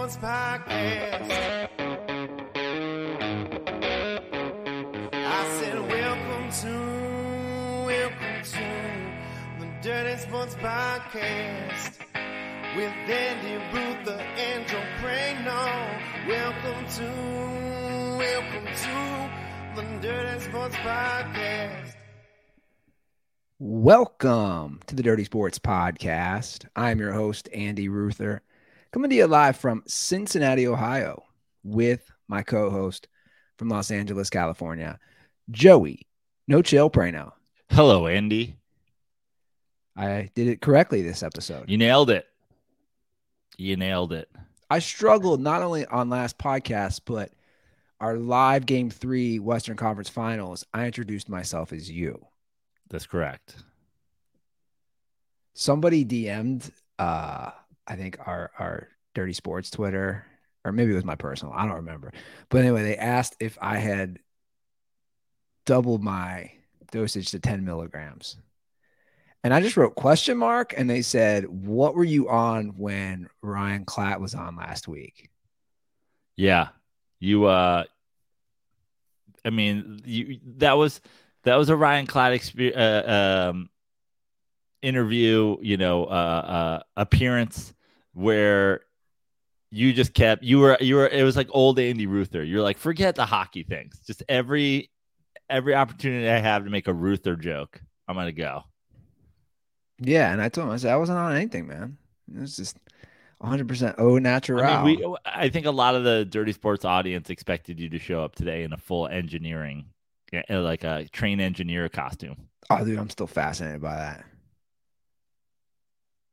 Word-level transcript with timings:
Sports 0.00 0.16
Podcast. 0.16 1.68
I 5.12 5.58
said, 5.60 5.78
Welcome 5.78 6.50
to, 6.62 6.74
welcome 7.84 8.42
to 8.42 9.60
the 9.60 9.66
Dirty 9.82 10.16
Sports 10.22 10.54
Podcast 10.54 11.98
with 12.76 12.94
Andy 13.10 13.62
Ruther 13.76 14.24
and 14.38 14.66
Joe 14.66 14.82
Praino. 15.02 15.68
Welcome 16.26 16.86
to, 16.96 17.08
welcome 18.16 18.68
to 18.72 19.30
the 19.76 19.82
Dirty 20.00 20.40
Sports 20.40 20.76
Podcast. 20.76 21.94
Welcome 23.58 24.80
to 24.86 24.94
the 24.94 25.02
Dirty 25.02 25.24
Sports 25.24 25.58
Podcast. 25.58 26.64
I'm 26.74 26.98
your 27.00 27.12
host, 27.12 27.50
Andy 27.52 27.90
Ruther, 27.90 28.40
coming 28.92 29.10
to 29.10 29.16
you 29.16 29.26
live 29.26 29.56
from 29.56 29.82
Cincinnati, 29.86 30.66
Ohio, 30.66 31.24
with 31.62 32.10
my 32.28 32.42
co 32.42 32.70
host 32.70 33.08
from 33.56 33.68
Los 33.68 33.90
Angeles, 33.90 34.30
California, 34.30 34.98
Joey 35.50 36.06
No 36.48 36.62
Chill 36.62 36.90
Praino. 36.90 37.32
Hello, 37.70 38.06
Andy. 38.06 38.56
I 39.96 40.30
did 40.34 40.48
it 40.48 40.60
correctly 40.60 41.02
this 41.02 41.22
episode. 41.22 41.68
You 41.68 41.76
nailed 41.76 42.10
it. 42.10 42.26
You 43.58 43.76
nailed 43.76 44.12
it. 44.12 44.28
I 44.70 44.78
struggled 44.78 45.40
not 45.40 45.62
only 45.62 45.84
on 45.86 46.08
last 46.08 46.38
podcast, 46.38 47.02
but 47.04 47.32
our 48.00 48.16
live 48.16 48.64
game 48.64 48.88
three 48.88 49.38
Western 49.38 49.76
Conference 49.76 50.08
finals. 50.08 50.64
I 50.72 50.86
introduced 50.86 51.28
myself 51.28 51.72
as 51.72 51.90
you. 51.90 52.24
That's 52.88 53.06
correct. 53.06 53.56
somebody 55.52 56.04
DM'd 56.04 56.70
uh 56.98 57.50
I 57.86 57.96
think 57.96 58.18
our 58.26 58.50
our 58.58 58.88
dirty 59.14 59.32
sports 59.32 59.70
Twitter, 59.70 60.24
or 60.64 60.72
maybe 60.72 60.92
it 60.92 60.96
was 60.96 61.04
my 61.04 61.16
personal, 61.16 61.54
I 61.54 61.66
don't 61.66 61.76
remember. 61.76 62.12
But 62.48 62.58
anyway, 62.58 62.82
they 62.82 62.96
asked 62.96 63.36
if 63.40 63.58
I 63.60 63.78
had 63.78 64.18
doubled 65.66 66.02
my 66.02 66.52
dosage 66.90 67.30
to 67.30 67.38
10 67.38 67.64
milligrams. 67.64 68.36
And 69.42 69.54
I 69.54 69.60
just 69.60 69.76
wrote 69.76 69.94
question 69.94 70.36
mark 70.36 70.74
and 70.76 70.88
they 70.88 71.02
said, 71.02 71.46
What 71.46 71.94
were 71.94 72.04
you 72.04 72.28
on 72.28 72.74
when 72.76 73.28
Ryan 73.40 73.86
Klatt 73.86 74.20
was 74.20 74.34
on 74.34 74.56
last 74.56 74.86
week? 74.86 75.30
Yeah. 76.36 76.68
You 77.20 77.46
uh 77.46 77.84
I 79.44 79.50
mean, 79.50 80.00
you 80.04 80.40
that 80.58 80.76
was 80.76 81.00
that 81.44 81.56
was 81.56 81.70
a 81.70 81.76
Ryan 81.76 82.06
Klatt 82.06 82.34
experience 82.34 82.76
uh, 82.76 83.48
um 83.50 83.70
interview, 84.82 85.56
you 85.60 85.76
know, 85.76 86.04
uh, 86.04 86.08
uh 86.08 86.82
appearance 86.96 87.74
where 88.12 88.80
you 89.70 89.92
just 89.92 90.14
kept 90.14 90.42
you 90.42 90.58
were 90.58 90.76
you 90.80 90.96
were 90.96 91.08
it 91.08 91.22
was 91.22 91.36
like 91.36 91.48
old 91.50 91.78
Andy 91.78 92.06
Ruther. 92.06 92.42
You're 92.42 92.62
like, 92.62 92.78
forget 92.78 93.14
the 93.14 93.26
hockey 93.26 93.62
things. 93.62 94.00
Just 94.06 94.22
every 94.28 94.90
every 95.48 95.74
opportunity 95.74 96.28
I 96.28 96.38
have 96.38 96.64
to 96.64 96.70
make 96.70 96.88
a 96.88 96.94
Ruther 96.94 97.36
joke, 97.36 97.80
I'm 98.08 98.16
gonna 98.16 98.32
go. 98.32 98.64
Yeah, 99.98 100.32
and 100.32 100.40
I 100.40 100.48
told 100.48 100.68
him 100.68 100.74
I 100.74 100.76
said 100.78 100.92
I 100.92 100.96
wasn't 100.96 101.18
on 101.18 101.36
anything, 101.36 101.66
man. 101.66 101.98
It 102.34 102.40
was 102.40 102.56
just 102.56 102.78
100% 103.42 103.94
oh 103.98 104.18
natural. 104.18 104.62
I 104.62 104.84
mean, 104.84 104.98
we 104.98 105.16
I 105.24 105.48
think 105.48 105.66
a 105.66 105.70
lot 105.70 105.94
of 105.94 106.04
the 106.04 106.24
dirty 106.24 106.52
sports 106.52 106.84
audience 106.84 107.30
expected 107.30 107.78
you 107.78 107.88
to 107.90 107.98
show 107.98 108.22
up 108.22 108.34
today 108.34 108.64
in 108.64 108.72
a 108.72 108.76
full 108.76 109.06
engineering 109.08 109.86
like 110.48 110.84
a 110.84 111.06
train 111.12 111.40
engineer 111.40 111.88
costume. 111.88 112.36
Oh, 112.68 112.84
dude, 112.84 112.98
I'm 112.98 113.10
still 113.10 113.26
fascinated 113.26 113.80
by 113.80 113.96
that. 113.96 114.24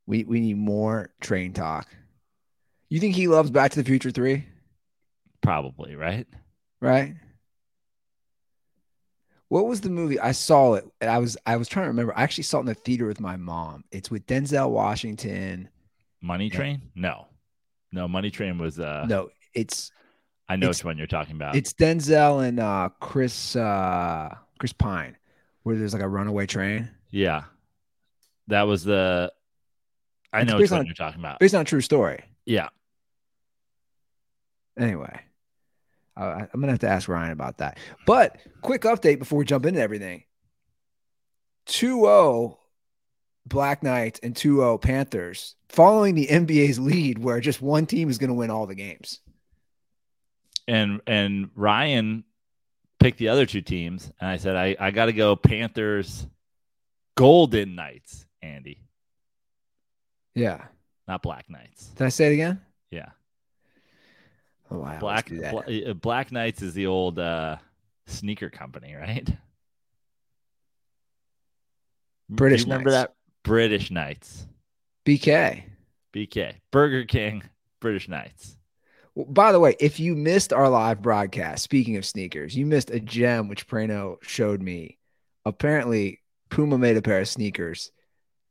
We 0.08 0.24
we 0.24 0.40
need 0.40 0.56
more 0.56 1.10
train 1.20 1.52
talk. 1.52 1.86
You 2.88 2.98
think 2.98 3.14
he 3.14 3.28
loves 3.28 3.50
Back 3.50 3.72
to 3.72 3.82
the 3.82 3.84
Future 3.84 4.10
3? 4.10 4.42
Probably, 5.42 5.94
right? 5.96 6.26
Right? 6.80 7.14
What 9.48 9.66
was 9.66 9.80
the 9.80 9.90
movie? 9.90 10.18
I 10.20 10.32
saw 10.32 10.74
it. 10.74 10.84
And 11.00 11.10
I 11.10 11.18
was 11.18 11.36
I 11.46 11.56
was 11.56 11.68
trying 11.68 11.84
to 11.84 11.88
remember. 11.88 12.16
I 12.16 12.22
actually 12.22 12.44
saw 12.44 12.58
it 12.58 12.60
in 12.60 12.66
the 12.66 12.74
theater 12.74 13.06
with 13.06 13.20
my 13.20 13.36
mom. 13.36 13.84
It's 13.90 14.10
with 14.10 14.26
Denzel 14.26 14.70
Washington. 14.70 15.68
Money 16.20 16.50
Train? 16.50 16.82
No. 16.94 17.26
No, 17.92 18.08
Money 18.08 18.30
Train 18.30 18.58
was 18.58 18.78
uh 18.80 19.06
No, 19.08 19.28
it's 19.54 19.90
I 20.48 20.56
know 20.56 20.66
it's- 20.66 20.80
which 20.80 20.84
one 20.86 20.98
you're 20.98 21.06
talking 21.06 21.36
about. 21.36 21.54
it's 21.54 21.72
Denzel 21.72 22.46
and 22.46 22.60
uh 22.60 22.88
Chris 23.00 23.56
uh 23.56 24.34
Chris 24.58 24.72
Pine, 24.72 25.16
where 25.62 25.76
there's 25.76 25.92
like 25.92 26.02
a 26.02 26.08
runaway 26.08 26.46
train. 26.46 26.88
yeah. 27.10 27.44
That 28.48 28.62
was 28.62 28.82
the 28.82 29.30
I 30.32 30.42
It's 30.42 30.50
know 30.50 30.58
which 30.58 30.70
one 30.70 30.80
on- 30.80 30.86
you're 30.86 30.94
talking 30.94 31.20
about. 31.20 31.38
Based 31.40 31.54
on 31.54 31.62
a 31.62 31.64
true 31.64 31.80
story. 31.80 32.22
Yeah. 32.44 32.68
Anyway, 34.78 35.20
uh, 36.16 36.46
I'm 36.52 36.60
gonna 36.60 36.72
have 36.72 36.80
to 36.80 36.88
ask 36.88 37.08
Ryan 37.08 37.32
about 37.32 37.58
that. 37.58 37.78
But 38.06 38.38
quick 38.62 38.82
update 38.82 39.18
before 39.18 39.38
we 39.38 39.44
jump 39.44 39.66
into 39.66 39.80
everything. 39.80 40.24
2-0 41.66 42.56
Black 43.46 43.82
Knights 43.82 44.20
and 44.22 44.34
2-0 44.34 44.80
Panthers 44.80 45.54
following 45.68 46.14
the 46.14 46.26
NBA's 46.28 46.78
lead, 46.78 47.18
where 47.18 47.40
just 47.40 47.60
one 47.60 47.86
team 47.86 48.08
is 48.08 48.18
going 48.18 48.28
to 48.28 48.34
win 48.34 48.50
all 48.50 48.66
the 48.66 48.74
games. 48.74 49.20
And 50.66 51.00
and 51.06 51.50
Ryan 51.54 52.24
picked 53.00 53.18
the 53.18 53.28
other 53.28 53.46
two 53.46 53.62
teams 53.62 54.10
and 54.20 54.28
I 54.28 54.36
said 54.36 54.54
I 54.56 54.76
I 54.78 54.90
got 54.90 55.06
to 55.06 55.12
go 55.12 55.34
Panthers 55.34 56.26
Golden 57.16 57.74
Knights, 57.74 58.26
Andy, 58.42 58.82
Yeah. 60.38 60.64
not 61.06 61.22
Black 61.22 61.48
Knights. 61.48 61.86
Did 61.88 62.04
I 62.04 62.08
say 62.10 62.28
it 62.30 62.34
again? 62.34 62.60
Yeah. 62.90 63.10
Oh, 64.70 64.82
I 64.82 64.98
Black. 64.98 65.28
Bla- 65.28 65.64
uh, 65.64 65.94
Black 65.94 66.32
Knights 66.32 66.62
is 66.62 66.74
the 66.74 66.86
old 66.86 67.18
uh, 67.18 67.56
sneaker 68.06 68.50
company, 68.50 68.94
right? 68.94 69.28
British 72.28 72.64
remember 72.64 72.90
that 72.90 73.14
British 73.42 73.90
Knights, 73.90 74.46
BK. 75.06 75.62
BK, 76.14 76.54
Burger 76.70 77.04
King, 77.04 77.42
British 77.80 78.08
Knights. 78.08 78.56
Well, 79.14 79.26
by 79.26 79.52
the 79.52 79.60
way, 79.60 79.76
if 79.80 79.98
you 79.98 80.14
missed 80.14 80.52
our 80.52 80.68
live 80.68 81.00
broadcast, 81.00 81.64
speaking 81.64 81.96
of 81.96 82.04
sneakers, 82.04 82.56
you 82.56 82.66
missed 82.66 82.90
a 82.90 83.00
gem 83.00 83.48
which 83.48 83.66
Praino 83.66 84.16
showed 84.22 84.60
me. 84.62 84.98
Apparently, 85.44 86.20
Puma 86.50 86.78
made 86.78 86.96
a 86.96 87.02
pair 87.02 87.20
of 87.20 87.28
sneakers 87.28 87.90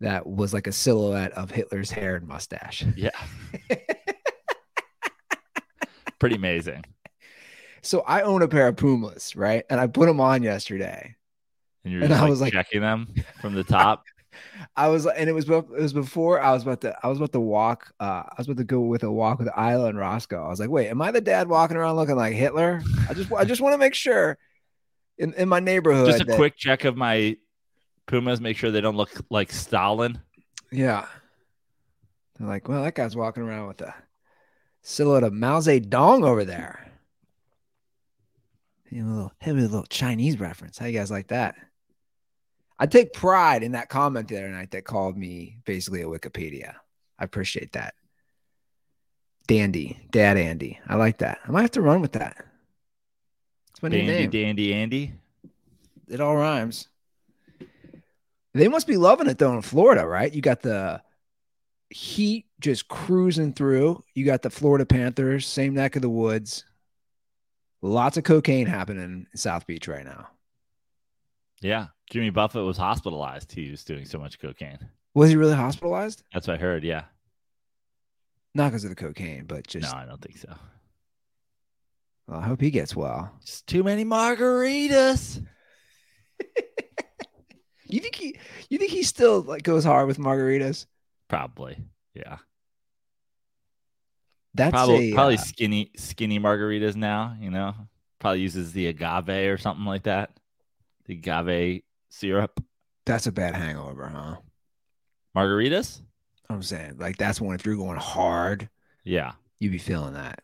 that 0.02 0.28
was 0.28 0.54
like 0.54 0.68
a 0.68 0.72
silhouette 0.72 1.32
of 1.34 1.52
Hitler's 1.52 1.92
hair 1.92 2.16
and 2.16 2.28
mustache. 2.28 2.86
Yeah, 2.96 3.10
pretty 6.20 6.36
amazing. 6.36 6.84
So 7.82 8.02
I 8.02 8.22
own 8.22 8.42
a 8.42 8.48
pair 8.48 8.68
of 8.68 8.76
Pumas, 8.78 9.36
right? 9.36 9.64
And 9.70 9.80
I 9.80 9.88
put 9.88 10.08
them 10.08 10.20
on 10.20 10.44
yesterday. 10.44 11.16
And 11.84 11.94
you're 11.94 12.02
And 12.02 12.10
just 12.10 12.20
I 12.20 12.24
like, 12.24 12.30
was 12.30 12.42
like- 12.42 12.54
checking 12.54 12.82
them 12.82 13.08
from 13.42 13.54
the 13.54 13.64
top. 13.64 14.04
I 14.76 14.90
was, 14.90 15.08
and 15.08 15.28
it 15.28 15.34
was, 15.34 15.50
it 15.50 15.68
was 15.70 15.94
before 15.94 16.40
I 16.40 16.52
was 16.54 16.62
about 16.62 16.82
to, 16.82 16.96
I 17.02 17.08
was 17.08 17.18
about 17.18 17.32
to 17.32 17.40
walk. 17.40 17.92
Uh, 18.00 18.22
I 18.28 18.34
was 18.38 18.46
about 18.48 18.58
to 18.58 18.66
go 18.66 18.82
with 18.82 19.02
a 19.04 19.12
walk 19.12 19.40
with 19.40 19.48
Isla 19.58 19.86
and 19.88 19.98
Roscoe. 19.98 20.44
I 20.46 20.50
was 20.50 20.60
like, 20.60 20.70
wait, 20.70 20.90
am 20.90 21.02
I 21.02 21.10
the 21.10 21.22
dad 21.22 21.48
walking 21.48 21.76
around 21.76 21.96
looking 21.96 22.16
like 22.18 22.34
Hitler? 22.36 22.82
I 23.10 23.16
just, 23.16 23.32
I 23.32 23.46
just 23.46 23.62
want 23.62 23.74
to 23.74 23.80
make 23.80 23.96
sure 23.96 24.38
in, 25.18 25.34
in 25.34 25.50
my 25.50 25.60
neighborhood. 25.60 26.06
Just 26.08 26.22
a 26.22 26.26
that- 26.26 26.36
quick 26.36 26.56
check 26.56 26.84
of 26.86 26.96
my 26.96 27.38
Pumas, 28.08 28.42
make 28.42 28.58
sure 28.58 28.72
they 28.72 28.82
don't 28.82 28.98
look 28.98 29.12
like 29.30 29.52
Stalin. 29.52 30.20
Yeah. 30.72 31.06
They're 32.38 32.48
like, 32.48 32.68
well, 32.68 32.84
that 32.84 32.96
guy's 32.96 33.16
walking 33.16 33.44
around 33.44 33.68
with 33.68 33.82
a 33.82 33.94
silhouette 34.82 35.24
of 35.24 35.34
Mao 35.34 35.60
Zedong 35.60 36.26
over 36.26 36.46
there. 36.46 36.92
You 38.90 39.04
know, 39.04 39.10
a 39.10 39.14
little, 39.14 39.32
a 39.46 39.52
little 39.52 39.84
Chinese 39.84 40.40
reference. 40.40 40.78
How 40.78 40.86
you 40.86 40.98
guys 40.98 41.12
like 41.12 41.28
that? 41.28 41.56
I 42.80 42.86
take 42.86 43.12
pride 43.12 43.64
in 43.64 43.74
that 43.74 43.90
comment 43.90 44.28
the 44.28 44.38
other 44.38 44.50
night 44.50 44.72
that 44.72 44.86
called 44.86 45.18
me 45.18 45.58
basically 45.66 46.02
a 46.02 46.06
Wikipedia. 46.06 46.76
I 47.20 47.24
appreciate 47.26 47.74
that. 47.74 47.96
Dandy, 49.48 49.98
Dad 50.12 50.38
Andy. 50.38 50.80
I 50.88 50.96
like 50.96 51.18
that. 51.20 51.40
I 51.46 51.52
might 51.52 51.62
have 51.62 51.72
to 51.72 51.82
run 51.82 52.02
with 52.02 52.14
that. 52.14 52.38
It's 53.72 53.82
my 53.82 53.90
new 53.90 53.98
Dandy, 53.98 54.14
name. 54.14 54.30
dandy, 54.30 54.74
Andy. 54.74 55.14
It 56.08 56.22
all 56.22 56.36
rhymes. 56.36 56.88
They 58.54 58.68
must 58.68 58.88
be 58.88 58.98
loving 58.98 59.28
it 59.28 59.38
though 59.38 59.54
in 59.54 59.62
Florida, 59.62 60.06
right? 60.08 60.34
You 60.34 60.42
got 60.42 60.62
the 60.62 61.02
heat 61.90 62.46
just 62.60 62.88
cruising 62.88 63.54
through. 63.54 64.02
You 64.14 64.26
got 64.26 64.42
the 64.42 64.50
Florida 64.50 64.86
Panthers, 64.86 65.46
same 65.48 65.74
neck 65.74 65.96
of 65.96 66.02
the 66.02 66.10
woods. 66.10 66.66
Lots 67.82 68.18
of 68.18 68.24
cocaine 68.24 68.66
happening 68.66 69.04
in 69.04 69.28
South 69.40 69.68
Beach 69.68 69.88
right 69.88 70.04
now. 70.06 70.28
Yeah, 71.62 71.88
Jimmy 72.10 72.30
Buffett 72.32 72.66
was 72.66 72.78
hospitalized. 72.78 73.52
He 73.52 73.70
was 73.72 73.84
doing 73.84 74.06
so 74.06 74.18
much 74.18 74.40
cocaine. 74.40 74.80
Was 75.14 75.30
he 75.30 75.36
really 75.36 75.56
hospitalized? 75.56 76.24
That's 76.34 76.48
what 76.48 76.56
I 76.56 76.60
heard. 76.62 76.84
Yeah. 76.84 77.04
Not 78.54 78.70
because 78.72 78.84
of 78.84 78.90
the 78.90 78.96
cocaine, 78.96 79.46
but 79.46 79.68
just 79.68 79.92
No, 79.92 79.98
I 80.00 80.06
don't 80.06 80.22
think 80.22 80.38
so. 80.38 80.54
well, 82.28 82.40
I 82.40 82.44
hope 82.48 82.62
he 82.62 82.72
gets 82.72 82.96
well. 82.96 83.32
Just 83.46 83.68
too 83.68 83.84
many 83.84 84.04
margaritas. 84.06 85.44
You 87.90 88.00
think 88.00 88.16
he 88.16 88.38
you 88.70 88.78
think 88.78 88.92
he 88.92 89.04
still 89.04 89.42
like 89.42 89.64
goes 89.64 89.84
hard 89.84 90.08
with 90.08 90.18
margaritas? 90.18 90.86
Probably. 91.28 91.78
Yeah. 92.14 92.38
That's 94.54 94.72
probably 94.72 95.12
a, 95.12 95.16
probably 95.16 95.36
uh, 95.36 95.42
skinny 95.42 95.92
skinny 95.96 96.40
margaritas 96.40 96.96
now. 96.96 97.36
You 97.40 97.52
know, 97.52 97.74
probably 98.20 98.42
uses 98.42 98.74
the 98.74 98.88
agave 98.88 99.52
or 99.52 99.58
something 99.58 99.86
like 99.86 100.04
that. 100.04 100.32
The 101.06 101.14
agave 101.14 101.84
syrup 102.10 102.60
that's 103.06 103.26
a 103.26 103.32
bad 103.32 103.56
hangover, 103.56 104.08
huh? 104.08 104.36
margaritas. 105.36 106.02
I'm 106.50 106.62
saying 106.62 106.98
like 106.98 107.18
that's 107.18 107.40
one 107.40 107.56
if 107.56 107.66
you're 107.66 107.76
going 107.78 107.98
hard, 107.98 108.70
Yeah. 109.04 109.34
you'd 109.60 109.72
be 109.72 109.78
feeling 109.78 110.14
that. 110.14 110.42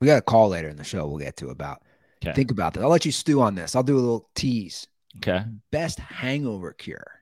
We 0.00 0.06
got 0.06 0.18
a 0.18 0.22
call 0.22 0.50
later 0.50 0.68
in 0.68 0.76
the 0.76 0.84
show 0.84 1.06
we'll 1.06 1.18
get 1.18 1.36
to 1.38 1.48
about. 1.48 1.82
Okay. 2.24 2.32
Think 2.34 2.50
about 2.50 2.74
that. 2.74 2.82
I'll 2.82 2.90
let 2.90 3.04
you 3.04 3.12
stew 3.12 3.40
on 3.40 3.54
this. 3.54 3.74
I'll 3.74 3.82
do 3.82 3.96
a 3.96 3.98
little 3.98 4.28
tease. 4.34 4.86
Okay. 5.18 5.44
Best 5.70 5.98
hangover 5.98 6.72
cure. 6.72 7.20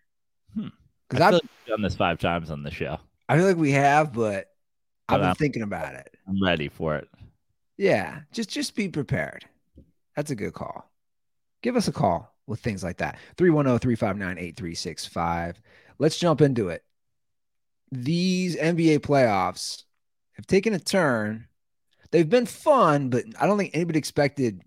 Hmm. 0.55 0.69
Because 1.09 1.23
I 1.23 1.27
I, 1.27 1.31
feel 1.31 1.37
like 1.37 1.43
we've 1.43 1.75
done 1.75 1.83
this 1.83 1.95
five 1.95 2.19
times 2.19 2.51
on 2.51 2.63
the 2.63 2.71
show. 2.71 2.99
I 3.29 3.37
feel 3.37 3.47
like 3.47 3.57
we 3.57 3.73
have, 3.73 4.13
but 4.13 4.47
I've 5.09 5.21
been 5.21 5.31
I'm, 5.31 5.37
thinking 5.37 5.63
about 5.63 5.95
it. 5.95 6.15
I'm 6.29 6.43
ready 6.43 6.69
for 6.69 6.97
it. 6.97 7.09
Yeah, 7.77 8.21
just 8.33 8.51
just 8.51 8.77
be 8.77 8.89
prepared. 8.89 9.45
That's 10.17 10.31
a 10.31 10.37
good 10.37 10.55
call. 10.55 10.91
Give 11.63 11.77
us 11.77 11.89
a 11.89 11.93
call 11.93 12.33
with 12.47 12.61
things 12.61 12.85
like 12.85 12.99
that. 12.99 13.19
oh, 13.41 13.43
310-359-8365. 13.43 15.57
Let's 15.99 16.19
jump 16.19 16.41
into 16.41 16.69
it. 16.69 16.85
These 17.91 18.57
NBA 18.57 19.01
playoffs 19.01 19.83
have 20.35 20.47
taken 20.47 20.75
a 20.75 20.79
turn. 20.79 21.49
They've 22.11 22.29
been 22.29 22.47
fun, 22.47 23.09
but 23.09 23.25
I 23.41 23.47
don't 23.47 23.59
think 23.59 23.75
anybody 23.75 23.99
expected 23.99 24.63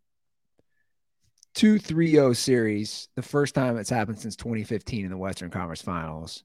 2-3-0 1.57 2.36
series. 2.36 3.07
The 3.15 3.24
first 3.24 3.56
time 3.56 3.77
it's 3.77 3.89
happened 3.89 4.19
since 4.19 4.36
2015 4.36 5.06
in 5.06 5.09
the 5.09 5.18
Western 5.18 5.50
Conference 5.50 5.81
Finals. 5.81 6.44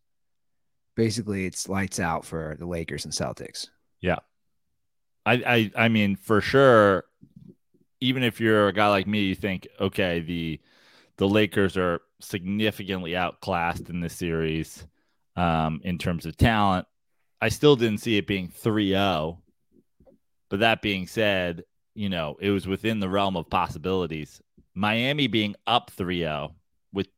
Basically, 0.96 1.44
it's 1.44 1.68
lights 1.68 2.00
out 2.00 2.24
for 2.24 2.56
the 2.58 2.66
Lakers 2.66 3.04
and 3.04 3.12
Celtics. 3.12 3.68
I, 5.26 5.70
I 5.76 5.84
I 5.84 5.88
mean, 5.88 6.16
for 6.16 6.40
sure, 6.40 7.04
even 8.00 8.22
if 8.22 8.40
you're 8.40 8.68
a 8.68 8.72
guy 8.72 8.88
like 8.88 9.06
me, 9.06 9.24
you 9.24 9.34
think, 9.34 9.68
okay, 9.78 10.20
the 10.20 10.60
the 11.18 11.28
Lakers 11.28 11.76
are 11.76 12.00
significantly 12.20 13.14
outclassed 13.14 13.90
in 13.90 14.00
this 14.00 14.14
series 14.14 14.86
um, 15.36 15.80
in 15.84 15.98
terms 15.98 16.24
of 16.24 16.36
talent. 16.38 16.86
I 17.40 17.50
still 17.50 17.76
didn't 17.76 17.98
see 17.98 18.16
it 18.16 18.26
being 18.26 18.48
3-0. 18.48 19.38
But 20.48 20.60
that 20.60 20.82
being 20.82 21.06
said, 21.06 21.64
you 21.94 22.08
know, 22.08 22.36
it 22.40 22.50
was 22.50 22.66
within 22.66 23.00
the 23.00 23.08
realm 23.08 23.36
of 23.36 23.50
possibilities. 23.50 24.40
Miami 24.74 25.26
being 25.26 25.54
up 25.66 25.90
3-0 25.96 26.52
with 26.92 27.08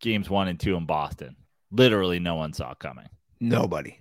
games 0.00 0.30
1 0.30 0.48
and 0.48 0.58
2 0.58 0.76
in 0.76 0.86
Boston. 0.86 1.36
Literally 1.70 2.18
no 2.18 2.36
one 2.36 2.52
saw 2.52 2.74
coming. 2.74 3.08
Nobody. 3.40 3.98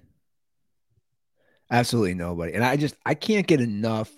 Absolutely 1.71 2.13
nobody. 2.13 2.53
And 2.53 2.63
I 2.63 2.75
just 2.75 2.95
I 3.05 3.13
can't 3.13 3.47
get 3.47 3.61
enough. 3.61 4.11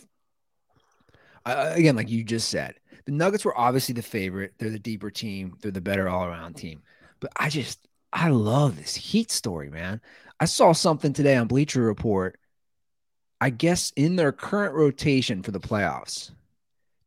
Uh, 1.46 1.72
again, 1.76 1.96
like 1.96 2.10
you 2.10 2.24
just 2.24 2.50
said, 2.50 2.76
the 3.06 3.12
Nuggets 3.12 3.46
were 3.46 3.58
obviously 3.58 3.94
the 3.94 4.02
favorite. 4.02 4.54
They're 4.58 4.72
the 4.72 4.80
deeper 4.80 5.12
team. 5.12 5.58
They're 5.62 5.72
the 5.72 5.82
better 5.82 6.10
all 6.10 6.26
around 6.26 6.56
team. 6.56 6.82
But 7.20 7.32
I 7.36 7.50
just 7.50 7.88
I 8.12 8.30
love 8.30 8.76
this 8.78 8.96
Heat 8.96 9.32
story, 9.32 9.70
man. 9.70 10.02
I 10.40 10.46
saw 10.46 10.74
something 10.74 11.14
today 11.14 11.36
on 11.36 11.48
Bleacher 11.48 11.82
Report. 11.82 12.40
I 13.40 13.50
guess 13.50 13.92
in 13.96 14.16
their 14.16 14.32
current 14.32 14.74
rotation 14.74 15.44
for 15.44 15.52
the 15.52 15.60
playoffs, 15.60 16.32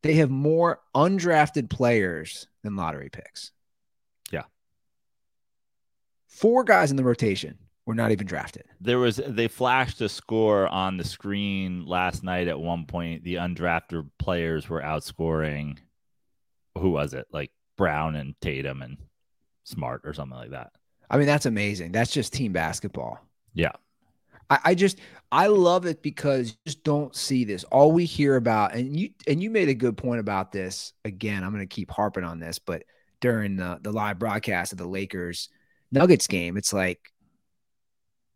they 0.06 0.14
have 0.14 0.31
more 0.31 0.81
undrafted 0.94 1.70
players 1.70 2.47
than 2.62 2.76
lottery 2.76 3.08
picks. 3.11 3.53
Yeah. 4.31 4.44
Four 6.29 6.64
guys 6.64 6.91
in 6.91 6.97
the 6.97 7.05
rotation 7.05 7.58
were 7.87 7.94
not 7.94 8.11
even 8.12 8.26
drafted. 8.26 8.64
There 8.81 8.99
was 8.99 9.20
they 9.26 9.49
flashed 9.49 10.00
a 10.00 10.08
score 10.08 10.67
on 10.69 10.97
the 10.97 11.05
screen 11.05 11.87
last 11.87 12.23
night 12.23 12.49
at 12.49 12.58
one 12.58 12.85
point. 12.87 13.25
The 13.25 13.37
undrafted 13.37 14.08
players 14.19 14.69
were 14.69 14.82
outscoring 14.82 15.79
who 16.79 16.91
was 16.91 17.14
it? 17.14 17.26
Like 17.32 17.50
Brown 17.76 18.17
and 18.17 18.35
Tatum 18.41 18.82
and 18.82 18.99
Smart 19.64 20.02
or 20.05 20.12
something 20.12 20.37
like 20.37 20.50
that. 20.50 20.73
I 21.11 21.17
mean, 21.19 21.26
that's 21.26 21.47
amazing. 21.47 21.93
That's 21.93 22.11
just 22.11 22.32
team 22.32 22.52
basketball. 22.52 23.19
Yeah. 23.55 23.73
I, 24.51 24.59
I 24.65 24.75
just 24.75 24.99
I 25.33 25.49
love 25.49 25.87
it 25.87 26.03
because 26.03 26.51
you 26.51 26.57
just 26.67 26.85
don't 26.85 27.15
see 27.15 27.45
this. 27.45 27.65
All 27.65 27.93
we 27.93 28.05
hear 28.05 28.37
about, 28.37 28.75
and 28.75 28.99
you 28.99 29.11
and 29.27 29.43
you 29.43 29.51
made 29.51 29.69
a 29.69 29.75
good 29.75 29.97
point 29.97 30.21
about 30.21 30.53
this. 30.53 30.93
Again, 31.05 31.43
I'm 31.45 31.53
going 31.53 31.67
to 31.67 31.75
keep 31.75 31.91
harping 31.91 32.25
on 32.25 32.39
this, 32.39 32.59
but 32.59 32.85
during 33.21 33.57
the 33.57 33.79
the 33.83 33.93
live 33.93 34.19
broadcast 34.19 34.73
of 34.73 34.79
the 34.79 34.87
Lakers 34.87 35.49
Nuggets 35.91 36.27
game, 36.27 36.57
it's 36.57 36.73
like 36.73 37.13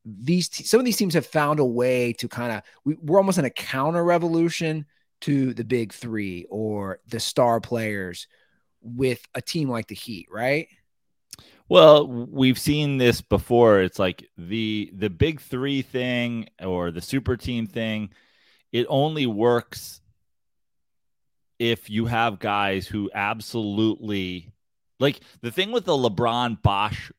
these 0.04 0.48
te- 0.48 0.64
some 0.64 0.80
of 0.80 0.86
these 0.86 0.96
teams 0.96 1.14
have 1.14 1.26
found 1.26 1.60
a 1.60 1.64
way 1.64 2.12
to 2.14 2.28
kind 2.28 2.52
of 2.52 2.62
we, 2.84 2.96
we're 3.00 3.18
almost 3.18 3.38
in 3.38 3.44
a 3.44 3.50
counter 3.50 4.02
revolution 4.02 4.86
to 5.20 5.52
the 5.52 5.64
big 5.64 5.92
three 5.92 6.46
or 6.50 7.00
the 7.08 7.20
star 7.20 7.60
players 7.60 8.26
with 8.82 9.20
a 9.34 9.42
team 9.42 9.68
like 9.68 9.86
the 9.86 9.94
Heat, 9.94 10.26
right? 10.30 10.68
Well, 11.70 12.08
we've 12.08 12.58
seen 12.58 12.98
this 12.98 13.20
before. 13.20 13.80
It's 13.80 14.00
like 14.00 14.28
the 14.36 14.90
the 14.92 15.08
big 15.08 15.40
three 15.40 15.82
thing 15.82 16.48
or 16.60 16.90
the 16.90 17.00
super 17.00 17.36
team 17.36 17.68
thing. 17.68 18.10
It 18.72 18.86
only 18.88 19.26
works 19.26 20.00
if 21.60 21.88
you 21.88 22.06
have 22.06 22.40
guys 22.40 22.88
who 22.88 23.08
absolutely 23.14 24.52
like 24.98 25.20
the 25.42 25.52
thing 25.52 25.70
with 25.70 25.84
the 25.84 25.92
LeBron 25.92 26.60
Bosh 26.60 27.12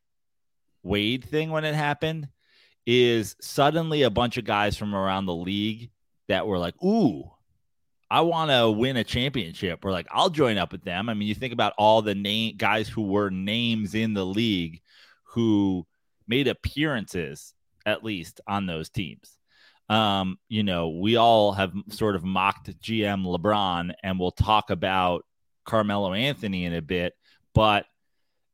Wade 0.84 1.24
thing 1.24 1.52
when 1.52 1.64
it 1.64 1.74
happened 1.74 2.28
is 2.86 3.38
suddenly 3.40 4.02
a 4.02 4.10
bunch 4.10 4.36
of 4.36 4.44
guys 4.44 4.76
from 4.76 4.94
around 4.94 5.28
the 5.28 5.34
league 5.34 5.92
that 6.28 6.46
were 6.46 6.58
like, 6.60 6.76
"Ooh, 6.84 7.32
I 8.12 8.22
want 8.22 8.52
to 8.52 8.70
win 8.70 8.98
a 8.98 9.04
championship." 9.04 9.84
We're 9.84 9.92
like, 9.92 10.08
"I'll 10.12 10.30
join 10.30 10.58
up 10.58 10.72
with 10.72 10.84
them." 10.84 11.10
I 11.10 11.14
mean, 11.14 11.28
you 11.28 11.36
think 11.36 11.54
about 11.54 11.74
all 11.78 12.02
the 12.02 12.16
name 12.16 12.56
guys 12.58 12.88
who 12.90 13.04
were 13.04 13.30
names 13.30 13.96
in 13.96 14.14
the 14.14 14.26
league 14.26 14.82
who 15.24 15.86
made 16.28 16.48
appearances 16.48 17.54
at 17.86 18.04
least 18.04 18.42
on 18.48 18.66
those 18.66 18.90
teams. 18.90 19.38
Um, 19.90 20.38
you 20.48 20.64
know, 20.64 20.90
we 20.90 21.16
all 21.18 21.54
have 21.54 21.74
sort 21.90 22.16
of 22.16 22.24
mocked 22.24 22.80
GM 22.80 23.26
LeBron, 23.26 23.94
and 24.04 24.20
we'll 24.20 24.32
talk 24.32 24.70
about 24.70 25.26
Carmelo 25.66 26.14
Anthony 26.14 26.66
in 26.66 26.74
a 26.74 26.82
bit, 26.82 27.14
but 27.54 27.86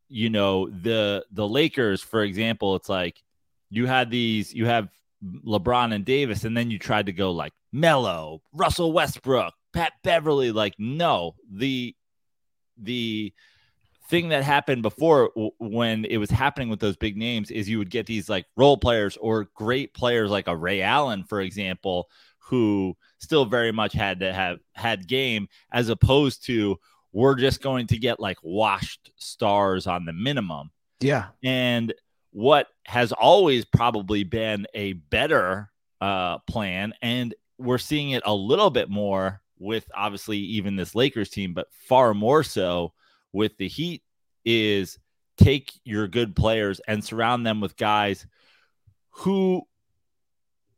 you 0.10 0.30
know, 0.30 0.70
the 0.70 1.26
the 1.32 1.48
Lakers, 1.48 2.02
for 2.02 2.24
example, 2.24 2.76
it's 2.76 2.90
like 2.90 3.22
you 3.70 3.86
had 3.86 4.10
these, 4.10 4.54
you 4.54 4.66
have 4.66 4.90
LeBron 5.46 5.94
and 5.94 6.06
Davis, 6.06 6.44
and 6.44 6.56
then 6.56 6.72
you 6.72 6.80
tried 6.80 7.08
to 7.08 7.14
go 7.14 7.32
like 7.32 7.54
Melo, 7.72 8.42
Russell 8.54 8.94
Westbrook, 8.94 9.54
Pat 9.78 9.94
Beverley. 10.04 10.52
Like, 10.52 10.74
no, 10.80 11.36
the 11.52 11.96
the 12.78 13.32
thing 14.10 14.30
that 14.30 14.44
happened 14.44 14.82
before 14.82 15.32
when 15.60 16.06
it 16.06 16.18
was 16.18 16.32
happening 16.32 16.70
with 16.70 16.80
those 16.80 16.96
big 16.96 17.16
names 17.16 17.52
is 17.52 17.70
you 17.70 17.78
would 17.78 17.92
get 17.92 18.08
these 18.08 18.28
like 18.28 18.46
role 18.56 18.78
players 18.78 19.18
or 19.18 19.50
great 19.54 19.94
players 19.94 20.32
like 20.32 20.48
a 20.48 20.56
Ray 20.56 20.82
Allen, 20.82 21.24
for 21.24 21.42
example, 21.42 22.10
who 22.40 22.96
still 23.20 23.46
very 23.46 23.72
much 23.72 23.94
had 23.94 24.22
to 24.22 24.34
have 24.34 24.58
had 24.74 25.08
game 25.08 25.48
as 25.72 25.90
opposed 25.90 26.44
to 26.46 26.78
we're 27.12 27.36
just 27.36 27.62
going 27.62 27.86
to 27.86 28.00
get 28.00 28.20
like 28.20 28.38
washed 28.42 29.12
stars 29.18 29.86
on 29.86 30.06
the 30.06 30.14
minimum. 30.14 30.72
Yeah. 31.02 31.28
And 31.44 31.94
what 32.32 32.68
has 32.86 33.12
always 33.12 33.64
probably 33.66 34.24
been 34.24 34.66
a 34.74 34.94
better 34.94 35.70
uh, 36.02 36.40
plan, 36.40 36.94
and 37.02 37.36
we're 37.60 37.78
seeing 37.78 38.12
it 38.12 38.24
a 38.26 38.34
little 38.34 38.72
bit 38.72 38.90
more 38.90 39.42
with 39.60 39.90
obviously 39.96 40.38
even 40.38 40.76
this 40.76 40.96
Lakers 40.96 41.30
team, 41.30 41.54
but 41.54 41.68
far 41.72 42.14
more 42.14 42.44
so 42.44 42.94
with 43.34 43.58
the 43.58 43.68
Heat, 43.68 44.04
is 44.46 44.98
take 45.38 45.72
your 45.84 46.08
good 46.08 46.36
players 46.36 46.80
and 46.88 47.04
surround 47.04 47.46
them 47.46 47.62
with 47.62 47.78
guys 47.78 48.26
who 49.12 49.64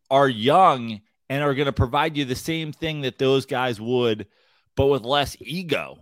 are 0.09 0.27
young 0.27 1.01
and 1.29 1.43
are 1.43 1.53
going 1.53 1.67
to 1.67 1.73
provide 1.73 2.17
you 2.17 2.25
the 2.25 2.35
same 2.35 2.71
thing 2.71 3.01
that 3.01 3.19
those 3.19 3.45
guys 3.45 3.79
would, 3.79 4.27
but 4.75 4.87
with 4.87 5.03
less 5.03 5.37
ego 5.39 5.99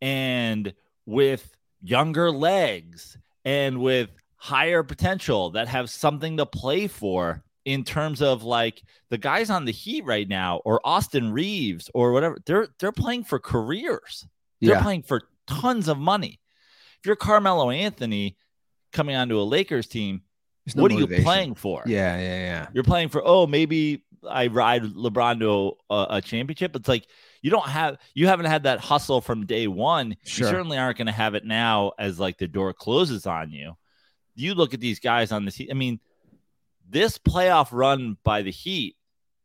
and 0.00 0.72
with 1.06 1.56
younger 1.82 2.30
legs 2.30 3.16
and 3.44 3.80
with 3.80 4.10
higher 4.36 4.82
potential 4.82 5.50
that 5.50 5.68
have 5.68 5.90
something 5.90 6.36
to 6.36 6.46
play 6.46 6.86
for 6.86 7.42
in 7.68 7.84
terms 7.84 8.22
of 8.22 8.42
like 8.44 8.82
the 9.10 9.18
guys 9.18 9.50
on 9.50 9.64
the 9.66 9.72
Heat 9.72 10.04
right 10.06 10.26
now 10.26 10.62
or 10.64 10.80
Austin 10.84 11.32
Reaves 11.32 11.90
or 11.92 12.12
whatever 12.12 12.38
they're 12.46 12.68
they're 12.78 12.92
playing 12.92 13.24
for 13.24 13.38
careers. 13.38 14.26
They're 14.60 14.76
Yeah. 14.76 14.82
playing 14.82 15.02
for 15.02 15.22
tons 15.46 15.86
of 15.88 15.98
money. 15.98 16.40
If 17.00 17.06
you're 17.06 17.16
Carmelo 17.16 17.70
Anthony 17.70 18.36
coming 18.92 19.14
onto 19.16 19.38
a 19.38 19.42
Lakers 19.44 19.86
team, 19.86 20.22
no 20.74 20.82
what 20.82 20.92
are 20.92 20.94
you 20.98 21.06
playing 21.06 21.54
for? 21.54 21.82
Yeah, 21.86 22.16
yeah, 22.18 22.38
yeah. 22.38 22.66
You're 22.72 22.84
playing 22.84 23.10
for 23.10 23.22
oh 23.24 23.46
maybe 23.46 24.04
I 24.28 24.46
ride 24.48 24.82
LeBron 24.82 25.38
to 25.40 25.72
a, 25.90 26.06
a 26.16 26.20
championship. 26.22 26.74
It's 26.74 26.88
like 26.88 27.06
you 27.42 27.50
don't 27.50 27.68
have 27.68 27.98
you 28.14 28.26
haven't 28.28 28.46
had 28.46 28.62
that 28.62 28.80
hustle 28.80 29.20
from 29.20 29.44
day 29.46 29.68
one. 29.68 30.16
Sure. 30.24 30.46
You 30.46 30.52
certainly 30.52 30.78
aren't 30.78 30.96
going 30.96 31.06
to 31.06 31.12
have 31.12 31.34
it 31.34 31.44
now 31.44 31.92
as 31.98 32.18
like 32.18 32.38
the 32.38 32.48
door 32.48 32.72
closes 32.72 33.26
on 33.26 33.52
you. 33.52 33.74
You 34.34 34.54
look 34.54 34.72
at 34.72 34.80
these 34.80 35.00
guys 35.00 35.32
on 35.32 35.44
the. 35.44 35.68
I 35.70 35.74
mean, 35.74 36.00
this 36.88 37.18
playoff 37.18 37.68
run 37.72 38.16
by 38.24 38.42
the 38.42 38.50
Heat 38.50 38.96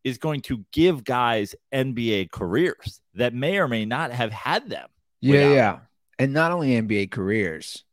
is 0.03 0.17
going 0.17 0.41
to 0.41 0.65
give 0.71 1.03
guys 1.03 1.55
NBA 1.73 2.31
careers 2.31 3.01
that 3.15 3.33
may 3.33 3.57
or 3.57 3.67
may 3.67 3.85
not 3.85 4.11
have 4.11 4.31
had 4.31 4.69
them. 4.69 4.89
Yeah, 5.21 5.31
without 5.31 5.53
yeah. 5.53 5.79
And 6.19 6.33
not 6.33 6.51
only 6.51 6.79
NBA 6.79 7.11
careers, 7.11 7.83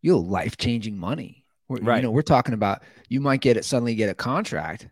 you'll 0.00 0.26
life 0.26 0.56
changing 0.56 0.96
money. 0.98 1.44
We're, 1.68 1.78
You 1.78 1.84
Right. 1.84 2.02
know, 2.02 2.10
we're 2.10 2.22
talking 2.22 2.54
about 2.54 2.82
you 3.08 3.20
might 3.20 3.40
get 3.40 3.56
it 3.56 3.64
suddenly 3.64 3.94
get 3.94 4.10
a 4.10 4.14
contract 4.14 4.88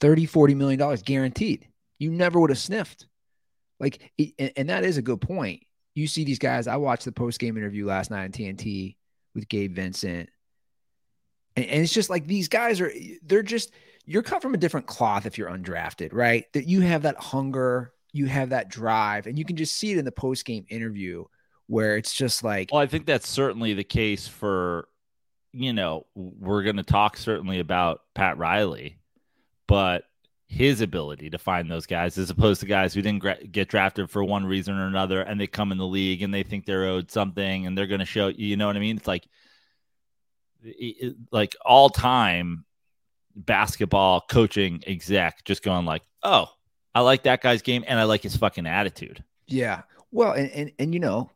30, 0.00 0.26
40 0.26 0.54
million 0.54 0.78
dollars 0.78 1.02
guaranteed. 1.02 1.66
You 1.98 2.10
never 2.10 2.40
would 2.40 2.50
have 2.50 2.58
sniffed. 2.58 3.06
Like, 3.80 4.12
and, 4.38 4.52
and 4.56 4.68
that 4.68 4.84
is 4.84 4.98
a 4.98 5.02
good 5.02 5.20
point. 5.20 5.62
You 5.94 6.06
see 6.06 6.24
these 6.24 6.38
guys. 6.38 6.66
I 6.66 6.76
watched 6.76 7.04
the 7.04 7.12
post 7.12 7.38
game 7.38 7.56
interview 7.56 7.86
last 7.86 8.10
night 8.10 8.24
on 8.24 8.32
TNT 8.32 8.96
with 9.34 9.48
Gabe 9.48 9.74
Vincent. 9.74 10.28
And, 11.56 11.64
and 11.66 11.82
it's 11.82 11.92
just 11.92 12.10
like 12.10 12.26
these 12.26 12.48
guys 12.48 12.80
are, 12.80 12.92
they're 13.22 13.42
just, 13.42 13.72
you're 14.06 14.22
cut 14.22 14.42
from 14.42 14.54
a 14.54 14.58
different 14.58 14.86
cloth 14.86 15.26
if 15.26 15.38
you're 15.38 15.50
undrafted, 15.50 16.12
right? 16.12 16.44
That 16.52 16.66
you 16.66 16.80
have 16.80 17.02
that 17.02 17.16
hunger, 17.16 17.92
you 18.12 18.26
have 18.26 18.50
that 18.50 18.68
drive, 18.68 19.26
and 19.26 19.38
you 19.38 19.44
can 19.44 19.56
just 19.56 19.76
see 19.76 19.92
it 19.92 19.98
in 19.98 20.04
the 20.04 20.12
post 20.12 20.44
game 20.44 20.66
interview 20.68 21.24
where 21.66 21.96
it's 21.96 22.14
just 22.14 22.44
like, 22.44 22.70
Well, 22.72 22.82
I 22.82 22.86
think 22.86 23.06
that's 23.06 23.28
certainly 23.28 23.74
the 23.74 23.84
case 23.84 24.28
for, 24.28 24.88
you 25.52 25.72
know, 25.72 26.06
we're 26.14 26.62
going 26.62 26.76
to 26.76 26.82
talk 26.82 27.16
certainly 27.16 27.60
about 27.60 28.02
Pat 28.14 28.36
Riley, 28.36 28.98
but 29.66 30.04
his 30.46 30.82
ability 30.82 31.30
to 31.30 31.38
find 31.38 31.70
those 31.70 31.86
guys 31.86 32.18
as 32.18 32.30
opposed 32.30 32.60
to 32.60 32.66
guys 32.66 32.92
who 32.94 33.02
didn't 33.02 33.20
gra- 33.20 33.42
get 33.44 33.68
drafted 33.68 34.10
for 34.10 34.22
one 34.22 34.44
reason 34.44 34.76
or 34.76 34.86
another 34.86 35.22
and 35.22 35.40
they 35.40 35.46
come 35.46 35.72
in 35.72 35.78
the 35.78 35.86
league 35.86 36.22
and 36.22 36.32
they 36.32 36.42
think 36.42 36.64
they're 36.64 36.84
owed 36.84 37.10
something 37.10 37.66
and 37.66 37.76
they're 37.76 37.86
going 37.86 37.98
to 37.98 38.04
show, 38.06 38.28
you 38.28 38.56
know 38.56 38.66
what 38.66 38.76
I 38.76 38.80
mean? 38.80 38.96
It's 38.96 39.08
like, 39.08 39.26
like 41.30 41.56
all 41.64 41.90
time 41.90 42.64
basketball 43.36 44.22
coaching 44.28 44.82
exec 44.86 45.44
just 45.44 45.62
going 45.62 45.84
like, 45.84 46.02
oh, 46.22 46.48
I 46.94 47.00
like 47.00 47.24
that 47.24 47.42
guy's 47.42 47.62
game 47.62 47.84
and 47.86 47.98
I 47.98 48.04
like 48.04 48.22
his 48.22 48.36
fucking 48.36 48.66
attitude. 48.66 49.22
Yeah. 49.46 49.82
Well, 50.12 50.32
and, 50.32 50.50
and 50.50 50.72
and 50.78 50.94
you 50.94 51.00
know, 51.00 51.30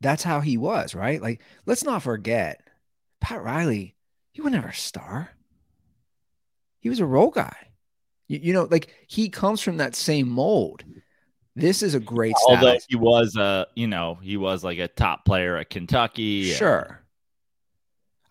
that's 0.00 0.22
how 0.22 0.40
he 0.40 0.56
was, 0.56 0.94
right? 0.94 1.22
Like, 1.22 1.40
let's 1.66 1.84
not 1.84 2.02
forget, 2.02 2.60
Pat 3.20 3.42
Riley, 3.42 3.94
he 4.32 4.42
was 4.42 4.52
never 4.52 4.68
a 4.68 4.74
star. 4.74 5.30
He 6.80 6.88
was 6.88 7.00
a 7.00 7.06
role 7.06 7.30
guy. 7.30 7.56
You, 8.26 8.40
you 8.42 8.52
know, 8.52 8.68
like 8.70 8.92
he 9.06 9.28
comes 9.28 9.60
from 9.60 9.76
that 9.76 9.94
same 9.94 10.28
mold. 10.28 10.84
This 11.56 11.82
is 11.82 11.94
a 11.94 12.00
great 12.00 12.34
Although 12.48 12.78
stat. 12.78 12.86
he 12.88 12.96
was 12.96 13.36
a, 13.36 13.68
you 13.76 13.86
know, 13.86 14.18
he 14.20 14.36
was 14.36 14.64
like 14.64 14.78
a 14.78 14.88
top 14.88 15.24
player 15.24 15.56
at 15.56 15.70
Kentucky. 15.70 16.50
Sure. 16.50 17.03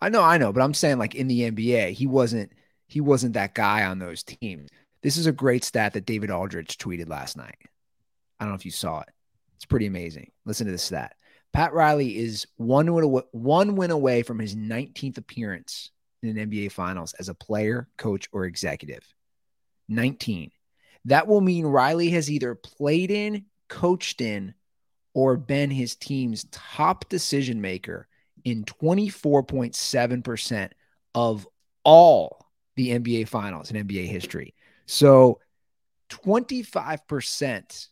I 0.04 0.10
know, 0.10 0.22
I 0.22 0.36
know, 0.36 0.52
but 0.52 0.60
I'm 0.60 0.74
saying 0.74 0.98
like 0.98 1.14
in 1.14 1.28
the 1.28 1.50
NBA, 1.50 1.92
he 1.92 2.06
wasn't 2.06 2.52
he 2.86 3.00
wasn't 3.00 3.32
that 3.32 3.54
guy 3.54 3.84
on 3.84 3.98
those 3.98 4.22
teams. 4.22 4.68
This 5.02 5.16
is 5.16 5.26
a 5.26 5.32
great 5.32 5.64
stat 5.64 5.94
that 5.94 6.04
David 6.04 6.30
Aldridge 6.30 6.76
tweeted 6.76 7.08
last 7.08 7.38
night. 7.38 7.56
I 8.38 8.44
don't 8.44 8.50
know 8.50 8.56
if 8.56 8.66
you 8.66 8.70
saw 8.70 9.00
it. 9.00 9.08
It's 9.56 9.64
pretty 9.64 9.86
amazing. 9.86 10.30
Listen 10.44 10.66
to 10.66 10.72
this 10.72 10.82
stat. 10.82 11.16
Pat 11.54 11.72
Riley 11.72 12.18
is 12.18 12.46
one 12.56 12.92
win 12.92 13.04
away, 13.04 13.22
one 13.32 13.76
win 13.76 13.90
away 13.90 14.22
from 14.22 14.38
his 14.38 14.54
19th 14.54 15.16
appearance 15.16 15.90
in 16.22 16.36
an 16.36 16.50
NBA 16.50 16.72
Finals 16.72 17.14
as 17.14 17.30
a 17.30 17.34
player, 17.34 17.88
coach, 17.96 18.28
or 18.30 18.44
executive. 18.44 19.06
19. 19.88 20.50
That 21.06 21.26
will 21.26 21.40
mean 21.40 21.64
Riley 21.64 22.10
has 22.10 22.30
either 22.30 22.54
played 22.54 23.10
in, 23.10 23.46
coached 23.70 24.20
in, 24.20 24.52
or 25.14 25.38
been 25.38 25.70
his 25.70 25.96
team's 25.96 26.44
top 26.50 27.08
decision 27.08 27.62
maker 27.62 28.06
in 28.44 28.64
24.7% 28.64 30.70
of 31.14 31.46
all 31.84 32.46
the 32.76 32.90
NBA 32.90 33.28
finals 33.28 33.70
in 33.70 33.86
NBA 33.86 34.06
history. 34.06 34.54
So 34.86 35.40
25% 36.10 37.88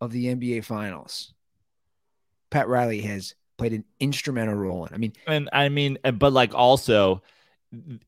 of 0.00 0.12
the 0.12 0.26
NBA 0.26 0.64
finals, 0.64 1.32
Pat 2.50 2.68
Riley 2.68 3.00
has 3.02 3.34
played 3.56 3.72
an 3.72 3.84
instrumental 4.00 4.54
role 4.54 4.86
in. 4.86 4.94
I 4.94 4.98
mean, 4.98 5.12
And 5.26 5.48
I 5.52 5.68
mean, 5.68 5.98
uh, 6.04 6.12
but 6.12 6.32
like 6.32 6.54
also, 6.54 7.22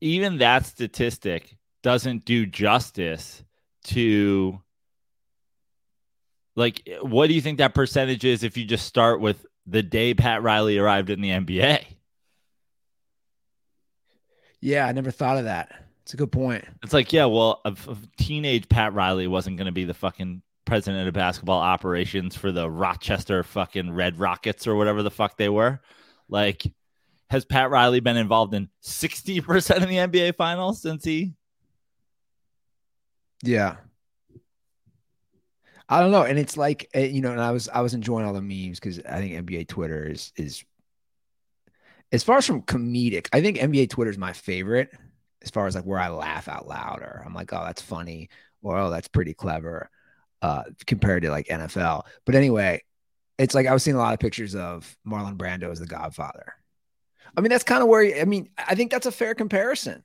even 0.00 0.38
that 0.38 0.67
statistic 0.67 1.57
doesn't 1.83 2.25
do 2.25 2.47
justice 2.47 3.43
to 3.85 4.61
like 6.57 6.88
what 7.00 7.28
do 7.28 7.35
you 7.35 7.40
think 7.40 7.59
that 7.59 7.75
percentage 7.75 8.25
is 8.25 8.43
if 8.43 8.57
you 8.57 8.64
just 8.64 8.87
start 8.87 9.21
with 9.21 9.47
the 9.68 9.82
day 9.82 10.14
Pat 10.14 10.42
Riley 10.42 10.78
arrived 10.78 11.10
in 11.10 11.20
the 11.20 11.30
NBA? 11.30 11.84
yeah, 14.60 14.87
I 14.87 14.92
never 14.92 15.10
thought 15.10 15.38
of 15.38 15.44
that. 15.44 15.72
It's 16.02 16.14
a 16.14 16.16
good 16.16 16.32
point. 16.32 16.64
It's 16.82 16.92
like, 16.92 17.12
yeah, 17.12 17.26
well, 17.26 17.60
a, 17.64 17.76
a 17.88 17.96
teenage 18.16 18.68
Pat 18.68 18.94
Riley 18.94 19.26
wasn't 19.26 19.56
going 19.56 19.66
to 19.66 19.72
be 19.72 19.84
the 19.84 19.94
fucking 19.94 20.42
president 20.64 21.06
of 21.06 21.14
basketball 21.14 21.60
operations 21.60 22.34
for 22.34 22.50
the 22.50 22.68
Rochester 22.68 23.42
fucking 23.42 23.92
Red 23.92 24.18
Rockets 24.18 24.66
or 24.66 24.75
whatever 24.75 25.02
the 25.02 25.10
fuck 25.10 25.37
they 25.37 25.48
were. 25.48 25.80
Like, 26.28 26.66
has 27.30 27.44
Pat 27.44 27.70
Riley 27.70 28.00
been 28.00 28.16
involved 28.16 28.54
in 28.54 28.68
60% 28.82 29.76
of 29.82 29.88
the 29.88 29.96
NBA 29.96 30.37
finals 30.37 30.80
since 30.80 31.04
he? 31.04 31.34
Yeah. 33.42 33.76
I 35.88 36.00
don't 36.00 36.11
know, 36.11 36.23
and 36.23 36.38
it's 36.38 36.57
like 36.57 36.88
eh, 36.95 37.07
you 37.07 37.21
know, 37.23 37.33
and 37.33 37.40
I 37.40 37.50
was 37.52 37.68
I 37.68 37.80
was 37.80 37.95
enjoying 37.95 38.26
all 38.26 38.35
the 38.35 38.42
memes 38.42 38.78
because 38.80 39.00
I 39.00 39.18
think 39.21 39.35
NBA 39.35 39.64
Twitter 39.68 40.07
is 40.09 40.33
is 40.37 40.64
as 42.12 42.23
far 42.23 42.38
as 42.38 42.47
from 42.47 42.62
comedic. 42.62 43.28
I 43.33 43.40
think 43.40 43.59
NBA 43.59 43.88
Twitter 43.90 44.11
is 44.11 44.18
my 44.18 44.33
favorite 44.33 44.90
as 45.42 45.50
far 45.50 45.66
as 45.66 45.75
like 45.75 45.85
where 45.85 45.99
I 46.00 46.09
laugh 46.09 46.49
out 46.49 46.66
loud 46.66 47.00
or 47.00 47.23
I'm 47.25 47.35
like, 47.35 47.52
oh, 47.52 47.64
that's 47.64 47.83
funny, 47.83 48.28
or 48.62 48.76
oh, 48.78 48.90
that's 48.90 49.09
pretty 49.09 49.35
clever, 49.35 49.90
uh, 50.42 50.64
compared 50.87 51.23
to 51.23 51.30
like 51.30 51.47
NFL. 51.49 52.07
But 52.25 52.35
anyway, 52.35 52.83
it's 53.38 53.54
like 53.54 53.66
I 53.66 53.73
was 53.73 53.83
seeing 53.83 53.97
a 53.97 54.00
lot 54.00 54.14
of 54.14 54.21
pictures 54.21 54.54
of 54.54 54.97
Marlon 55.07 55.37
Brando 55.37 55.71
as 55.71 55.80
the 55.80 55.87
Godfather. 55.87 56.54
I 57.37 57.40
mean, 57.40 57.50
that's 57.50 57.64
kind 57.64 57.83
of 57.83 57.88
where 57.88 58.21
I 58.21 58.25
mean, 58.25 58.50
I 58.59 58.75
think 58.75 58.90
that's 58.90 59.07
a 59.07 59.12
fair 59.12 59.35
comparison. 59.35 60.04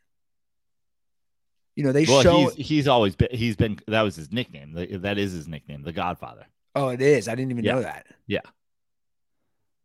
You 1.75 1.83
know, 1.83 1.91
they 1.91 2.05
Well, 2.05 2.21
show. 2.21 2.49
he's, 2.49 2.67
he's 2.67 2.87
always 2.87 3.15
been, 3.15 3.29
he's 3.31 3.55
been, 3.55 3.79
that 3.87 4.01
was 4.03 4.15
his 4.15 4.31
nickname. 4.31 4.73
That 5.01 5.17
is 5.17 5.31
his 5.31 5.47
nickname, 5.47 5.81
the 5.83 5.91
Godfather. 5.93 6.45
Oh, 6.75 6.89
it 6.89 7.01
is. 7.01 7.27
I 7.27 7.35
didn't 7.35 7.51
even 7.51 7.63
Yeah. 7.63 7.73
know 7.73 7.81
that. 7.81 8.05
Yeah. 8.27 8.41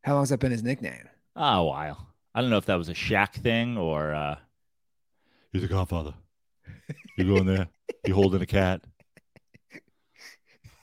How 0.02 0.14
long's 0.14 0.28
that 0.30 0.38
been 0.38 0.52
his 0.52 0.62
nickname? 0.62 1.08
Oh, 1.36 1.60
a 1.60 1.64
while. 1.64 2.06
I 2.34 2.40
don't 2.40 2.50
know 2.50 2.56
if 2.58 2.66
that 2.66 2.76
was 2.76 2.88
a 2.88 2.94
Shaq 2.94 3.34
thing 3.34 3.76
or, 3.78 4.12
uh, 4.14 4.36
he's 5.52 5.64
a 5.64 5.68
Godfather. 5.68 6.14
You 7.16 7.24
go 7.26 7.36
in 7.38 7.46
there, 7.46 7.68
you 8.06 8.14
holding 8.14 8.42
a 8.42 8.46
cat. 8.46 8.82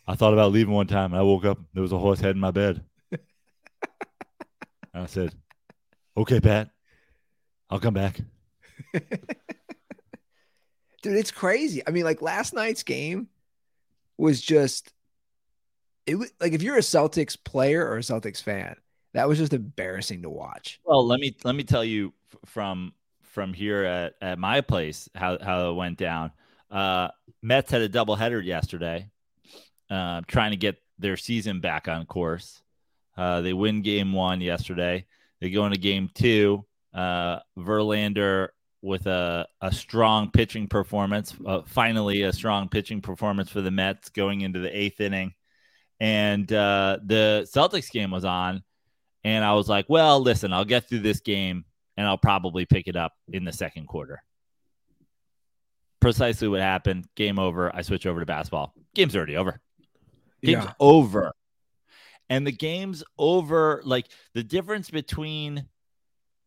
I 0.07 0.15
thought 0.15 0.33
about 0.33 0.51
leaving 0.51 0.74
one 0.74 0.88
time 0.88 1.13
and 1.13 1.19
I 1.19 1.24
woke 1.24 1.45
up, 1.45 1.59
there 1.74 1.81
was 1.83 1.91
a 1.91 1.97
horse 1.97 2.19
head 2.19 2.31
in 2.35 2.39
my 2.39 2.51
bed. 2.51 2.83
And 3.12 5.03
I 5.03 5.05
said, 5.07 5.33
okay, 6.17 6.39
Pat, 6.39 6.69
I'll 7.69 7.79
come 7.79 7.93
back. 7.93 8.19
Dude, 11.05 11.17
it's 11.17 11.29
crazy. 11.29 11.83
I 11.85 11.91
mean, 11.91 12.03
like 12.03 12.24
last 12.24 12.51
night's 12.51 12.81
game 12.81 13.27
was 14.17 14.41
just 14.41 14.91
it 16.07 16.15
was 16.15 16.33
like 16.41 16.53
if 16.53 16.63
you're 16.63 16.77
a 16.77 16.79
Celtics 16.79 17.38
player 17.41 17.88
or 17.88 17.97
a 17.97 18.01
Celtics 18.01 18.41
fan, 18.41 18.75
that 19.13 19.27
was 19.27 19.38
just 19.38 19.53
embarrassing 19.53 20.24
to 20.24 20.31
watch. 20.31 20.79
Well, 20.83 21.05
let 21.05 21.19
me 21.19 21.38
let 21.43 21.53
me 21.53 21.63
tell 21.63 21.83
you 21.85 22.12
from 22.45 22.91
from 23.21 23.53
here 23.53 23.83
at, 23.83 24.15
at 24.19 24.39
my 24.39 24.62
place 24.62 25.07
how 25.13 25.38
how 25.39 25.69
it 25.69 25.75
went 25.75 26.00
down. 26.00 26.31
Uh, 26.71 27.09
Mets 27.43 27.69
had 27.69 27.83
a 27.83 27.89
doubleheader 27.89 28.43
yesterday, 28.43 29.07
uh, 29.91 30.21
trying 30.25 30.51
to 30.51 30.57
get 30.57 30.77
their 30.97 31.17
season 31.17 31.59
back 31.59 31.88
on 31.88 32.07
course. 32.07 32.63
Uh, 33.15 33.41
they 33.41 33.53
win 33.53 33.83
game 33.83 34.12
one 34.12 34.41
yesterday. 34.41 35.05
They 35.39 35.51
go 35.51 35.67
into 35.67 35.77
game 35.77 36.09
two. 36.15 36.65
Uh, 36.91 37.41
Verlander 37.55 38.47
with 38.85 39.07
a, 39.07 39.47
a 39.61 39.71
strong 39.71 40.31
pitching 40.31 40.67
performance. 40.67 41.35
Uh, 41.45 41.61
finally, 41.65 42.21
a 42.21 42.31
strong 42.31 42.69
pitching 42.69 43.01
performance 43.01 43.49
for 43.49 43.61
the 43.61 43.71
Mets 43.71 44.09
going 44.09 44.41
into 44.41 44.59
the 44.59 44.75
eighth 44.77 45.01
inning. 45.01 45.33
And 45.99 46.51
uh, 46.53 46.99
the 47.03 47.47
Celtics 47.53 47.89
game 47.91 48.11
was 48.11 48.25
on. 48.25 48.63
And 49.23 49.43
I 49.43 49.53
was 49.53 49.67
like, 49.67 49.85
well, 49.89 50.19
listen, 50.19 50.53
I'll 50.53 50.65
get 50.65 50.87
through 50.87 50.99
this 50.99 51.19
game 51.19 51.65
and 51.97 52.05
I'll 52.05 52.17
probably 52.17 52.65
pick 52.65 52.87
it 52.87 52.95
up 52.95 53.13
in 53.31 53.43
the 53.43 53.51
second 53.51 53.87
quarter. 53.87 54.21
Precisely 55.99 56.47
what 56.47 56.59
happened. 56.61 57.07
Game 57.15 57.39
over. 57.39 57.75
I 57.75 57.81
switch 57.81 58.05
over 58.05 58.19
to 58.19 58.25
basketball. 58.25 58.73
Game's 58.93 59.15
already 59.15 59.35
over. 59.35 59.59
Game's 60.43 60.65
Yeah. 60.65 60.73
over. 60.79 61.33
And 62.29 62.45
the 62.45 62.51
game's 62.51 63.03
over. 63.17 63.81
Like 63.83 64.07
the 64.35 64.43
difference 64.43 64.91
between 64.91 65.65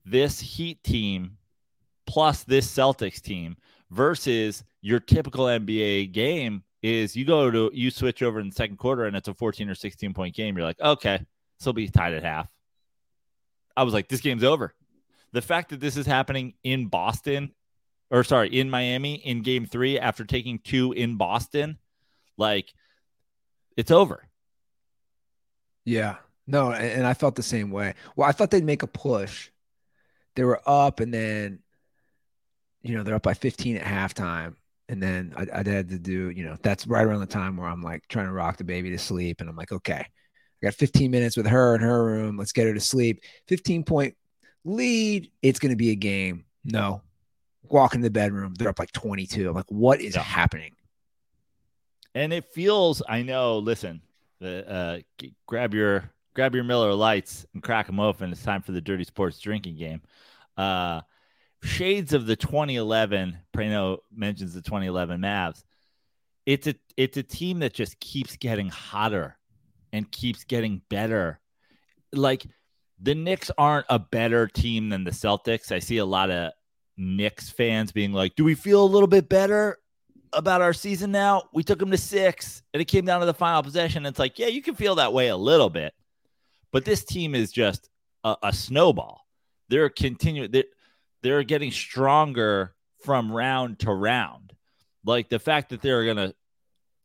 this 0.05 0.39
Heat 0.39 0.83
team 0.85 1.39
plus 2.09 2.43
this 2.43 2.67
Celtics 2.67 3.21
team 3.21 3.57
versus 3.91 4.65
your 4.81 4.99
typical 4.99 5.45
NBA 5.45 6.11
game 6.13 6.65
is 6.83 7.15
you 7.15 7.25
go 7.25 7.51
to 7.51 7.71
you 7.75 7.91
switch 7.91 8.23
over 8.23 8.41
in 8.41 8.49
the 8.49 8.55
second 8.55 8.79
quarter 8.79 9.05
and 9.05 9.15
it's 9.15 9.29
a 9.29 9.35
14 9.35 9.69
or 9.69 9.75
16 9.75 10.15
point 10.15 10.35
game. 10.35 10.57
You're 10.57 10.67
like, 10.67 10.81
okay, 10.81 11.19
this 11.19 11.67
will 11.67 11.75
be 11.75 11.89
tied 11.89 12.15
at 12.15 12.25
half. 12.25 12.49
I 13.77 13.83
was 13.83 13.95
like, 13.95 14.09
this 14.09 14.23
game's 14.23 14.43
over. 14.43 14.75
The 15.33 15.43
fact 15.43 15.71
that 15.71 15.81
this 15.81 15.97
is 15.97 16.07
happening 16.07 16.55
in 16.65 16.87
Boston 16.87 17.53
or 18.11 18.25
sorry, 18.25 18.49
in 18.59 18.71
Miami 18.71 19.17
in 19.17 19.43
game 19.43 19.67
three 19.67 19.99
after 19.99 20.25
taking 20.25 20.59
two 20.61 20.93
in 20.93 21.17
Boston, 21.17 21.79
like 22.39 22.73
it's 23.77 23.91
over. 23.91 24.25
Yeah. 25.85 26.17
No, 26.47 26.71
and, 26.71 26.87
and 26.87 27.07
I 27.07 27.13
felt 27.13 27.35
the 27.35 27.43
same 27.43 27.71
way. 27.71 27.95
Well, 28.17 28.27
I 28.27 28.33
thought 28.33 28.51
they'd 28.51 28.65
make 28.65 28.83
a 28.83 28.87
push. 28.87 29.51
They 30.37 30.45
were 30.45 30.63
up 30.67 31.01
and 31.01 31.13
then, 31.13 31.59
you 32.89 32.97
know, 32.97 33.03
they're 33.03 33.15
up 33.15 33.23
by 33.23 33.35
15 33.35 33.77
at 33.77 33.85
halftime. 33.85 34.55
And 34.89 35.03
then 35.03 35.35
I, 35.37 35.47
I 35.53 35.69
had 35.69 35.89
to 35.91 35.99
do, 35.99 36.31
you 36.31 36.45
know, 36.45 36.57
that's 36.63 36.87
right 36.87 37.05
around 37.05 37.21
the 37.21 37.27
time 37.27 37.57
where 37.57 37.69
I'm 37.69 37.83
like 37.83 38.09
trying 38.09 38.27
to 38.27 38.33
rock 38.33 38.57
the 38.57 38.65
baby 38.65 38.91
to 38.91 38.99
sleep. 38.99 39.41
And 39.41 39.49
I'm 39.51 39.57
like, 39.57 39.71
okay, 39.71 40.01
I 40.01 40.67
got 40.67 40.75
15 40.75 41.11
minutes 41.11 41.37
with 41.37 41.47
her 41.47 41.75
in 41.75 41.83
her 41.83 42.05
room. 42.05 42.37
Let's 42.39 42.53
get 42.53 42.67
her 42.67 42.75
to 42.75 42.81
sleep. 42.81 43.23
15 43.49 43.85
point 43.85 44.17
lead. 44.65 45.31
It's 45.43 45.59
going 45.59 45.71
to 45.73 45.77
be 45.77 45.91
a 45.91 45.95
game. 45.95 46.45
No. 46.65 47.03
Walk 47.65 47.95
in 47.95 48.01
the 48.01 48.09
bedroom. 48.11 48.55
They're 48.55 48.71
up 48.71 48.79
like 48.79 48.93
22. 48.93 49.49
I'm 49.49 49.55
like, 49.55 49.71
what 49.71 50.01
is 50.01 50.15
Yeah. 50.17 50.23
happening? 50.23 50.73
and 52.15 52.33
it 52.33 52.47
feels 52.47 53.03
i 53.07 53.21
know 53.21 53.59
listen 53.59 54.01
the 54.41 54.67
uh 54.69 54.99
g- 55.19 55.35
grab 55.47 55.75
your 55.75 56.11
grab 56.33 56.55
your 56.55 56.65
miller 56.65 56.95
lites 56.95 57.45
and 57.53 57.63
crack 57.63 57.87
them 57.87 58.01
open 58.01 58.33
it's 58.33 58.43
time 58.43 58.63
for 58.63 58.73
the 58.73 58.81
dirty 58.81 59.05
sports 59.05 59.39
drinking 59.39 59.77
game 59.77 60.01
uh 60.57 61.03
shades 61.63 62.13
of 62.13 62.27
the 62.27 62.37
2011 62.37 63.39
praino 63.55 63.99
mentions 64.15 64.55
the 64.55 64.63
2011 64.63 65.21
mavs 65.21 65.65
it's 66.47 66.67
a 66.67 66.75
it's 66.97 67.17
a 67.17 67.23
team 67.23 67.59
that 67.59 67.75
just 67.75 67.99
keeps 68.01 68.37
getting 68.37 68.69
hotter 68.69 69.37
and 69.93 70.11
keeps 70.11 70.45
getting 70.45 70.81
better 70.89 71.41
like 72.13 72.47
the 73.01 73.15
Knicks 73.15 73.51
aren't 73.57 73.87
a 73.89 73.99
better 73.99 74.47
team 74.47 74.89
than 74.89 75.05
the 75.05 75.11
Celtics. 75.11 75.73
I 75.73 75.79
see 75.79 75.99
a 75.99 76.05
lot 76.05 76.31
of 76.31 76.53
Knicks 76.97 77.49
fans 77.49 77.93
being 77.93 78.13
like, 78.13 78.35
"Do 78.35 78.45
we 78.45 78.55
feel 78.55 78.83
a 78.83 78.87
little 78.87 79.07
bit 79.07 79.29
better 79.29 79.79
about 80.33 80.63
our 80.63 80.73
season 80.73 81.13
now? 81.13 81.45
We 81.53 81.63
took 81.63 81.79
them 81.79 81.91
to 81.91 81.99
six, 81.99 82.63
and 82.75 82.81
it 82.81 82.87
came 82.87 83.05
down 83.05 83.21
to 83.21 83.27
the 83.27 83.35
final 83.35 83.63
possession." 83.63 84.05
It's 84.05 84.19
like, 84.19 84.39
yeah, 84.39 84.49
you 84.49 84.63
can 84.63 84.75
feel 84.75 84.97
that 84.97 85.13
way 85.13 85.29
a 85.29 85.37
little 85.37 85.71
bit, 85.71 85.95
but 86.73 86.85
this 86.85 87.05
team 87.05 87.35
is 87.35 87.53
just 87.53 87.89
a, 88.25 88.37
a 88.43 88.53
snowball. 88.53 89.27
They're 89.69 89.91
continuing. 89.91 90.51
They're, 90.51 90.65
they're 91.23 91.43
getting 91.43 91.71
stronger 91.71 92.75
from 93.05 93.33
round 93.33 93.81
to 93.81 93.93
round. 93.93 94.53
Like 95.05 95.29
the 95.29 95.39
fact 95.39 95.71
that 95.71 95.83
they're 95.83 96.05
gonna, 96.05 96.35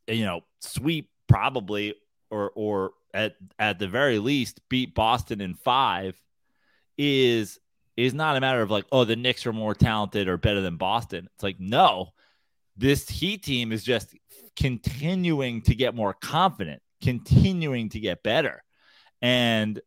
you 0.07 0.25
know, 0.25 0.41
sweep 0.59 1.09
probably 1.27 1.95
or 2.29 2.51
or 2.55 2.91
at 3.13 3.35
at 3.59 3.79
the 3.79 3.87
very 3.87 4.19
least 4.19 4.61
beat 4.69 4.95
Boston 4.95 5.41
in 5.41 5.55
five 5.55 6.19
is 6.97 7.59
is 7.95 8.13
not 8.13 8.35
a 8.35 8.41
matter 8.41 8.61
of 8.61 8.71
like, 8.71 8.85
oh, 8.91 9.05
the 9.05 9.15
Knicks 9.15 9.45
are 9.45 9.53
more 9.53 9.75
talented 9.75 10.27
or 10.27 10.37
better 10.37 10.61
than 10.61 10.77
Boston. 10.77 11.29
It's 11.35 11.43
like, 11.43 11.59
no, 11.59 12.09
this 12.75 13.07
Heat 13.07 13.43
team 13.43 13.71
is 13.71 13.83
just 13.83 14.15
continuing 14.55 15.61
to 15.63 15.75
get 15.75 15.95
more 15.95 16.13
confident, 16.13 16.81
continuing 17.01 17.89
to 17.89 17.99
get 17.99 18.23
better. 18.23 18.63
And 19.21 19.79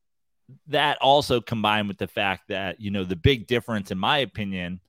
that 0.68 0.98
also 1.00 1.40
combined 1.40 1.88
with 1.88 1.98
the 1.98 2.06
fact 2.06 2.48
that, 2.48 2.80
you 2.80 2.90
know, 2.90 3.04
the 3.04 3.16
big 3.16 3.46
difference, 3.46 3.90
in 3.90 3.98
my 3.98 4.18
opinion, 4.18 4.80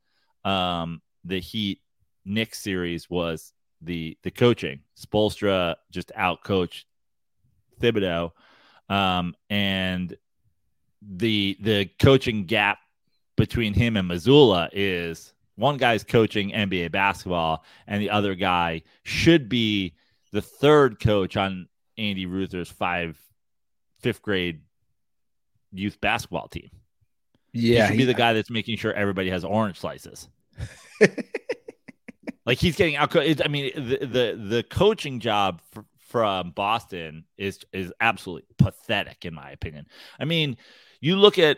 um, 0.45 1.01
the 1.23 1.39
Heat 1.39 1.81
Knicks 2.25 2.59
series 2.59 3.09
was 3.09 3.53
the 3.81 4.17
the 4.23 4.31
coaching. 4.31 4.81
Spoelstra 4.99 5.75
just 5.91 6.11
outcoached 6.17 6.85
Thibodeau. 7.79 8.31
Um, 8.89 9.35
and 9.49 10.15
the 11.01 11.57
the 11.61 11.85
coaching 11.99 12.45
gap 12.45 12.79
between 13.35 13.73
him 13.73 13.97
and 13.97 14.09
Mazzulla 14.09 14.69
is 14.71 15.33
one 15.55 15.77
guy's 15.77 16.03
coaching 16.03 16.51
NBA 16.51 16.91
basketball, 16.91 17.63
and 17.87 18.01
the 18.01 18.09
other 18.09 18.35
guy 18.35 18.83
should 19.03 19.49
be 19.49 19.95
the 20.31 20.41
third 20.41 20.99
coach 20.99 21.37
on 21.37 21.67
Andy 21.97 22.25
Ruther's 22.25 22.69
five 22.69 23.19
fifth 23.99 24.21
grade 24.21 24.61
youth 25.71 25.99
basketball 26.01 26.47
team. 26.47 26.69
he 27.53 27.75
Yeah. 27.75 27.87
should 27.87 27.97
be 27.97 28.05
the 28.05 28.13
guy 28.13 28.33
that's 28.33 28.49
making 28.49 28.77
sure 28.77 28.93
everybody 28.93 29.29
has 29.29 29.43
orange 29.43 29.79
slices. 29.79 30.27
Like 32.45 32.59
he's 32.59 32.77
getting 32.77 32.95
out. 32.95 33.13
I 33.13 33.47
mean, 33.49 33.71
the 33.75 33.97
the 34.05 34.41
the 34.55 34.63
coaching 34.69 35.19
job 35.19 35.61
fr- 35.73 35.81
from 35.97 36.51
Boston 36.51 37.25
is 37.37 37.59
is 37.73 37.91
absolutely 37.99 38.47
pathetic 38.57 39.25
in 39.25 39.33
my 39.33 39.51
opinion. 39.51 39.85
I 40.17 40.23
mean, 40.23 40.55
you 41.01 41.17
look 41.17 41.37
at 41.37 41.57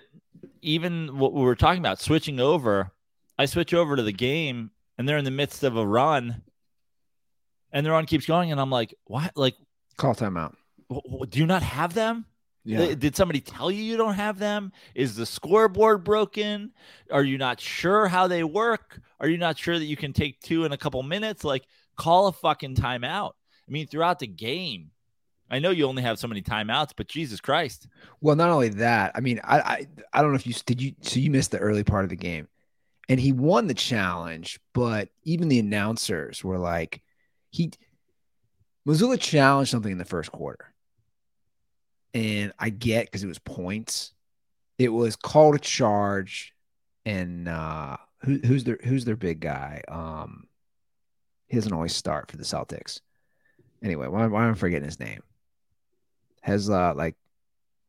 even 0.63 1.19
what 1.19 1.31
we 1.33 1.41
were 1.43 1.55
talking 1.55 1.79
about 1.79 1.99
switching 2.01 2.39
over. 2.39 2.91
I 3.37 3.45
switch 3.45 3.71
over 3.71 3.95
to 3.97 4.01
the 4.01 4.11
game, 4.11 4.71
and 4.97 5.07
they're 5.07 5.19
in 5.19 5.25
the 5.25 5.31
midst 5.31 5.63
of 5.63 5.77
a 5.77 5.85
run, 5.85 6.41
and 7.71 7.85
the 7.85 7.91
run 7.91 8.07
keeps 8.07 8.25
going, 8.25 8.51
and 8.51 8.59
I'm 8.59 8.71
like, 8.71 8.95
what? 9.05 9.31
Like, 9.37 9.55
Call 9.95 10.15
timeout. 10.15 10.55
w- 10.89 11.03
w- 11.07 11.25
do 11.27 11.37
you 11.39 11.45
not 11.45 11.61
have 11.61 11.93
them? 11.93 12.25
Yeah. 12.69 12.93
Did 12.93 13.15
somebody 13.15 13.41
tell 13.41 13.71
you 13.71 13.81
you 13.81 13.97
don't 13.97 14.13
have 14.13 14.37
them? 14.37 14.71
Is 14.93 15.15
the 15.15 15.25
scoreboard 15.25 16.03
broken? 16.03 16.71
Are 17.09 17.23
you 17.23 17.39
not 17.39 17.59
sure 17.59 18.07
how 18.07 18.27
they 18.27 18.43
work? 18.43 19.01
Are 19.19 19.27
you 19.27 19.37
not 19.37 19.57
sure 19.57 19.79
that 19.79 19.85
you 19.85 19.97
can 19.97 20.13
take 20.13 20.39
two 20.39 20.65
in 20.65 20.71
a 20.71 20.77
couple 20.77 21.01
minutes? 21.01 21.43
Like, 21.43 21.65
call 21.95 22.27
a 22.27 22.31
fucking 22.31 22.75
timeout. 22.75 23.31
I 23.67 23.71
mean, 23.71 23.87
throughout 23.87 24.19
the 24.19 24.27
game, 24.27 24.91
I 25.49 25.57
know 25.57 25.71
you 25.71 25.85
only 25.85 26.03
have 26.03 26.19
so 26.19 26.27
many 26.27 26.43
timeouts, 26.43 26.91
but 26.95 27.07
Jesus 27.07 27.41
Christ. 27.41 27.87
Well, 28.21 28.35
not 28.35 28.51
only 28.51 28.69
that, 28.69 29.13
I 29.15 29.19
mean, 29.19 29.41
I, 29.43 29.59
I 29.59 29.87
I 30.13 30.21
don't 30.21 30.31
know 30.31 30.35
if 30.37 30.45
you 30.45 30.53
did 30.65 30.79
you 30.79 30.93
so 31.01 31.19
you 31.19 31.31
missed 31.31 31.49
the 31.49 31.57
early 31.57 31.83
part 31.83 32.03
of 32.03 32.11
the 32.11 32.15
game, 32.15 32.47
and 33.07 33.19
he 33.19 33.31
won 33.31 33.65
the 33.65 33.73
challenge, 33.73 34.59
but 34.73 35.09
even 35.23 35.47
the 35.49 35.59
announcers 35.59 36.43
were 36.43 36.59
like, 36.59 37.01
he 37.49 37.71
Mazzulla 38.87 39.19
challenged 39.19 39.71
something 39.71 39.91
in 39.91 39.97
the 39.97 40.05
first 40.05 40.31
quarter, 40.31 40.68
and 42.13 42.53
I 42.59 42.69
get 42.69 43.05
because 43.05 43.23
it 43.23 43.27
was 43.27 43.39
points, 43.39 44.13
it 44.77 44.89
was 44.89 45.15
called 45.15 45.55
a 45.55 45.59
charge, 45.59 46.53
and 47.05 47.47
uh, 47.47 47.97
who, 48.21 48.39
who's 48.45 48.63
their 48.63 48.79
who's 48.83 49.05
their 49.05 49.15
big 49.15 49.39
guy? 49.39 49.81
Um, 49.87 50.47
he 51.47 51.55
doesn't 51.57 51.73
always 51.73 51.95
start 51.95 52.29
for 52.29 52.37
the 52.37 52.43
Celtics. 52.43 53.01
Anyway, 53.83 54.07
why, 54.07 54.27
why 54.27 54.45
am 54.45 54.51
I 54.51 54.55
forgetting 54.55 54.85
his 54.85 54.99
name? 54.99 55.21
Has 56.41 56.69
uh 56.69 56.93
like 56.95 57.15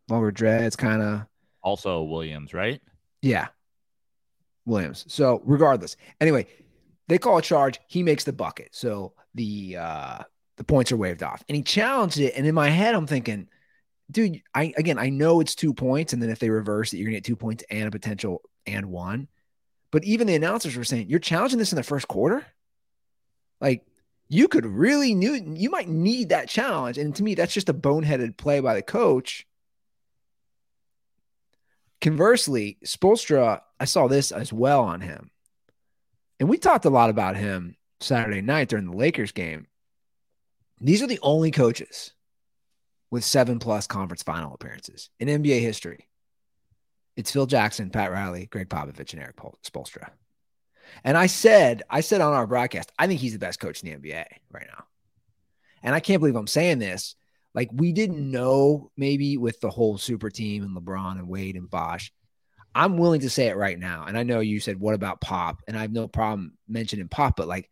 longer 0.09 0.31
dreads, 0.31 0.77
kind 0.77 1.03
of. 1.03 1.23
Also, 1.63 2.03
Williams, 2.03 2.55
right? 2.55 2.81
Yeah. 3.23 3.49
Williams. 4.67 5.05
So 5.09 5.43
regardless, 5.45 5.97
anyway, 6.21 6.47
they 7.09 7.19
call 7.19 7.39
a 7.39 7.43
charge. 7.43 7.81
He 7.89 8.03
makes 8.03 8.25
the 8.25 8.33
bucket. 8.33 8.71
So 8.73 9.13
the 9.35 9.77
uh 9.79 10.19
the 10.57 10.65
points 10.65 10.93
are 10.93 10.97
waved 10.97 11.23
off. 11.23 11.43
And 11.49 11.57
he 11.57 11.63
challenged 11.63 12.19
it. 12.19 12.35
And 12.37 12.47
in 12.47 12.55
my 12.55 12.69
head, 12.69 12.95
I'm 12.95 13.07
thinking, 13.07 13.49
dude, 14.11 14.42
I 14.55 14.73
again 14.77 14.99
I 14.99 15.11
know 15.11 15.40
it's 15.40 15.55
two 15.55 15.75
points. 15.75 16.12
And 16.12 16.23
then 16.23 16.31
if 16.31 16.38
they 16.38 16.51
reverse 16.51 16.92
it, 16.92 16.99
you're 16.99 17.07
gonna 17.07 17.16
get 17.16 17.25
two 17.25 17.37
points 17.37 17.64
and 17.70 17.88
a 17.88 17.90
potential 17.90 18.42
and 18.66 18.87
one. 18.87 19.29
But 19.90 20.05
even 20.05 20.27
the 20.27 20.35
announcers 20.35 20.77
were 20.77 20.85
saying, 20.85 21.09
You're 21.09 21.18
challenging 21.18 21.59
this 21.59 21.73
in 21.73 21.77
the 21.77 21.83
first 21.83 22.09
quarter? 22.09 22.46
Like 23.61 23.85
you 24.29 24.49
could 24.49 24.64
really 24.64 25.14
new 25.14 25.35
you 25.35 25.70
might 25.70 25.88
need 25.88 26.29
that 26.31 26.49
challenge. 26.49 26.99
And 26.99 27.14
to 27.16 27.23
me, 27.23 27.35
that's 27.35 27.55
just 27.55 27.68
a 27.68 27.75
boneheaded 27.75 28.37
play 28.37 28.61
by 28.61 28.75
the 28.75 28.83
coach. 28.83 29.46
Conversely, 32.01 32.79
Spoelstra, 32.85 33.61
I 33.79 33.85
saw 33.85 34.07
this 34.09 34.33
as 34.33 34.53
well 34.53 34.83
on 34.85 35.03
him. 35.03 35.31
And 36.38 36.49
we 36.49 36.57
talked 36.57 36.87
a 36.87 36.90
lot 36.90 37.11
about 37.11 37.37
him 37.37 37.77
Saturday 38.01 38.40
night 38.40 38.68
during 38.68 38.87
the 38.87 38.96
Lakers 38.96 39.33
game. 39.33 39.66
These 40.81 41.03
are 41.03 41.07
the 41.07 41.18
only 41.23 41.51
coaches 41.51 42.14
with 43.11 43.25
seven 43.25 43.59
plus 43.59 43.87
conference 43.87 44.23
final 44.23 44.55
appearances 44.55 45.11
in 45.18 45.29
NBA 45.29 45.61
history. 45.61 46.09
It's 47.16 47.31
Phil 47.31 47.46
Jackson, 47.46 47.90
Pat 47.90 48.12
Riley, 48.12 48.46
Gregg 48.46 48.68
Popovich, 48.68 49.12
and 49.12 49.23
Eric 49.23 49.37
Pol- 49.37 49.59
Spoelstra. 49.64 50.11
And 51.05 51.16
I 51.16 51.27
said, 51.27 51.83
I 51.90 52.01
said 52.01 52.20
on 52.20 52.33
our 52.33 52.46
broadcast, 52.46 52.92
I 52.99 53.07
think 53.07 53.20
he's 53.20 53.33
the 53.33 53.38
best 53.38 53.61
coach 53.61 53.83
in 53.83 54.01
the 54.01 54.11
NBA 54.11 54.25
right 54.51 54.66
now. 54.66 54.85
And 55.83 55.94
I 55.94 56.01
can't 56.01 56.20
believe 56.20 56.37
I'm 56.37 56.46
saying 56.46 56.79
this. 56.79 57.14
Like 57.55 57.70
we 57.73 57.92
didn't 57.92 58.31
know 58.31 58.90
maybe 58.96 59.37
with 59.37 59.61
the 59.61 59.70
whole 59.70 59.99
super 59.99 60.31
team 60.31 60.62
and 60.62 60.77
LeBron 60.77 61.18
and 61.18 61.29
Wade 61.29 61.57
and 61.57 61.68
Bosh. 61.68 62.12
I'm 62.75 62.96
willing 62.96 63.23
to 63.23 63.31
say 63.31 63.49
it 63.49 63.57
right 63.57 63.79
now. 63.79 64.05
And 64.07 64.16
I 64.16 64.23
know 64.23 64.38
you 64.38 64.61
said, 64.61 64.79
what 64.79 64.94
about 64.94 65.20
Pop? 65.20 65.62
And 65.66 65.77
I 65.77 65.83
have 65.83 65.92
no 65.92 66.07
problem 66.07 66.53
mentioning 66.68 67.09
Pop, 67.09 67.35
but 67.37 67.49
like, 67.49 67.68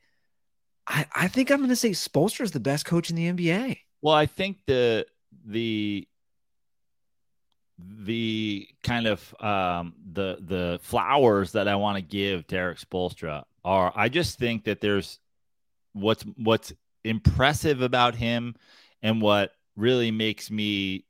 I, 0.86 1.06
I 1.14 1.28
think 1.28 1.50
I'm 1.50 1.58
going 1.58 1.68
to 1.68 1.76
say 1.76 1.90
Spoelstra 1.90 2.40
is 2.40 2.50
the 2.50 2.60
best 2.60 2.84
coach 2.84 3.10
in 3.10 3.16
the 3.16 3.30
NBA. 3.30 3.78
Well, 4.00 4.14
I 4.14 4.26
think 4.26 4.58
the 4.66 5.06
the 5.44 6.06
the 7.78 8.68
kind 8.82 9.06
of 9.06 9.34
um, 9.40 9.94
the 10.12 10.38
the 10.40 10.80
flowers 10.82 11.52
that 11.52 11.68
I 11.68 11.76
want 11.76 11.96
to 11.96 12.02
give 12.02 12.46
Derek 12.46 12.78
Spoelstra 12.78 13.44
are 13.64 13.92
I 13.94 14.08
just 14.08 14.38
think 14.38 14.64
that 14.64 14.80
there's 14.80 15.20
what's 15.92 16.24
what's 16.36 16.72
impressive 17.04 17.82
about 17.82 18.14
him 18.14 18.54
and 19.02 19.22
what 19.22 19.52
really 19.76 20.10
makes 20.10 20.50
me 20.50 21.04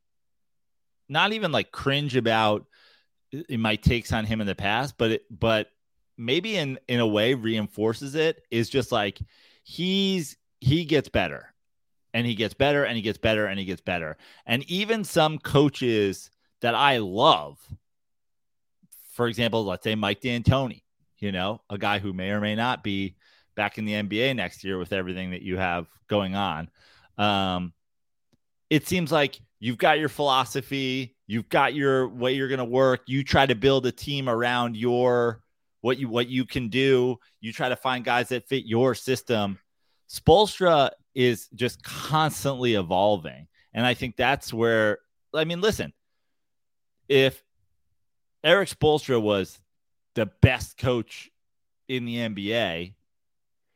not 1.08 1.32
even 1.32 1.52
like 1.52 1.72
cringe 1.72 2.16
about 2.16 2.66
in 3.48 3.60
my 3.60 3.76
takes 3.76 4.12
on 4.12 4.24
him 4.24 4.40
in 4.40 4.46
the 4.46 4.54
past, 4.54 4.96
but 4.98 5.12
it, 5.12 5.22
but 5.30 5.68
maybe 6.16 6.56
in 6.56 6.78
in 6.88 7.00
a 7.00 7.06
way 7.06 7.34
reinforces 7.34 8.14
it 8.14 8.42
is 8.50 8.68
just 8.68 8.92
like 8.92 9.18
he's 9.62 10.36
he 10.60 10.84
gets 10.84 11.08
better 11.08 11.47
and 12.14 12.26
he 12.26 12.34
gets 12.34 12.54
better 12.54 12.84
and 12.84 12.96
he 12.96 13.02
gets 13.02 13.18
better 13.18 13.46
and 13.46 13.58
he 13.58 13.64
gets 13.64 13.80
better. 13.80 14.16
And 14.46 14.68
even 14.70 15.04
some 15.04 15.38
coaches 15.38 16.30
that 16.60 16.74
I 16.74 16.98
love, 16.98 17.58
for 19.12 19.28
example, 19.28 19.64
let's 19.64 19.84
say 19.84 19.94
Mike 19.94 20.20
D'Antoni, 20.20 20.82
you 21.18 21.32
know, 21.32 21.60
a 21.70 21.78
guy 21.78 21.98
who 21.98 22.12
may 22.12 22.30
or 22.30 22.40
may 22.40 22.54
not 22.54 22.82
be 22.82 23.16
back 23.56 23.78
in 23.78 23.84
the 23.84 23.92
NBA 23.92 24.36
next 24.36 24.64
year 24.64 24.78
with 24.78 24.92
everything 24.92 25.32
that 25.32 25.42
you 25.42 25.56
have 25.56 25.86
going 26.06 26.34
on. 26.34 26.70
Um, 27.18 27.72
it 28.70 28.86
seems 28.86 29.10
like 29.10 29.40
you've 29.58 29.78
got 29.78 29.98
your 29.98 30.08
philosophy, 30.08 31.16
you've 31.26 31.48
got 31.48 31.74
your 31.74 32.08
way 32.08 32.34
you're 32.34 32.48
going 32.48 32.58
to 32.58 32.64
work. 32.64 33.02
You 33.06 33.24
try 33.24 33.46
to 33.46 33.54
build 33.54 33.86
a 33.86 33.92
team 33.92 34.28
around 34.28 34.76
your 34.76 35.42
what 35.80 35.98
you 35.98 36.08
what 36.08 36.28
you 36.28 36.44
can 36.44 36.68
do. 36.68 37.18
You 37.40 37.52
try 37.52 37.68
to 37.68 37.76
find 37.76 38.04
guys 38.04 38.28
that 38.28 38.48
fit 38.48 38.64
your 38.64 38.94
system. 38.94 39.58
Spoelstra 40.08 40.90
is 41.18 41.48
just 41.48 41.82
constantly 41.82 42.74
evolving, 42.74 43.48
and 43.74 43.84
I 43.84 43.94
think 43.94 44.14
that's 44.14 44.52
where 44.52 44.98
I 45.34 45.44
mean, 45.44 45.60
listen, 45.60 45.92
if 47.08 47.42
Erik 48.44 48.68
Spoelstra 48.68 49.20
was 49.20 49.60
the 50.14 50.26
best 50.26 50.78
coach 50.78 51.28
in 51.88 52.04
the 52.04 52.16
NBA, 52.16 52.94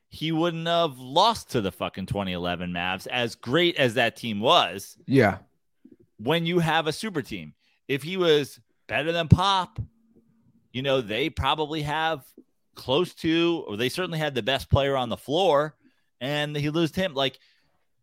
he 0.09 0.31
wouldn't 0.31 0.69
have 0.69 0.99
lost 0.99 1.51
to 1.51 1.61
the 1.61 1.73
fucking 1.73 2.07
2011 2.07 2.71
Mavs 2.71 3.09
as 3.09 3.35
great 3.35 3.77
as 3.77 3.95
that 3.95 4.15
team 4.15 4.39
was. 4.39 4.97
Yeah. 5.07 5.39
When 6.19 6.47
you 6.47 6.61
have 6.61 6.87
a 6.87 6.93
super 6.93 7.23
team, 7.23 7.55
if 7.89 8.05
he 8.05 8.17
was 8.17 8.61
better 8.87 9.11
than 9.11 9.27
Pop, 9.27 9.81
you 10.73 10.83
know, 10.83 11.01
they 11.01 11.29
probably 11.29 11.83
have 11.83 12.25
close 12.77 13.15
to, 13.15 13.65
or 13.67 13.77
they 13.77 13.89
certainly 13.89 14.19
had 14.19 14.35
the 14.35 14.43
best 14.43 14.71
player 14.71 14.97
on 14.97 15.09
the 15.09 15.17
floor, 15.17 15.75
and 16.23 16.57
he 16.57 16.71
lost 16.71 16.97
him. 16.97 17.13
Like, 17.13 17.39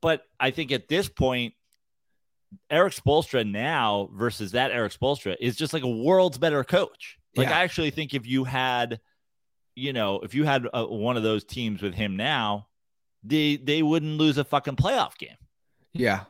but 0.02 0.24
I 0.40 0.52
think 0.52 0.72
at 0.72 0.88
this 0.88 1.10
point, 1.10 1.54
Erik 2.70 2.94
Spoelstra 2.94 3.50
now 3.50 4.10
versus 4.14 4.52
that 4.52 4.72
Erik 4.72 4.92
Spoelstra 4.94 5.36
is 5.40 5.56
just 5.56 5.74
like 5.74 5.84
a 5.84 5.90
world's 5.90 6.38
better 6.38 6.64
coach. 6.64 7.18
Like, 7.36 7.48
Yeah. 7.48 7.58
I 7.58 7.64
actually 7.64 7.92
think 7.92 8.14
if 8.14 8.28
you 8.28 8.44
had, 8.44 9.00
you 9.76 9.94
know, 9.94 10.20
if 10.20 10.36
you 10.36 10.44
had 10.44 10.68
uh 10.74 10.86
one 10.86 11.16
of 11.18 11.24
those 11.24 11.44
teams 11.44 11.82
with 11.82 11.94
him 11.94 12.18
now, 12.18 12.68
they 13.24 13.56
they 13.56 13.82
wouldn't 13.82 14.18
lose 14.18 14.38
a 14.38 14.44
fucking 14.44 14.76
playoff 14.76 15.18
game. 15.18 15.38
Yeah. 15.94 16.26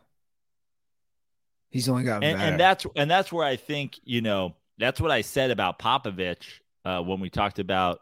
He's 1.71 1.89
only 1.89 2.03
got 2.03 2.23
and, 2.23 2.39
and 2.39 2.59
that's 2.59 2.85
and 2.95 3.09
that's 3.09 3.31
where 3.31 3.45
I 3.45 3.55
think 3.55 3.99
you 4.03 4.21
know 4.21 4.55
that's 4.77 4.99
what 4.99 5.11
I 5.11 5.21
said 5.21 5.51
about 5.51 5.79
Popovich 5.79 6.59
uh, 6.85 7.01
when 7.01 7.19
we 7.19 7.29
talked 7.29 7.59
about 7.59 8.01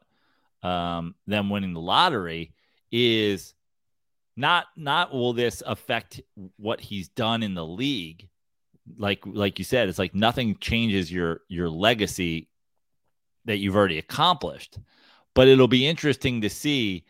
um, 0.63 1.15
them 1.26 1.50
winning 1.50 1.73
the 1.73 1.82
lottery 1.82 2.54
is 2.91 3.54
not 4.38 4.67
not 4.78 5.12
will 5.12 5.34
this 5.34 5.62
affect 5.65 6.21
what 6.58 6.80
he's 6.80 7.10
done 7.10 7.43
in 7.43 7.56
the 7.56 7.65
league. 7.65 8.30
Like 8.97 9.19
like 9.26 9.60
you 9.60 9.65
said 9.65 9.89
it's 9.89 10.00
like 10.00 10.15
nothing 10.15 10.58
changes 10.60 11.12
your 11.12 11.41
your 11.50 11.69
legacy 11.69 12.47
that 13.45 13.58
you've 13.58 13.76
already 13.76 13.97
accomplished. 13.97 14.78
But 15.34 15.47
it'll 15.47 15.67
be 15.67 15.88
interesting 15.88 16.41
to 16.41 16.50
see 16.50 17.04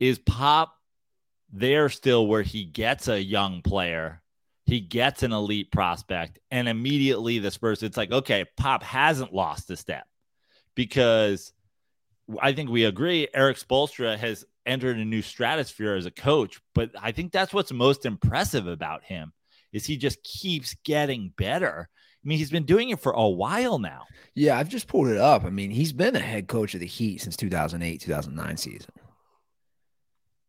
is 0.00 0.18
pop 0.20 0.76
there 1.52 1.88
still 1.88 2.26
where 2.26 2.42
he 2.42 2.64
gets 2.64 3.08
a 3.08 3.22
young 3.22 3.60
player 3.60 4.22
he 4.66 4.80
gets 4.80 5.22
an 5.22 5.32
elite 5.32 5.70
prospect 5.70 6.38
and 6.50 6.68
immediately 6.68 7.38
the 7.38 7.50
spurs 7.50 7.82
it's 7.82 7.96
like 7.96 8.10
okay 8.10 8.44
pop 8.56 8.82
hasn't 8.82 9.34
lost 9.34 9.70
a 9.70 9.76
step. 9.76 10.06
Because 10.74 11.52
i 12.40 12.52
think 12.52 12.70
we 12.70 12.84
agree 12.84 13.28
eric 13.34 13.58
spoelstra 13.58 14.16
has 14.16 14.46
entered 14.66 14.98
a 14.98 15.04
new 15.04 15.22
stratosphere 15.22 15.94
as 15.94 16.06
a 16.06 16.10
coach 16.10 16.60
but 16.74 16.90
i 17.00 17.12
think 17.12 17.32
that's 17.32 17.52
what's 17.52 17.72
most 17.72 18.06
impressive 18.06 18.66
about 18.66 19.04
him 19.04 19.32
is 19.72 19.84
he 19.84 19.96
just 19.96 20.22
keeps 20.22 20.74
getting 20.84 21.32
better 21.36 21.88
i 21.92 22.28
mean 22.28 22.38
he's 22.38 22.50
been 22.50 22.64
doing 22.64 22.90
it 22.90 23.00
for 23.00 23.12
a 23.12 23.28
while 23.28 23.78
now 23.78 24.04
yeah, 24.34 24.58
I've 24.58 24.68
just 24.68 24.88
pulled 24.88 25.08
it 25.08 25.16
up. 25.16 25.44
I 25.44 25.50
mean, 25.50 25.70
he's 25.70 25.92
been 25.92 26.16
a 26.16 26.20
head 26.20 26.48
coach 26.48 26.74
of 26.74 26.80
the 26.80 26.86
Heat 26.86 27.20
since 27.20 27.36
2008, 27.36 28.00
2009 28.00 28.56
season. 28.56 28.90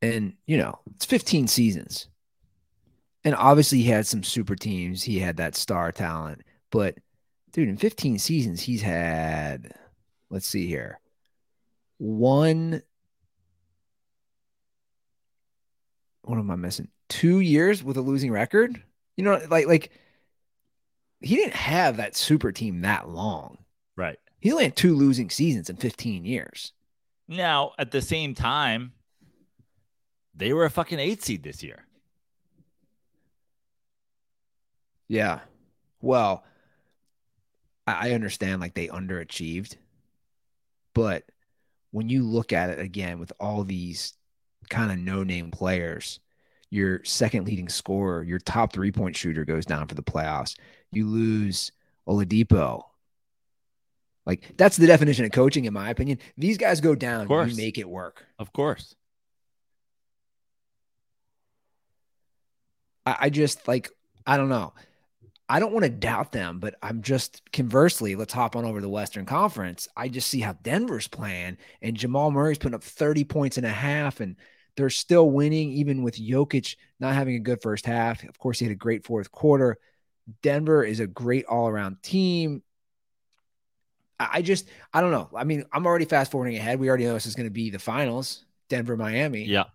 And, 0.01 0.33
you 0.47 0.57
know, 0.57 0.79
it's 0.95 1.05
15 1.05 1.47
seasons. 1.47 2.07
And 3.23 3.35
obviously, 3.35 3.79
he 3.79 3.89
had 3.89 4.07
some 4.07 4.23
super 4.23 4.55
teams. 4.55 5.03
He 5.03 5.19
had 5.19 5.37
that 5.37 5.55
star 5.55 5.91
talent. 5.91 6.41
But, 6.71 6.97
dude, 7.51 7.69
in 7.69 7.77
15 7.77 8.17
seasons, 8.17 8.61
he's 8.61 8.81
had, 8.81 9.71
let's 10.29 10.47
see 10.47 10.67
here, 10.67 10.99
one. 11.97 12.81
What 16.25 16.37
am 16.39 16.51
I 16.51 16.55
missing? 16.55 16.89
Two 17.07 17.39
years 17.39 17.83
with 17.83 17.97
a 17.97 18.01
losing 18.01 18.31
record? 18.31 18.81
You 19.15 19.23
know, 19.23 19.39
like, 19.49 19.67
like, 19.67 19.91
he 21.21 21.35
didn't 21.35 21.53
have 21.55 21.97
that 21.97 22.15
super 22.15 22.51
team 22.51 22.81
that 22.81 23.09
long. 23.09 23.59
right 23.95 24.17
He 24.39 24.51
only 24.51 24.65
had 24.65 24.75
two 24.75 24.95
losing 24.95 25.29
seasons 25.29 25.69
in 25.69 25.77
15 25.77 26.25
years. 26.25 26.73
now 27.27 27.71
at 27.79 27.91
the 27.91 28.01
same 28.01 28.35
time 28.35 28.93
they 30.35 30.51
were 30.53 30.65
a 30.65 30.69
fucking 30.69 30.99
eight 30.99 31.23
seed 31.23 31.43
this 31.43 31.63
year 31.63 31.85
Yeah. 35.07 35.39
Well, 36.01 36.43
I 37.87 38.09
I 38.09 38.11
understand 38.13 38.59
like 38.61 38.73
they 38.73 38.87
underachieved, 38.87 39.75
but 40.93 41.23
when 41.91 42.09
you 42.09 42.23
look 42.23 42.51
at 42.51 42.71
it 42.71 42.79
again 42.79 43.19
with 43.19 43.31
all 43.39 43.63
these 43.63 44.13
kind 44.69 44.91
of 44.91 44.97
no 44.97 45.23
name 45.23 45.51
players, 45.51 46.19
your 46.69 47.03
second 47.03 47.45
leading 47.45 47.69
scorer, 47.69 48.23
your 48.23 48.39
top 48.39 48.73
three 48.73 48.91
point 48.91 49.15
shooter 49.15 49.45
goes 49.45 49.65
down 49.65 49.87
for 49.87 49.95
the 49.95 50.03
playoffs. 50.03 50.57
You 50.91 51.07
lose 51.07 51.71
Oladipo. 52.07 52.83
Like 54.25 54.57
that's 54.57 54.77
the 54.77 54.87
definition 54.87 55.25
of 55.25 55.31
coaching, 55.31 55.65
in 55.65 55.73
my 55.73 55.89
opinion. 55.89 56.19
These 56.37 56.57
guys 56.57 56.81
go 56.81 56.95
down, 56.95 57.29
you 57.29 57.55
make 57.55 57.77
it 57.77 57.87
work. 57.87 58.25
of 58.39 58.51
course 58.51 58.95
I, 63.05 63.15
I 63.21 63.29
just 63.29 63.67
like 63.67 63.89
I 64.25 64.37
don't 64.37 64.49
know. 64.49 64.73
I 65.47 65.59
don't 65.59 65.73
want 65.73 65.83
to 65.83 65.91
doubt 65.91 66.31
them, 66.31 66.59
but 66.59 66.73
I'm 66.81 67.03
just 67.03 67.51
conversely, 67.51 68.15
let's 68.15 68.33
hop 68.33 68.55
on 68.55 68.65
over 68.65 68.79
to 68.79 68.81
the 68.81 68.89
Western 68.89 69.25
Conference. 69.25 69.87
I 69.95 70.07
just 70.07 70.27
see 70.27 70.39
how 70.39 70.53
Denver's 70.53 71.07
playing 71.07 71.57
and 71.83 71.95
Jamal 71.95 72.31
Murray's 72.31 72.57
putting 72.57 72.73
up 72.73 72.81
30 72.81 73.25
points 73.25 73.57
and 73.57 73.65
a 73.65 73.69
half, 73.69 74.21
and 74.21 74.37
they're 74.77 74.89
still 74.89 75.29
winning, 75.29 75.71
even 75.71 76.03
with 76.03 76.15
Jokic 76.15 76.75
not 76.99 77.13
having 77.13 77.35
a 77.35 77.39
good 77.39 77.61
first 77.61 77.85
half. 77.85 78.23
Of 78.23 78.37
course, 78.37 78.59
he 78.59 78.65
had 78.65 78.71
a 78.71 78.75
great 78.75 79.05
fourth 79.05 79.31
quarter. 79.31 79.77
Denver 80.41 80.83
is 80.83 80.99
a 80.99 81.07
great 81.07 81.45
all 81.45 81.67
around 81.67 82.01
team. 82.01 82.63
I 84.19 84.41
just, 84.41 84.69
I 84.93 85.01
don't 85.01 85.11
know. 85.11 85.29
I 85.35 85.43
mean, 85.43 85.65
I'm 85.73 85.85
already 85.85 86.05
fast 86.05 86.31
forwarding 86.31 86.55
ahead. 86.55 86.79
We 86.79 86.87
already 86.87 87.05
know 87.05 87.13
this 87.13 87.25
is 87.25 87.35
going 87.35 87.47
to 87.47 87.51
be 87.51 87.69
the 87.69 87.79
finals 87.79 88.45
Denver, 88.69 88.95
Miami. 88.95 89.43
yeah 89.43 89.65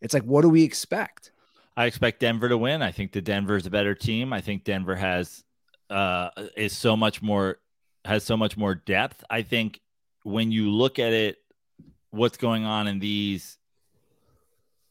It's 0.00 0.14
like, 0.14 0.22
what 0.22 0.42
do 0.42 0.48
we 0.48 0.62
expect? 0.62 1.32
I 1.76 1.86
expect 1.86 2.20
Denver 2.20 2.48
to 2.48 2.56
win. 2.56 2.80
I 2.80 2.92
think 2.92 3.12
the 3.12 3.20
Denver 3.20 3.56
is 3.56 3.66
a 3.66 3.70
better 3.70 3.94
team. 3.94 4.32
I 4.32 4.40
think 4.40 4.64
Denver 4.64 4.94
has 4.96 5.42
uh 5.88 6.30
is 6.56 6.76
so 6.76 6.96
much 6.96 7.22
more 7.22 7.58
has 8.04 8.24
so 8.24 8.36
much 8.36 8.56
more 8.56 8.74
depth. 8.74 9.22
I 9.30 9.42
think 9.42 9.80
when 10.22 10.50
you 10.50 10.70
look 10.70 10.98
at 10.98 11.12
it 11.12 11.36
what's 12.10 12.36
going 12.36 12.64
on 12.64 12.88
in 12.88 12.98
these 12.98 13.58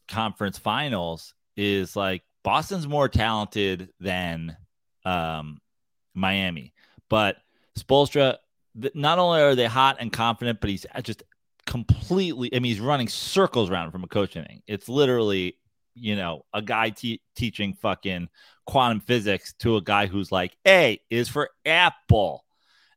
conference 0.08 0.58
finals 0.58 1.34
is 1.56 1.96
like 1.96 2.22
Boston's 2.44 2.86
more 2.86 3.08
talented 3.08 3.90
than 4.00 4.56
um 5.04 5.60
Miami. 6.14 6.72
But 7.08 7.36
Spoelstra 7.78 8.36
not 8.94 9.18
only 9.18 9.40
are 9.40 9.54
they 9.54 9.66
hot 9.66 9.96
and 10.00 10.12
confident, 10.12 10.60
but 10.60 10.70
he's 10.70 10.86
just 11.02 11.22
completely 11.66 12.54
I 12.54 12.60
mean 12.60 12.72
he's 12.72 12.80
running 12.80 13.08
circles 13.08 13.70
around 13.70 13.90
from 13.90 14.04
a 14.04 14.08
coaching. 14.08 14.62
It's 14.66 14.88
literally 14.88 15.56
you 15.96 16.14
know, 16.14 16.44
a 16.52 16.62
guy 16.62 16.90
te- 16.90 17.22
teaching 17.34 17.74
fucking 17.74 18.28
quantum 18.66 19.00
physics 19.00 19.54
to 19.60 19.76
a 19.76 19.82
guy 19.82 20.06
who's 20.06 20.30
like, 20.30 20.56
A 20.66 21.00
is 21.10 21.28
for 21.28 21.50
apple. 21.64 22.44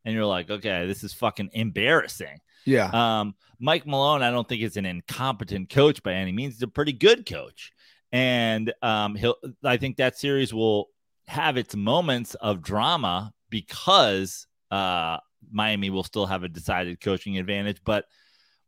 And 0.06 0.14
you're 0.14 0.26
like, 0.26 0.50
okay, 0.50 0.86
this 0.86 1.04
is 1.04 1.14
fucking 1.14 1.50
embarrassing. 1.54 2.40
Yeah. 2.70 2.90
Um, 2.94 3.36
Mike 3.60 3.86
Malone, 3.86 4.22
I 4.22 4.32
don't 4.32 4.48
think 4.48 4.62
is 4.62 4.78
an 4.78 4.86
incompetent 4.86 5.70
coach 5.70 6.02
by 6.04 6.14
any 6.14 6.32
means. 6.32 6.56
He's 6.56 6.64
a 6.64 6.68
pretty 6.68 6.94
good 6.94 7.26
coach. 7.26 7.72
And 8.12 8.74
um, 8.82 9.16
he'll 9.16 9.36
I 9.64 9.78
think 9.78 9.98
that 9.98 10.18
series 10.18 10.54
will 10.54 10.90
have 11.28 11.58
its 11.58 11.76
moments 11.76 12.36
of 12.36 12.62
drama 12.62 13.34
because 13.50 14.48
uh 14.72 15.18
Miami 15.52 15.90
will 15.90 16.04
still 16.04 16.26
have 16.26 16.44
a 16.44 16.50
decided 16.50 17.02
coaching 17.02 17.38
advantage. 17.38 17.82
But 17.84 18.06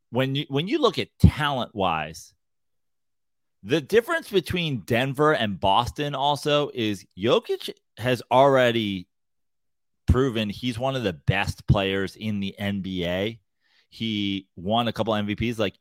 when 0.09 0.35
you 0.35 0.45
when 0.49 0.67
you 0.67 0.79
look 0.79 0.99
at 0.99 1.07
talent 1.19 1.73
wise, 1.73 2.33
the 3.63 3.81
difference 3.81 4.29
between 4.29 4.81
Denver 4.81 5.33
and 5.33 5.59
Boston 5.59 6.15
also 6.15 6.69
is 6.73 7.05
Jokic 7.17 7.71
has 7.97 8.21
already 8.31 9.07
proven 10.07 10.49
he's 10.49 10.77
one 10.77 10.95
of 10.95 11.03
the 11.03 11.13
best 11.13 11.65
players 11.67 12.15
in 12.15 12.39
the 12.39 12.55
NBA. 12.59 13.39
He 13.91 14.47
won 14.55 14.87
a 14.87 14.93
couple 14.93 15.13
MVPs. 15.13 15.59
Like 15.59 15.75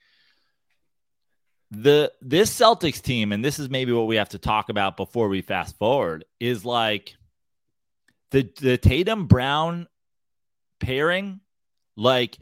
the 1.70 2.12
this 2.20 2.52
Celtics 2.52 3.00
team, 3.00 3.32
and 3.32 3.44
this 3.44 3.58
is 3.58 3.70
maybe 3.70 3.92
what 3.92 4.08
we 4.08 4.16
have 4.16 4.30
to 4.30 4.38
talk 4.38 4.68
about 4.68 4.96
before 4.96 5.28
we 5.28 5.40
fast 5.40 5.78
forward, 5.78 6.24
is 6.38 6.64
like 6.64 7.14
the 8.32 8.50
the 8.60 8.76
Tatum 8.76 9.26
Brown 9.26 9.86
pairing. 10.80 11.40
Like, 11.96 12.36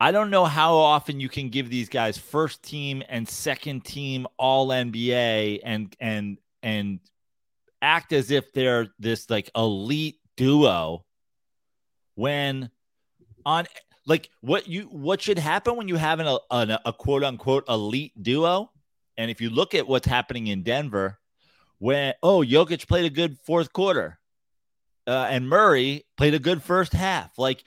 I 0.00 0.10
don't 0.10 0.30
know 0.30 0.44
how 0.44 0.76
often 0.76 1.20
you 1.20 1.28
can 1.28 1.48
give 1.48 1.70
these 1.70 1.88
guys 1.88 2.18
first 2.18 2.62
team 2.62 3.02
and 3.08 3.28
second 3.28 3.84
team 3.84 4.26
All 4.36 4.68
NBA 4.68 5.60
and 5.62 5.94
and 6.00 6.38
and 6.62 7.00
act 7.80 8.12
as 8.12 8.30
if 8.32 8.52
they're 8.52 8.88
this 8.98 9.30
like 9.30 9.50
elite 9.54 10.18
duo 10.36 11.04
when 12.16 12.70
on 13.44 13.66
like 14.06 14.30
what 14.40 14.68
you 14.68 14.82
what 14.84 15.20
should 15.20 15.38
happen 15.38 15.76
when 15.76 15.88
you 15.88 15.96
have 15.96 16.20
an, 16.20 16.26
a, 16.26 16.80
a 16.84 16.92
quote 16.92 17.24
unquote 17.24 17.64
elite 17.68 18.12
duo? 18.20 18.70
And 19.18 19.30
if 19.30 19.40
you 19.40 19.50
look 19.50 19.74
at 19.74 19.88
what's 19.88 20.06
happening 20.06 20.46
in 20.46 20.62
Denver 20.62 21.18
when 21.78 22.14
oh 22.22 22.40
Jokic 22.40 22.86
played 22.86 23.04
a 23.04 23.10
good 23.10 23.38
fourth 23.44 23.72
quarter 23.72 24.18
uh, 25.06 25.26
and 25.30 25.48
Murray 25.48 26.06
played 26.16 26.34
a 26.34 26.38
good 26.38 26.62
first 26.62 26.92
half. 26.92 27.38
Like 27.38 27.64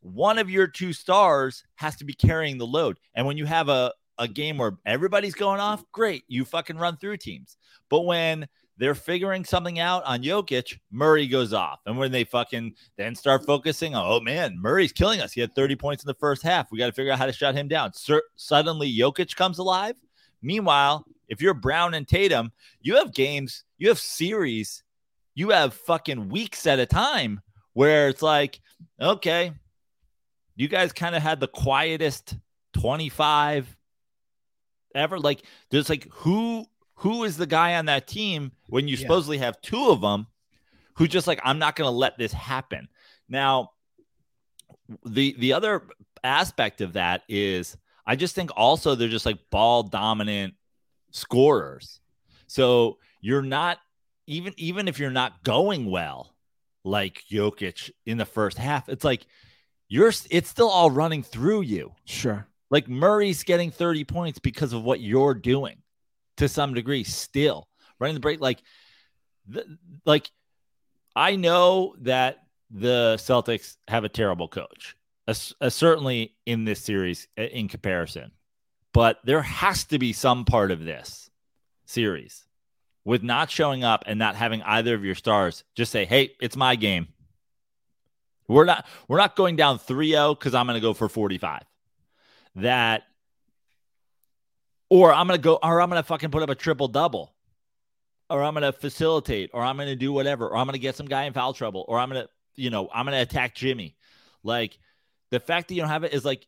one 0.00 0.38
of 0.38 0.50
your 0.50 0.66
two 0.66 0.92
stars 0.92 1.64
has 1.76 1.96
to 1.96 2.04
be 2.04 2.14
carrying 2.14 2.58
the 2.58 2.66
load. 2.66 2.98
And 3.14 3.26
when 3.26 3.36
you 3.36 3.46
have 3.46 3.68
a 3.68 3.92
a 4.20 4.28
game 4.28 4.58
where 4.58 4.72
everybody's 4.84 5.34
going 5.34 5.60
off 5.60 5.84
great 5.92 6.24
you 6.26 6.44
fucking 6.44 6.76
run 6.76 6.96
through 6.96 7.16
teams. 7.16 7.56
But 7.88 8.00
when 8.00 8.48
they're 8.78 8.94
figuring 8.94 9.44
something 9.44 9.78
out 9.80 10.04
on 10.04 10.22
Jokic, 10.22 10.78
Murray 10.90 11.26
goes 11.26 11.52
off. 11.52 11.80
And 11.84 11.98
when 11.98 12.12
they 12.12 12.24
fucking 12.24 12.74
then 12.96 13.14
start 13.14 13.44
focusing 13.44 13.94
on, 13.94 14.04
oh 14.06 14.20
man, 14.20 14.56
Murray's 14.58 14.92
killing 14.92 15.20
us. 15.20 15.32
He 15.32 15.40
had 15.40 15.52
30 15.54 15.76
points 15.76 16.04
in 16.04 16.06
the 16.06 16.14
first 16.14 16.42
half. 16.42 16.70
We 16.70 16.78
got 16.78 16.86
to 16.86 16.92
figure 16.92 17.12
out 17.12 17.18
how 17.18 17.26
to 17.26 17.32
shut 17.32 17.54
him 17.54 17.68
down. 17.68 17.92
Suddenly, 18.36 18.96
Jokic 18.96 19.34
comes 19.34 19.58
alive. 19.58 19.96
Meanwhile, 20.40 21.04
if 21.28 21.42
you're 21.42 21.54
Brown 21.54 21.94
and 21.94 22.06
Tatum, 22.06 22.52
you 22.80 22.96
have 22.96 23.12
games, 23.12 23.64
you 23.76 23.88
have 23.88 23.98
series, 23.98 24.84
you 25.34 25.50
have 25.50 25.74
fucking 25.74 26.28
weeks 26.28 26.66
at 26.66 26.78
a 26.78 26.86
time 26.86 27.40
where 27.72 28.08
it's 28.08 28.22
like, 28.22 28.60
okay, 29.00 29.52
you 30.56 30.68
guys 30.68 30.92
kind 30.92 31.14
of 31.14 31.22
had 31.22 31.40
the 31.40 31.48
quietest 31.48 32.36
25 32.74 33.76
ever. 34.94 35.18
Like, 35.18 35.42
there's 35.70 35.88
like, 35.88 36.08
who 36.10 36.66
who 36.98 37.24
is 37.24 37.36
the 37.36 37.46
guy 37.46 37.76
on 37.76 37.86
that 37.86 38.06
team 38.06 38.52
when 38.68 38.88
you 38.88 38.96
yeah. 38.96 39.02
supposedly 39.02 39.38
have 39.38 39.60
two 39.60 39.90
of 39.90 40.00
them 40.00 40.26
who 40.94 41.06
just 41.06 41.26
like 41.26 41.40
I'm 41.44 41.58
not 41.58 41.76
going 41.76 41.86
to 41.86 41.96
let 41.96 42.18
this 42.18 42.32
happen. 42.32 42.88
Now, 43.28 43.70
the 45.04 45.34
the 45.38 45.52
other 45.52 45.86
aspect 46.24 46.80
of 46.80 46.94
that 46.94 47.22
is 47.28 47.76
I 48.04 48.16
just 48.16 48.34
think 48.34 48.50
also 48.56 48.94
they're 48.94 49.08
just 49.08 49.26
like 49.26 49.38
ball 49.50 49.84
dominant 49.84 50.54
scorers. 51.12 52.00
So 52.48 52.98
you're 53.20 53.42
not 53.42 53.78
even 54.26 54.52
even 54.56 54.88
if 54.88 54.98
you're 54.98 55.10
not 55.10 55.44
going 55.44 55.90
well 55.90 56.34
like 56.84 57.22
Jokic 57.30 57.90
in 58.06 58.18
the 58.18 58.24
first 58.24 58.58
half, 58.58 58.88
it's 58.88 59.04
like 59.04 59.24
you're 59.88 60.12
it's 60.30 60.48
still 60.48 60.68
all 60.68 60.90
running 60.90 61.22
through 61.22 61.60
you. 61.60 61.92
Sure. 62.06 62.48
Like 62.70 62.88
Murray's 62.88 63.44
getting 63.44 63.70
30 63.70 64.04
points 64.04 64.38
because 64.40 64.72
of 64.72 64.82
what 64.82 65.00
you're 65.00 65.34
doing 65.34 65.76
to 66.38 66.48
some 66.48 66.74
degree 66.74 67.04
still 67.04 67.68
running 68.00 68.14
the 68.14 68.20
break. 68.20 68.40
Like 68.40 68.62
the, 69.46 69.78
like 70.04 70.30
I 71.14 71.36
know 71.36 71.94
that 72.00 72.38
the 72.70 73.16
Celtics 73.18 73.76
have 73.88 74.04
a 74.04 74.08
terrible 74.08 74.48
coach 74.48 74.96
uh, 75.26 75.34
uh, 75.60 75.70
certainly 75.70 76.34
in 76.46 76.64
this 76.64 76.80
series 76.80 77.28
in 77.36 77.68
comparison 77.68 78.32
but 78.92 79.18
there 79.24 79.42
has 79.42 79.84
to 79.84 79.98
be 79.98 80.12
some 80.12 80.44
part 80.44 80.70
of 80.70 80.84
this 80.84 81.30
series 81.86 82.46
with 83.04 83.22
not 83.22 83.50
showing 83.50 83.84
up 83.84 84.04
and 84.06 84.18
not 84.18 84.36
having 84.36 84.62
either 84.62 84.94
of 84.94 85.04
your 85.04 85.14
stars 85.14 85.64
just 85.74 85.92
say 85.92 86.04
hey 86.04 86.32
it's 86.40 86.56
my 86.56 86.76
game. 86.76 87.08
We're 88.48 88.64
not 88.64 88.86
we're 89.08 89.18
not 89.18 89.36
going 89.36 89.56
down 89.56 89.78
3-0 89.78 90.38
cuz 90.38 90.54
I'm 90.54 90.66
going 90.66 90.74
to 90.74 90.80
go 90.80 90.94
for 90.94 91.08
45 91.08 91.62
that 92.56 93.04
or 94.90 95.12
I'm 95.12 95.26
gonna 95.26 95.38
go, 95.38 95.58
or 95.62 95.80
I'm 95.80 95.88
gonna 95.88 96.02
fucking 96.02 96.30
put 96.30 96.42
up 96.42 96.50
a 96.50 96.54
triple 96.54 96.88
double, 96.88 97.34
or 98.30 98.42
I'm 98.42 98.54
gonna 98.54 98.72
facilitate, 98.72 99.50
or 99.52 99.62
I'm 99.62 99.76
gonna 99.76 99.96
do 99.96 100.12
whatever, 100.12 100.48
or 100.48 100.56
I'm 100.56 100.66
gonna 100.66 100.78
get 100.78 100.96
some 100.96 101.06
guy 101.06 101.24
in 101.24 101.32
foul 101.32 101.52
trouble, 101.52 101.84
or 101.88 101.98
I'm 101.98 102.08
gonna, 102.08 102.28
you 102.56 102.70
know, 102.70 102.88
I'm 102.92 103.04
gonna 103.04 103.20
attack 103.20 103.54
Jimmy. 103.54 103.96
Like 104.42 104.78
the 105.30 105.40
fact 105.40 105.68
that 105.68 105.74
you 105.74 105.82
don't 105.82 105.90
have 105.90 106.04
it 106.04 106.12
is 106.12 106.24
like, 106.24 106.46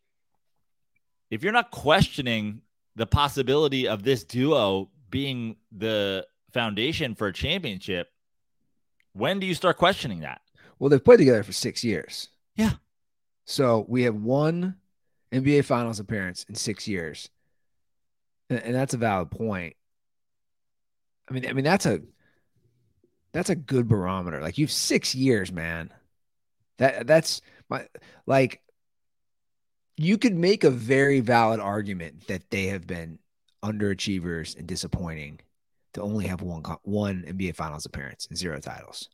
if 1.31 1.43
you're 1.43 1.53
not 1.53 1.71
questioning 1.71 2.63
the 2.97 3.07
possibility 3.07 3.87
of 3.87 4.03
this 4.03 4.25
duo 4.25 4.91
being 5.11 5.57
the 5.73 6.27
foundation 6.53 7.15
for 7.15 7.29
a 7.29 7.33
championship, 7.33 8.09
when 9.13 9.39
do 9.39 9.47
you 9.47 9.55
start 9.55 9.77
questioning 9.77 10.21
that? 10.21 10.41
Well, 10.79 10.89
they've 10.89 11.05
played 11.05 11.19
together 11.19 11.43
for 11.43 11.53
six 11.53 11.85
years. 11.85 12.29
Yeah. 12.57 12.73
So 13.45 13.85
we 13.89 14.05
have 14.05 14.15
one 14.15 14.77
NBA 15.33 15.65
Finals 15.65 16.01
appearance 16.01 16.45
in 16.49 16.55
six 16.55 16.89
years 16.89 17.29
and, 18.51 18.75
that's 18.75 18.95
a 18.95 18.99
valid 18.99 19.31
point. 19.31 19.77
I 21.29 21.33
mean, 21.33 21.47
I 21.47 21.53
mean 21.53 21.65
that's 21.65 21.87
a 21.87 22.01
that's 23.33 23.51
a 23.51 23.55
good 23.55 23.89
barometer. 23.89 24.41
Like 24.41 24.59
you've 24.59 24.73
six 24.73 25.15
years, 25.15 25.53
man. 25.53 25.93
That 26.79 27.07
that's 27.07 27.41
my 27.69 27.87
like 28.27 28.61
you 29.97 30.19
could 30.19 30.35
make 30.35 30.65
a 30.65 30.71
very 30.71 31.21
valid 31.21 31.61
argument 31.61 32.27
that 32.27 32.51
they 32.51 32.67
have 32.67 32.87
been 32.87 33.19
underachievers 33.63 34.57
and 34.57 34.67
disappointing 34.67 35.41
to 35.95 36.03
only 36.03 36.27
have 36.27 36.43
one 36.43 36.63
one 36.83 37.25
NBA 37.27 37.55
Finals 37.55 37.87
appearance 37.87 38.27
and 38.27 38.37
zero 38.39 38.59
titles. 38.61 39.09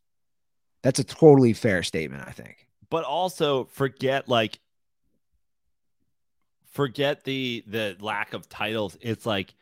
That's 0.83 0.99
a 0.99 1.05
totally 1.05 1.53
fair 1.53 1.83
statement, 1.83 2.25
I 2.27 2.31
think. 2.31 2.67
But 2.89 3.05
also 3.05 3.65
forget 3.65 4.29
like 4.29 4.61
forget 6.77 7.25
the 7.25 7.65
the 7.67 7.97
lack 8.01 8.35
of 8.35 8.49
titles. 8.49 8.97
It's 9.01 9.27
like 9.27 9.55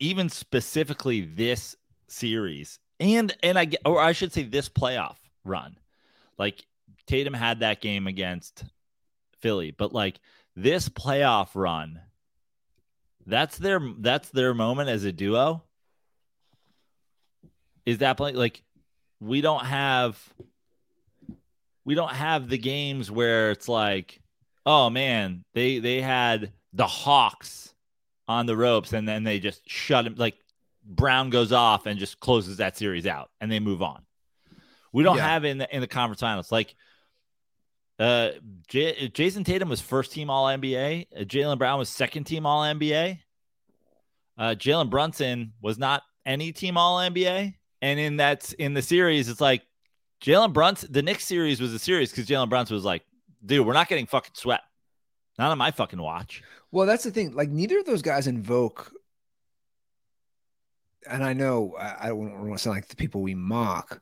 even 0.00 0.28
specifically 0.28 1.22
this 1.22 1.76
series 2.08 2.78
and 3.00 3.34
and 3.42 3.58
I 3.58 3.68
or 3.84 4.00
I 4.00 4.12
should 4.12 4.32
say 4.32 4.42
this 4.42 4.68
playoff 4.68 5.16
run. 5.44 5.78
Like 6.36 6.66
Tatum 7.06 7.34
had 7.34 7.60
that 7.60 7.80
game 7.80 8.06
against 8.06 8.64
Philly, 9.40 9.70
but 9.70 9.92
like 9.92 10.18
this 10.56 10.88
playoff 10.88 11.50
run 11.54 12.00
that's 13.24 13.56
their 13.58 13.80
that's 13.98 14.30
their 14.30 14.54
moment 14.54 14.88
as 14.88 15.04
a 15.04 15.12
duo. 15.12 15.62
Is 17.84 17.98
that 17.98 18.16
play 18.16 18.32
like 18.32 18.62
we 19.20 19.40
don't 19.40 19.64
have 19.64 20.18
we 21.84 21.94
don't 21.94 22.12
have 22.12 22.48
the 22.48 22.58
games 22.58 23.10
where 23.10 23.52
it's 23.52 23.68
like 23.68 24.20
oh 24.66 24.90
man, 24.90 25.44
they 25.54 25.78
they 25.78 26.02
had 26.02 26.52
the 26.72 26.86
Hawks 26.86 27.72
on 28.28 28.44
the 28.44 28.56
ropes, 28.56 28.92
and 28.92 29.08
then 29.08 29.24
they 29.24 29.38
just 29.38 29.62
shut 29.68 30.06
him. 30.06 30.16
Like 30.16 30.34
Brown 30.84 31.30
goes 31.30 31.52
off 31.52 31.86
and 31.86 31.98
just 31.98 32.20
closes 32.20 32.58
that 32.58 32.76
series 32.76 33.06
out, 33.06 33.30
and 33.40 33.50
they 33.50 33.60
move 33.60 33.80
on. 33.80 34.02
We 34.92 35.02
don't 35.02 35.16
yeah. 35.16 35.28
have 35.28 35.44
it 35.44 35.48
in 35.48 35.58
the 35.58 35.74
in 35.74 35.80
the 35.80 35.86
conference 35.86 36.20
finals. 36.20 36.52
Like 36.52 36.74
uh, 37.98 38.30
J- 38.68 39.08
Jayson 39.08 39.44
Tatum 39.44 39.68
was 39.68 39.80
first 39.80 40.12
team 40.12 40.28
All 40.28 40.46
NBA. 40.46 41.06
Uh, 41.14 41.20
Jaylen 41.20 41.58
Brown 41.58 41.78
was 41.78 41.88
second 41.88 42.24
team 42.24 42.44
All 42.44 42.62
NBA. 42.62 43.18
Uh, 44.38 44.54
Jalen 44.54 44.90
Brunson 44.90 45.52
was 45.62 45.78
not 45.78 46.02
any 46.26 46.52
team 46.52 46.76
All 46.76 46.98
NBA. 46.98 47.54
And 47.82 48.00
in 48.00 48.16
that 48.18 48.52
in 48.54 48.74
the 48.74 48.82
series, 48.82 49.28
it's 49.28 49.40
like 49.40 49.62
Jalen 50.22 50.52
Brunson. 50.52 50.92
The 50.92 51.02
next 51.02 51.26
series 51.26 51.60
was 51.60 51.72
a 51.72 51.78
series 51.78 52.10
because 52.10 52.26
Jalen 52.26 52.48
Brunson 52.48 52.74
was 52.74 52.84
like, 52.84 53.02
dude, 53.46 53.66
we're 53.66 53.72
not 53.72 53.88
getting 53.88 54.06
fucking 54.06 54.32
swept. 54.34 54.64
Not 55.38 55.50
on 55.50 55.58
my 55.58 55.70
fucking 55.70 56.00
watch. 56.00 56.42
Well, 56.70 56.86
that's 56.86 57.04
the 57.04 57.10
thing. 57.10 57.34
Like, 57.34 57.50
neither 57.50 57.78
of 57.78 57.86
those 57.86 58.02
guys 58.02 58.26
invoke, 58.26 58.92
and 61.08 61.22
I 61.22 61.34
know 61.34 61.74
I, 61.78 61.96
I 62.00 62.08
don't 62.08 62.48
want 62.48 62.58
to 62.58 62.62
sound 62.62 62.76
like 62.76 62.88
the 62.88 62.96
people 62.96 63.22
we 63.22 63.34
mock, 63.34 64.00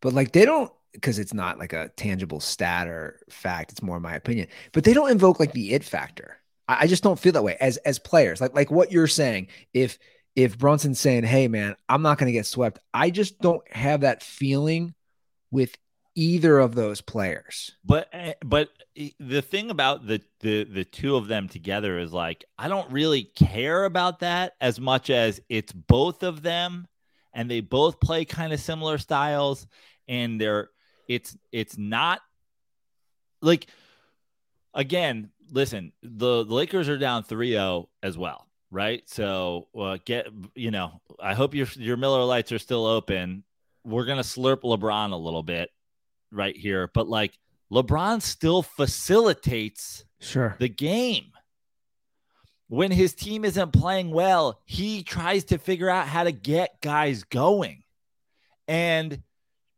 but 0.00 0.12
like 0.12 0.32
they 0.32 0.44
don't 0.44 0.70
because 0.92 1.18
it's 1.18 1.34
not 1.34 1.58
like 1.58 1.72
a 1.72 1.90
tangible 1.96 2.40
stat 2.40 2.88
or 2.88 3.20
fact. 3.30 3.72
It's 3.72 3.82
more 3.82 3.98
my 4.00 4.14
opinion, 4.14 4.48
but 4.72 4.84
they 4.84 4.92
don't 4.92 5.10
invoke 5.10 5.40
like 5.40 5.52
the 5.52 5.72
it 5.72 5.84
factor. 5.84 6.36
I, 6.68 6.82
I 6.82 6.86
just 6.86 7.02
don't 7.02 7.18
feel 7.18 7.32
that 7.32 7.44
way 7.44 7.56
as 7.60 7.78
as 7.78 7.98
players. 7.98 8.40
Like 8.40 8.54
like 8.54 8.70
what 8.70 8.92
you're 8.92 9.06
saying. 9.06 9.48
If 9.72 9.98
if 10.36 10.58
Brunson's 10.58 11.00
saying, 11.00 11.24
"Hey, 11.24 11.48
man, 11.48 11.76
I'm 11.88 12.02
not 12.02 12.18
going 12.18 12.26
to 12.26 12.32
get 12.32 12.46
swept," 12.46 12.80
I 12.92 13.10
just 13.10 13.40
don't 13.40 13.62
have 13.72 14.02
that 14.02 14.22
feeling 14.22 14.94
with 15.50 15.76
either 16.14 16.58
of 16.58 16.74
those 16.74 17.00
players. 17.00 17.72
But 17.84 18.08
eh, 18.12 18.34
but 18.44 18.70
the 19.18 19.42
thing 19.42 19.70
about 19.70 20.06
the 20.06 20.20
the 20.40 20.64
the 20.64 20.84
two 20.84 21.16
of 21.16 21.26
them 21.26 21.48
together 21.48 21.98
is 21.98 22.12
like 22.12 22.44
I 22.58 22.68
don't 22.68 22.90
really 22.90 23.24
care 23.24 23.84
about 23.84 24.20
that 24.20 24.54
as 24.60 24.80
much 24.80 25.10
as 25.10 25.40
it's 25.48 25.72
both 25.72 26.22
of 26.22 26.42
them 26.42 26.86
and 27.32 27.50
they 27.50 27.60
both 27.60 28.00
play 28.00 28.24
kind 28.24 28.52
of 28.52 28.60
similar 28.60 28.98
styles 28.98 29.66
and 30.08 30.40
they're 30.40 30.70
it's 31.08 31.36
it's 31.52 31.76
not 31.76 32.20
like 33.42 33.66
again, 34.72 35.30
listen, 35.50 35.92
the, 36.02 36.44
the 36.44 36.54
Lakers 36.54 36.88
are 36.88 36.98
down 36.98 37.22
3-0 37.24 37.86
as 38.02 38.18
well, 38.18 38.48
right? 38.70 39.02
So 39.08 39.68
uh, 39.78 39.98
get 40.04 40.28
you 40.54 40.70
know, 40.70 41.00
I 41.20 41.34
hope 41.34 41.54
your 41.54 41.66
your 41.76 41.96
Miller 41.96 42.24
lites 42.24 42.52
are 42.52 42.58
still 42.58 42.86
open. 42.86 43.44
We're 43.84 44.06
gonna 44.06 44.22
slurp 44.22 44.62
LeBron 44.62 45.12
a 45.12 45.16
little 45.16 45.42
bit 45.42 45.70
right 46.34 46.56
here, 46.56 46.90
but 46.94 47.08
like 47.08 47.38
LeBron 47.72 48.20
still 48.22 48.62
facilitates 48.62 50.04
Sure. 50.20 50.56
the 50.58 50.68
game. 50.68 51.26
When 52.68 52.90
his 52.90 53.14
team 53.14 53.44
isn't 53.44 53.72
playing 53.72 54.10
well, 54.10 54.60
he 54.64 55.02
tries 55.02 55.44
to 55.44 55.58
figure 55.58 55.90
out 55.90 56.06
how 56.08 56.24
to 56.24 56.32
get 56.32 56.80
guys 56.80 57.22
going. 57.24 57.82
And 58.66 59.22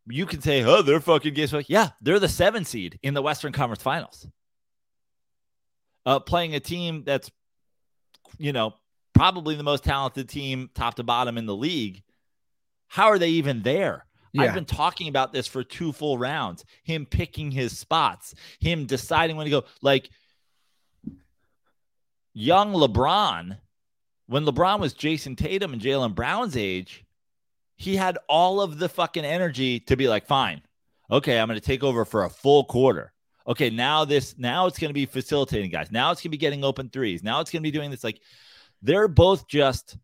you 0.07 0.25
can 0.25 0.41
say, 0.41 0.63
oh, 0.63 0.81
they're 0.81 1.01
fucking 1.01 1.33
games. 1.33 1.53
Yeah, 1.67 1.89
they're 2.01 2.19
the 2.19 2.29
seven 2.29 2.63
seed 2.63 2.97
in 3.03 3.13
the 3.13 3.21
Western 3.21 3.51
Conference 3.51 3.83
Finals. 3.83 4.25
Uh, 6.05 6.19
playing 6.21 6.55
a 6.55 6.61
team 6.61 7.03
that's, 7.05 7.29
you 8.37 8.53
know, 8.53 8.73
probably 9.13 9.55
the 9.55 9.63
most 9.63 9.83
talented 9.83 10.29
team, 10.29 10.69
top 10.73 10.95
to 10.95 11.03
bottom 11.03 11.37
in 11.37 11.45
the 11.45 11.55
league. 11.55 12.01
How 12.87 13.07
are 13.07 13.19
they 13.19 13.29
even 13.31 13.63
there? 13.63 14.05
Yeah. 14.33 14.43
I've 14.43 14.53
been 14.53 14.65
talking 14.65 15.07
about 15.07 15.33
this 15.33 15.47
for 15.47 15.63
two 15.63 15.91
full 15.91 16.17
rounds. 16.17 16.65
Him 16.83 17.05
picking 17.05 17.51
his 17.51 17.77
spots, 17.77 18.35
him 18.59 18.85
deciding 18.85 19.35
when 19.35 19.45
to 19.45 19.51
go. 19.51 19.63
Like 19.81 20.09
young 22.33 22.73
LeBron, 22.73 23.57
when 24.27 24.45
LeBron 24.45 24.79
was 24.79 24.93
Jayson 24.93 25.35
Tatum 25.35 25.73
and 25.73 25.81
Jaylen 25.81 26.13
Brown's 26.13 26.57
age, 26.57 27.05
he 27.75 27.95
had 27.95 28.17
all 28.27 28.61
of 28.61 28.79
the 28.79 28.89
fucking 28.89 29.25
energy 29.25 29.79
to 29.81 29.95
be 29.95 30.07
like, 30.07 30.27
fine, 30.27 30.61
okay, 31.11 31.39
I'm 31.39 31.47
going 31.47 31.59
to 31.59 31.65
take 31.65 31.83
over 31.83 32.05
for 32.05 32.25
a 32.25 32.29
full 32.29 32.65
quarter. 32.65 33.13
Okay, 33.47 33.69
now 33.69 34.03
this, 34.03 34.37
now 34.37 34.65
it's 34.65 34.77
going 34.77 34.89
to 34.89 34.93
be 34.93 35.05
facilitating 35.05 35.71
guys. 35.71 35.89
Now 35.89 36.11
it's 36.11 36.19
going 36.19 36.29
to 36.29 36.31
be 36.31 36.37
getting 36.37 36.63
open 36.63 36.89
threes. 36.89 37.23
Now 37.23 37.39
it's 37.39 37.49
going 37.49 37.61
to 37.61 37.67
be 37.67 37.71
doing 37.71 37.89
this. 37.89 38.03
Like, 38.03 38.19
they're 38.81 39.07
both 39.07 39.47
just 39.47 39.97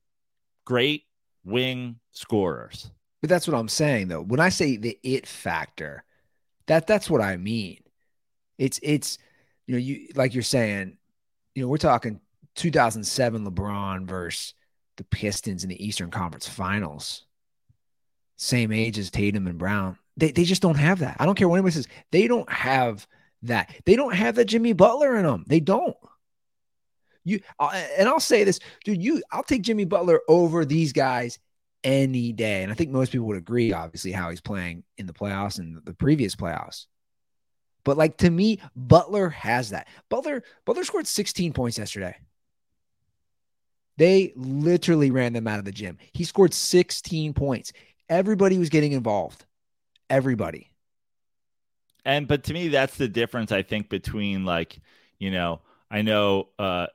great 0.66 1.04
wing 1.44 2.00
scorers. 2.12 2.90
But 3.24 3.30
that's 3.30 3.48
what 3.48 3.58
I'm 3.58 3.70
saying 3.70 4.10
though. 4.10 4.22
When 4.22 4.42
I 4.42 4.50
say 4.50 4.76
the 4.76 5.00
it 5.02 5.26
factor, 5.26 6.04
that 6.68 6.88
that's 6.88 7.10
what 7.10 7.22
I 7.22 7.38
mean. 7.38 7.80
It's 8.58 8.82
it's 8.84 9.18
you 9.66 9.76
know, 9.76 9.80
you 9.80 10.10
like 10.14 10.34
you're 10.34 10.44
saying, 10.44 10.98
you 11.56 11.62
know, 11.62 11.70
we're 11.70 11.78
talking 11.78 12.20
2007 12.56 13.50
LeBron 13.50 14.06
versus 14.08 14.56
the 14.98 15.06
Pistons 15.06 15.64
in 15.64 15.70
the 15.70 15.82
Eastern 15.82 16.12
Conference 16.12 16.50
Finals. 16.50 17.24
Same 18.36 18.74
age 18.74 19.00
as 19.00 19.10
Tatum 19.10 19.48
and 19.48 19.58
Brown. 19.58 19.98
They 20.18 20.32
they 20.32 20.44
just 20.44 20.62
don't 20.62 20.76
have 20.76 21.00
that. 21.00 21.16
I 21.18 21.26
don't 21.26 21.36
care 21.36 21.48
what 21.48 21.56
anybody 21.56 21.76
says. 21.76 21.88
They 22.12 22.28
don't 22.28 22.52
have 22.52 23.08
that. 23.44 23.74
They 23.86 23.96
don't 23.96 24.16
have 24.16 24.36
that 24.36 24.50
Jimmy 24.50 24.74
Butler 24.74 25.16
in 25.16 25.24
them. 25.24 25.46
They 25.48 25.62
don't. 25.62 25.96
You 27.24 27.40
uh, 27.58 27.72
and 27.98 28.10
I'll 28.10 28.20
say 28.20 28.44
this, 28.44 28.60
dude. 28.84 29.02
You, 29.02 29.24
I'll 29.32 29.44
take 29.44 29.62
Jimmy 29.62 29.86
Butler 29.86 30.20
over 30.28 30.66
these 30.66 30.92
guys 30.92 31.40
any 31.84 32.32
day. 32.32 32.64
And 32.64 32.72
I 32.72 32.76
think 32.76 32.92
most 32.92 33.12
people 33.12 33.28
would 33.28 33.38
agree, 33.38 33.74
obviously, 33.74 34.12
how 34.12 34.30
he's 34.30 34.42
playing 34.42 34.84
in 34.98 35.06
the 35.06 35.14
playoffs 35.14 35.60
and 35.60 35.84
the 35.86 35.94
previous 35.94 36.36
playoffs. 36.36 36.86
But 37.84 37.98
like 37.98 38.18
to 38.18 38.30
me, 38.30 38.60
Butler 38.76 39.30
has 39.30 39.72
that. 39.72 39.88
Butler, 40.10 40.44
Butler 40.66 40.84
scored 40.84 41.08
16 41.08 41.54
points 41.54 41.78
yesterday. 41.78 42.16
They 43.98 44.34
literally 44.36 45.12
ran 45.12 45.34
them 45.34 45.48
out 45.48 45.60
of 45.60 45.66
the 45.66 45.72
gym. 45.72 45.98
He 46.14 46.24
scored 46.24 46.54
16 46.54 47.34
points. 47.34 47.74
Everybody 48.10 48.58
was 48.58 48.70
getting 48.70 48.94
involved. 48.94 49.46
Everybody. 50.10 50.70
And 52.06 52.28
but 52.28 52.44
to 52.46 52.54
me, 52.54 52.70
that's 52.70 52.98
the 52.98 53.08
difference, 53.08 53.52
I 53.52 53.62
think, 53.62 53.90
between 53.90 54.46
like, 54.46 54.80
you 55.20 55.32
know, 55.32 55.62
I 55.90 56.02
know 56.02 56.50
uh 56.60 56.88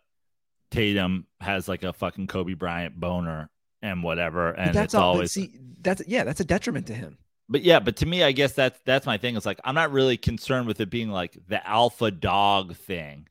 Tatum 0.70 1.26
has 1.40 1.68
like 1.68 1.82
a 1.82 1.92
fucking 1.92 2.26
Kobe 2.26 2.54
Bryant 2.54 2.98
boner 2.98 3.48
and 3.82 4.02
whatever. 4.02 4.54
But 4.56 4.68
And 4.68 4.74
that's 4.74 4.94
it's 4.94 4.94
all. 4.94 5.14
always 5.14 5.32
see, 5.32 5.52
that's 5.80 6.02
yeah, 6.06 6.24
that's 6.24 6.40
a 6.40 6.44
detriment 6.44 6.86
to 6.88 6.94
him. 6.94 7.18
but 7.48 7.62
yeah, 7.62 7.80
but 7.80 7.96
to 7.96 8.06
me, 8.06 8.22
I 8.22 8.32
guess 8.32 8.52
that's 8.52 8.78
that's 8.84 9.06
my 9.06 9.18
thing. 9.18 9.36
It's 9.36 9.46
like 9.46 9.60
I'm 9.64 9.74
not 9.74 9.92
really 9.92 10.16
concerned 10.16 10.66
with 10.66 10.80
it 10.80 10.90
being 10.90 11.10
like 11.10 11.38
the 11.48 11.66
alpha 11.66 12.10
dog 12.10 12.76
thing, 12.76 13.28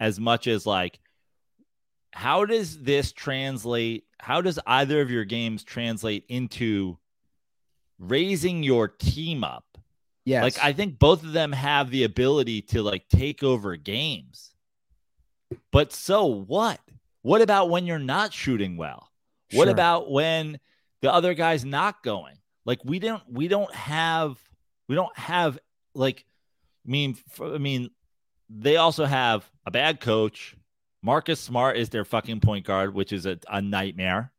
as 0.00 0.18
much 0.18 0.46
as 0.46 0.66
like, 0.66 0.98
how 2.12 2.44
does 2.44 2.82
this 2.82 3.12
translate? 3.12 4.04
How 4.20 4.40
does 4.40 4.58
either 4.66 5.00
of 5.00 5.10
your 5.10 5.24
games 5.24 5.64
translate 5.64 6.24
into 6.28 6.98
raising 7.98 8.62
your 8.62 8.88
team 8.88 9.44
up? 9.44 9.64
Yeah, 10.24 10.42
Like 10.42 10.56
I 10.62 10.72
think 10.72 10.98
both 11.00 11.24
of 11.24 11.32
them 11.32 11.50
have 11.52 11.90
the 11.90 12.04
ability 12.04 12.62
to 12.62 12.82
like 12.82 13.08
take 13.08 13.42
over 13.42 13.74
games. 13.76 14.54
But 15.72 15.92
so 15.92 16.26
what? 16.26 16.80
What 17.22 17.42
about 17.42 17.70
when 17.70 17.86
you're 17.86 17.98
not 17.98 18.32
shooting 18.32 18.76
well? 18.76 19.08
What 19.52 19.64
Sure. 19.66 19.72
about 19.72 20.10
when 20.10 20.58
the 21.00 21.12
other 21.12 21.34
guy's 21.34 21.64
not 21.64 22.02
going? 22.02 22.36
Like 22.64 22.84
we 22.84 22.98
don't 22.98 23.22
we 23.28 23.48
don't 23.48 23.74
have 23.74 24.38
we 24.88 24.94
don't 24.94 25.16
have 25.18 25.58
like 25.94 26.24
I 26.86 26.90
mean 26.90 27.16
f- 27.30 27.40
I 27.40 27.58
mean 27.58 27.90
they 28.48 28.76
also 28.76 29.04
have 29.04 29.48
a 29.66 29.70
bad 29.70 30.00
coach. 30.00 30.56
Marcus 31.02 31.40
Smart 31.40 31.76
is 31.76 31.88
their 31.88 32.04
fucking 32.04 32.40
point 32.40 32.64
guard, 32.64 32.94
which 32.94 33.12
is 33.12 33.26
a, 33.26 33.38
a 33.48 33.60
nightmare. 33.60 34.32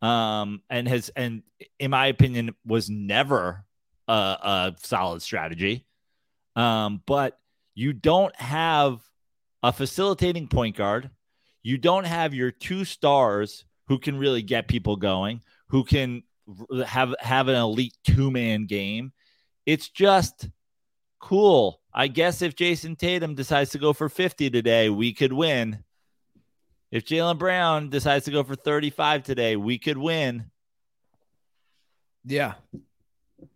Um 0.00 0.62
and 0.70 0.86
has 0.88 1.10
and 1.16 1.42
in 1.78 1.90
my 1.90 2.06
opinion 2.06 2.54
was 2.64 2.88
never 2.88 3.64
a, 4.08 4.12
a 4.12 4.74
solid 4.78 5.22
strategy. 5.22 5.86
Um 6.56 7.02
but 7.06 7.38
you 7.74 7.92
don't 7.92 8.34
have 8.36 9.00
a 9.62 9.72
facilitating 9.72 10.48
point 10.48 10.76
guard. 10.76 11.10
You 11.62 11.76
don't 11.78 12.04
have 12.06 12.32
your 12.32 12.50
two 12.50 12.84
stars 12.84 13.64
who 13.90 13.98
can 13.98 14.16
really 14.16 14.40
get 14.40 14.68
people 14.68 14.94
going, 14.94 15.42
who 15.66 15.82
can 15.82 16.22
have 16.86 17.12
have 17.18 17.48
an 17.48 17.56
elite 17.56 17.96
two 18.04 18.30
man 18.30 18.66
game. 18.66 19.12
It's 19.66 19.88
just 19.88 20.48
cool. 21.18 21.80
I 21.92 22.06
guess 22.06 22.40
if 22.40 22.54
Jayson 22.54 22.96
Tatum 22.96 23.34
decides 23.34 23.70
to 23.70 23.78
go 23.78 23.92
for 23.92 24.08
50 24.08 24.48
today, 24.48 24.90
we 24.90 25.12
could 25.12 25.32
win. 25.32 25.82
If 26.92 27.04
Jaylen 27.04 27.36
Brown 27.36 27.88
decides 27.90 28.26
to 28.26 28.30
go 28.30 28.44
for 28.44 28.54
35 28.54 29.24
today, 29.24 29.56
we 29.56 29.76
could 29.76 29.98
win. 29.98 30.52
yeah. 32.24 32.54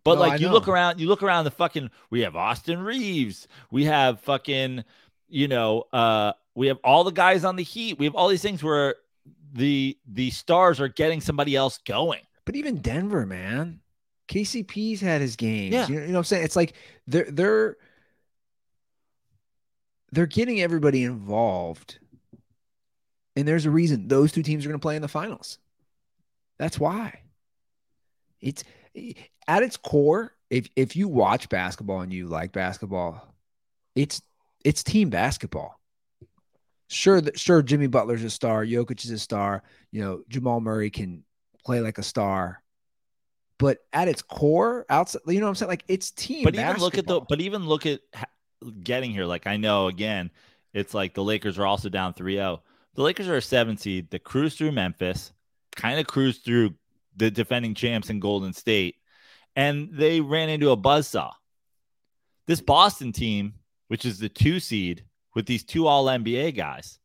But 0.03 0.15
No, 0.15 0.23
I 0.23 0.27
like 0.27 0.41
you 0.41 0.47
know. 0.47 0.53
look 0.53 0.67
around, 0.67 0.99
you 0.99 1.07
look 1.07 1.23
around 1.23 1.45
the 1.45 1.51
fucking 1.51 1.89
we 2.09 2.21
have 2.21 2.35
Austin 2.35 2.81
Reaves, 2.81 3.47
we 3.71 3.85
have 3.85 4.19
fucking, 4.19 4.83
you 5.29 5.47
know, 5.47 5.85
uh 5.93 6.33
we 6.55 6.67
have 6.67 6.79
all 6.83 7.05
the 7.05 7.11
guys 7.11 7.45
on 7.45 7.55
the 7.55 7.63
heat. 7.63 7.97
We 7.97 8.05
have 8.05 8.15
all 8.15 8.27
these 8.27 8.41
things 8.41 8.61
where 8.61 8.95
the 9.55 9.97
the 10.05 10.29
stars 10.31 10.79
are 10.79 10.89
getting 10.89 11.21
somebody 11.21 11.55
else 11.55 11.79
going. 11.79 12.21
But 12.45 12.55
even 12.55 12.81
Denver, 12.81 13.25
man, 13.25 13.79
KCP's 14.27 15.01
had 15.01 15.21
his 15.21 15.35
games. 15.35 15.73
Yeah. 15.73 15.87
You 15.87 15.95
know, 15.95 16.01
you 16.01 16.07
know 16.07 16.13
what 16.13 16.19
I'm 16.19 16.23
saying? 16.25 16.43
It's 16.43 16.55
like 16.55 16.73
they're 17.07 17.31
they're 17.31 17.77
they're 20.11 20.25
getting 20.27 20.61
everybody 20.61 21.03
involved. 21.03 21.99
And 23.37 23.47
there's 23.47 23.65
a 23.65 23.71
reason 23.71 24.07
those 24.07 24.31
two 24.31 24.43
teams 24.43 24.65
are 24.65 24.69
going 24.69 24.79
to 24.79 24.83
play 24.83 24.95
in 24.95 25.01
the 25.01 25.07
finals. 25.07 25.57
That's 26.57 26.79
why. 26.79 27.19
It's 28.39 28.63
at 29.47 29.63
its 29.63 29.77
core, 29.77 30.33
if 30.49 30.69
if 30.75 30.95
you 30.95 31.07
watch 31.07 31.49
basketball 31.49 32.01
and 32.01 32.13
you 32.13 32.27
like 32.27 32.51
basketball, 32.51 33.33
it's 33.95 34.21
it's 34.63 34.83
team 34.83 35.09
basketball. 35.09 35.79
Sure, 36.87 37.19
that 37.19 37.39
sure 37.39 37.61
Jimmy 37.61 37.87
Butler's 37.87 38.23
a 38.23 38.29
star, 38.29 38.65
Jokic 38.65 39.03
is 39.05 39.11
a 39.11 39.19
star, 39.19 39.63
you 39.91 40.01
know, 40.01 40.21
Jamal 40.29 40.61
Murray 40.61 40.89
can 40.89 41.23
play 41.63 41.81
like 41.81 41.97
a 41.97 42.03
star. 42.03 42.61
But 43.57 43.79
at 43.93 44.07
its 44.07 44.21
core, 44.21 44.85
outside, 44.89 45.21
you 45.27 45.39
know 45.39 45.45
what 45.45 45.51
I'm 45.51 45.55
saying? 45.55 45.69
Like 45.69 45.85
it's 45.87 46.11
team. 46.11 46.43
But 46.43 46.55
even 46.55 46.77
look 46.77 46.97
at 46.97 47.07
the 47.07 47.21
but 47.21 47.41
even 47.41 47.65
look 47.65 47.85
at 47.85 48.01
getting 48.83 49.11
here. 49.11 49.25
Like 49.25 49.47
I 49.47 49.57
know 49.57 49.87
again, 49.87 50.29
it's 50.73 50.93
like 50.93 51.13
the 51.13 51.23
Lakers 51.23 51.57
are 51.57 51.65
also 51.65 51.89
down 51.89 52.13
3-0. 52.13 52.59
The 52.95 53.01
Lakers 53.01 53.27
are 53.27 53.37
a 53.37 53.41
seven 53.41 53.77
seed 53.77 54.11
that 54.11 54.23
cruise 54.23 54.55
through 54.55 54.73
Memphis, 54.73 55.31
kind 55.75 55.99
of 55.99 56.07
cruise 56.07 56.39
through 56.39 56.75
the 57.15 57.31
defending 57.31 57.73
champs 57.73 58.09
in 58.09 58.19
Golden 58.19 58.53
State, 58.53 58.95
and 59.55 59.89
they 59.91 60.21
ran 60.21 60.49
into 60.49 60.71
a 60.71 60.77
buzzsaw. 60.77 61.31
This 62.45 62.61
Boston 62.61 63.11
team, 63.11 63.53
which 63.87 64.05
is 64.05 64.19
the 64.19 64.29
two 64.29 64.59
seed 64.59 65.03
with 65.35 65.45
these 65.45 65.63
two 65.63 65.85
all 65.87 66.05
NBA 66.05 66.55
guys, 66.55 66.97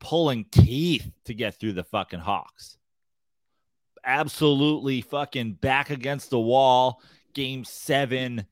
pulling 0.00 0.46
teeth 0.50 1.10
to 1.26 1.34
get 1.34 1.54
through 1.54 1.74
the 1.74 1.84
fucking 1.84 2.20
Hawks. 2.20 2.76
Absolutely 4.04 5.00
fucking 5.00 5.52
back 5.54 5.90
against 5.90 6.30
the 6.30 6.40
wall. 6.40 7.00
Game 7.34 7.64
seven 7.64 8.46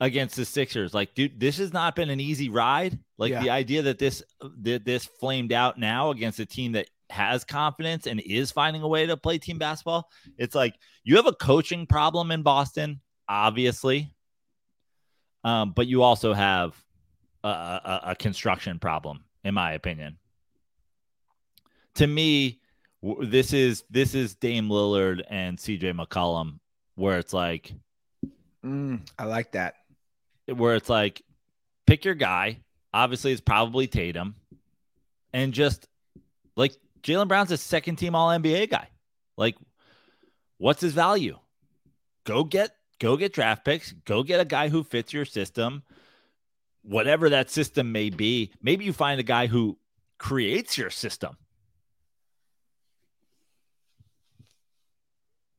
against 0.00 0.36
the 0.36 0.44
Sixers. 0.44 0.94
Like, 0.94 1.14
dude, 1.14 1.40
this 1.40 1.58
has 1.58 1.72
not 1.72 1.96
been 1.96 2.10
an 2.10 2.20
easy 2.20 2.48
ride. 2.50 2.98
Like 3.16 3.32
Yeah. 3.32 3.42
the 3.42 3.50
idea 3.50 3.82
that 3.82 3.98
this 3.98 4.22
that 4.62 4.84
this 4.84 5.06
flamed 5.06 5.52
out 5.52 5.78
now 5.78 6.10
against 6.10 6.38
a 6.40 6.46
team 6.46 6.72
that 6.72 6.88
has 7.10 7.42
confidence 7.44 8.06
and 8.06 8.20
is 8.20 8.52
finding 8.52 8.82
a 8.82 8.88
way 8.88 9.06
to 9.06 9.16
play 9.16 9.38
team 9.38 9.58
basketball. 9.58 10.08
It's 10.36 10.54
like 10.54 10.74
you 11.04 11.16
have 11.16 11.26
a 11.26 11.32
coaching 11.32 11.86
problem 11.86 12.30
in 12.30 12.42
Boston, 12.42 13.00
obviously. 13.28 14.12
Um, 15.42 15.72
but 15.72 15.86
you 15.86 16.02
also 16.02 16.34
have 16.34 16.74
a, 17.48 17.80
a, 17.84 18.10
a, 18.10 18.14
construction 18.16 18.78
problem, 18.78 19.24
in 19.44 19.54
my 19.54 19.72
opinion. 19.72 20.18
To 21.96 22.06
me, 22.06 22.60
w- 23.02 23.28
this 23.28 23.52
is 23.52 23.84
this 23.90 24.14
is 24.14 24.34
Dame 24.34 24.68
Lillard 24.68 25.22
and 25.28 25.58
CJ 25.58 25.98
McCollum, 25.98 26.58
where 26.94 27.18
it's 27.18 27.32
like 27.32 27.72
Mm, 28.64 29.08
I 29.18 29.24
like 29.24 29.52
that. 29.52 29.74
where 30.46 30.74
it's 30.74 30.88
like 30.88 31.22
pick 31.86 32.04
your 32.04 32.14
guy. 32.14 32.60
Obviously, 32.92 33.32
it's 33.32 33.40
probably 33.40 33.86
Tatum, 33.86 34.34
and 35.32 35.52
just 35.52 35.86
like 36.56 36.74
Jaylen 37.02 37.28
Brown's 37.28 37.52
a 37.52 37.56
second 37.56 37.96
team 37.96 38.14
All 38.14 38.28
NBA 38.30 38.70
guy. 38.70 38.88
Like, 39.36 39.56
what's 40.58 40.80
his 40.80 40.94
value? 40.94 41.38
Go 42.24 42.44
get 42.44 42.72
go 42.98 43.16
get 43.16 43.32
draft 43.32 43.64
picks. 43.64 43.92
Go 43.92 44.22
get 44.22 44.40
a 44.40 44.44
guy 44.44 44.68
who 44.68 44.82
fits 44.82 45.12
your 45.12 45.24
system, 45.24 45.82
whatever 46.88 47.30
that 47.30 47.50
system 47.50 47.92
may 47.92 48.10
be. 48.10 48.50
Maybe 48.62 48.84
you 48.84 48.92
find 48.92 49.20
a 49.20 49.24
guy 49.24 49.46
who 49.46 49.78
creates 50.18 50.76
your 50.78 50.90
system. 50.90 51.36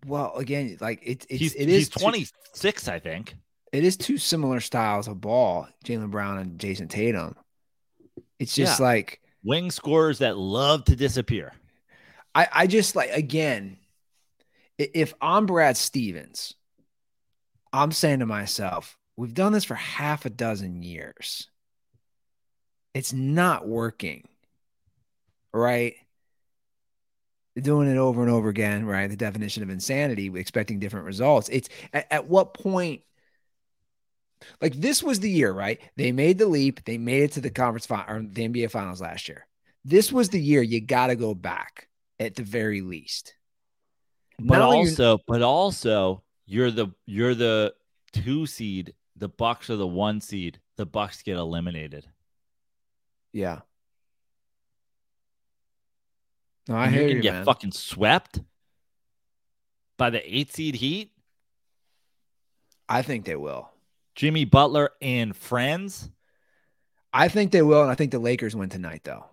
Well, 0.05 0.35
again, 0.37 0.77
like 0.79 0.99
it, 1.03 1.25
it's 1.29 1.39
he's 1.39 1.55
it 1.55 1.69
is 1.69 1.89
two- 1.89 1.99
26, 1.99 2.87
I 2.87 2.99
think. 2.99 3.35
it 3.73 3.83
is 3.83 3.97
two 3.97 4.17
similar 4.17 4.59
styles 4.59 5.07
of 5.07 5.19
ball, 5.21 5.67
Jaylen 5.85 6.09
Brown 6.09 6.37
and 6.39 6.57
Jayson 6.59 6.87
Tatum. 6.89 7.35
It's 8.39 8.55
just 8.55 8.79
Yeah. 8.79 8.85
like 8.85 9.21
Wing 9.43 9.71
scorers 9.71 10.19
that 10.19 10.37
love 10.37 10.85
to 10.85 10.95
disappear. 10.95 11.53
I, 12.33 12.47
I 12.51 12.67
just 12.67 12.95
like 12.95 13.11
again, 13.11 13.77
if 14.77 15.13
I'm 15.21 15.45
Brad 15.45 15.75
Stevens, 15.75 16.53
I'm 17.73 17.91
saying 17.91 18.19
to 18.19 18.25
myself, 18.25 18.97
we've 19.19 19.33
done 19.33 19.51
this 19.51 19.65
for 19.65 19.75
half 19.75 20.25
a 20.25 20.29
dozen 20.29 20.81
years. 20.81 21.49
It's 22.93 23.11
not 23.11 23.67
working. 23.67 24.23
Right? 25.51 25.95
Doing 27.59 27.89
it 27.89 27.97
over 27.97 28.21
and 28.21 28.31
over 28.31 28.47
again, 28.47 28.85
right? 28.85 29.09
The 29.09 29.17
definition 29.17 29.61
of 29.61 29.69
insanity, 29.69 30.31
expecting 30.35 30.79
different 30.79 31.05
results. 31.05 31.49
It's 31.49 31.67
at, 31.91 32.07
at 32.09 32.27
what 32.27 32.53
point 32.53 33.01
like 34.61 34.73
this 34.75 35.03
was 35.03 35.19
the 35.19 35.29
year, 35.29 35.51
right? 35.51 35.81
They 35.97 36.13
made 36.13 36.37
the 36.37 36.47
leap. 36.47 36.85
They 36.85 36.97
made 36.97 37.23
it 37.23 37.31
to 37.33 37.41
the 37.41 37.49
conference 37.49 37.85
final 37.85 38.15
or 38.15 38.21
the 38.21 38.47
NBA 38.47 38.71
finals 38.71 39.01
last 39.01 39.27
year. 39.27 39.45
This 39.83 40.13
was 40.13 40.29
the 40.29 40.39
year 40.39 40.61
you 40.61 40.79
got 40.79 41.07
to 41.07 41.17
go 41.17 41.33
back 41.33 41.89
at 42.19 42.35
the 42.35 42.43
very 42.43 42.79
least. 42.79 43.33
But 44.39 44.59
Not 44.59 44.73
also, 44.73 45.19
but 45.27 45.41
also, 45.41 46.23
you're 46.45 46.71
the 46.71 46.87
you're 47.05 47.35
the 47.35 47.73
two 48.13 48.45
seed. 48.45 48.93
The 49.19 49.29
Bucks 49.29 49.69
are 49.69 49.75
the 49.75 49.87
one 49.87 50.21
seed. 50.21 50.59
The 50.77 50.85
Bucks 50.85 51.21
get 51.21 51.37
eliminated. 51.37 52.07
yeah. 53.33 53.59
No, 56.67 56.75
I 56.75 56.85
And 56.85 56.93
hear 56.95 57.07
you're 57.07 57.17
you, 57.17 57.21
get 57.23 57.33
man. 57.33 57.45
fucking 57.45 57.71
swept 57.71 58.41
by 59.97 60.09
the 60.11 60.21
eight 60.37 60.53
seed 60.53 60.75
Heat. 60.75 61.11
I 62.87 63.01
think 63.01 63.25
they 63.25 63.35
will. 63.35 63.69
Jimmy 64.15 64.45
Butler 64.45 64.91
and 65.01 65.35
friends. 65.35 66.09
I 67.11 67.27
think 67.27 67.51
they 67.51 67.63
will, 67.63 67.81
and 67.81 67.89
I 67.89 67.95
think 67.95 68.11
the 68.11 68.19
Lakers 68.19 68.55
win 68.55 68.69
tonight, 68.69 69.01
though. 69.03 69.25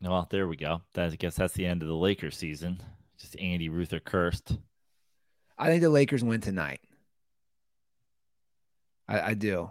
Well, 0.00 0.26
there 0.30 0.46
we 0.48 0.56
go. 0.56 0.82
That, 0.94 1.12
I 1.12 1.16
guess 1.16 1.36
that's 1.36 1.52
the 1.54 1.66
end 1.66 1.82
of 1.82 1.88
the 1.88 1.94
Lakers 1.94 2.36
season. 2.36 2.82
Just 3.18 3.38
Andy 3.38 3.68
Ruther 3.68 4.00
cursed. 4.00 4.56
I 5.58 5.66
think 5.68 5.82
the 5.82 5.90
Lakers 5.90 6.24
win 6.24 6.40
tonight. 6.40 6.80
I, 9.08 9.20
I 9.20 9.34
do. 9.34 9.70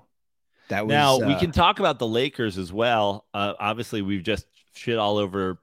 That 0.70 0.88
was 0.88 0.92
now 0.92 1.20
we 1.20 1.34
uh, 1.34 1.40
can 1.40 1.52
talk 1.52 1.80
about 1.80 2.00
the 2.00 2.08
Lakers 2.08 2.58
as 2.58 2.74
well. 2.74 3.26
Uh, 3.34 3.54
obviously, 3.60 4.02
we've 4.02 4.24
just 4.24 4.48
shit 4.74 4.98
all 4.98 5.18
over 5.18 5.60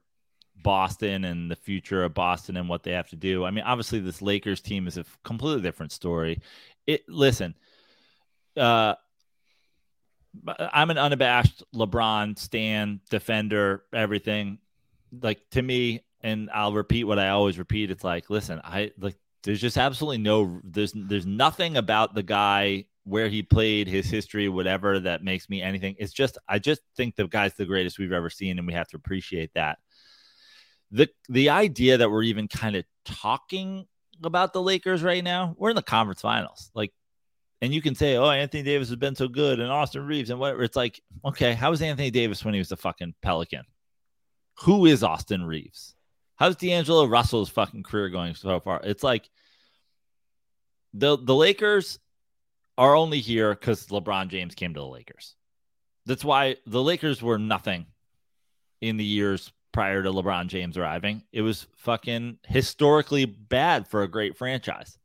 Boston 0.63 1.25
and 1.25 1.51
the 1.51 1.55
future 1.55 2.03
of 2.03 2.13
Boston 2.13 2.55
and 2.55 2.69
what 2.69 2.83
they 2.83 2.91
have 2.91 3.09
to 3.09 3.15
do. 3.15 3.43
I 3.43 3.51
mean, 3.51 3.65
obviously, 3.65 3.99
this 3.99 4.21
Lakers 4.21 4.61
team 4.61 4.87
is 4.87 4.97
a 4.97 5.05
completely 5.23 5.61
different 5.61 5.91
story. 5.91 6.41
It 6.87 7.07
listen, 7.09 7.53
uh, 8.55 8.95
I'm 10.47 10.89
an 10.89 10.97
unabashed 10.97 11.63
LeBron 11.75 12.39
stan, 12.39 13.01
defender, 13.09 13.83
everything. 13.93 14.59
Like 15.21 15.41
to 15.51 15.61
me, 15.61 16.01
and 16.21 16.49
I'll 16.53 16.73
repeat 16.73 17.03
what 17.03 17.19
I 17.19 17.29
always 17.29 17.59
repeat. 17.59 17.91
It's 17.91 18.03
like, 18.03 18.29
listen, 18.29 18.61
I 18.63 18.91
like. 18.97 19.15
There's 19.43 19.59
just 19.59 19.77
absolutely 19.77 20.19
no. 20.19 20.61
There's 20.63 20.93
there's 20.95 21.25
nothing 21.25 21.75
about 21.75 22.15
the 22.15 22.23
guy 22.23 22.85
where 23.05 23.27
he 23.27 23.43
played, 23.43 23.87
his 23.87 24.09
history, 24.09 24.47
whatever 24.47 24.99
that 24.99 25.23
makes 25.23 25.49
me 25.49 25.61
anything. 25.61 25.95
It's 25.99 26.13
just 26.13 26.37
I 26.47 26.59
just 26.59 26.81
think 26.95 27.15
the 27.15 27.27
guy's 27.27 27.53
the 27.53 27.65
greatest 27.65 27.99
we've 27.99 28.11
ever 28.11 28.29
seen, 28.29 28.57
and 28.57 28.67
we 28.67 28.73
have 28.73 28.87
to 28.89 28.97
appreciate 28.97 29.51
that. 29.55 29.79
The 30.91 31.09
the 31.29 31.49
idea 31.49 31.97
that 31.97 32.09
we're 32.09 32.23
even 32.23 32.47
kind 32.47 32.75
of 32.75 32.85
talking 33.05 33.85
about 34.23 34.53
the 34.53 34.61
Lakers 34.61 35.03
right 35.03 35.23
now, 35.23 35.55
we're 35.57 35.71
in 35.71 35.75
the 35.75 35.81
conference 35.81 36.21
finals. 36.21 36.71
Like 36.73 36.93
and 37.63 37.73
you 37.73 37.81
can 37.81 37.95
say, 37.95 38.17
"Oh, 38.17 38.29
Anthony 38.29 38.61
Davis 38.61 38.89
has 38.89 38.97
been 38.97 39.15
so 39.15 39.29
good," 39.29 39.61
and 39.61 39.71
Austin 39.71 40.05
Reaves 40.05 40.29
and 40.29 40.37
whatever. 40.37 40.63
It's 40.63 40.75
like, 40.75 41.01
okay, 41.23 41.53
how 41.53 41.69
was 41.69 41.81
Anthony 41.81 42.11
Davis 42.11 42.43
when 42.43 42.53
he 42.53 42.59
was 42.59 42.73
a 42.73 42.75
fucking 42.75 43.15
Pelican? 43.21 43.63
Who 44.63 44.85
is 44.85 45.01
Austin 45.01 45.45
Reaves? 45.45 45.95
How's 46.35 46.57
D'Angelo 46.57 47.05
Russell's 47.05 47.49
fucking 47.49 47.83
career 47.83 48.09
going 48.09 48.35
so 48.35 48.59
far? 48.59 48.81
It's 48.83 49.01
like 49.01 49.29
the 50.93 51.17
the 51.17 51.33
Lakers 51.33 51.99
are 52.77 52.95
only 52.95 53.19
here 53.19 53.53
because 53.53 53.87
LeBron 53.87 54.29
James 54.29 54.55
came 54.55 54.73
to 54.73 54.79
the 54.79 54.85
Lakers. 54.85 55.35
That's 56.05 56.25
why 56.25 56.57
the 56.65 56.81
Lakers 56.81 57.21
were 57.21 57.37
nothing 57.39 57.85
in 58.81 58.97
the 58.97 59.05
years 59.05 59.51
prior 59.71 60.03
to 60.03 60.11
LeBron 60.11 60.47
James 60.47 60.77
arriving. 60.77 61.23
It 61.31 61.41
was 61.41 61.67
fucking 61.77 62.37
historically 62.47 63.25
bad 63.25 63.87
for 63.87 64.03
a 64.03 64.07
great 64.07 64.37
franchise. 64.37 64.97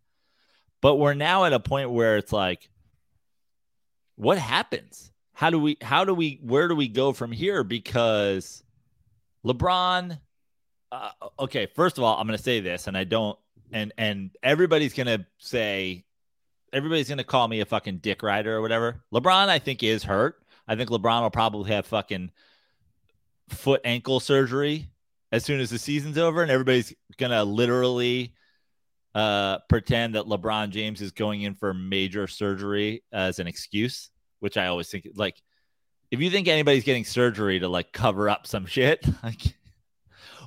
But 0.80 0.96
we're 0.96 1.14
now 1.14 1.44
at 1.44 1.52
a 1.52 1.60
point 1.60 1.90
where 1.90 2.16
it's 2.16 2.32
like, 2.32 2.68
what 4.16 4.38
happens? 4.38 5.10
How 5.32 5.50
do 5.50 5.58
we, 5.58 5.76
how 5.80 6.04
do 6.04 6.14
we, 6.14 6.40
where 6.42 6.68
do 6.68 6.74
we 6.74 6.88
go 6.88 7.12
from 7.12 7.32
here? 7.32 7.64
Because 7.64 8.62
LeBron, 9.44 10.18
uh, 10.90 11.10
okay, 11.40 11.66
first 11.66 11.98
of 11.98 12.04
all, 12.04 12.18
I'm 12.18 12.26
going 12.26 12.36
to 12.36 12.42
say 12.42 12.60
this, 12.60 12.86
and 12.88 12.96
I 12.96 13.04
don't, 13.04 13.38
and, 13.72 13.92
and 13.96 14.30
everybody's 14.42 14.94
going 14.94 15.06
to 15.06 15.26
say, 15.38 16.04
everybody's 16.72 17.08
going 17.08 17.18
to 17.18 17.24
call 17.24 17.48
me 17.48 17.60
a 17.60 17.66
fucking 17.66 17.98
dick 17.98 18.22
rider 18.22 18.56
or 18.56 18.60
whatever. 18.60 19.02
LeBron, 19.12 19.48
I 19.48 19.58
think, 19.58 19.82
is 19.82 20.02
hurt. 20.02 20.42
I 20.66 20.76
think 20.76 20.90
LeBron 20.90 21.22
will 21.22 21.30
probably 21.30 21.72
have 21.72 21.86
fucking 21.86 22.30
foot 23.48 23.80
ankle 23.84 24.20
surgery 24.20 24.88
as 25.32 25.44
soon 25.44 25.60
as 25.60 25.70
the 25.70 25.78
season's 25.78 26.18
over, 26.18 26.42
and 26.42 26.50
everybody's 26.50 26.94
going 27.16 27.32
to 27.32 27.42
literally 27.44 28.34
uh, 29.14 29.58
pretend 29.68 30.14
that 30.14 30.26
LeBron 30.26 30.70
James 30.70 31.00
is 31.00 31.12
going 31.12 31.42
in 31.42 31.54
for 31.54 31.74
major 31.74 32.26
surgery 32.26 33.02
as 33.12 33.38
an 33.38 33.46
excuse, 33.46 34.10
which 34.40 34.56
I 34.56 34.66
always 34.66 34.88
think 34.88 35.08
like 35.14 35.42
if 36.10 36.20
you 36.20 36.30
think 36.30 36.48
anybody's 36.48 36.84
getting 36.84 37.04
surgery 37.04 37.58
to 37.58 37.68
like 37.68 37.92
cover 37.92 38.28
up 38.28 38.46
some 38.46 38.66
shit, 38.66 39.04
like 39.22 39.40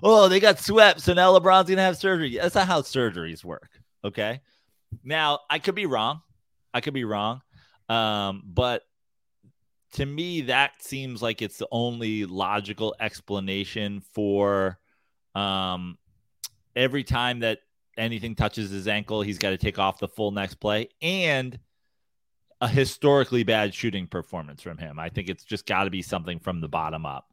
oh 0.01 0.27
they 0.27 0.39
got 0.39 0.59
swept, 0.59 1.01
so 1.01 1.13
now 1.13 1.37
LeBron's 1.37 1.69
gonna 1.69 1.81
have 1.81 1.97
surgery. 1.97 2.37
That's 2.37 2.55
not 2.55 2.67
how 2.67 2.81
surgeries 2.81 3.43
work. 3.43 3.69
Okay, 4.03 4.41
now 5.03 5.39
I 5.49 5.59
could 5.59 5.75
be 5.75 5.85
wrong, 5.85 6.21
I 6.73 6.81
could 6.81 6.93
be 6.93 7.03
wrong, 7.03 7.41
um, 7.89 8.43
but 8.45 8.83
to 9.93 10.05
me 10.05 10.41
that 10.41 10.71
seems 10.81 11.21
like 11.21 11.41
it's 11.41 11.57
the 11.57 11.67
only 11.71 12.25
logical 12.25 12.95
explanation 12.99 14.01
for 14.13 14.79
um 15.35 15.97
every 16.75 17.03
time 17.03 17.39
that 17.39 17.59
anything 17.97 18.35
touches 18.35 18.71
his 18.71 18.87
ankle, 18.87 19.21
he's 19.21 19.37
got 19.37 19.51
to 19.51 19.57
take 19.57 19.79
off 19.79 19.99
the 19.99 20.07
full 20.07 20.31
next 20.31 20.55
play 20.55 20.89
and 21.01 21.59
a 22.61 22.67
historically 22.67 23.43
bad 23.43 23.73
shooting 23.73 24.07
performance 24.07 24.61
from 24.61 24.77
him. 24.77 24.99
I 24.99 25.09
think 25.09 25.29
it's 25.29 25.43
just 25.43 25.65
got 25.65 25.85
to 25.85 25.89
be 25.89 26.01
something 26.01 26.39
from 26.39 26.61
the 26.61 26.69
bottom 26.69 27.05
up. 27.05 27.27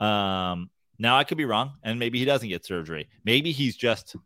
Um, 0.00 0.70
now 0.98 1.18
I 1.18 1.24
could 1.24 1.38
be 1.38 1.44
wrong, 1.44 1.72
and 1.82 1.98
maybe 1.98 2.18
he 2.18 2.24
doesn't 2.24 2.48
get 2.48 2.64
surgery. 2.64 3.08
Maybe 3.24 3.52
he's 3.52 3.76
just 3.76 4.16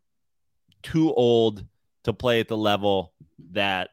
too 0.83 1.13
old 1.15 1.65
to 2.07 2.13
play 2.13 2.41
at 2.41 2.47
the 2.49 2.57
level 2.57 3.13
that 3.51 3.91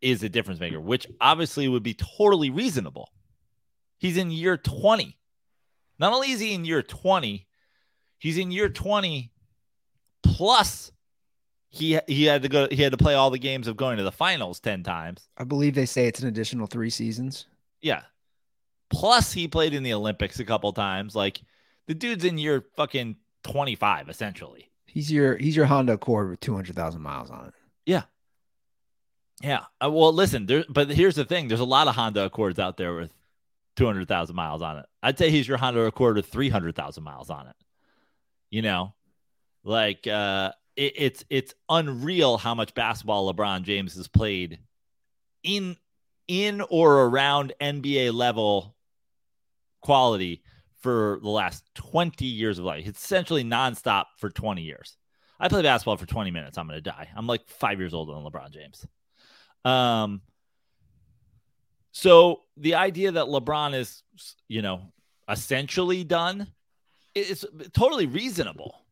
is 0.00 0.22
a 0.24 0.28
difference 0.28 0.58
maker, 0.60 0.80
which 0.80 1.06
obviously 1.20 1.68
would 1.68 1.84
be 1.84 1.94
totally 1.94 2.50
reasonable. 2.50 3.10
He's 3.96 4.16
in 4.16 4.30
year 4.30 4.56
20. 4.56 5.16
Not 6.00 6.12
only 6.12 6.32
is 6.32 6.40
he 6.40 6.52
in 6.52 6.64
year 6.64 6.82
20, 6.82 7.46
he's 8.18 8.38
in 8.38 8.50
year 8.50 8.68
20 8.68 9.32
plus 10.22 10.90
he 11.70 11.98
he 12.08 12.24
had 12.24 12.42
to 12.42 12.48
go 12.48 12.66
he 12.70 12.82
had 12.82 12.92
to 12.92 12.98
play 12.98 13.14
all 13.14 13.30
the 13.30 13.38
games 13.38 13.68
of 13.68 13.76
going 13.76 13.98
to 13.98 14.02
the 14.02 14.12
finals 14.12 14.58
10 14.58 14.82
times. 14.82 15.28
I 15.36 15.44
believe 15.44 15.74
they 15.74 15.86
say 15.86 16.06
it's 16.06 16.20
an 16.20 16.28
additional 16.28 16.66
three 16.66 16.90
seasons. 16.90 17.46
Yeah. 17.80 18.02
Plus 18.90 19.32
he 19.32 19.46
played 19.46 19.74
in 19.74 19.84
the 19.84 19.92
Olympics 19.92 20.40
a 20.40 20.44
couple 20.44 20.72
times. 20.72 21.14
Like 21.14 21.40
the 21.86 21.94
dude's 21.94 22.24
in 22.24 22.36
year 22.36 22.64
fucking 22.76 23.16
25 23.44 24.08
essentially. 24.08 24.70
He's 24.88 25.10
your 25.10 25.36
he's 25.36 25.56
your 25.56 25.66
Honda 25.66 25.94
Accord 25.94 26.30
with 26.30 26.40
two 26.40 26.54
hundred 26.54 26.76
thousand 26.76 27.02
miles 27.02 27.30
on 27.30 27.46
it. 27.46 27.54
Yeah. 27.86 28.02
Yeah. 29.42 29.64
Uh, 29.82 29.90
well, 29.90 30.12
listen, 30.12 30.46
there, 30.46 30.64
but 30.68 30.90
here's 30.90 31.14
the 31.14 31.24
thing: 31.24 31.48
there's 31.48 31.60
a 31.60 31.64
lot 31.64 31.88
of 31.88 31.94
Honda 31.94 32.24
Accords 32.24 32.58
out 32.58 32.76
there 32.76 32.94
with 32.94 33.12
200,000 33.78 34.34
miles 34.34 34.60
on 34.60 34.78
it. 34.78 34.86
I'd 35.04 35.16
say 35.18 35.30
he's 35.30 35.46
your 35.46 35.56
Honda 35.56 35.82
Accord 35.82 36.16
with 36.16 36.26
300,000 36.26 37.04
miles 37.04 37.30
on 37.30 37.46
it. 37.46 37.54
You 38.50 38.62
know, 38.62 38.94
like 39.62 40.06
uh, 40.06 40.52
it, 40.74 40.94
it's 40.96 41.24
it's 41.30 41.54
unreal 41.68 42.38
how 42.38 42.54
much 42.54 42.74
basketball 42.74 43.32
LeBron 43.32 43.62
James 43.62 43.94
has 43.94 44.08
played 44.08 44.58
in 45.44 45.76
in 46.26 46.60
or 46.62 47.02
around 47.02 47.52
NBA 47.60 48.12
level 48.14 48.74
quality 49.80 50.42
for 50.80 51.18
the 51.22 51.28
last 51.28 51.64
20 51.74 52.24
years 52.24 52.58
of 52.58 52.64
life. 52.64 52.86
It's 52.86 53.02
essentially 53.02 53.44
nonstop 53.44 54.04
for 54.18 54.30
20 54.30 54.62
years. 54.62 54.96
I 55.40 55.48
play 55.48 55.62
basketball 55.62 55.96
for 55.96 56.06
20 56.06 56.30
minutes. 56.30 56.58
I'm 56.58 56.66
going 56.66 56.78
to 56.78 56.82
die. 56.82 57.08
I'm 57.16 57.26
like 57.26 57.48
five 57.48 57.78
years 57.78 57.94
older 57.94 58.12
than 58.12 58.24
LeBron 58.24 58.50
James. 58.50 58.86
Um, 59.64 60.20
so 61.92 62.42
the 62.56 62.74
idea 62.74 63.12
that 63.12 63.26
LeBron 63.26 63.74
is, 63.74 64.02
you 64.48 64.62
know, 64.62 64.92
essentially 65.28 66.04
done 66.04 66.48
is 67.14 67.46
totally 67.72 68.06
reasonable. 68.06 68.84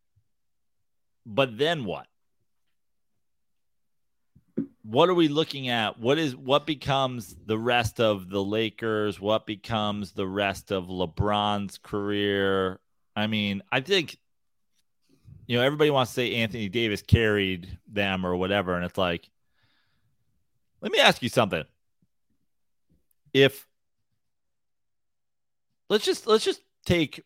But 1.25 1.59
then 1.59 1.85
what? 1.85 2.07
What 4.89 5.09
are 5.09 5.15
we 5.15 5.29
looking 5.29 5.69
at? 5.69 5.99
What 5.99 6.19
is 6.19 6.37
what 6.37 6.65
becomes 6.65 7.35
the 7.47 7.59
rest 7.59 8.01
of 8.01 8.31
the 8.31 8.43
Lakers? 8.43 9.21
What 9.21 9.47
becomes 9.47 10.13
the 10.13 10.27
rest 10.27 10.71
of 10.71 10.87
LeBron's 10.87 11.79
career? 11.79 12.79
I 13.17 13.27
mean, 13.27 13.63
I 13.73 13.81
think 13.81 14.17
you 15.47 15.57
know, 15.57 15.65
everybody 15.65 15.91
wants 15.91 16.13
to 16.13 16.17
say 16.17 16.35
Anthony 16.37 16.69
Davis 16.69 17.03
carried 17.03 17.79
them 17.87 18.27
or 18.27 18.37
whatever. 18.37 18.75
And 18.75 18.85
it's 18.85 18.99
like, 18.99 19.31
let 20.81 20.91
me 20.93 20.99
ask 20.99 21.23
you 21.23 21.29
something. 21.29 21.65
If 23.33 23.67
let's 25.89 26.05
just 26.05 26.27
let's 26.27 26.45
just 26.45 26.61
take, 26.85 27.23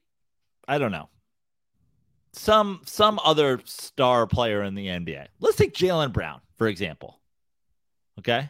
I 0.67 0.79
don't 0.79 0.93
know, 0.93 1.09
some 2.33 2.83
some 2.85 3.21
other 3.25 3.61
star 3.65 4.27
player 4.27 4.63
in 4.63 4.75
the 4.75 4.87
NBA. 4.87 5.29
Let's 5.41 5.57
take 5.57 5.75
Jaylen 5.75 6.13
Brown, 6.13 6.41
for 6.57 6.67
example. 6.67 7.20
Okay. 8.21 8.49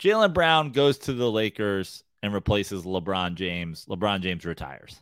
Jaylen 0.00 0.32
Brown 0.34 0.72
goes 0.72 0.98
to 0.98 1.12
the 1.12 1.30
Lakers 1.30 2.02
and 2.22 2.34
replaces 2.34 2.82
LeBron 2.84 3.34
James. 3.34 3.86
LeBron 3.86 4.20
James 4.20 4.44
retires. 4.44 4.96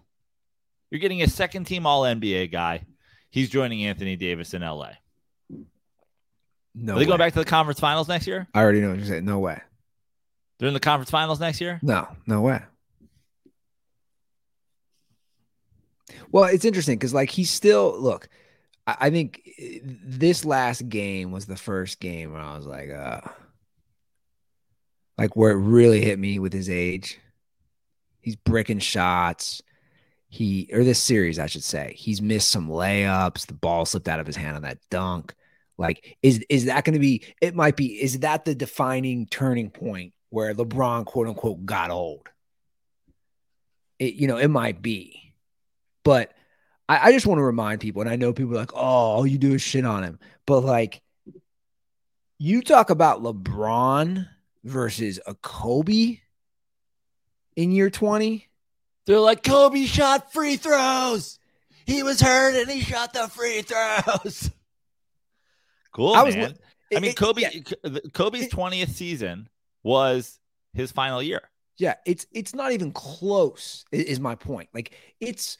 You're 0.91 1.01
getting 1.01 1.22
a 1.22 1.28
second 1.28 1.64
team 1.64 1.86
All 1.86 2.03
NBA 2.03 2.51
guy. 2.53 2.84
He's 3.30 3.49
joining 3.49 3.84
Anthony 3.84 4.16
Davis 4.16 4.55
in 4.55 4.62
LA. 4.62 4.91
No, 6.74 6.93
Are 6.95 6.97
they 6.97 7.01
way. 7.01 7.07
going 7.07 7.18
back 7.18 7.32
to 7.34 7.38
the 7.38 7.45
conference 7.45 7.80
finals 7.80 8.09
next 8.09 8.26
year? 8.26 8.49
I 8.53 8.61
already 8.61 8.80
know 8.80 8.91
what 8.91 8.99
you're 8.99 9.07
saying. 9.07 9.24
No 9.24 9.38
way. 9.38 9.61
They're 10.59 10.68
in 10.68 10.74
the 10.74 10.80
conference 10.80 11.11
finals 11.11 11.41
next 11.41 11.61
year? 11.61 11.78
No, 11.82 12.09
no 12.26 12.41
way. 12.43 12.61
Well, 16.32 16.45
it's 16.45 16.64
interesting 16.64 16.97
because 16.99 17.14
like 17.14 17.30
he's 17.30 17.51
still 17.51 17.97
look. 17.99 18.28
I, 18.99 19.11
think 19.11 19.43
eh, 19.59 19.78
this 19.82 20.45
last 20.45 20.88
game 20.88 21.32
was 21.32 21.47
the 21.47 21.57
first 21.57 22.01
game 22.01 22.32
where 22.32 22.41
I 22.41 22.57
was 22.57 22.66
like, 22.66 22.91
uh, 22.91 23.20
like 25.18 25.36
where 25.36 25.53
it 25.53 25.57
really 25.57 26.01
hit 26.01 26.18
me 26.18 26.38
with 26.38 26.53
his 26.53 26.70
age. 26.70 27.18
He's 28.20 28.36
bricking 28.36 28.78
shots. 28.78 29.62
He 30.28 30.70
or 30.72 30.84
this 30.84 31.03
series, 31.03 31.38
I 31.38 31.47
should 31.47 31.64
say, 31.64 31.95
he's 31.97 32.22
missed 32.22 32.51
some 32.51 32.68
layups. 32.68 33.47
The 33.47 33.55
ball 33.55 33.84
slipped 33.84 34.09
out 34.09 34.20
of 34.20 34.26
his 34.26 34.36
hand 34.36 34.57
on 34.57 34.62
that 34.62 34.78
dunk. 34.88 35.34
Like, 35.76 36.18
is 36.22 36.45
is 36.49 36.66
that 36.66 36.84
going 36.84 36.95
to 36.95 37.01
be? 37.01 37.24
It 37.41 37.55
might 37.55 37.76
be. 37.76 38.01
Is 38.01 38.20
that 38.20 38.45
the 38.45 38.55
defining 38.55 39.26
turning 39.26 39.70
point 39.70 40.12
where 40.28 40.55
LeBron, 40.55 41.05
quote 41.07 41.26
unquote, 41.26 41.66
got 41.66 41.91
old? 41.91 42.28
It, 43.99 44.14
you 44.14 44.28
know, 44.28 44.36
it 44.36 44.49
might 44.49 44.80
be, 44.80 45.34
but 46.05 46.32
I, 46.91 47.09
I 47.09 47.12
just 47.12 47.26
want 47.26 47.38
to 47.38 47.45
remind 47.45 47.80
people, 47.80 48.03
and 48.03 48.11
I 48.11 48.16
know 48.16 48.32
people 48.32 48.55
are 48.55 48.59
like, 48.59 48.74
oh, 48.74 48.78
all 48.78 49.26
you 49.26 49.38
do 49.38 49.55
is 49.55 49.62
shit 49.62 49.84
on 49.84 50.03
him, 50.03 50.18
but 50.47 50.61
like, 50.61 51.01
you 52.38 52.62
talk 52.62 52.91
about 52.91 53.22
LeBron 53.22 54.26
versus 54.64 55.20
a 55.26 55.34
Kobe 55.34 56.18
in 57.55 57.70
year 57.70 57.91
twenty. 57.91 58.49
They're 59.07 59.20
like, 59.20 59.43
Kobe 59.45 59.84
shot 59.84 60.32
free 60.32 60.57
throws. 60.57 61.38
He 61.86 62.03
was 62.03 62.20
hurt 62.20 62.55
and 62.55 62.70
he 62.70 62.80
shot 62.80 63.12
the 63.12 63.28
free 63.28 63.62
throws. 63.62 64.51
Cool, 65.93 66.14
I 66.14 66.22
was 66.22 66.36
man. 66.36 66.51
it- 66.51 66.61
I 66.97 67.01
mean, 67.01 67.11
it- 67.11 67.16
Kobe, 67.16 67.43
yeah. 67.43 67.51
Kobe's 68.12 68.43
It- 68.43 68.53
20th 68.53 68.91
season 68.91 69.49
was 69.82 70.38
his 70.72 70.91
final 70.93 71.22
year. 71.22 71.43
Yeah, 71.78 71.95
it's 72.05 72.26
it's 72.32 72.55
not 72.55 72.72
even 72.72 72.91
close. 72.93 73.84
Is 73.93 74.18
my 74.20 74.34
point. 74.34 74.68
Like 74.74 74.93
it's 75.20 75.57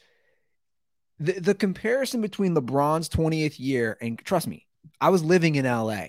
the 1.21 1.39
the 1.39 1.55
comparison 1.55 2.21
between 2.21 2.55
LeBron's 2.55 3.07
20th 3.07 3.59
year 3.59 3.97
and 4.01 4.17
trust 4.19 4.47
me, 4.47 4.65
I 4.99 5.09
was 5.09 5.23
living 5.23 5.55
in 5.55 5.65
LA. 5.65 6.05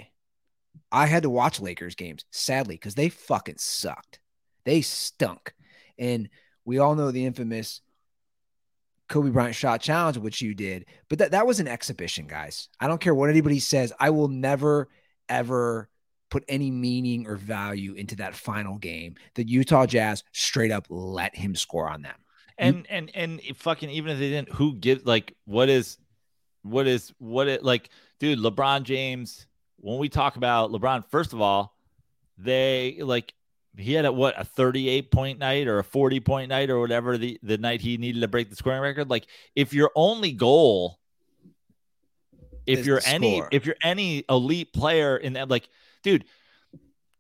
I 0.91 1.07
had 1.07 1.23
to 1.23 1.31
watch 1.31 1.61
Lakers 1.61 1.95
games, 1.95 2.25
sadly, 2.31 2.75
because 2.75 2.95
they 2.95 3.09
fucking 3.09 3.59
sucked. 3.59 4.21
They 4.65 4.81
stunk. 4.81 5.55
And 5.99 6.29
we 6.65 6.79
all 6.79 6.95
know 6.95 7.11
the 7.11 7.25
infamous 7.25 7.81
Kobe 9.09 9.31
Bryant 9.31 9.55
shot 9.55 9.81
challenge, 9.81 10.17
which 10.17 10.41
you 10.41 10.55
did, 10.55 10.87
but 11.09 11.19
that, 11.19 11.33
that 11.33 11.47
was 11.47 11.61
an 11.61 11.69
exhibition, 11.69 12.27
guys. 12.27 12.69
I 12.81 12.89
don't 12.89 13.01
care 13.01 13.15
what 13.15 13.31
anybody 13.31 13.59
says. 13.59 13.93
I 14.01 14.11
will 14.11 14.29
never, 14.29 14.89
ever 15.29 15.91
put 16.31 16.45
any 16.49 16.71
meaning 16.71 17.27
or 17.27 17.37
value 17.37 17.93
into 17.93 18.17
that 18.17 18.35
final 18.35 18.79
game. 18.79 19.17
The 19.35 19.47
Utah 19.47 19.85
Jazz 19.85 20.25
straight 20.33 20.71
up 20.71 20.87
let 20.89 21.37
him 21.37 21.55
score 21.55 21.91
on 21.91 22.01
them. 22.01 22.22
And 22.59 22.87
and 22.89 23.11
and 23.15 23.41
fucking 23.57 23.91
even 23.91 24.13
if 24.13 24.19
they 24.19 24.31
didn't, 24.31 24.53
who 24.53 24.75
gives 24.75 25.05
like 25.05 25.35
what 25.45 25.69
is 25.69 25.99
what 26.63 26.87
is 26.87 27.13
what 27.19 27.49
it 27.49 27.65
like, 27.65 27.91
dude, 28.21 28.39
LeBron 28.39 28.83
James, 28.85 29.47
when 29.79 29.99
we 29.99 30.09
talk 30.09 30.37
about 30.37 30.71
LeBron, 30.71 31.05
first 31.11 31.33
of 31.33 31.41
all, 31.41 31.75
they 32.39 32.99
like 33.01 33.35
he 33.77 33.95
had 33.95 34.05
a 34.05 34.13
what 34.13 34.39
a 34.39 34.45
38 34.45 35.11
point 35.11 35.39
night 35.39 35.67
or 35.67 35.79
a 35.79 35.85
40 35.85 36.21
point 36.21 36.49
night 36.51 36.71
or 36.71 36.81
whatever 36.81 37.17
the, 37.17 37.39
the 37.43 37.59
night 37.59 37.81
he 37.81 37.97
needed 37.97 38.21
to 38.21 38.29
break 38.29 38.51
the 38.51 38.57
scoring 38.57 38.81
record. 38.81 39.09
Like 39.09 39.27
if 39.57 39.73
your 39.73 39.91
only 39.95 40.33
goal 40.33 40.99
if 42.67 42.81
Is 42.81 42.87
you're 42.87 43.01
any 43.05 43.43
if 43.51 43.67
you're 43.67 43.77
any 43.83 44.25
elite 44.29 44.73
player 44.73 45.17
in 45.17 45.33
that 45.35 45.49
like 45.49 45.69
dude 46.03 46.25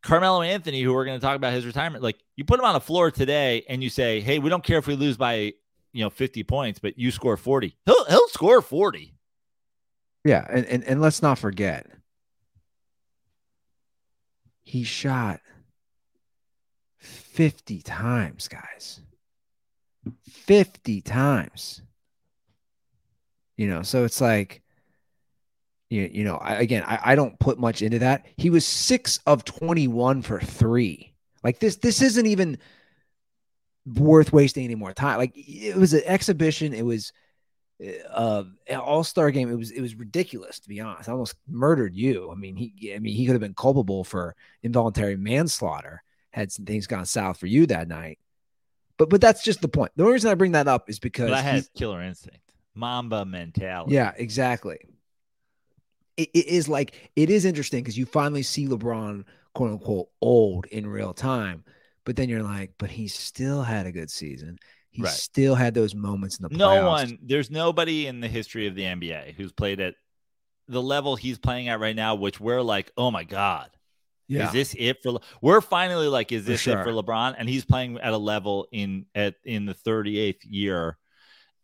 Carmelo 0.03 0.43
Anthony, 0.43 0.83
who 0.83 0.93
we're 0.93 1.05
going 1.05 1.19
to 1.19 1.25
talk 1.25 1.37
about 1.37 1.53
his 1.53 1.65
retirement, 1.65 2.03
like 2.03 2.19
you 2.37 2.45
put 2.45 2.59
him 2.59 2.65
on 2.65 2.75
the 2.75 2.81
floor 2.81 3.11
today 3.11 3.65
and 3.69 3.83
you 3.83 3.91
say, 3.91 4.21
"Hey, 4.21 4.39
we 4.39 4.51
don't 4.51 4.65
care 4.65 4.79
if 4.79 4.87
we 4.87 4.97
lose 4.97 5.17
by 5.17 5.53
you 5.93 6.03
know 6.03 6.11
50 6.11 6.43
points, 6.45 6.79
but 6.79 6.99
you 6.99 7.11
score 7.11 7.37
40." 7.37 7.77
He'll 7.87 8.05
he'll 8.07 8.29
score 8.29 8.61
40. 8.61 9.15
Yeah, 10.25 10.47
and, 10.51 10.67
and 10.67 10.85
and 10.85 11.01
let's 11.01 11.23
not 11.23 11.39
forget, 11.39 11.87
he 14.63 14.85
shot 14.85 15.41
50 16.99 17.83
times, 17.83 18.49
guys. 18.49 19.01
50 20.29 21.01
times. 21.01 21.83
You 23.57 23.69
know, 23.69 23.83
so 23.83 24.05
it's 24.05 24.21
like, 24.21 24.62
you, 25.93 26.09
you 26.13 26.25
know, 26.25 26.37
I, 26.37 26.55
again, 26.55 26.83
I, 26.87 26.99
I 27.13 27.15
don't 27.15 27.39
put 27.39 27.59
much 27.59 27.83
into 27.83 27.99
that. 28.01 28.27
He 28.37 28.51
was 28.51 28.67
six 28.67 29.21
of 29.27 29.45
21 29.45 30.23
for 30.23 30.41
three. 30.41 31.13
Like 31.45 31.59
this, 31.59 31.77
this 31.77 32.01
isn't 32.03 32.27
even 32.27 32.59
worth 33.87 34.33
wasting 34.33 34.65
any 34.65 34.75
more 34.75 34.93
time. 34.93 35.19
Like 35.19 35.33
it 35.37 35.77
was 35.77 35.93
an 35.93 36.03
exhibition. 36.05 36.73
It 36.73 36.85
was 36.87 37.13
uh 38.15 38.45
an 38.69 38.77
all-star 38.77 39.33
game 39.33 39.51
it 39.51 39.57
was 39.57 39.73
it 39.73 39.81
was 39.81 39.97
ridiculous 39.97 40.61
to 40.61 40.69
be 40.69 40.79
honest 40.81 41.09
I 41.09 41.13
almost 41.13 41.35
murdered 41.49 41.97
you 41.97 42.31
i 42.31 42.37
mean 42.37 42.55
he 42.55 42.95
i 42.95 43.01
mean 43.01 43.13
he 43.17 43.27
could 43.27 43.33
have 43.33 43.41
been 43.41 43.55
culpable 43.55 44.05
for 44.05 44.37
involuntary 44.63 45.17
manslaughter 45.17 46.05
had 46.31 46.53
some 46.53 46.65
things 46.65 46.87
gone 46.87 47.07
south 47.07 47.39
for 47.41 47.49
you 47.49 47.67
that 47.67 47.89
night 47.89 48.21
but 48.99 49.11
but 49.11 49.21
that's 49.21 49.43
just 49.43 49.63
the 49.63 49.69
point 49.69 49.91
the 49.97 50.05
only 50.05 50.13
reason 50.13 50.31
i 50.31 50.35
bring 50.35 50.53
that 50.53 50.69
up 50.69 50.89
is 50.89 51.01
because 51.01 51.31
But 51.31 51.39
I 51.39 51.43
had 51.43 51.65
killer 51.77 52.01
instinct, 52.03 52.53
Mamba 52.77 53.25
mentality. 53.25 53.95
yeah 53.95 54.13
exactly 54.17 54.79
it, 56.17 56.29
it 56.35 56.47
is 56.47 56.69
like 56.69 57.11
it 57.17 57.31
is 57.31 57.45
interesting 57.45 57.83
because 57.83 57.97
you 57.99 58.07
finally 58.07 58.43
see 58.43 58.67
lebron 58.67 59.25
quote 59.55 59.71
unquote 59.73 60.09
old 60.21 60.67
in 60.67 60.87
real 60.87 61.13
time 61.15 61.65
but 62.05 62.17
then 62.17 62.29
you're 62.29 62.43
like 62.43 62.73
but 62.79 62.91
he 62.91 63.09
still 63.09 63.63
had 63.63 63.87
a 63.87 63.93
good 63.93 64.11
season 64.11 64.59
he 64.91 65.03
Right. 65.03 65.11
still 65.11 65.55
had 65.55 65.73
those 65.73 65.95
moments 65.95 66.39
in 66.39 66.49
the 66.49 66.55
no 66.57 66.87
one, 66.87 67.19
there's 67.23 67.51
nobody 67.51 68.07
in 68.07 68.21
the 68.21 68.29
history 68.29 68.67
of 68.67 68.75
the 68.75 68.83
NBA 68.83 69.35
who's 69.35 69.51
played 69.51 69.81
at 69.81 69.95
the 70.69 70.83
level 70.83 71.17
he's 71.17 71.39
playing 71.39 71.69
at 71.69 71.81
right 71.81 71.97
now, 71.97 72.15
which 72.15 72.39
we're 72.39 72.61
like, 72.61 72.93
oh 72.99 73.11
my 73.11 73.25
god, 73.25 73.71
yeah 74.29 74.47
is 74.47 74.53
this 74.53 74.77
it 74.79 75.03
for? 75.03 75.13
Le-" 75.13 75.21
We're 75.41 75.63
finally 75.63 76.09
like, 76.09 76.31
is 76.31 76.45
For 76.45 76.51
this 76.51 76.67
it 76.67 76.83
for. 76.85 76.93
LeBron? 76.93 77.37
And 77.39 77.49
he's 77.49 77.65
playing 77.65 77.99
at 78.01 78.13
a 78.13 78.19
level 78.19 78.69
in 78.71 79.07
at 79.15 79.37
in 79.45 79.65
the 79.65 79.75
38th 79.75 80.41
year 80.45 80.99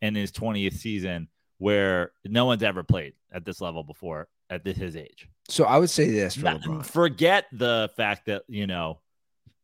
and 0.01 0.17
his 0.17 0.31
20th 0.31 0.73
season 0.77 1.27
where 1.59 2.11
no 2.25 2.45
one's 2.45 2.63
ever 2.63 2.81
played 2.83 3.13
at 3.31 3.45
this 3.45 3.61
level 3.61 3.83
before 3.83 4.27
at 4.49 4.63
this, 4.63 4.77
his 4.77 4.95
age. 4.95 5.27
So 5.47 5.63
I 5.65 5.77
would 5.77 5.89
say 5.89 6.09
this 6.09 6.35
for 6.35 6.45
Not- 6.45 6.67
um, 6.67 6.83
forget 6.83 7.45
the 7.51 7.89
fact 7.95 8.25
that 8.27 8.43
you 8.47 8.67
know 8.67 8.99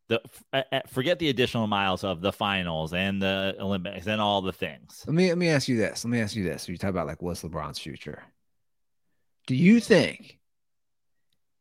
the 0.08 0.20
forget 0.88 1.18
the 1.18 1.28
additional 1.28 1.66
miles 1.66 2.04
of 2.04 2.20
the 2.20 2.32
finals 2.32 2.92
and 2.92 3.20
the 3.20 3.56
Olympics 3.58 4.06
and 4.06 4.20
all 4.20 4.42
the 4.42 4.52
things. 4.52 5.04
Let 5.06 5.14
me 5.14 5.28
let 5.28 5.38
me 5.38 5.48
ask 5.48 5.68
you 5.68 5.76
this. 5.76 6.04
Let 6.04 6.10
me 6.10 6.20
ask 6.20 6.36
you 6.36 6.44
this. 6.44 6.68
You 6.68 6.76
talk 6.78 6.90
about 6.90 7.06
like 7.06 7.22
what's 7.22 7.42
LeBron's 7.42 7.78
future. 7.78 8.22
Do 9.46 9.54
you 9.54 9.80
think? 9.80 10.38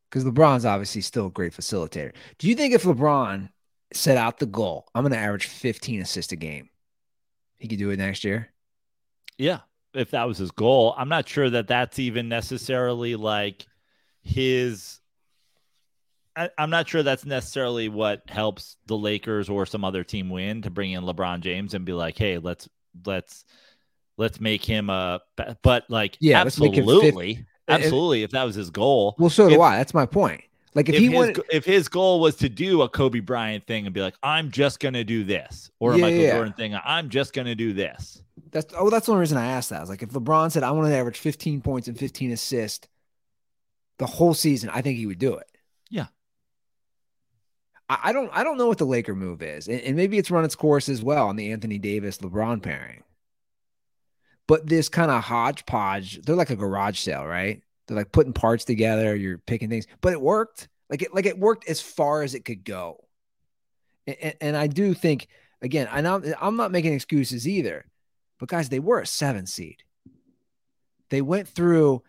Because 0.10 0.24
LeBron's 0.24 0.66
obviously 0.66 1.02
still 1.02 1.28
a 1.28 1.32
great 1.32 1.54
facilitator. 1.54 2.14
Do 2.38 2.48
you 2.48 2.56
think 2.56 2.74
if 2.74 2.84
LeBron 2.84 3.50
set 3.94 4.18
out 4.18 4.40
the 4.40 4.46
goal, 4.46 4.88
I'm 4.96 5.04
going 5.04 5.12
to 5.12 5.18
average 5.18 5.48
15 5.48 6.02
assists 6.02 6.32
a 6.32 6.36
game, 6.36 6.70
he 7.58 7.68
could 7.68 7.80
do 7.80 7.90
it 7.90 7.98
next 7.98 8.24
year? 8.24 8.50
Yeah, 9.38 9.60
if 9.96 10.12
that 10.12 10.28
was 10.28 10.38
his 10.38 10.52
goal, 10.52 10.94
I'm 10.98 11.10
not 11.10 11.28
sure 11.28 11.50
that 11.50 11.68
that's 11.68 12.00
even 12.00 12.30
necessarily 12.30 13.16
like 13.16 13.66
his. 14.22 15.00
I, 16.36 16.50
I'm 16.58 16.70
not 16.70 16.90
sure 16.90 17.02
that's 17.02 17.26
necessarily 17.26 17.88
what 17.88 18.24
helps 18.28 18.76
the 18.88 18.98
Lakers 18.98 19.48
or 19.50 19.66
some 19.66 19.86
other 19.86 20.04
team 20.04 20.30
win 20.30 20.62
to 20.64 20.70
bring 20.70 20.92
in 20.92 21.04
LeBron 21.04 21.40
James 21.40 21.74
and 21.74 21.86
be 21.86 21.94
like, 21.94 22.18
hey, 22.18 22.38
let's 22.40 22.68
let's 23.06 23.46
let's 24.18 24.40
make 24.42 24.64
him 24.64 24.90
a. 24.90 25.22
But 25.62 25.86
like, 25.90 26.18
Yeah, 26.20 26.44
let's 26.44 26.60
make 26.60 26.74
him 26.74 26.86
fif- 26.86 26.94
absolutely, 26.94 27.46
absolutely. 27.70 28.24
If 28.24 28.32
that 28.32 28.44
was 28.44 28.56
his 28.56 28.70
goal, 28.70 29.16
Well, 29.18 29.30
so 29.30 29.48
do 29.48 29.56
If- 29.56 29.62
I. 29.62 29.78
That's 29.78 29.94
my 29.94 30.06
point. 30.06 30.42
Like 30.74 30.90
if, 30.90 30.96
if, 30.96 31.00
he 31.00 31.06
his, 31.08 31.16
wanted, 31.16 31.42
if 31.54 31.64
his 31.64 31.88
goal 31.88 32.20
was 32.20 32.36
to 32.36 32.50
do 32.50 32.82
a 32.82 32.90
Kobe 32.90 33.22
Bryant 33.22 33.66
thing 33.66 33.86
and 33.86 33.94
be 33.94 34.02
like, 34.02 34.16
I'm 34.22 34.52
just 34.52 34.82
gonna 34.82 35.06
do 35.06 35.24
this, 35.24 35.72
or 35.80 35.94
a 35.94 35.96
Yeah, 35.96 36.02
Michael 36.02 36.20
yeah. 36.20 36.32
Jordan 36.34 36.54
thing, 36.54 36.78
I'm 36.84 37.08
just 37.10 37.32
gonna 37.32 37.56
do 37.56 37.72
this. 37.72 38.22
That's 38.56 38.74
oh, 38.78 38.90
that's 38.90 39.06
the 39.06 39.12
only 39.12 39.20
reason 39.20 39.38
I 39.38 39.48
asked 39.48 39.70
that. 39.72 39.80
I 39.80 39.82
was 39.82 39.90
like, 39.90 40.02
if 40.02 40.12
LeBron 40.12 40.50
said 40.50 40.64
I 40.64 40.72
want 40.72 40.88
to 40.88 40.96
average 40.96 41.18
15 41.18 41.60
points 41.60 41.90
and 41.90 42.00
15 42.00 42.32
assists 42.32 42.88
the 43.98 44.06
whole 44.06 44.34
season, 44.34 44.70
I 44.70 44.82
think 44.82 44.98
he 44.98 45.06
would 45.06 45.20
do 45.20 45.36
it. 45.36 45.48
Yeah. 45.90 46.08
I, 47.90 48.00
I 48.06 48.14
don't 48.14 48.30
I 48.32 48.46
don't 48.46 48.58
know 48.58 48.68
what 48.68 48.78
the 48.78 48.86
Laker 48.86 49.14
move 49.14 49.42
is. 49.42 49.68
And, 49.68 49.82
and 49.82 49.98
maybe 49.98 50.18
it's 50.18 50.32
run 50.32 50.46
its 50.46 50.56
course 50.56 50.88
as 50.88 51.04
well 51.04 51.28
on 51.28 51.36
the 51.36 51.52
Anthony 51.52 51.78
Davis 51.78 52.20
LeBron 52.20 52.64
pairing. 52.64 53.04
But 54.48 54.68
this 54.68 54.88
kind 54.88 55.12
of 55.12 55.22
hodgepodge, 55.22 56.22
they're 56.22 56.36
like 56.36 56.50
a 56.50 56.56
garage 56.56 57.00
sale, 57.00 57.26
right? 57.26 57.62
They're 57.88 57.98
like 57.98 58.14
putting 58.14 58.32
parts 58.32 58.64
together, 58.64 59.18
you're 59.18 59.38
picking 59.38 59.70
things, 59.70 59.86
but 60.00 60.14
it 60.14 60.22
worked. 60.22 60.70
Like 60.90 61.02
it 61.02 61.14
like 61.14 61.26
it 61.26 61.38
worked 61.38 61.68
as 61.68 61.82
far 61.82 62.24
as 62.24 62.34
it 62.34 62.46
could 62.46 62.64
go. 62.64 63.04
And, 64.08 64.16
and, 64.22 64.36
and 64.40 64.58
I 64.58 64.68
do 64.68 64.94
think 64.94 65.28
again, 65.62 65.90
I 65.92 66.00
know 66.00 66.24
I'm 66.40 66.56
not 66.56 66.72
making 66.72 66.94
excuses 66.94 67.50
either. 67.50 67.86
But 68.40 68.50
guys, 68.50 68.70
they 68.70 68.80
were 68.80 69.00
a 69.00 69.08
seven 69.08 69.46
seed. 69.46 69.84
They 71.10 71.22
went 71.22 71.48
through 71.48 72.04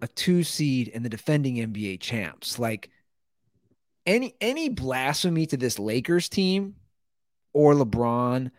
a 0.00 0.08
two 0.08 0.42
seed 0.42 0.90
and 0.94 1.04
the 1.04 1.08
defending 1.08 1.56
NBA 1.56 2.00
champs. 2.00 2.58
Like 2.58 2.90
any 4.04 4.34
any 4.40 4.68
blasphemy 4.68 5.46
to 5.46 5.56
this 5.56 5.78
Lakers 5.78 6.28
team 6.28 6.76
or 7.52 7.74
LeBron, 7.74 8.50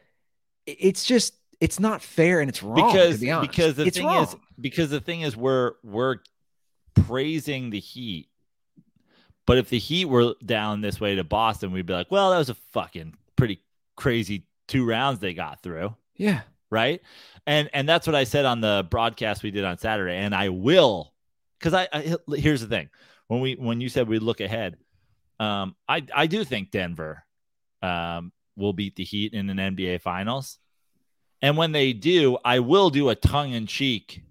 it's 0.65 1.03
just 1.03 1.35
it's 1.59 1.79
not 1.79 2.01
fair 2.01 2.39
and 2.39 2.49
it's 2.49 2.61
wrong. 2.63 2.75
because 2.91 3.15
to 3.15 3.21
be 3.21 3.31
honest. 3.31 3.51
because 3.51 3.75
the 3.75 3.85
it's 3.85 3.97
thing 3.97 4.05
wrong. 4.05 4.23
is 4.23 4.35
because 4.59 4.89
the 4.89 4.99
thing 4.99 5.21
is 5.21 5.35
we're 5.35 5.73
we're 5.83 6.17
praising 6.95 7.69
the 7.69 7.79
Heat, 7.79 8.29
but 9.45 9.57
if 9.57 9.69
the 9.69 9.79
Heat 9.79 10.05
were 10.05 10.33
down 10.45 10.81
this 10.81 10.99
way 10.99 11.15
to 11.15 11.23
Boston, 11.23 11.71
we'd 11.71 11.85
be 11.85 11.93
like, 11.93 12.11
well, 12.11 12.31
that 12.31 12.37
was 12.37 12.49
a 12.49 12.55
fucking 12.73 13.15
pretty 13.35 13.61
crazy 13.95 14.45
two 14.67 14.85
rounds 14.85 15.19
they 15.19 15.33
got 15.33 15.61
through, 15.63 15.95
yeah, 16.15 16.41
right? 16.69 17.01
And 17.45 17.69
and 17.73 17.87
that's 17.87 18.07
what 18.07 18.15
I 18.15 18.23
said 18.23 18.45
on 18.45 18.61
the 18.61 18.87
broadcast 18.89 19.43
we 19.43 19.51
did 19.51 19.63
on 19.63 19.77
Saturday, 19.77 20.17
and 20.17 20.35
I 20.35 20.49
will 20.49 21.13
because 21.59 21.73
I, 21.73 21.87
I 21.93 22.15
here's 22.35 22.61
the 22.61 22.67
thing 22.67 22.89
when 23.27 23.39
we 23.39 23.55
when 23.55 23.81
you 23.81 23.89
said 23.89 24.07
we 24.07 24.19
look 24.19 24.41
ahead, 24.41 24.77
um, 25.39 25.75
I 25.87 26.03
I 26.13 26.27
do 26.27 26.43
think 26.43 26.71
Denver 26.71 27.23
um 27.81 28.31
will 28.55 28.73
beat 28.73 28.95
the 28.95 29.03
Heat 29.03 29.33
in 29.33 29.49
an 29.49 29.75
NBA 29.75 30.01
Finals. 30.01 30.57
And 31.41 31.55
when 31.55 31.71
they 31.71 31.93
do, 31.93 32.37
I 32.43 32.59
will 32.59 32.89
do 32.89 33.09
a 33.09 33.15
tongue 33.15 33.51
in 33.51 33.67
cheek 33.67 34.23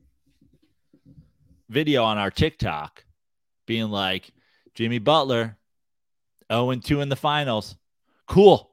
video 1.69 2.03
on 2.03 2.19
our 2.19 2.31
TikTok 2.31 3.05
being 3.67 3.91
like, 3.91 4.33
Jimmy 4.75 4.99
Butler, 4.99 5.57
0 6.53 6.71
and 6.71 6.85
2 6.85 7.01
in 7.01 7.09
the 7.09 7.17
finals. 7.17 7.77
Cool. 8.27 8.71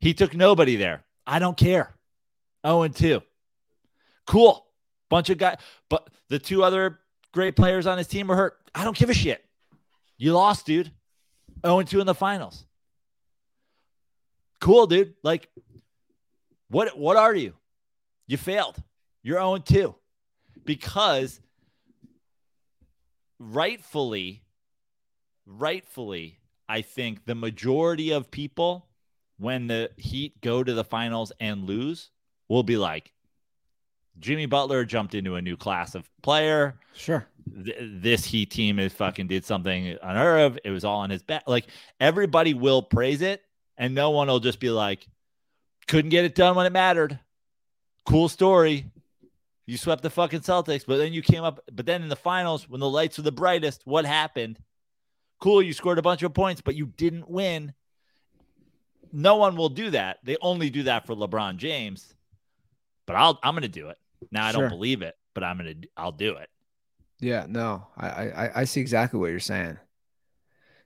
He 0.00 0.14
took 0.14 0.34
nobody 0.34 0.76
there. 0.76 1.04
I 1.26 1.38
don't 1.38 1.56
care. 1.56 1.97
0 2.68 2.88
2. 2.88 3.22
Cool. 4.26 4.66
Bunch 5.08 5.30
of 5.30 5.38
guys. 5.38 5.56
But 5.88 6.08
the 6.28 6.38
two 6.38 6.62
other 6.62 6.98
great 7.32 7.56
players 7.56 7.86
on 7.86 7.98
his 7.98 8.06
team 8.06 8.28
were 8.28 8.36
hurt. 8.36 8.58
I 8.74 8.84
don't 8.84 8.96
give 8.96 9.10
a 9.10 9.14
shit. 9.14 9.44
You 10.18 10.32
lost, 10.32 10.66
dude. 10.66 10.92
0 11.64 11.82
2 11.82 12.00
in 12.00 12.06
the 12.06 12.14
finals. 12.14 12.64
Cool, 14.60 14.86
dude. 14.86 15.14
Like, 15.22 15.48
what 16.68 16.98
what 16.98 17.16
are 17.16 17.34
you? 17.34 17.54
You 18.26 18.36
failed. 18.36 18.76
You're 19.22 19.38
0 19.38 19.58
2. 19.58 19.94
Because 20.64 21.40
rightfully, 23.38 24.42
rightfully, 25.46 26.38
I 26.68 26.82
think 26.82 27.24
the 27.24 27.34
majority 27.34 28.10
of 28.10 28.30
people, 28.30 28.86
when 29.38 29.68
the 29.68 29.90
Heat 29.96 30.40
go 30.42 30.62
to 30.62 30.74
the 30.74 30.84
finals 30.84 31.32
and 31.40 31.64
lose, 31.64 32.10
will 32.48 32.62
be 32.62 32.76
like, 32.76 33.12
Jimmy 34.18 34.46
Butler 34.46 34.84
jumped 34.84 35.14
into 35.14 35.36
a 35.36 35.42
new 35.42 35.56
class 35.56 35.94
of 35.94 36.08
player. 36.22 36.74
sure. 36.94 37.26
Th- 37.64 37.76
this 37.80 38.24
Heat 38.24 38.50
team 38.50 38.78
is 38.78 38.92
fucking 38.92 39.28
did 39.28 39.44
something 39.44 39.96
unheard 40.02 40.40
of. 40.40 40.58
It 40.64 40.70
was 40.70 40.84
all 40.84 40.98
on 41.00 41.10
his 41.10 41.22
back. 41.22 41.44
Like 41.46 41.66
everybody 42.00 42.52
will 42.52 42.82
praise 42.82 43.22
it, 43.22 43.42
and 43.76 43.94
no 43.94 44.10
one 44.10 44.28
will 44.28 44.40
just 44.40 44.60
be 44.60 44.70
like, 44.70 45.06
couldn't 45.86 46.10
get 46.10 46.24
it 46.24 46.34
done 46.34 46.56
when 46.56 46.66
it 46.66 46.72
mattered. 46.72 47.18
Cool 48.04 48.28
story. 48.28 48.90
You 49.66 49.76
swept 49.76 50.02
the 50.02 50.10
fucking 50.10 50.40
Celtics, 50.40 50.84
but 50.86 50.96
then 50.96 51.12
you 51.12 51.22
came 51.22 51.44
up. 51.44 51.60
But 51.72 51.86
then 51.86 52.02
in 52.02 52.08
the 52.08 52.16
finals, 52.16 52.68
when 52.68 52.80
the 52.80 52.88
lights 52.88 53.18
were 53.18 53.24
the 53.24 53.32
brightest, 53.32 53.82
what 53.84 54.04
happened? 54.04 54.58
Cool, 55.40 55.62
you 55.62 55.72
scored 55.72 55.98
a 55.98 56.02
bunch 56.02 56.22
of 56.22 56.34
points, 56.34 56.60
but 56.60 56.74
you 56.74 56.86
didn't 56.86 57.30
win. 57.30 57.72
No 59.12 59.36
one 59.36 59.56
will 59.56 59.68
do 59.68 59.90
that. 59.90 60.18
They 60.24 60.36
only 60.40 60.68
do 60.68 60.82
that 60.84 61.06
for 61.06 61.14
LeBron 61.14 61.56
James. 61.56 62.14
But 63.08 63.16
I'll 63.16 63.38
I'm 63.42 63.54
gonna 63.54 63.66
do 63.68 63.88
it. 63.88 63.96
Now 64.30 64.46
I 64.46 64.52
Sure. 64.52 64.60
don't 64.60 64.70
believe 64.70 65.02
it, 65.02 65.16
but 65.34 65.42
I'm 65.42 65.56
gonna 65.56 65.74
I'll 65.96 66.12
do 66.12 66.36
it. 66.36 66.48
Yeah, 67.18 67.46
no, 67.48 67.88
I, 67.96 68.08
I 68.08 68.60
I 68.60 68.64
see 68.64 68.80
exactly 68.80 69.18
what 69.18 69.30
you're 69.30 69.40
saying. 69.40 69.78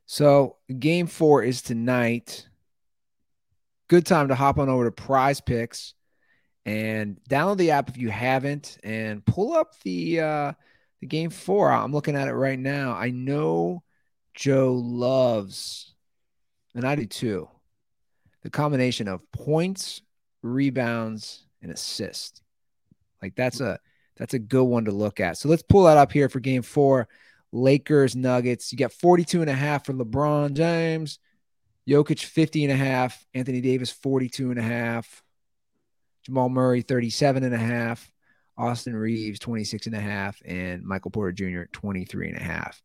So 0.07 0.57
game 0.79 1.07
four 1.09 1.43
is 1.43 1.61
tonight. 1.61 2.49
Good 3.89 4.07
time 4.07 4.29
to 4.29 4.35
hop 4.35 4.59
on 4.59 4.69
over 4.71 4.89
to 4.89 5.03
PrizePicks 5.03 5.93
and 6.65 7.19
download 7.29 7.59
the 7.59 7.73
app 7.73 7.89
if 7.91 7.99
you 7.99 8.09
haven't, 8.11 8.79
and 8.85 9.25
pull 9.27 9.53
up 9.55 9.75
the 9.83 10.21
uh 10.21 10.53
the 11.01 11.07
game 11.09 11.31
four. 11.31 11.73
I'm 11.73 11.93
looking 11.93 12.15
at 12.17 12.29
it 12.29 12.35
right 12.35 12.59
now. 12.59 12.93
I 12.93 13.11
know 13.11 13.83
Joe 14.35 14.75
loves, 14.75 15.95
and 16.75 16.85
I 16.85 16.95
do 16.95 17.05
too, 17.05 17.49
the 18.43 18.51
combination 18.51 19.09
of 19.09 19.21
points, 19.33 20.03
rebounds, 20.43 21.47
and 21.63 21.73
assists. 21.73 22.43
Like 23.23 23.35
that's 23.37 23.61
a 23.61 23.79
that's 24.17 24.35
a 24.35 24.39
good 24.39 24.65
one 24.65 24.85
to 24.85 24.93
look 24.93 25.21
at. 25.21 25.39
So 25.39 25.49
let's 25.49 25.63
pull 25.63 25.85
that 25.85 25.97
up 25.97 26.13
here 26.13 26.29
for 26.29 26.41
game 26.41 26.63
four. 26.63 27.09
Lakers 27.53 28.17
Nuggets. 28.17 28.73
You 28.73 28.79
got 28.79 28.93
42 28.93 29.43
and 29.43 29.51
a 29.51 29.55
half 29.55 29.87
for 29.87 29.93
LeBron 29.93 30.55
James. 30.55 31.19
Jokic 31.89 32.25
50 32.25 32.65
and 32.65 32.73
a 32.73 32.77
half. 32.77 33.25
Anthony 33.35 33.61
Davis 33.61 33.91
42 33.91 34.51
and 34.51 34.59
a 34.59 34.63
half. 34.63 35.23
Jamal 36.25 36.49
Murray 36.49 36.83
37 36.83 37.45
and 37.45 37.55
a 37.55 37.59
half. 37.59 38.11
Austin 38.57 38.95
Reaves 38.95 39.39
26 39.39 39.87
and 39.87 39.97
a 39.97 40.01
half. 40.01 40.41
And 40.45 40.83
Michael 40.83 41.11
Porter 41.11 41.33
Jr. 41.33 41.65
23 41.73 42.29
and 42.29 42.39
a 42.39 42.43
half. 42.43 42.83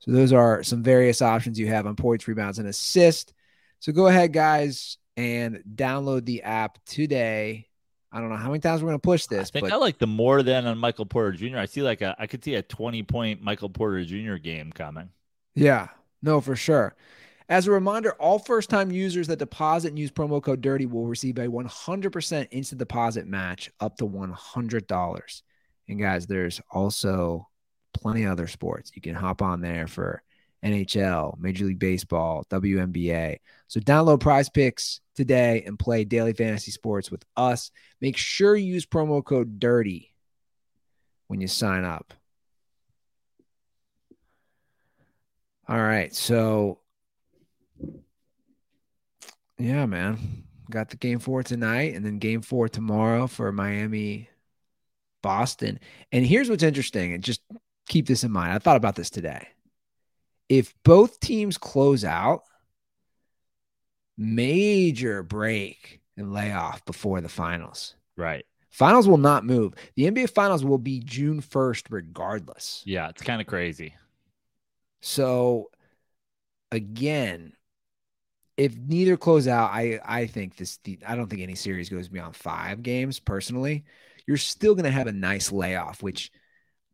So 0.00 0.12
those 0.12 0.32
are 0.32 0.62
some 0.62 0.82
various 0.82 1.20
options 1.20 1.58
you 1.58 1.68
have 1.68 1.86
on 1.86 1.94
points, 1.94 2.26
rebounds, 2.26 2.58
and 2.58 2.68
assist. 2.68 3.34
So 3.80 3.92
go 3.92 4.06
ahead, 4.06 4.32
guys, 4.32 4.98
and 5.16 5.62
download 5.74 6.24
the 6.24 6.42
app 6.42 6.78
today. 6.86 7.69
I 8.12 8.20
don't 8.20 8.30
know 8.30 8.36
how 8.36 8.48
many 8.48 8.60
times 8.60 8.82
we're 8.82 8.88
going 8.88 8.98
to 8.98 9.04
push 9.04 9.26
this, 9.26 9.48
I 9.48 9.52
think 9.52 9.68
but 9.68 9.72
I 9.72 9.76
like 9.76 9.98
the 9.98 10.06
more 10.06 10.42
than 10.42 10.66
on 10.66 10.78
Michael 10.78 11.06
Porter 11.06 11.32
Jr. 11.32 11.58
I 11.58 11.66
see 11.66 11.82
like 11.82 12.02
a 12.02 12.16
I 12.18 12.26
could 12.26 12.42
see 12.42 12.56
a 12.56 12.62
20 12.62 13.02
point 13.04 13.42
Michael 13.42 13.70
Porter 13.70 14.04
Jr. 14.04 14.34
game 14.34 14.72
coming. 14.72 15.10
Yeah, 15.54 15.88
no, 16.22 16.40
for 16.40 16.56
sure. 16.56 16.94
As 17.48 17.66
a 17.66 17.72
reminder, 17.72 18.12
all 18.12 18.38
first 18.38 18.70
time 18.70 18.92
users 18.92 19.26
that 19.26 19.40
deposit 19.40 19.88
and 19.88 19.98
use 19.98 20.12
promo 20.12 20.40
code 20.40 20.60
DIRTY 20.60 20.86
will 20.86 21.06
receive 21.06 21.36
a 21.38 21.48
100% 21.48 22.48
instant 22.52 22.78
deposit 22.78 23.26
match 23.26 23.70
up 23.80 23.96
to 23.96 24.06
$100. 24.06 25.42
And 25.88 26.00
guys, 26.00 26.26
there's 26.28 26.60
also 26.70 27.48
plenty 27.92 28.22
of 28.22 28.32
other 28.32 28.46
sports. 28.46 28.92
You 28.94 29.02
can 29.02 29.16
hop 29.16 29.42
on 29.42 29.60
there 29.60 29.88
for 29.88 30.22
NHL, 30.64 31.38
Major 31.38 31.64
League 31.64 31.78
Baseball, 31.78 32.44
WNBA. 32.50 33.38
So 33.68 33.80
download 33.80 34.18
PrizePicks 34.20 35.00
today 35.14 35.62
and 35.66 35.78
play 35.78 36.04
daily 36.04 36.32
fantasy 36.32 36.70
sports 36.70 37.10
with 37.10 37.24
us. 37.36 37.70
Make 38.00 38.16
sure 38.16 38.56
you 38.56 38.74
use 38.74 38.86
promo 38.86 39.24
code 39.24 39.58
DIRTY 39.58 40.14
when 41.28 41.40
you 41.40 41.46
sign 41.46 41.84
up. 41.84 42.12
All 45.68 45.80
right. 45.80 46.12
So, 46.14 46.80
yeah, 49.58 49.86
man. 49.86 50.44
Got 50.68 50.90
the 50.90 50.96
game 50.96 51.18
four 51.18 51.42
tonight 51.42 51.94
and 51.94 52.04
then 52.04 52.18
game 52.18 52.42
four 52.42 52.68
tomorrow 52.68 53.26
for 53.26 53.50
Miami, 53.52 54.28
Boston. 55.22 55.80
And 56.12 56.24
here's 56.24 56.48
what's 56.48 56.62
interesting, 56.62 57.12
and 57.12 57.22
just 57.22 57.42
keep 57.88 58.06
this 58.06 58.24
in 58.24 58.30
mind. 58.30 58.52
I 58.52 58.58
thought 58.58 58.76
about 58.76 58.94
this 58.94 59.10
today. 59.10 59.48
If 60.50 60.74
both 60.82 61.20
teams 61.20 61.56
close 61.56 62.04
out, 62.04 62.42
major 64.18 65.22
break 65.22 66.00
and 66.16 66.34
layoff 66.34 66.84
before 66.84 67.20
the 67.20 67.28
finals. 67.28 67.94
Right. 68.16 68.44
Finals 68.68 69.08
will 69.08 69.16
not 69.16 69.46
move. 69.46 69.74
The 69.94 70.10
NBA 70.10 70.28
finals 70.28 70.64
will 70.64 70.78
be 70.78 71.00
June 71.00 71.40
1st, 71.40 71.86
regardless. 71.90 72.82
Yeah, 72.84 73.08
it's 73.08 73.22
kind 73.22 73.40
of 73.40 73.46
crazy. 73.46 73.94
So 75.00 75.70
again, 76.72 77.52
if 78.56 78.76
neither 78.76 79.16
close 79.16 79.46
out, 79.46 79.70
I 79.70 80.00
I 80.04 80.26
think 80.26 80.56
this 80.56 80.80
I 81.06 81.14
don't 81.14 81.28
think 81.28 81.42
any 81.42 81.54
series 81.54 81.88
goes 81.88 82.08
beyond 82.08 82.34
five 82.34 82.82
games 82.82 83.20
personally. 83.20 83.84
You're 84.26 84.36
still 84.36 84.74
gonna 84.74 84.90
have 84.90 85.06
a 85.06 85.12
nice 85.12 85.52
layoff, 85.52 86.02
which 86.02 86.32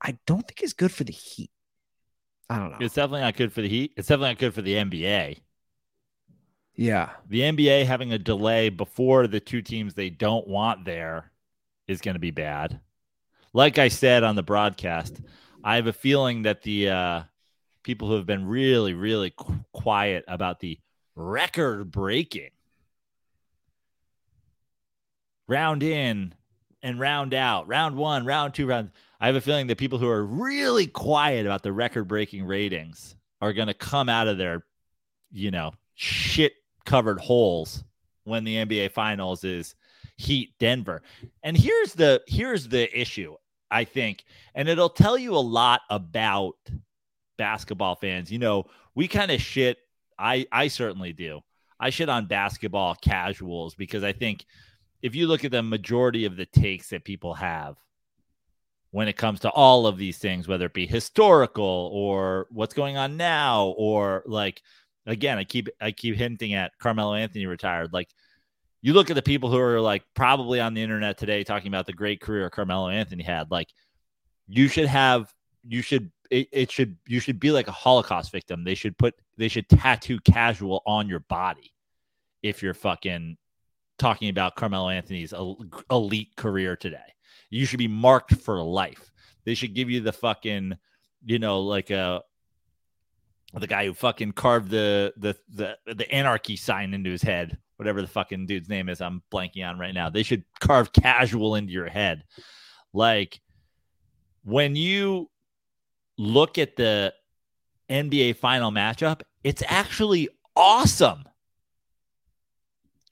I 0.00 0.18
don't 0.26 0.46
think 0.46 0.62
is 0.62 0.74
good 0.74 0.92
for 0.92 1.04
the 1.04 1.12
Heat. 1.12 1.50
I 2.48 2.58
don't 2.58 2.70
know. 2.70 2.78
It's 2.80 2.94
definitely 2.94 3.22
not 3.22 3.36
good 3.36 3.52
for 3.52 3.60
the 3.60 3.68
Heat. 3.68 3.92
It's 3.96 4.08
definitely 4.08 4.30
not 4.30 4.38
good 4.38 4.54
for 4.54 4.62
the 4.62 4.74
NBA. 4.74 5.38
Yeah. 6.76 7.10
The 7.28 7.40
NBA 7.40 7.86
having 7.86 8.12
a 8.12 8.18
delay 8.18 8.68
before 8.68 9.26
the 9.26 9.40
two 9.40 9.62
teams 9.62 9.94
they 9.94 10.10
don't 10.10 10.46
want 10.46 10.84
there 10.84 11.32
is 11.88 12.00
going 12.00 12.14
to 12.14 12.20
be 12.20 12.30
bad. 12.30 12.80
Like 13.52 13.78
I 13.78 13.88
said 13.88 14.22
on 14.22 14.36
the 14.36 14.42
broadcast, 14.42 15.20
I 15.64 15.76
have 15.76 15.86
a 15.86 15.92
feeling 15.92 16.42
that 16.42 16.62
the 16.62 16.90
uh, 16.90 17.22
people 17.82 18.08
who 18.08 18.14
have 18.14 18.26
been 18.26 18.46
really, 18.46 18.92
really 18.94 19.32
qu- 19.36 19.64
quiet 19.72 20.24
about 20.28 20.60
the 20.60 20.78
record 21.14 21.90
breaking 21.90 22.50
round 25.48 25.82
in 25.82 26.34
and 26.82 27.00
round 27.00 27.34
out, 27.34 27.66
round 27.66 27.96
one, 27.96 28.26
round 28.26 28.54
two, 28.54 28.66
round. 28.66 28.90
I 29.20 29.26
have 29.26 29.36
a 29.36 29.40
feeling 29.40 29.66
that 29.68 29.78
people 29.78 29.98
who 29.98 30.08
are 30.08 30.24
really 30.24 30.86
quiet 30.86 31.46
about 31.46 31.62
the 31.62 31.72
record 31.72 32.04
breaking 32.04 32.44
ratings 32.44 33.16
are 33.40 33.52
going 33.52 33.68
to 33.68 33.74
come 33.74 34.08
out 34.08 34.28
of 34.28 34.38
their, 34.38 34.64
you 35.32 35.50
know, 35.50 35.72
shit 35.94 36.52
covered 36.84 37.18
holes 37.18 37.82
when 38.24 38.44
the 38.44 38.56
NBA 38.56 38.92
finals 38.92 39.44
is 39.44 39.74
Heat 40.16 40.54
Denver. 40.58 41.02
And 41.42 41.56
here's 41.56 41.94
the 41.94 42.22
here's 42.26 42.68
the 42.68 42.98
issue, 42.98 43.34
I 43.70 43.84
think, 43.84 44.24
and 44.54 44.68
it'll 44.68 44.90
tell 44.90 45.16
you 45.16 45.34
a 45.34 45.38
lot 45.38 45.80
about 45.90 46.56
basketball 47.38 47.94
fans. 47.96 48.30
You 48.30 48.38
know, 48.38 48.64
we 48.94 49.08
kind 49.08 49.30
of 49.30 49.40
shit 49.40 49.78
I 50.18 50.46
I 50.52 50.68
certainly 50.68 51.12
do. 51.12 51.40
I 51.78 51.90
shit 51.90 52.08
on 52.08 52.26
basketball 52.26 52.94
casuals 52.94 53.74
because 53.74 54.02
I 54.02 54.12
think 54.12 54.46
if 55.02 55.14
you 55.14 55.26
look 55.26 55.44
at 55.44 55.50
the 55.50 55.62
majority 55.62 56.24
of 56.24 56.36
the 56.36 56.46
takes 56.46 56.88
that 56.90 57.04
people 57.04 57.34
have 57.34 57.76
when 58.96 59.08
it 59.08 59.16
comes 59.18 59.40
to 59.40 59.50
all 59.50 59.86
of 59.86 59.98
these 59.98 60.16
things, 60.16 60.48
whether 60.48 60.64
it 60.64 60.72
be 60.72 60.86
historical 60.86 61.90
or 61.92 62.46
what's 62.48 62.72
going 62.72 62.96
on 62.96 63.18
now, 63.18 63.74
or 63.76 64.22
like 64.24 64.62
again, 65.04 65.36
I 65.36 65.44
keep 65.44 65.68
I 65.78 65.90
keep 65.92 66.16
hinting 66.16 66.54
at 66.54 66.72
Carmelo 66.78 67.12
Anthony 67.12 67.44
retired. 67.44 67.92
Like 67.92 68.08
you 68.80 68.94
look 68.94 69.10
at 69.10 69.14
the 69.14 69.20
people 69.20 69.50
who 69.50 69.58
are 69.58 69.82
like 69.82 70.02
probably 70.14 70.60
on 70.60 70.72
the 70.72 70.82
internet 70.82 71.18
today 71.18 71.44
talking 71.44 71.68
about 71.68 71.84
the 71.84 71.92
great 71.92 72.22
career 72.22 72.48
Carmelo 72.48 72.88
Anthony 72.88 73.22
had, 73.22 73.50
like 73.50 73.68
you 74.48 74.66
should 74.66 74.86
have 74.86 75.30
you 75.68 75.82
should 75.82 76.10
it, 76.30 76.48
it 76.50 76.70
should 76.72 76.96
you 77.06 77.20
should 77.20 77.38
be 77.38 77.50
like 77.50 77.68
a 77.68 77.72
Holocaust 77.72 78.32
victim. 78.32 78.64
They 78.64 78.74
should 78.74 78.96
put 78.96 79.12
they 79.36 79.48
should 79.48 79.68
tattoo 79.68 80.20
casual 80.20 80.82
on 80.86 81.06
your 81.06 81.20
body 81.20 81.74
if 82.42 82.62
you're 82.62 82.72
fucking 82.72 83.36
talking 83.98 84.30
about 84.30 84.56
Carmelo 84.56 84.88
Anthony's 84.88 85.34
elite 85.90 86.34
career 86.34 86.76
today. 86.76 87.12
You 87.50 87.66
should 87.66 87.78
be 87.78 87.88
marked 87.88 88.34
for 88.34 88.62
life. 88.62 89.12
They 89.44 89.54
should 89.54 89.74
give 89.74 89.90
you 89.90 90.00
the 90.00 90.12
fucking, 90.12 90.74
you 91.24 91.38
know, 91.38 91.60
like 91.60 91.90
a 91.90 92.22
the 93.54 93.66
guy 93.66 93.86
who 93.86 93.94
fucking 93.94 94.32
carved 94.32 94.70
the 94.70 95.12
the 95.16 95.36
the 95.48 95.94
the 95.94 96.10
anarchy 96.12 96.56
sign 96.56 96.92
into 96.92 97.10
his 97.10 97.22
head 97.22 97.58
whatever 97.76 98.00
the 98.02 98.08
fucking 98.08 98.46
dude's 98.46 98.68
name 98.68 98.88
is, 98.88 99.00
I'm 99.00 99.22
blanking 99.32 99.68
on 99.68 99.78
right 99.78 99.94
now. 99.94 100.10
They 100.10 100.22
should 100.22 100.44
carve 100.60 100.92
casual 100.92 101.54
into 101.54 101.72
your 101.72 101.88
head. 101.88 102.24
Like 102.92 103.40
when 104.44 104.76
you 104.76 105.30
look 106.18 106.58
at 106.58 106.76
the 106.76 107.12
NBA 107.90 108.36
final 108.36 108.70
matchup, 108.70 109.22
it's 109.44 109.62
actually 109.66 110.28
awesome. 110.54 111.24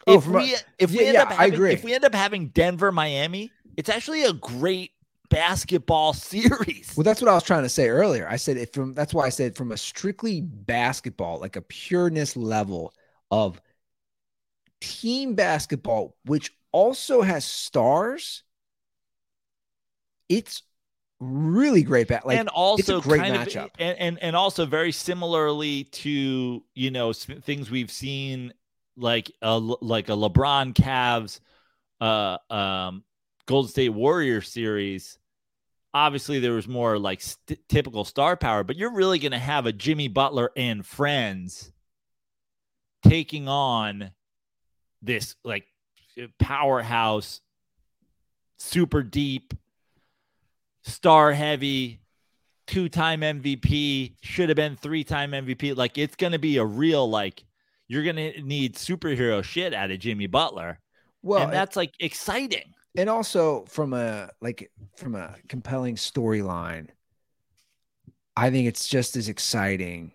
Oh, 0.06 0.14
if 0.18 0.26
we 0.26 0.54
if 0.78 0.90
we 0.90 1.02
yeah, 1.02 1.08
end 1.08 1.16
up 1.16 1.32
having, 1.32 1.66
if 1.66 1.84
we 1.84 1.94
end 1.94 2.04
up 2.04 2.14
having 2.14 2.48
Denver 2.48 2.92
Miami, 2.92 3.50
it's 3.76 3.88
actually 3.88 4.24
a 4.24 4.32
great 4.32 4.92
basketball 5.30 6.12
series. 6.12 6.94
Well, 6.96 7.04
that's 7.04 7.20
what 7.20 7.30
I 7.30 7.34
was 7.34 7.44
trying 7.44 7.62
to 7.62 7.68
say 7.68 7.88
earlier. 7.88 8.26
I 8.28 8.36
said 8.36 8.56
it 8.56 8.72
from 8.72 8.94
that's 8.94 9.14
why 9.14 9.26
I 9.26 9.30
said 9.30 9.56
from 9.56 9.72
a 9.72 9.76
strictly 9.76 10.40
basketball, 10.40 11.40
like 11.40 11.56
a 11.56 11.62
pureness 11.62 12.36
level 12.36 12.94
of 13.30 13.60
team 14.80 15.34
basketball, 15.34 16.16
which 16.24 16.52
also 16.72 17.22
has 17.22 17.44
stars, 17.44 18.42
it's 20.28 20.62
really 21.20 21.82
great. 21.82 22.08
Ba- 22.08 22.22
like, 22.24 22.38
and 22.38 22.48
also 22.48 23.00
great 23.00 23.22
kind 23.22 23.34
matchup. 23.34 23.64
Of, 23.64 23.70
and, 23.78 23.98
and 23.98 24.18
and 24.20 24.36
also 24.36 24.66
very 24.66 24.92
similarly 24.92 25.84
to 25.84 26.64
you 26.74 26.90
know 26.90 27.12
things 27.12 27.70
we've 27.70 27.90
seen 27.90 28.52
like 28.96 29.30
a 29.42 29.58
like 29.58 30.08
a 30.08 30.12
LeBron 30.12 30.74
Cavs, 30.74 31.40
uh, 32.00 32.38
um, 32.52 33.04
Golden 33.46 33.70
State 33.70 33.90
Warrior 33.90 34.40
series. 34.40 35.18
Obviously, 35.92 36.40
there 36.40 36.52
was 36.52 36.66
more 36.66 36.98
like 36.98 37.20
st- 37.20 37.68
typical 37.68 38.04
star 38.04 38.36
power, 38.36 38.64
but 38.64 38.76
you're 38.76 38.94
really 38.94 39.18
going 39.18 39.32
to 39.32 39.38
have 39.38 39.66
a 39.66 39.72
Jimmy 39.72 40.08
Butler 40.08 40.50
and 40.56 40.84
friends 40.84 41.72
taking 43.06 43.48
on 43.48 44.10
this 45.02 45.36
like 45.44 45.66
powerhouse, 46.38 47.40
super 48.58 49.02
deep, 49.02 49.54
star 50.82 51.32
heavy, 51.32 52.00
two 52.66 52.88
time 52.88 53.20
MVP, 53.20 54.14
should 54.22 54.48
have 54.48 54.56
been 54.56 54.76
three 54.76 55.04
time 55.04 55.32
MVP. 55.32 55.76
Like 55.76 55.98
it's 55.98 56.16
going 56.16 56.32
to 56.32 56.38
be 56.38 56.56
a 56.56 56.64
real, 56.64 57.08
like, 57.08 57.44
you're 57.86 58.04
going 58.04 58.16
to 58.16 58.42
need 58.42 58.74
superhero 58.76 59.44
shit 59.44 59.74
out 59.74 59.90
of 59.90 59.98
Jimmy 59.98 60.26
Butler. 60.26 60.80
Well, 61.22 61.44
and 61.44 61.52
that's 61.52 61.76
like 61.76 61.92
exciting. 62.00 62.74
And 62.96 63.10
also 63.10 63.64
from 63.68 63.92
a 63.92 64.30
like 64.40 64.70
from 64.96 65.14
a 65.14 65.36
compelling 65.48 65.96
storyline, 65.96 66.88
I 68.36 68.50
think 68.50 68.68
it's 68.68 68.88
just 68.88 69.16
as 69.16 69.28
exciting 69.28 70.12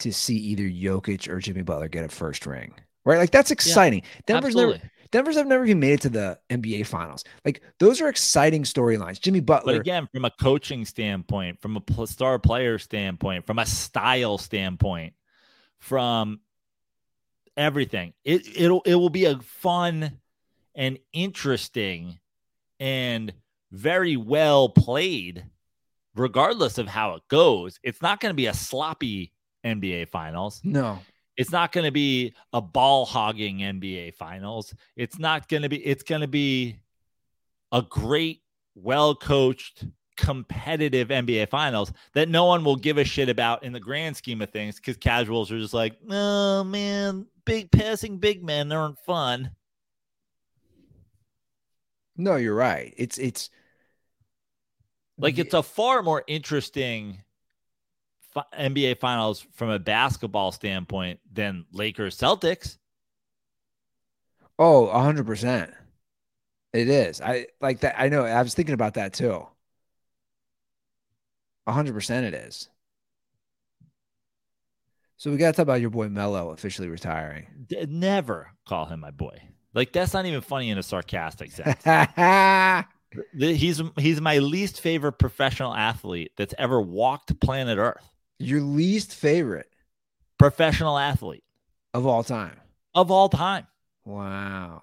to 0.00 0.12
see 0.12 0.36
either 0.36 0.64
Jokic 0.64 1.28
or 1.28 1.38
Jimmy 1.38 1.62
Butler 1.62 1.88
get 1.88 2.04
a 2.04 2.08
first 2.08 2.46
ring 2.46 2.74
right? 3.04 3.18
Like 3.18 3.30
that's 3.30 3.50
exciting. 3.50 4.02
Yeah, 4.02 4.20
Denver's 4.26 4.54
absolutely. 4.54 4.78
never 4.78 4.90
Denver's 5.10 5.36
have 5.36 5.46
never 5.48 5.64
even 5.64 5.80
made 5.80 5.94
it 5.94 6.00
to 6.02 6.08
the 6.08 6.38
NBA 6.50 6.86
finals. 6.86 7.24
Like 7.44 7.62
those 7.80 8.00
are 8.00 8.08
exciting 8.08 8.62
storylines. 8.62 9.20
Jimmy 9.20 9.40
Butler. 9.40 9.74
But 9.74 9.80
again, 9.80 10.08
from 10.12 10.24
a 10.24 10.30
coaching 10.30 10.84
standpoint, 10.84 11.60
from 11.60 11.76
a 11.76 12.06
star 12.06 12.38
player 12.38 12.78
standpoint, 12.78 13.46
from 13.46 13.58
a 13.58 13.66
style 13.66 14.38
standpoint, 14.38 15.14
from 15.80 16.40
everything, 17.56 18.12
it 18.24 18.42
it'll 18.56 18.82
it 18.82 18.94
will 18.94 19.10
be 19.10 19.24
a 19.24 19.38
fun 19.40 20.19
and 20.80 20.98
interesting 21.12 22.18
and 22.80 23.34
very 23.70 24.16
well 24.16 24.70
played, 24.70 25.44
regardless 26.16 26.78
of 26.78 26.88
how 26.88 27.16
it 27.16 27.22
goes. 27.28 27.78
It's 27.82 28.00
not 28.00 28.18
going 28.18 28.30
to 28.30 28.34
be 28.34 28.46
a 28.46 28.54
sloppy 28.54 29.34
NBA 29.62 30.08
finals. 30.08 30.62
No. 30.64 30.98
It's 31.36 31.52
not 31.52 31.72
going 31.72 31.84
to 31.84 31.90
be 31.90 32.34
a 32.54 32.62
ball 32.62 33.04
hogging 33.04 33.58
NBA 33.58 34.14
finals. 34.14 34.74
It's 34.96 35.18
not 35.18 35.48
going 35.48 35.64
to 35.64 35.68
be, 35.68 35.76
it's 35.76 36.02
going 36.02 36.22
to 36.22 36.26
be 36.26 36.80
a 37.72 37.82
great, 37.82 38.40
well 38.74 39.14
coached, 39.14 39.84
competitive 40.16 41.08
NBA 41.08 41.50
finals 41.50 41.92
that 42.14 42.30
no 42.30 42.46
one 42.46 42.64
will 42.64 42.76
give 42.76 42.96
a 42.96 43.04
shit 43.04 43.28
about 43.28 43.64
in 43.64 43.74
the 43.74 43.80
grand 43.80 44.16
scheme 44.16 44.40
of 44.40 44.50
things 44.50 44.76
because 44.76 44.96
casuals 44.96 45.52
are 45.52 45.58
just 45.58 45.74
like, 45.74 45.98
oh 46.08 46.64
man, 46.64 47.26
big 47.44 47.70
passing 47.70 48.16
big 48.16 48.42
men 48.42 48.72
aren't 48.72 48.98
fun. 49.00 49.50
No, 52.16 52.36
you're 52.36 52.54
right. 52.54 52.94
It's, 52.96 53.18
it's, 53.18 53.50
like 55.18 55.38
it's 55.38 55.54
a 55.54 55.62
far 55.62 56.02
more 56.02 56.24
interesting 56.26 57.22
NBA 58.52 58.94
Finals 58.94 59.46
from 59.52 59.70
a 59.70 59.78
basketball 59.78 60.52
standpoint 60.52 61.20
than 61.32 61.66
Lakers 61.72 62.16
Celtics. 62.16 62.78
Oh, 64.58 64.86
100%. 64.88 65.72
It 66.72 66.88
is. 66.88 67.20
I 67.20 67.46
like 67.60 67.80
that. 67.80 67.96
I 68.00 68.08
know. 68.08 68.24
I 68.24 68.42
was 68.42 68.54
thinking 68.54 68.74
about 68.74 68.94
that 68.94 69.12
too. 69.12 69.46
hundred 71.66 71.94
percent, 71.94 72.26
it 72.26 72.34
is. 72.34 72.68
So 75.16 75.30
we 75.30 75.36
got 75.36 75.48
to 75.48 75.52
talk 75.52 75.62
about 75.64 75.80
your 75.80 75.90
boy 75.90 76.08
Melo 76.08 76.50
officially 76.50 76.88
retiring. 76.88 77.66
Never 77.88 78.52
call 78.66 78.86
him 78.86 79.00
my 79.00 79.10
boy. 79.10 79.49
Like 79.74 79.92
that's 79.92 80.12
not 80.14 80.26
even 80.26 80.40
funny 80.40 80.70
in 80.70 80.78
a 80.78 80.82
sarcastic 80.82 81.50
sense. 81.52 81.82
He's 83.36 83.82
he's 83.98 84.20
my 84.20 84.38
least 84.38 84.80
favorite 84.80 85.14
professional 85.14 85.74
athlete 85.74 86.30
that's 86.36 86.54
ever 86.58 86.80
walked 86.80 87.40
planet 87.40 87.76
Earth. 87.78 88.08
your 88.38 88.60
least 88.60 89.14
favorite 89.14 89.66
Professional 90.38 90.96
athlete 90.96 91.42
of 91.92 92.06
all 92.06 92.22
time. 92.22 92.56
of 92.94 93.10
all 93.10 93.28
time. 93.28 93.66
Wow. 94.04 94.82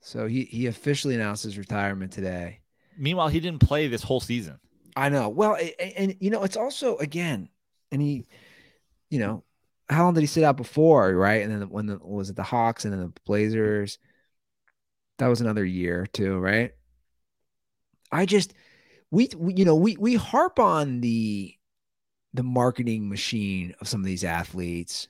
So 0.00 0.26
he 0.26 0.44
he 0.44 0.66
officially 0.66 1.14
announced 1.14 1.42
his 1.44 1.58
retirement 1.58 2.12
today. 2.12 2.60
Meanwhile, 2.98 3.28
he 3.28 3.40
didn't 3.40 3.60
play 3.60 3.88
this 3.88 4.02
whole 4.02 4.20
season. 4.20 4.58
I 4.96 5.08
know. 5.08 5.28
Well, 5.28 5.56
a- 5.56 5.74
a- 5.82 5.98
and, 5.98 6.16
you 6.20 6.30
know, 6.30 6.44
it's 6.44 6.56
also 6.56 6.96
again, 6.98 7.48
and 7.90 8.00
he, 8.00 8.26
you 9.10 9.18
know, 9.18 9.44
how 9.88 10.04
long 10.04 10.14
did 10.14 10.20
he 10.20 10.26
sit 10.26 10.44
out 10.44 10.56
before, 10.56 11.12
right? 11.14 11.42
And 11.42 11.52
then 11.52 11.68
when 11.68 11.86
the, 11.86 11.98
was 11.98 12.30
it 12.30 12.36
the 12.36 12.42
Hawks 12.42 12.84
and 12.84 12.92
then 12.92 13.00
the 13.00 13.12
Blazers? 13.24 13.98
That 15.18 15.28
was 15.28 15.40
another 15.40 15.64
year 15.64 16.06
too, 16.06 16.38
right? 16.38 16.72
I 18.10 18.26
just 18.26 18.52
we, 19.10 19.28
we 19.36 19.54
you 19.54 19.64
know 19.64 19.76
we 19.76 19.96
we 19.96 20.14
harp 20.14 20.58
on 20.58 21.00
the 21.00 21.54
the 22.34 22.42
marketing 22.42 23.08
machine 23.08 23.74
of 23.80 23.88
some 23.88 24.00
of 24.00 24.06
these 24.06 24.24
athletes. 24.24 25.08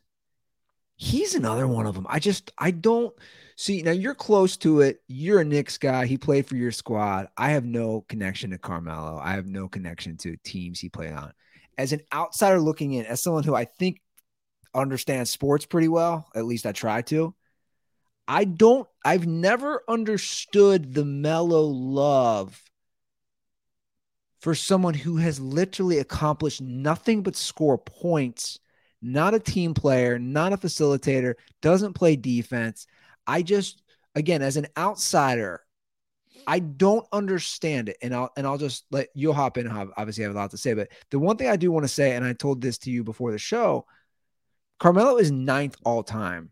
He's 0.98 1.34
another 1.34 1.66
one 1.66 1.86
of 1.86 1.94
them. 1.94 2.06
I 2.08 2.18
just 2.18 2.52
I 2.58 2.70
don't 2.70 3.14
see 3.56 3.82
now 3.82 3.90
you're 3.90 4.14
close 4.14 4.56
to 4.58 4.80
it. 4.80 5.02
You're 5.08 5.40
a 5.40 5.44
Knicks 5.44 5.78
guy. 5.78 6.06
He 6.06 6.18
played 6.18 6.46
for 6.46 6.56
your 6.56 6.72
squad. 6.72 7.28
I 7.36 7.50
have 7.50 7.64
no 7.64 8.02
connection 8.08 8.50
to 8.50 8.58
Carmelo. 8.58 9.18
I 9.22 9.32
have 9.32 9.46
no 9.46 9.68
connection 9.68 10.16
to 10.18 10.36
teams 10.44 10.80
he 10.80 10.88
played 10.88 11.12
on. 11.12 11.32
As 11.78 11.92
an 11.92 12.00
outsider 12.14 12.60
looking 12.60 12.92
in, 12.92 13.04
as 13.04 13.22
someone 13.22 13.44
who 13.44 13.54
I 13.54 13.64
think 13.64 14.00
understands 14.76 15.30
sports 15.30 15.66
pretty 15.66 15.88
well, 15.88 16.28
at 16.34 16.44
least 16.44 16.66
I 16.66 16.72
try 16.72 17.02
to. 17.02 17.34
I 18.28 18.44
don't 18.44 18.88
I've 19.04 19.26
never 19.26 19.82
understood 19.88 20.92
the 20.94 21.04
Melo 21.04 21.62
love 21.62 22.60
for 24.40 24.54
someone 24.54 24.94
who 24.94 25.16
has 25.16 25.40
literally 25.40 25.98
accomplished 25.98 26.60
nothing 26.60 27.22
but 27.22 27.36
score 27.36 27.78
points, 27.78 28.58
not 29.00 29.34
a 29.34 29.40
team 29.40 29.74
player, 29.74 30.18
not 30.18 30.52
a 30.52 30.56
facilitator, 30.56 31.34
doesn't 31.62 31.94
play 31.94 32.16
defense. 32.16 32.86
I 33.26 33.42
just 33.42 33.82
again 34.14 34.42
as 34.42 34.56
an 34.56 34.66
outsider, 34.76 35.62
I 36.46 36.58
don't 36.58 37.06
understand 37.12 37.88
it. 37.88 37.96
And 38.02 38.14
I'll 38.14 38.30
and 38.36 38.46
I'll 38.46 38.58
just 38.58 38.86
let 38.90 39.08
you'll 39.14 39.34
hop 39.34 39.58
in 39.58 39.68
Obviously, 39.68 40.24
I 40.24 40.26
have 40.26 40.36
a 40.36 40.38
lot 40.38 40.50
to 40.50 40.56
say. 40.56 40.74
But 40.74 40.88
the 41.10 41.18
one 41.18 41.36
thing 41.36 41.48
I 41.48 41.56
do 41.56 41.70
want 41.70 41.84
to 41.84 41.88
say, 41.88 42.14
and 42.14 42.24
I 42.24 42.32
told 42.32 42.60
this 42.60 42.78
to 42.78 42.90
you 42.90 43.04
before 43.04 43.32
the 43.32 43.38
show, 43.38 43.86
Carmelo 44.78 45.16
is 45.16 45.30
ninth 45.30 45.76
all 45.84 46.02
time 46.02 46.50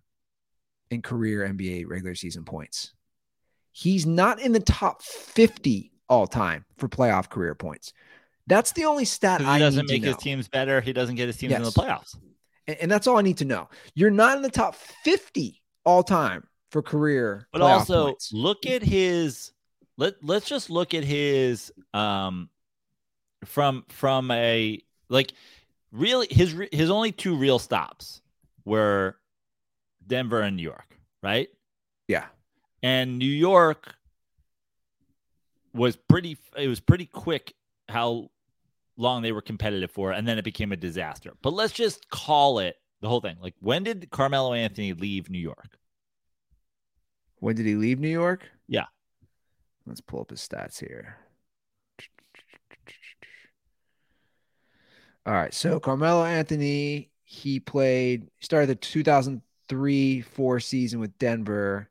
in 0.91 1.03
career 1.03 1.47
NBA 1.47 1.87
regular 1.87 2.15
season 2.15 2.45
points. 2.45 2.93
He's 3.73 4.07
not 4.07 4.41
in 4.41 4.53
the 4.53 4.61
top 4.61 5.03
50 5.03 5.93
all 6.09 6.27
time 6.27 6.65
for 6.77 6.89
playoff 6.89 7.29
career 7.29 7.55
points. 7.55 7.93
That's 8.47 8.73
the 8.73 8.85
only 8.85 9.05
stat 9.05 9.41
'Cause 9.41 9.49
I 9.49 9.55
He 9.59 9.65
doesn't 9.65 9.89
make 9.89 10.05
his 10.05 10.17
teams 10.17 10.49
better. 10.49 10.81
He 10.81 10.93
doesn't 10.93 11.17
get 11.17 11.27
his 11.27 11.37
teams 11.37 11.55
in 11.55 11.63
the 11.63 11.71
playoffs. 11.71 12.17
And, 12.67 12.77
and 12.79 12.91
that's 12.91 13.07
all 13.07 13.19
I 13.19 13.23
need 13.23 13.39
to 13.39 13.45
know. 13.45 13.69
You're 13.95 14.11
not 14.11 14.37
in 14.37 14.43
the 14.43 14.51
top 14.51 14.75
50 14.75 15.63
all 15.85 16.03
time 16.03 16.47
for 16.71 16.83
career. 16.83 17.49
But 17.53 17.63
also 17.63 18.07
points. 18.07 18.33
look 18.33 18.67
at 18.67 18.83
his 18.83 19.53
let 19.97 20.15
let's 20.23 20.47
just 20.47 20.71
look 20.71 20.93
at 20.95 21.05
his 21.05 21.73
um 21.93 22.51
from 23.45 23.85
from 23.89 24.31
a 24.31 24.81
like 25.09 25.33
really 25.95 26.27
his 26.31 26.55
his 26.73 26.91
only 26.91 27.13
two 27.13 27.37
real 27.37 27.59
stops 27.59 28.21
were 28.65 29.17
Denver 30.07 30.41
and 30.41 30.57
New 30.57 30.63
York, 30.63 30.99
right? 31.23 31.49
yeah. 32.09 32.27
And 32.83 33.19
New 33.19 33.25
York 33.25 33.95
was 35.73 35.97
pretty 35.97 36.37
it 36.57 36.69
was 36.69 36.81
pretty 36.81 37.07
quick 37.07 37.55
how 37.89 38.31
long 38.97 39.23
they 39.23 39.33
were 39.33 39.43
competitive 39.43 39.91
for 39.91 40.13
and 40.13 40.29
then 40.29 40.39
it 40.39 40.45
became 40.45 40.73
a 40.73 40.77
disaster. 40.77 41.33
But 41.43 41.55
let's 41.55 41.73
just 41.73 42.09
call 42.11 42.59
it 42.59 42.77
the 43.01 43.09
whole 43.09 43.21
thing. 43.21 43.37
Like 43.41 43.55
when 43.61 43.85
did 43.85 44.11
Carmelo 44.11 44.53
Anthony 44.53 44.93
leave 44.93 45.31
New 45.31 45.39
York? 45.39 45.79
When 47.41 47.57
did 47.57 47.67
he 47.67 47.75
leave 47.75 48.01
New 48.01 48.09
York? 48.09 48.45
Yeah. 48.69 48.87
Let's 49.87 50.01
pull 50.01 50.21
up 50.21 50.31
his 50.31 50.41
stats 50.41 50.79
here. 50.81 51.17
All 55.27 55.35
right. 55.35 55.55
So 55.55 55.81
Carmelo 55.81 56.25
Anthony, 56.25 57.11
he 57.25 57.61
played, 57.61 58.29
started 58.41 58.69
the 58.69 58.75
2003 58.75 60.21
4 60.21 60.61
season 60.61 61.01
with 61.01 61.19
Denver. 61.19 61.89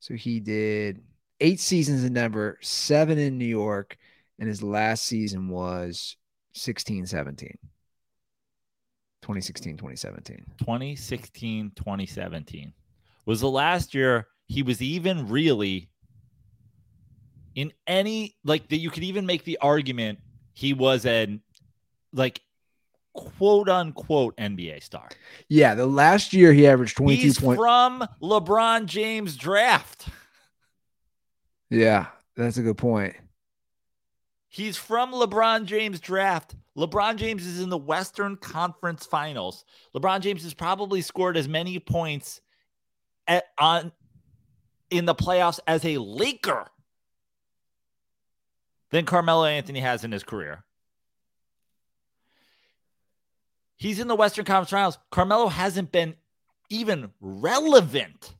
So 0.00 0.14
he 0.14 0.40
did 0.40 1.02
eight 1.40 1.60
seasons 1.60 2.04
in 2.04 2.12
Denver, 2.12 2.58
seven 2.60 3.18
in 3.18 3.38
New 3.38 3.46
York, 3.46 3.96
and 4.38 4.48
his 4.48 4.62
last 4.62 5.04
season 5.04 5.48
was 5.48 6.16
16 6.52 7.06
17. 7.06 7.58
2016 9.22 9.76
2017. 9.76 10.44
2016 10.58 11.72
2017 11.74 12.72
was 13.24 13.40
the 13.40 13.50
last 13.50 13.94
year 13.94 14.28
he 14.46 14.62
was 14.62 14.80
even 14.80 15.28
really 15.28 15.88
in 17.56 17.72
any 17.86 18.36
like 18.44 18.68
that 18.68 18.76
you 18.76 18.90
could 18.90 19.02
even 19.02 19.26
make 19.26 19.42
the 19.44 19.58
argument 19.58 20.20
he 20.52 20.72
was 20.72 21.04
an 21.04 21.42
like 22.12 22.40
quote 23.14 23.68
unquote 23.68 24.36
NBA 24.36 24.82
star. 24.82 25.08
Yeah. 25.48 25.74
The 25.74 25.86
last 25.86 26.32
year 26.32 26.52
he 26.52 26.66
averaged 26.66 26.96
22 26.96 27.22
He's 27.22 27.40
points. 27.40 27.58
from 27.58 28.06
LeBron 28.22 28.86
James 28.86 29.36
draft. 29.36 30.08
Yeah. 31.70 32.06
That's 32.36 32.58
a 32.58 32.62
good 32.62 32.76
point. 32.78 33.16
He's 34.48 34.76
from 34.76 35.12
LeBron 35.12 35.64
James 35.66 36.00
draft. 36.00 36.54
LeBron 36.76 37.16
James 37.16 37.46
is 37.46 37.60
in 37.60 37.70
the 37.70 37.78
Western 37.78 38.36
Conference 38.36 39.06
Finals. 39.06 39.64
LeBron 39.94 40.20
James 40.20 40.42
has 40.44 40.54
probably 40.54 41.00
scored 41.00 41.36
as 41.36 41.48
many 41.48 41.78
points 41.78 42.40
at, 43.26 43.44
on 43.58 43.92
in 44.90 45.04
the 45.04 45.14
playoffs 45.14 45.58
as 45.66 45.84
a 45.84 45.98
Laker 45.98 46.66
than 48.90 49.04
Carmelo 49.04 49.44
Anthony 49.44 49.80
has 49.80 50.04
in 50.04 50.12
his 50.12 50.22
career. 50.22 50.64
He's 53.76 53.98
in 54.00 54.08
the 54.08 54.14
Western 54.16 54.44
Conference 54.44 54.70
Finals. 54.70 54.98
Carmelo 55.10 55.48
hasn't 55.48 55.92
been 55.92 56.14
even 56.70 57.10
relevant 57.20 58.34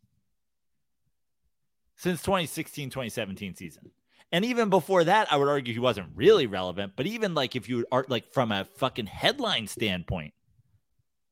since 1.96 2.22
2016 2.22 2.90
2017 2.90 3.54
season. 3.54 3.90
And 4.32 4.44
even 4.44 4.70
before 4.70 5.04
that, 5.04 5.32
I 5.32 5.36
would 5.36 5.48
argue 5.48 5.72
he 5.72 5.78
wasn't 5.80 6.08
really 6.14 6.46
relevant. 6.46 6.94
But 6.96 7.06
even 7.06 7.34
like 7.34 7.54
if 7.54 7.68
you 7.68 7.86
are 7.92 8.04
like 8.08 8.32
from 8.32 8.50
a 8.50 8.64
fucking 8.64 9.06
headline 9.06 9.66
standpoint, 9.66 10.34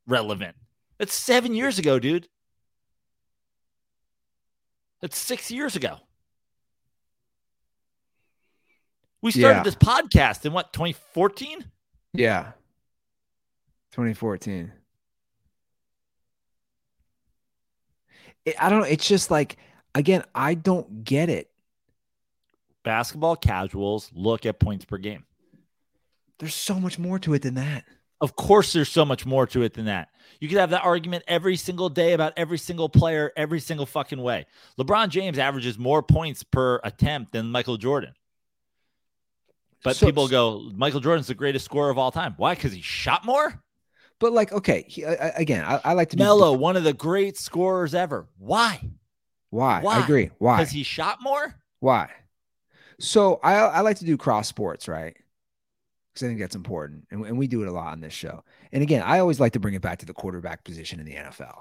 relevant. 0.07 0.57
That's 0.99 1.15
seven 1.15 1.55
years 1.55 1.79
ago, 1.79 1.99
dude. 1.99 2.29
That's 5.01 5.19
six 5.19 5.51
years 5.51 5.75
ago. 5.77 5.99
We 9.23 9.31
started 9.33 9.59
Yeah. 9.59 9.63
this 9.65 9.75
podcast 9.75 10.45
in 10.45 10.53
what, 10.53 10.73
2014? 10.73 11.65
Yeah. 12.13 12.53
2014. 13.95 14.73
It, 18.45 18.57
I 18.61 18.69
don't 18.69 18.81
know. 18.81 18.87
It's 18.87 19.07
just 19.07 19.31
like, 19.31 19.57
again, 19.95 20.25
I 20.35 20.55
don't 20.55 21.05
get 21.05 21.29
it. 21.29 21.49
Basketball 22.83 23.37
casuals 23.37 24.11
look 24.13 24.45
at 24.47 24.59
points 24.59 24.85
per 24.85 24.99
game. 24.99 25.25
There's 26.41 26.55
so 26.57 26.81
much 26.81 26.99
more 26.99 27.21
to 27.21 27.35
it 27.35 27.43
than 27.43 27.55
that. 27.55 27.85
Of 28.21 28.35
course, 28.35 28.73
there's 28.73 28.89
so 28.89 29.05
much 29.05 29.25
more 29.25 29.47
to 29.47 29.63
it 29.63 29.75
than 29.75 29.85
that. 29.87 30.09
You 30.41 30.49
could 30.49 30.59
have 30.59 30.71
that 30.71 30.83
argument 30.85 31.25
every 31.29 31.57
single 31.57 31.89
day 31.89 32.13
about 32.15 32.33
every 32.37 32.59
single 32.59 32.89
player, 32.89 33.31
every 33.37 33.61
single 33.61 33.87
fucking 33.87 34.21
way. 34.21 34.47
LeBron 34.79 35.09
James 35.11 35.39
averages 35.39 35.79
more 35.79 36.03
points 36.03 36.43
per 36.43 36.81
attempt 36.83 37.33
than 37.33 37.51
Michael 37.51 37.77
Jordan. 37.77 38.13
But 39.85 39.97
So- 39.97 40.07
people 40.07 40.27
go, 40.27 40.69
Michael 40.75 41.01
Jordan's 41.01 41.29
the 41.29 41.35
greatest 41.35 41.65
scorer 41.65 41.91
of 41.91 41.99
all 41.99 42.11
time. 42.11 42.35
Why? 42.37 42.55
Because 42.57 42.73
he 42.73 42.81
shot 42.81 43.25
more? 43.25 43.63
But 44.25 44.33
like, 44.33 44.53
okay, 44.53 44.87
he, 44.89 45.05
I, 45.05 45.35
again, 45.37 45.67
I, 45.67 45.83
I 45.85 45.93
like 45.93 46.09
to 46.09 46.17
be 46.17 46.23
one 46.25 46.79
of 46.79 46.83
the 46.83 46.95
great 46.95 47.37
scorers 47.37 47.95
ever. 47.95 48.27
Why? 48.39 48.81
Why? 49.51 49.83
Why? 49.83 49.97
I 49.97 50.03
agree. 50.03 50.31
Why? 50.39 50.57
Because 50.57 50.73
he 50.73 50.83
shot 50.83 51.19
more? 51.21 51.55
Why? 51.81 52.09
So 52.99 53.39
I 53.43 53.57
I 53.57 53.81
like 53.81 53.99
to 53.99 54.07
do 54.07 54.17
cross 54.17 54.49
sports, 54.49 54.89
right? 54.89 55.15
Because 56.15 56.25
I 56.25 56.29
think 56.29 56.41
that's 56.41 56.57
important, 56.57 57.07
and, 57.11 57.27
and 57.27 57.37
we 57.37 57.47
do 57.47 57.61
it 57.65 57.69
a 57.69 57.73
lot 57.73 57.93
on 57.93 58.01
this 58.01 58.15
show. 58.15 58.45
And 58.73 58.83
again, 58.83 59.03
I 59.03 59.19
always 59.19 59.41
like 59.41 59.53
to 59.53 59.61
bring 59.61 59.75
it 59.75 59.83
back 59.83 59.99
to 59.99 60.07
the 60.07 60.15
quarterback 60.15 60.65
position 60.65 61.01
in 61.01 61.05
the 61.05 61.17
NFL. 61.17 61.59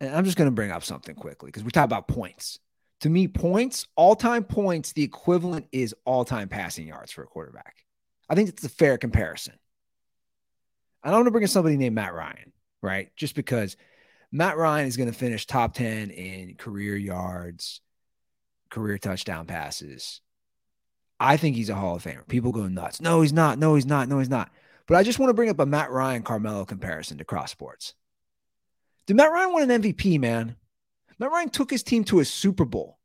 and 0.00 0.14
I'm 0.14 0.26
just 0.26 0.36
going 0.36 0.48
to 0.48 0.54
bring 0.54 0.70
up 0.70 0.84
something 0.84 1.14
quickly 1.14 1.46
because 1.46 1.64
we 1.64 1.70
talk 1.70 1.86
about 1.86 2.08
points. 2.08 2.58
To 3.00 3.08
me, 3.08 3.26
points, 3.26 3.86
all 3.96 4.14
time 4.16 4.44
points, 4.44 4.92
the 4.92 5.02
equivalent 5.02 5.66
is 5.72 5.94
all 6.04 6.26
time 6.26 6.50
passing 6.50 6.86
yards 6.88 7.10
for 7.10 7.22
a 7.22 7.26
quarterback. 7.26 7.86
I 8.28 8.34
think 8.34 8.50
it's 8.50 8.64
a 8.64 8.68
fair 8.68 8.98
comparison. 8.98 9.54
I 11.02 11.08
don't 11.08 11.18
want 11.18 11.26
to 11.26 11.30
bring 11.32 11.42
in 11.42 11.48
somebody 11.48 11.76
named 11.76 11.94
Matt 11.94 12.14
Ryan, 12.14 12.52
right? 12.80 13.10
Just 13.16 13.34
because 13.34 13.76
Matt 14.30 14.56
Ryan 14.56 14.86
is 14.86 14.96
going 14.96 15.10
to 15.10 15.18
finish 15.18 15.46
top 15.46 15.74
10 15.74 16.10
in 16.10 16.54
career 16.56 16.96
yards, 16.96 17.80
career 18.70 18.98
touchdown 18.98 19.46
passes. 19.46 20.20
I 21.20 21.36
think 21.36 21.56
he's 21.56 21.70
a 21.70 21.74
Hall 21.74 21.96
of 21.96 22.02
Famer. 22.02 22.26
People 22.26 22.52
go 22.52 22.66
nuts. 22.66 23.00
No, 23.00 23.20
he's 23.20 23.32
not. 23.32 23.58
No, 23.58 23.74
he's 23.74 23.86
not. 23.86 24.08
No, 24.08 24.18
he's 24.18 24.28
not. 24.28 24.50
But 24.86 24.96
I 24.96 25.02
just 25.02 25.18
want 25.18 25.30
to 25.30 25.34
bring 25.34 25.50
up 25.50 25.60
a 25.60 25.66
Matt 25.66 25.90
Ryan 25.90 26.22
Carmelo 26.22 26.64
comparison 26.64 27.18
to 27.18 27.24
cross 27.24 27.50
sports. 27.50 27.94
Did 29.06 29.16
Matt 29.16 29.30
Ryan 29.30 29.54
win 29.54 29.70
an 29.70 29.82
MVP, 29.82 30.18
man? 30.18 30.56
Matt 31.18 31.30
Ryan 31.30 31.50
took 31.50 31.70
his 31.70 31.82
team 31.82 32.04
to 32.04 32.20
a 32.20 32.24
Super 32.24 32.64
Bowl. 32.64 32.98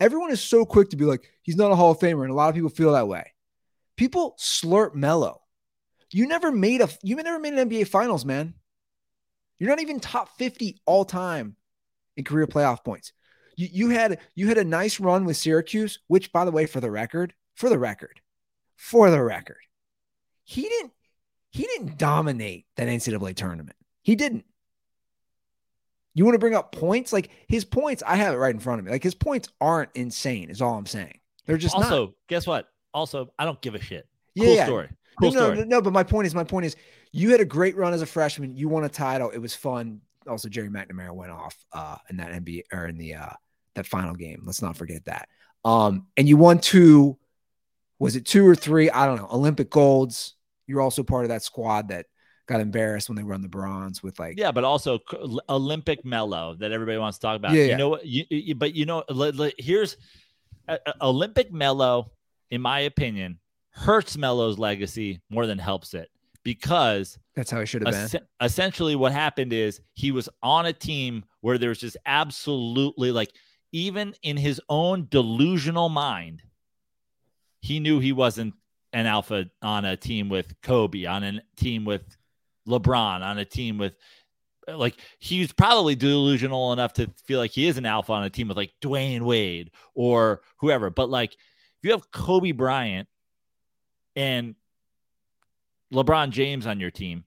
Everyone 0.00 0.30
is 0.30 0.40
so 0.40 0.64
quick 0.64 0.90
to 0.90 0.96
be 0.96 1.04
like, 1.04 1.30
he's 1.42 1.56
not 1.56 1.72
a 1.72 1.76
Hall 1.76 1.90
of 1.90 1.98
Famer. 1.98 2.22
And 2.22 2.30
a 2.30 2.34
lot 2.34 2.48
of 2.48 2.54
people 2.54 2.70
feel 2.70 2.92
that 2.92 3.08
way. 3.08 3.32
People 3.96 4.36
slurp 4.38 4.94
Melo. 4.94 5.42
You 6.10 6.26
never 6.26 6.50
made 6.50 6.80
a 6.80 6.88
you 7.02 7.16
never 7.16 7.38
made 7.38 7.54
an 7.54 7.68
NBA 7.68 7.88
finals, 7.88 8.24
man. 8.24 8.54
You're 9.58 9.70
not 9.70 9.80
even 9.80 10.00
top 10.00 10.36
50 10.38 10.80
all 10.86 11.04
time 11.04 11.56
in 12.16 12.24
career 12.24 12.46
playoff 12.46 12.84
points. 12.84 13.12
You, 13.56 13.68
you 13.70 13.88
had 13.90 14.20
you 14.34 14.48
had 14.48 14.58
a 14.58 14.64
nice 14.64 15.00
run 15.00 15.24
with 15.24 15.36
Syracuse, 15.36 15.98
which 16.06 16.32
by 16.32 16.44
the 16.44 16.50
way, 16.50 16.66
for 16.66 16.80
the 16.80 16.90
record, 16.90 17.34
for 17.54 17.68
the 17.68 17.78
record, 17.78 18.20
for 18.76 19.10
the 19.10 19.22
record, 19.22 19.60
he 20.44 20.62
didn't 20.62 20.92
he 21.50 21.64
didn't 21.64 21.98
dominate 21.98 22.66
that 22.76 22.88
NCAA 22.88 23.34
tournament. 23.34 23.76
He 24.02 24.14
didn't. 24.14 24.44
You 26.14 26.24
want 26.24 26.34
to 26.34 26.40
bring 26.40 26.54
up 26.54 26.72
points? 26.72 27.12
Like 27.12 27.30
his 27.48 27.64
points, 27.64 28.02
I 28.06 28.16
have 28.16 28.34
it 28.34 28.38
right 28.38 28.54
in 28.54 28.60
front 28.60 28.80
of 28.80 28.84
me. 28.84 28.90
Like 28.90 29.02
his 29.02 29.14
points 29.14 29.48
aren't 29.60 29.90
insane, 29.94 30.50
is 30.50 30.62
all 30.62 30.74
I'm 30.74 30.86
saying. 30.86 31.18
They're 31.46 31.56
just 31.56 31.74
also, 31.74 32.06
not. 32.06 32.14
guess 32.28 32.46
what? 32.46 32.68
Also, 32.92 33.32
I 33.38 33.44
don't 33.44 33.60
give 33.60 33.74
a 33.74 33.80
shit. 33.80 34.06
Yeah, 34.34 34.44
cool 34.44 34.54
yeah. 34.54 34.64
story. 34.66 34.88
Cool 35.20 35.32
no, 35.32 35.48
no, 35.48 35.54
no, 35.54 35.64
no, 35.64 35.82
but 35.82 35.92
my 35.92 36.02
point 36.02 36.26
is, 36.26 36.34
my 36.34 36.44
point 36.44 36.66
is, 36.66 36.76
you 37.12 37.30
had 37.30 37.40
a 37.40 37.44
great 37.44 37.76
run 37.76 37.92
as 37.92 38.02
a 38.02 38.06
freshman. 38.06 38.56
You 38.56 38.68
won 38.68 38.84
a 38.84 38.88
title. 38.88 39.30
It 39.30 39.38
was 39.38 39.54
fun. 39.54 40.00
Also, 40.28 40.48
Gerry 40.48 40.68
McNamara 40.68 41.12
went 41.12 41.32
off 41.32 41.56
uh, 41.72 41.96
in 42.10 42.18
that 42.18 42.30
NBA 42.32 42.62
or 42.72 42.86
in 42.86 42.98
the 42.98 43.14
uh, 43.14 43.30
that 43.74 43.86
final 43.86 44.14
game. 44.14 44.42
Let's 44.44 44.62
not 44.62 44.76
forget 44.76 45.04
that. 45.06 45.28
Um, 45.64 46.06
and 46.16 46.28
you 46.28 46.36
won 46.36 46.58
two. 46.58 47.18
Was 47.98 48.14
it 48.14 48.26
two 48.26 48.46
or 48.46 48.54
three? 48.54 48.90
I 48.90 49.06
don't 49.06 49.16
know. 49.16 49.28
Olympic 49.30 49.70
golds. 49.70 50.34
You're 50.66 50.80
also 50.82 51.02
part 51.02 51.24
of 51.24 51.30
that 51.30 51.42
squad 51.42 51.88
that 51.88 52.06
got 52.46 52.60
embarrassed 52.60 53.08
when 53.08 53.16
they 53.16 53.22
won 53.22 53.42
the 53.42 53.48
bronze 53.48 54.02
with 54.02 54.18
like 54.18 54.38
Yeah, 54.38 54.52
but 54.52 54.64
also 54.64 54.98
Olympic 55.48 56.04
Melo 56.04 56.54
that 56.56 56.72
everybody 56.72 56.98
wants 56.98 57.18
to 57.18 57.22
talk 57.22 57.36
about. 57.36 57.52
Yeah, 57.52 57.62
you 57.62 57.68
yeah. 57.70 57.76
know 57.76 57.88
what? 57.90 58.06
You, 58.06 58.24
you- 58.30 58.54
but 58.54 58.74
you 58.74 58.86
know, 58.86 59.04
here's 59.58 59.96
uh, 60.68 60.78
uh, 60.86 60.92
Olympic 61.02 61.52
Melo, 61.52 62.12
in 62.50 62.60
my 62.60 62.80
opinion, 62.80 63.38
hurts 63.70 64.16
Melo's 64.16 64.58
legacy 64.58 65.20
more 65.30 65.46
than 65.46 65.58
helps 65.58 65.94
it 65.94 66.10
because 66.42 67.18
that's 67.34 67.50
how 67.50 67.60
it 67.60 67.66
should 67.66 67.86
have 67.86 68.10
been. 68.12 68.22
essentially 68.40 68.96
what 68.96 69.12
happened 69.12 69.52
is 69.52 69.80
he 69.94 70.10
was 70.12 70.28
on 70.42 70.66
a 70.66 70.72
team 70.72 71.24
where 71.40 71.58
there's 71.58 71.78
just 71.78 71.96
absolutely 72.06 73.12
like 73.12 73.30
even 73.72 74.14
in 74.22 74.36
his 74.36 74.60
own 74.68 75.06
delusional 75.10 75.88
mind 75.88 76.42
he 77.60 77.80
knew 77.80 77.98
he 77.98 78.12
wasn't 78.12 78.54
an 78.92 79.06
alpha 79.06 79.46
on 79.62 79.84
a 79.84 79.96
team 79.96 80.28
with 80.28 80.58
Kobe 80.62 81.04
on 81.04 81.22
a 81.22 81.42
team 81.56 81.84
with 81.84 82.02
LeBron 82.66 83.20
on 83.20 83.38
a 83.38 83.44
team 83.44 83.78
with 83.78 83.94
like 84.66 84.96
he's 85.18 85.52
probably 85.52 85.94
delusional 85.94 86.72
enough 86.72 86.92
to 86.94 87.10
feel 87.24 87.38
like 87.38 87.50
he 87.50 87.66
is 87.66 87.78
an 87.78 87.86
alpha 87.86 88.12
on 88.12 88.24
a 88.24 88.30
team 88.30 88.48
with 88.48 88.56
like 88.56 88.72
Dwyane 88.82 89.22
Wade 89.22 89.70
or 89.94 90.40
whoever 90.58 90.90
but 90.90 91.10
like 91.10 91.32
if 91.32 91.82
you 91.82 91.90
have 91.90 92.10
Kobe 92.10 92.52
Bryant 92.52 93.08
and 94.18 94.56
LeBron 95.94 96.30
James 96.30 96.66
on 96.66 96.80
your 96.80 96.90
team, 96.90 97.24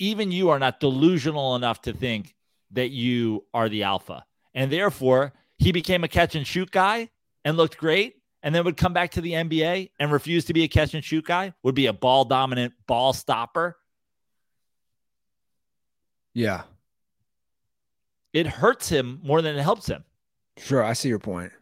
even 0.00 0.32
you 0.32 0.50
are 0.50 0.58
not 0.58 0.80
delusional 0.80 1.54
enough 1.54 1.80
to 1.82 1.92
think 1.92 2.34
that 2.72 2.90
you 2.90 3.44
are 3.54 3.68
the 3.68 3.84
alpha. 3.84 4.24
And 4.54 4.70
therefore, 4.72 5.32
he 5.58 5.70
became 5.70 6.02
a 6.02 6.08
catch 6.08 6.34
and 6.34 6.44
shoot 6.46 6.70
guy 6.70 7.10
and 7.44 7.56
looked 7.56 7.78
great, 7.78 8.16
and 8.42 8.52
then 8.54 8.64
would 8.64 8.76
come 8.76 8.92
back 8.92 9.12
to 9.12 9.20
the 9.20 9.32
NBA 9.32 9.90
and 10.00 10.10
refuse 10.10 10.44
to 10.46 10.52
be 10.52 10.64
a 10.64 10.68
catch 10.68 10.94
and 10.94 11.04
shoot 11.04 11.24
guy, 11.24 11.54
would 11.62 11.76
be 11.76 11.86
a 11.86 11.92
ball 11.92 12.24
dominant 12.24 12.74
ball 12.88 13.12
stopper. 13.12 13.76
Yeah, 16.34 16.62
It 18.32 18.46
hurts 18.46 18.88
him 18.88 19.20
more 19.22 19.42
than 19.42 19.56
it 19.56 19.62
helps 19.62 19.86
him. 19.86 20.02
sure. 20.58 20.82
I 20.82 20.94
see 20.94 21.08
your 21.08 21.18
point. 21.18 21.52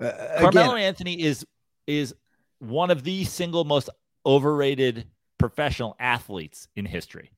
Uh, 0.00 0.12
Carmelo 0.40 0.76
Anthony 0.76 1.20
is 1.20 1.44
is 1.88 2.14
one 2.58 2.90
of 2.90 3.02
the 3.02 3.24
single 3.24 3.64
most 3.64 3.88
overrated 4.24 5.06
professional 5.38 5.96
athletes 5.98 6.68
in 6.76 6.84
history. 6.84 7.32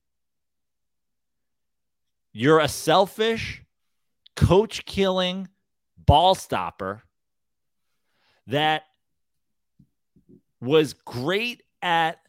You're 2.33 2.59
a 2.59 2.67
selfish, 2.67 3.63
coach 4.35 4.85
killing 4.85 5.47
ball 5.97 6.35
stopper 6.35 7.03
that 8.47 8.83
was 10.59 10.93
great 10.93 11.63
at 11.81 12.19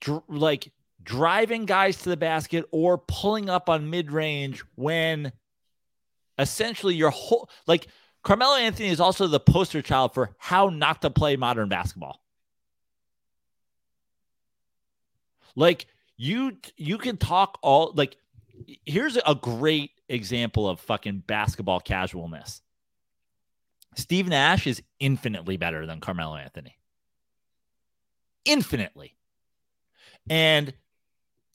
dr- 0.00 0.22
like 0.28 0.72
driving 1.02 1.64
guys 1.64 1.98
to 1.98 2.10
the 2.10 2.16
basket 2.16 2.64
or 2.70 2.98
pulling 2.98 3.48
up 3.48 3.68
on 3.68 3.90
mid 3.90 4.12
range 4.12 4.62
when 4.74 5.32
essentially 6.38 6.94
your 6.94 7.10
whole 7.10 7.48
like 7.66 7.88
Carmelo 8.22 8.56
Anthony 8.56 8.88
is 8.88 9.00
also 9.00 9.26
the 9.26 9.40
poster 9.40 9.82
child 9.82 10.14
for 10.14 10.34
how 10.38 10.68
not 10.68 11.02
to 11.02 11.10
play 11.10 11.36
modern 11.36 11.68
basketball. 11.68 12.20
Like 15.54 15.86
you 16.16 16.56
you 16.76 16.98
can 16.98 17.16
talk 17.16 17.58
all 17.62 17.92
like 17.94 18.16
here's 18.84 19.16
a 19.16 19.34
great 19.34 19.92
example 20.08 20.68
of 20.68 20.80
fucking 20.80 21.24
basketball 21.26 21.80
casualness. 21.80 22.62
Steve 23.96 24.28
Nash 24.28 24.66
is 24.66 24.82
infinitely 25.00 25.56
better 25.56 25.86
than 25.86 26.00
Carmelo 26.00 26.36
Anthony. 26.36 26.76
Infinitely. 28.44 29.16
And 30.30 30.72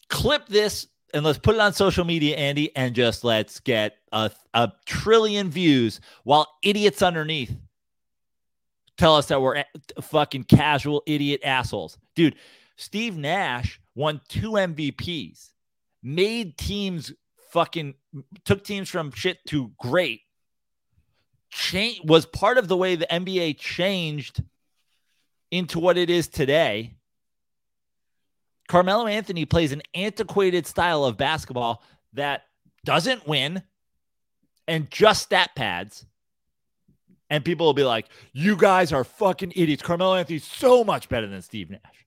clip 0.09 0.47
this 0.47 0.87
and 1.13 1.23
let's 1.23 1.37
put 1.37 1.55
it 1.55 1.61
on 1.61 1.73
social 1.73 2.05
media, 2.05 2.35
Andy, 2.35 2.75
and 2.75 2.95
just 2.95 3.23
let's 3.23 3.59
get 3.59 3.97
a, 4.11 4.31
a 4.53 4.71
trillion 4.85 5.49
views 5.49 6.01
while 6.23 6.47
idiots 6.63 7.01
underneath 7.01 7.55
tell 8.97 9.15
us 9.15 9.27
that 9.27 9.41
we're 9.41 9.63
fucking 10.01 10.45
casual 10.45 11.03
idiot 11.05 11.41
assholes. 11.43 11.97
Dude, 12.15 12.35
Steve 12.75 13.17
Nash 13.17 13.79
won 13.95 14.21
two 14.27 14.51
MVPs, 14.51 15.49
made 16.01 16.57
teams 16.57 17.13
fucking 17.51 17.93
took 18.45 18.63
teams 18.63 18.89
from 18.89 19.11
shit 19.11 19.37
to 19.47 19.71
great. 19.77 20.21
Change 21.51 22.01
was 22.03 22.25
part 22.25 22.57
of 22.57 22.67
the 22.67 22.77
way 22.77 22.95
the 22.95 23.05
NBA 23.05 23.57
changed 23.59 24.43
into 25.51 25.79
what 25.79 25.97
it 25.97 26.09
is 26.09 26.27
today. 26.27 26.95
Carmelo 28.67 29.07
Anthony 29.07 29.45
plays 29.45 29.71
an 29.71 29.81
antiquated 29.93 30.65
style 30.65 31.03
of 31.05 31.17
basketball 31.17 31.83
that 32.13 32.43
doesn't 32.85 33.27
win 33.27 33.61
and 34.67 34.89
just 34.89 35.23
stat 35.23 35.51
pads. 35.55 36.05
And 37.29 37.43
people 37.43 37.65
will 37.65 37.73
be 37.73 37.83
like, 37.83 38.07
you 38.31 38.55
guys 38.55 38.93
are 38.93 39.03
fucking 39.03 39.53
idiots. 39.55 39.81
Carmelo 39.81 40.15
Anthony's 40.15 40.43
so 40.43 40.83
much 40.83 41.09
better 41.09 41.27
than 41.27 41.41
Steve 41.41 41.69
Nash. 41.69 42.05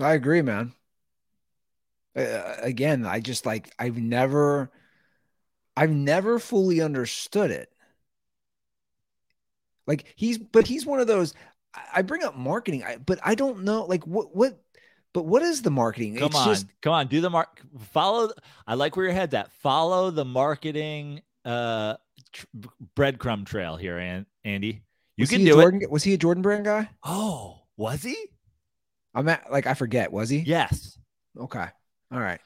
I 0.00 0.12
agree, 0.12 0.42
man. 0.42 0.72
Uh, 2.14 2.54
again, 2.62 3.06
I 3.06 3.20
just 3.20 3.44
like 3.44 3.74
I've 3.78 3.96
never, 3.96 4.70
I've 5.76 5.90
never 5.90 6.38
fully 6.38 6.80
understood 6.80 7.50
it. 7.50 7.70
Like 9.86 10.04
he's, 10.16 10.38
but 10.38 10.66
he's 10.66 10.86
one 10.86 11.00
of 11.00 11.06
those. 11.06 11.34
I- 11.94 12.02
bring 12.02 12.22
up 12.24 12.36
marketing, 12.36 12.84
I, 12.84 12.96
but 12.98 13.18
I 13.24 13.34
don't 13.34 13.64
know, 13.64 13.84
like 13.84 14.06
what, 14.06 14.34
what, 14.34 14.58
but 15.12 15.24
what 15.24 15.42
is 15.42 15.62
the 15.62 15.70
marketing? 15.70 16.16
Come 16.16 16.26
it's 16.26 16.36
on. 16.36 16.46
just 16.48 16.66
come 16.82 16.92
on. 16.92 17.06
Do 17.06 17.20
the 17.22 17.30
mark. 17.30 17.60
Follow. 17.92 18.30
I 18.66 18.74
like 18.74 18.96
where 18.96 19.06
your 19.06 19.14
head's 19.14 19.32
at. 19.32 19.50
Follow 19.62 20.10
the 20.10 20.26
marketing 20.26 21.22
uh, 21.44 21.94
tr- 22.32 22.44
breadcrumb 22.94 23.46
trail 23.46 23.76
here, 23.76 23.96
and 23.98 24.26
Andy. 24.44 24.82
You 25.16 25.22
was 25.22 25.30
can 25.30 25.42
do 25.42 25.58
it. 25.58 25.62
Jordan, 25.62 25.82
Was 25.88 26.02
he 26.04 26.12
a 26.12 26.18
Jordan 26.18 26.42
brand 26.42 26.66
guy? 26.66 26.90
Oh, 27.02 27.62
was 27.78 28.02
he? 28.02 28.14
I'm 29.14 29.26
at 29.30 29.50
like 29.50 29.66
I 29.66 29.72
forget. 29.72 30.12
Was 30.12 30.28
he? 30.28 30.40
Yes. 30.40 30.98
Okay. 31.38 31.64
All 32.12 32.20
right. 32.20 32.40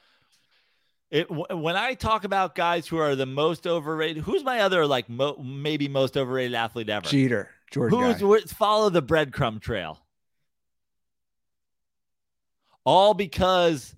It 1.09 1.29
when 1.29 1.75
I 1.75 1.93
talk 1.95 2.23
about 2.23 2.55
guys 2.55 2.87
who 2.87 2.97
are 2.97 3.17
the 3.17 3.25
most 3.25 3.67
overrated, 3.67 4.23
who's 4.23 4.45
my 4.45 4.61
other 4.61 4.87
like 4.87 5.09
mo- 5.09 5.35
maybe 5.43 5.89
most 5.89 6.15
overrated 6.15 6.53
athlete 6.55 6.87
ever? 6.89 7.05
Jeter. 7.09 7.49
Jordan. 7.71 7.99
Who's 7.99 8.51
follow 8.51 8.89
the 8.89 9.01
breadcrumb 9.01 9.61
trail? 9.61 10.01
all 12.85 13.13
because 13.13 13.95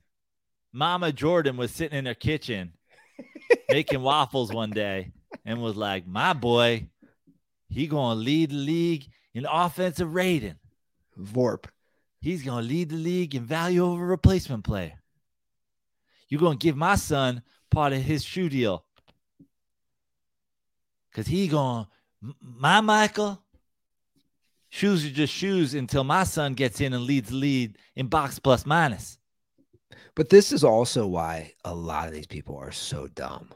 Mama 0.72 1.12
Jordan 1.12 1.58
was 1.58 1.72
sitting 1.72 1.98
in 1.98 2.06
her 2.06 2.14
kitchen 2.14 2.74
making 3.70 4.02
waffles 4.02 4.52
one 4.52 4.72
day 4.72 5.12
and 5.46 5.62
was 5.62 5.76
like, 5.76 6.08
"My 6.08 6.34
boy, 6.34 6.88
he 7.70 7.88
gonna 7.88 8.20
lead 8.20 8.52
the 8.52 8.56
league 8.56 9.08
in 9.34 9.46
offensive 9.46 10.14
rating. 10.14 10.56
Vorp. 11.20 11.66
He's 12.20 12.44
gonna 12.44 12.66
lead 12.66 12.90
the 12.90 12.96
league 12.96 13.36
in 13.36 13.46
value 13.46 13.86
over 13.86 14.06
replacement 14.06 14.64
player. 14.64 15.02
You're 16.28 16.42
gonna 16.42 16.56
give 16.56 16.76
my 16.76 16.96
son 16.96 17.44
part 17.70 17.94
of 17.94 18.02
his 18.02 18.24
shoe 18.24 18.50
deal, 18.50 18.86
cause 21.14 21.28
he 21.28 21.48
gonna 21.48 21.88
my 22.42 22.82
Michael." 22.82 23.43
Shoes 24.74 25.06
are 25.06 25.12
just 25.12 25.32
shoes 25.32 25.76
until 25.76 26.04
my 26.04 26.24
son 26.24 26.56
gets 26.56 26.82
in 26.82 26.94
and 26.94 27.04
leads 27.04 27.30
the 27.30 27.36
lead 27.36 27.78
in 27.96 28.08
box 28.08 28.40
plus 28.40 28.66
minus. 28.66 29.20
But 30.16 30.30
this 30.30 30.52
is 30.52 30.64
also 30.64 31.06
why 31.06 31.54
a 31.64 31.76
lot 31.76 32.08
of 32.08 32.14
these 32.16 32.26
people 32.26 32.58
are 32.58 32.72
so 32.72 33.08
dumb. 33.08 33.50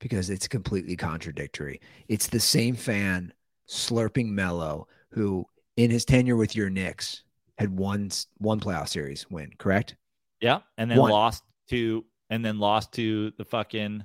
Because 0.00 0.30
it's 0.30 0.48
completely 0.48 0.96
contradictory. 0.96 1.82
It's 2.08 2.28
the 2.28 2.40
same 2.40 2.76
fan 2.76 3.30
slurping 3.68 4.30
Melo 4.30 4.88
who 5.10 5.44
in 5.76 5.90
his 5.90 6.06
tenure 6.06 6.36
with 6.36 6.56
your 6.56 6.70
Knicks 6.70 7.22
had 7.58 7.78
one 7.78 8.10
one 8.38 8.58
playoff 8.58 8.88
series 8.88 9.26
win, 9.28 9.50
correct? 9.58 9.96
Yeah, 10.40 10.60
and 10.78 10.90
then 10.90 10.96
One. 10.96 11.10
lost 11.10 11.44
to 11.68 12.06
and 12.30 12.42
then 12.42 12.58
lost 12.58 12.92
to 12.92 13.32
the 13.32 13.44
fucking 13.44 14.02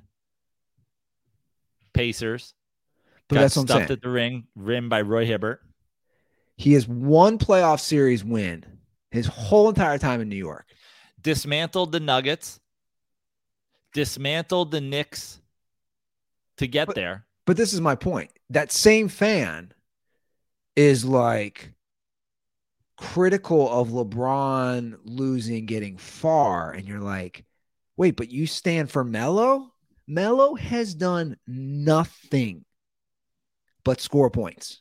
Pacers. 1.94 2.52
But 3.28 3.36
got 3.36 3.40
that's 3.42 3.56
what 3.56 3.62
I'm 3.62 3.66
stuffed 3.68 3.80
saying. 3.88 3.92
at 3.92 4.02
the 4.02 4.08
ring, 4.10 4.46
rim 4.54 4.88
by 4.88 5.00
Roy 5.02 5.26
Hibbert. 5.26 5.60
He 6.56 6.74
has 6.74 6.86
one 6.86 7.38
playoff 7.38 7.80
series 7.80 8.22
win 8.24 8.64
his 9.10 9.26
whole 9.26 9.68
entire 9.68 9.98
time 9.98 10.20
in 10.20 10.28
New 10.28 10.36
York. 10.36 10.66
Dismantled 11.20 11.92
the 11.92 12.00
Nuggets. 12.00 12.60
Dismantled 13.94 14.70
the 14.70 14.80
Knicks 14.80 15.40
to 16.58 16.66
get 16.66 16.86
But- 16.86 16.96
there. 16.96 17.26
But 17.44 17.56
this 17.56 17.72
is 17.72 17.80
my 17.80 17.94
point. 17.96 18.30
That 18.50 18.70
same 18.70 19.08
fan 19.08 19.72
is 20.76 21.04
like 21.04 21.72
critical 22.96 23.68
of 23.70 23.88
LeBron 23.88 24.98
losing, 25.04 25.66
getting 25.66 25.96
far. 25.96 26.70
And 26.70 26.86
you're 26.86 27.00
like, 27.00 27.44
wait, 27.96 28.16
but 28.16 28.30
you 28.30 28.46
stand 28.46 28.90
for 28.90 29.02
Melo? 29.02 29.72
Melo 30.06 30.54
has 30.54 30.94
done 30.94 31.36
nothing 31.46 32.64
but 33.84 34.00
score 34.00 34.30
points. 34.30 34.80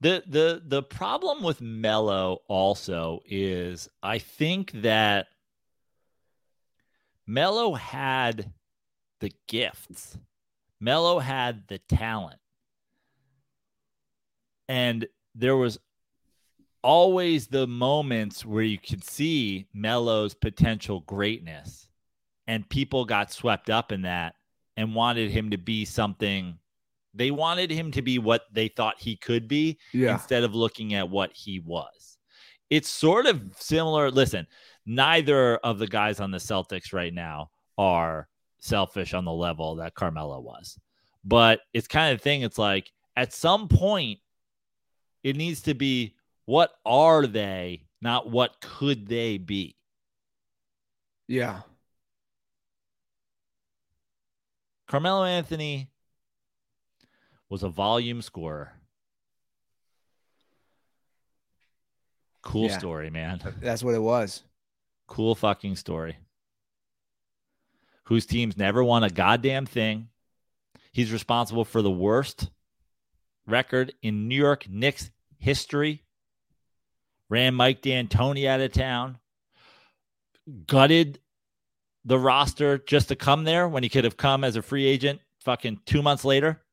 The 0.00 0.22
the 0.26 0.62
the 0.64 0.82
problem 0.82 1.42
with 1.42 1.60
Melo 1.60 2.38
also 2.48 3.20
is 3.26 3.88
I 4.02 4.18
think 4.18 4.72
that 4.82 5.26
Melo 7.26 7.74
had 7.74 8.52
the 9.20 9.30
gifts. 9.46 10.18
Melo 10.80 11.18
had 11.18 11.68
the 11.68 11.78
talent. 11.78 12.40
And 14.68 15.06
there 15.34 15.56
was 15.56 15.78
always 16.82 17.48
the 17.48 17.66
moments 17.66 18.44
where 18.44 18.62
you 18.62 18.78
could 18.78 19.04
see 19.04 19.66
Melo's 19.74 20.34
potential 20.34 21.00
greatness. 21.00 21.88
And 22.46 22.68
people 22.68 23.04
got 23.04 23.32
swept 23.32 23.68
up 23.70 23.92
in 23.92 24.02
that 24.02 24.34
and 24.76 24.94
wanted 24.94 25.30
him 25.30 25.50
to 25.50 25.58
be 25.58 25.84
something. 25.84 26.58
They 27.14 27.30
wanted 27.30 27.70
him 27.70 27.90
to 27.92 28.02
be 28.02 28.18
what 28.18 28.42
they 28.52 28.68
thought 28.68 29.00
he 29.00 29.16
could 29.16 29.48
be 29.48 29.78
instead 29.92 30.44
of 30.44 30.54
looking 30.54 30.94
at 30.94 31.08
what 31.10 31.32
he 31.32 31.60
was. 31.60 32.18
It's 32.70 32.88
sort 32.88 33.26
of 33.26 33.42
similar. 33.56 34.10
Listen, 34.10 34.46
neither 34.86 35.56
of 35.56 35.78
the 35.78 35.88
guys 35.88 36.20
on 36.20 36.30
the 36.30 36.38
Celtics 36.38 36.92
right 36.92 37.12
now 37.12 37.50
are 37.76 38.28
selfish 38.60 39.12
on 39.14 39.24
the 39.24 39.32
level 39.32 39.76
that 39.76 39.94
Carmelo 39.94 40.40
was. 40.40 40.78
But 41.24 41.60
it's 41.74 41.88
kind 41.88 42.12
of 42.12 42.18
the 42.18 42.22
thing, 42.22 42.42
it's 42.42 42.58
like 42.58 42.90
at 43.16 43.32
some 43.32 43.68
point, 43.68 44.20
it 45.22 45.36
needs 45.36 45.62
to 45.62 45.74
be 45.74 46.14
what 46.46 46.70
are 46.86 47.26
they, 47.26 47.86
not 48.00 48.30
what 48.30 48.60
could 48.60 49.06
they 49.06 49.36
be. 49.36 49.76
Yeah. 51.28 51.60
Carmelo 54.88 55.24
Anthony 55.24 55.89
was 57.50 57.62
a 57.62 57.68
volume 57.68 58.22
scorer. 58.22 58.72
Cool 62.42 62.68
Yeah. 62.68 62.78
story, 62.78 63.10
man. 63.10 63.40
That's 63.60 63.82
what 63.82 63.94
it 63.94 64.00
was. 64.00 64.44
Cool 65.06 65.34
fucking 65.34 65.76
story. 65.76 66.16
Whose 68.04 68.24
teams 68.24 68.56
never 68.56 68.82
won 68.82 69.04
a 69.04 69.10
goddamn 69.10 69.66
thing. 69.66 70.08
He's 70.92 71.12
responsible 71.12 71.64
for 71.64 71.82
the 71.82 71.90
worst 71.90 72.50
record 73.46 73.94
in 74.02 74.28
New 74.28 74.36
York 74.36 74.68
Knicks 74.68 75.10
history. 75.38 76.04
Ran 77.28 77.54
Mike 77.54 77.82
D'Antoni 77.82 78.46
out 78.46 78.60
of 78.60 78.72
town. 78.72 79.18
Gutted 80.66 81.20
the 82.04 82.18
roster 82.18 82.78
just 82.78 83.08
to 83.08 83.16
come 83.16 83.44
there 83.44 83.68
when 83.68 83.82
he 83.82 83.88
could 83.88 84.04
have 84.04 84.16
come 84.16 84.42
as 84.42 84.56
a 84.56 84.62
free 84.62 84.86
agent 84.86 85.20
fucking 85.40 85.80
two 85.84 86.02
months 86.02 86.24
later. 86.24 86.64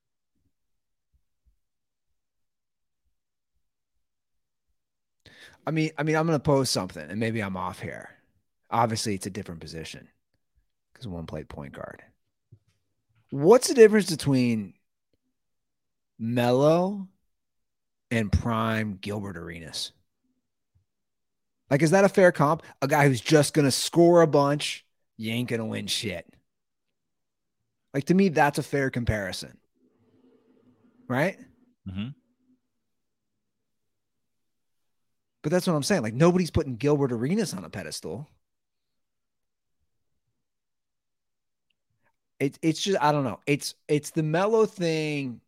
I 5.68 5.72
mean, 5.72 5.92
I 5.98 6.04
mean, 6.04 6.16
I'm 6.16 6.26
gonna 6.26 6.40
pose 6.40 6.70
something, 6.70 7.04
and 7.04 7.20
maybe 7.20 7.42
I'm 7.42 7.58
off 7.58 7.82
here. 7.82 8.10
Obviously, 8.72 9.16
it's 9.16 9.26
a 9.26 9.30
different 9.30 9.60
position 9.60 10.08
because 10.94 11.10
one 11.10 11.26
played 11.26 11.50
point 11.50 11.74
guard. 11.74 12.02
What's 13.32 13.68
the 13.68 13.74
difference 13.74 14.10
between 14.10 14.76
Melo 16.18 17.10
and 18.10 18.32
Prime 18.32 18.98
Gilbert 19.02 19.36
Arenas? 19.36 19.92
Like, 21.70 21.82
is 21.82 21.92
that 21.92 22.06
a 22.06 22.10
fair 22.10 22.32
comp? 22.32 22.64
A 22.82 22.88
guy 22.88 23.10
who's 23.10 23.20
just 23.20 23.54
gonna 23.54 23.70
score 23.70 24.22
a 24.22 24.28
bunch, 24.28 24.86
you 25.18 25.34
ain't 25.34 25.50
gonna 25.50 25.66
win 25.66 25.88
shit. 25.88 26.26
Like 27.94 28.06
to 28.06 28.14
me, 28.14 28.30
that's 28.30 28.58
a 28.58 28.64
fair 28.64 28.90
comparison, 28.90 29.58
right? 31.10 31.38
Mm-hmm. 31.90 32.08
But 35.48 35.54
that's 35.54 35.66
what 35.66 35.76
I'm 35.78 35.84
saying. 35.84 36.02
Like 36.02 36.14
nobody's 36.14 36.52
putting 36.52 36.76
Gilbert 36.76 37.14
Arenas 37.14 37.54
on 37.54 37.64
a 37.64 37.70
pedestal. 37.70 38.28
It's 42.38 42.60
it's 42.62 42.82
just 42.82 43.02
I 43.02 43.14
don't 43.14 43.24
know. 43.24 43.40
It's 43.48 43.74
it's 43.88 44.10
the 44.10 44.24
Melo 44.24 44.66
thing. 44.66 45.40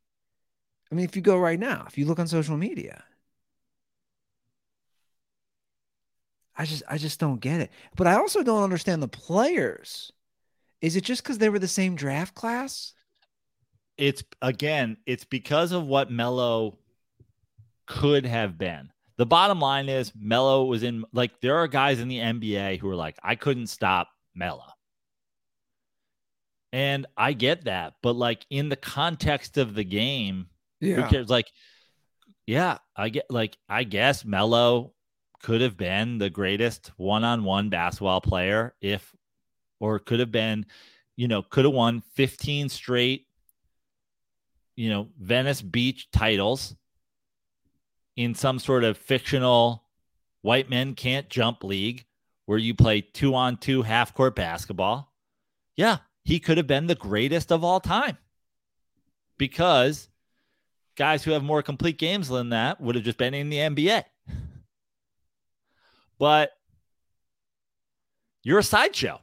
I 0.89 0.95
mean, 0.95 1.03
if 1.03 1.17
you 1.17 1.21
go 1.21 1.37
right 1.37 1.59
now, 1.59 1.83
if 1.85 1.97
you 1.97 2.05
look 2.05 2.17
on 2.17 2.29
social 2.29 2.55
media, 2.55 3.03
I 6.55 6.63
just 6.63 6.83
I 6.87 6.97
just 6.97 7.19
don't 7.19 7.41
get 7.41 7.59
it. 7.59 7.69
But 7.97 8.07
I 8.07 8.13
also 8.13 8.41
don't 8.41 8.63
understand 8.63 9.03
the 9.03 9.09
players. 9.09 10.13
Is 10.79 10.95
it 10.95 11.03
just 11.03 11.23
because 11.23 11.39
they 11.39 11.49
were 11.49 11.59
the 11.59 11.67
same 11.67 11.97
draft 11.97 12.35
class? 12.35 12.93
it's 13.97 14.23
again, 14.41 14.95
it's 15.05 15.25
because 15.25 15.73
of 15.73 15.87
what 15.87 16.09
Melo 16.09 16.77
could 17.85 18.25
have 18.25 18.57
been. 18.57 18.91
The 19.19 19.25
bottom 19.25 19.59
line 19.59 19.89
is 19.89 20.13
Melo 20.17 20.63
was 20.63 20.81
in 20.81 21.03
like 21.11 21.41
there 21.41 21.57
are 21.57 21.67
guys 21.67 21.99
in 21.99 22.07
the 22.07 22.19
NBA 22.19 22.79
who 22.79 22.89
are 22.89 22.95
like, 22.95 23.17
I 23.21 23.35
couldn't 23.35 23.67
stop 23.67 24.07
Melo. 24.33 24.63
And 26.71 27.05
I 27.17 27.33
get 27.33 27.65
that, 27.65 27.95
but 28.01 28.15
like 28.15 28.45
in 28.49 28.69
the 28.69 28.77
context 28.77 29.57
of 29.57 29.75
the 29.75 29.83
game, 29.83 30.47
who 30.79 31.03
cares? 31.03 31.29
Like, 31.29 31.51
yeah, 32.47 32.77
I 32.95 33.09
get 33.09 33.25
like 33.29 33.57
I 33.67 33.83
guess 33.83 34.23
Melo 34.23 34.93
could 35.43 35.59
have 35.59 35.75
been 35.75 36.17
the 36.17 36.29
greatest 36.29 36.93
one-on-one 36.95 37.67
basketball 37.67 38.21
player 38.21 38.73
if 38.79 39.13
or 39.81 39.99
could 39.99 40.21
have 40.21 40.31
been, 40.31 40.65
you 41.17 41.27
know, 41.27 41.41
could 41.41 41.65
have 41.65 41.73
won 41.73 42.03
15 42.15 42.69
straight 42.69 43.25
you 44.79 44.89
know, 44.89 45.09
Venice 45.19 45.61
Beach 45.61 46.09
titles 46.09 46.73
in 48.19 48.35
some 48.35 48.59
sort 48.59 48.83
of 48.83 48.97
fictional 48.97 49.85
white 50.41 50.69
men 50.69 50.93
can't 50.93 51.29
jump 51.29 51.63
league 51.63 52.03
where 52.47 52.57
you 52.57 52.75
play 52.75 52.99
two 52.99 53.33
on 53.33 53.55
two 53.55 53.81
half 53.81 54.13
court 54.13 54.35
basketball. 54.35 55.13
Yeah, 55.77 55.99
he 56.25 56.41
could 56.41 56.57
have 56.57 56.67
been 56.67 56.87
the 56.87 56.95
greatest 56.95 57.49
of 57.49 57.63
all 57.63 57.79
time 57.79 58.17
because 59.37 60.09
guys 60.97 61.23
who 61.23 61.31
have 61.31 61.43
more 61.43 61.63
complete 61.63 61.97
games 61.97 62.27
than 62.27 62.49
that 62.49 62.81
would 62.81 62.95
have 62.95 63.05
just 63.05 63.17
been 63.17 63.33
in 63.33 63.49
the 63.49 63.57
NBA. 63.57 64.03
But 66.17 66.51
you're 68.43 68.59
a 68.59 68.63
sideshow. 68.63 69.21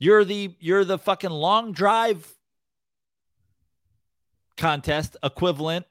You're 0.00 0.24
the 0.24 0.56
you're 0.58 0.84
the 0.84 0.98
fucking 0.98 1.30
long 1.30 1.70
drive 1.70 2.35
contest 4.56 5.16
equivalent 5.22 5.86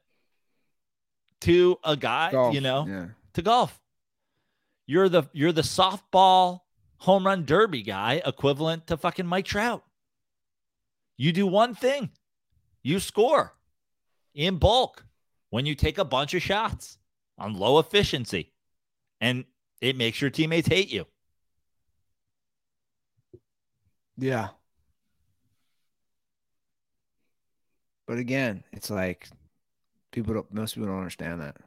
to 1.42 1.78
a 1.84 1.96
guy, 1.96 2.32
Golf, 2.32 2.54
you 2.54 2.62
know, 2.62 2.86
Yeah. 2.88 3.08
to 3.34 3.42
golf. 3.42 3.80
You're 4.88 5.10
the 5.10 5.24
you're 5.34 5.52
the 5.52 5.62
softball 5.62 6.62
home 6.98 7.26
run 7.26 7.46
derby 7.46 7.82
guy 7.82 8.22
equivalent 8.26 8.88
to 8.88 8.98
fucking 8.98 9.26
Mike 9.26 9.46
Trout. 9.46 9.84
You 11.18 11.32
do 11.32 11.46
one 11.48 11.76
thing. 11.76 12.12
You 12.84 13.00
score 13.00 13.56
in 14.34 14.58
bulk 14.58 15.06
when 15.50 15.66
you 15.66 15.76
take 15.76 15.98
a 15.98 16.06
bunch 16.06 16.34
of 16.34 16.42
shots 16.42 16.98
on 17.38 17.54
low 17.56 17.80
efficiency 17.80 18.54
and 19.22 19.46
it 19.82 19.96
makes 19.96 20.22
your 20.22 20.30
teammates 20.30 20.68
hate 20.68 20.90
you. 20.90 21.06
Yeah. 24.18 24.50
But 28.08 28.18
again, 28.18 28.64
it's 28.72 28.90
like 28.90 29.28
people 30.12 30.34
don't 30.34 30.54
most 30.54 30.76
people 30.76 30.88
don't 30.88 30.98
understand 30.98 31.42
that. 31.42 31.58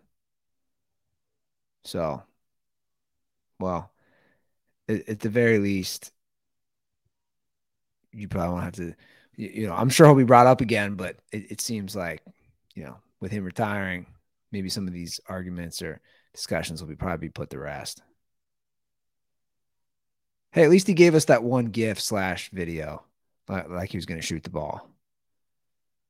So, 1.84 2.22
well, 3.58 3.90
at, 4.88 5.08
at 5.08 5.20
the 5.20 5.28
very 5.28 5.58
least, 5.58 6.12
you 8.12 8.28
probably 8.28 8.52
won't 8.52 8.64
have 8.64 8.74
to. 8.74 8.94
You, 9.36 9.48
you 9.48 9.66
know, 9.66 9.74
I'm 9.74 9.88
sure 9.88 10.06
he'll 10.06 10.14
be 10.14 10.24
brought 10.24 10.46
up 10.46 10.60
again, 10.60 10.94
but 10.94 11.16
it, 11.32 11.52
it 11.52 11.60
seems 11.60 11.96
like, 11.96 12.22
you 12.74 12.84
know, 12.84 12.98
with 13.20 13.32
him 13.32 13.44
retiring, 13.44 14.06
maybe 14.52 14.68
some 14.68 14.86
of 14.86 14.92
these 14.92 15.20
arguments 15.28 15.82
or 15.82 16.00
discussions 16.34 16.80
will 16.80 16.88
be 16.88 16.96
probably 16.96 17.28
put 17.28 17.50
to 17.50 17.58
rest. 17.58 18.02
Hey, 20.52 20.64
at 20.64 20.70
least 20.70 20.86
he 20.86 20.94
gave 20.94 21.14
us 21.14 21.26
that 21.26 21.42
one 21.44 21.66
GIF 21.66 22.00
slash 22.00 22.50
video, 22.50 23.04
like, 23.48 23.68
like 23.68 23.90
he 23.90 23.98
was 23.98 24.06
going 24.06 24.20
to 24.20 24.26
shoot 24.26 24.42
the 24.42 24.50
ball. 24.50 24.88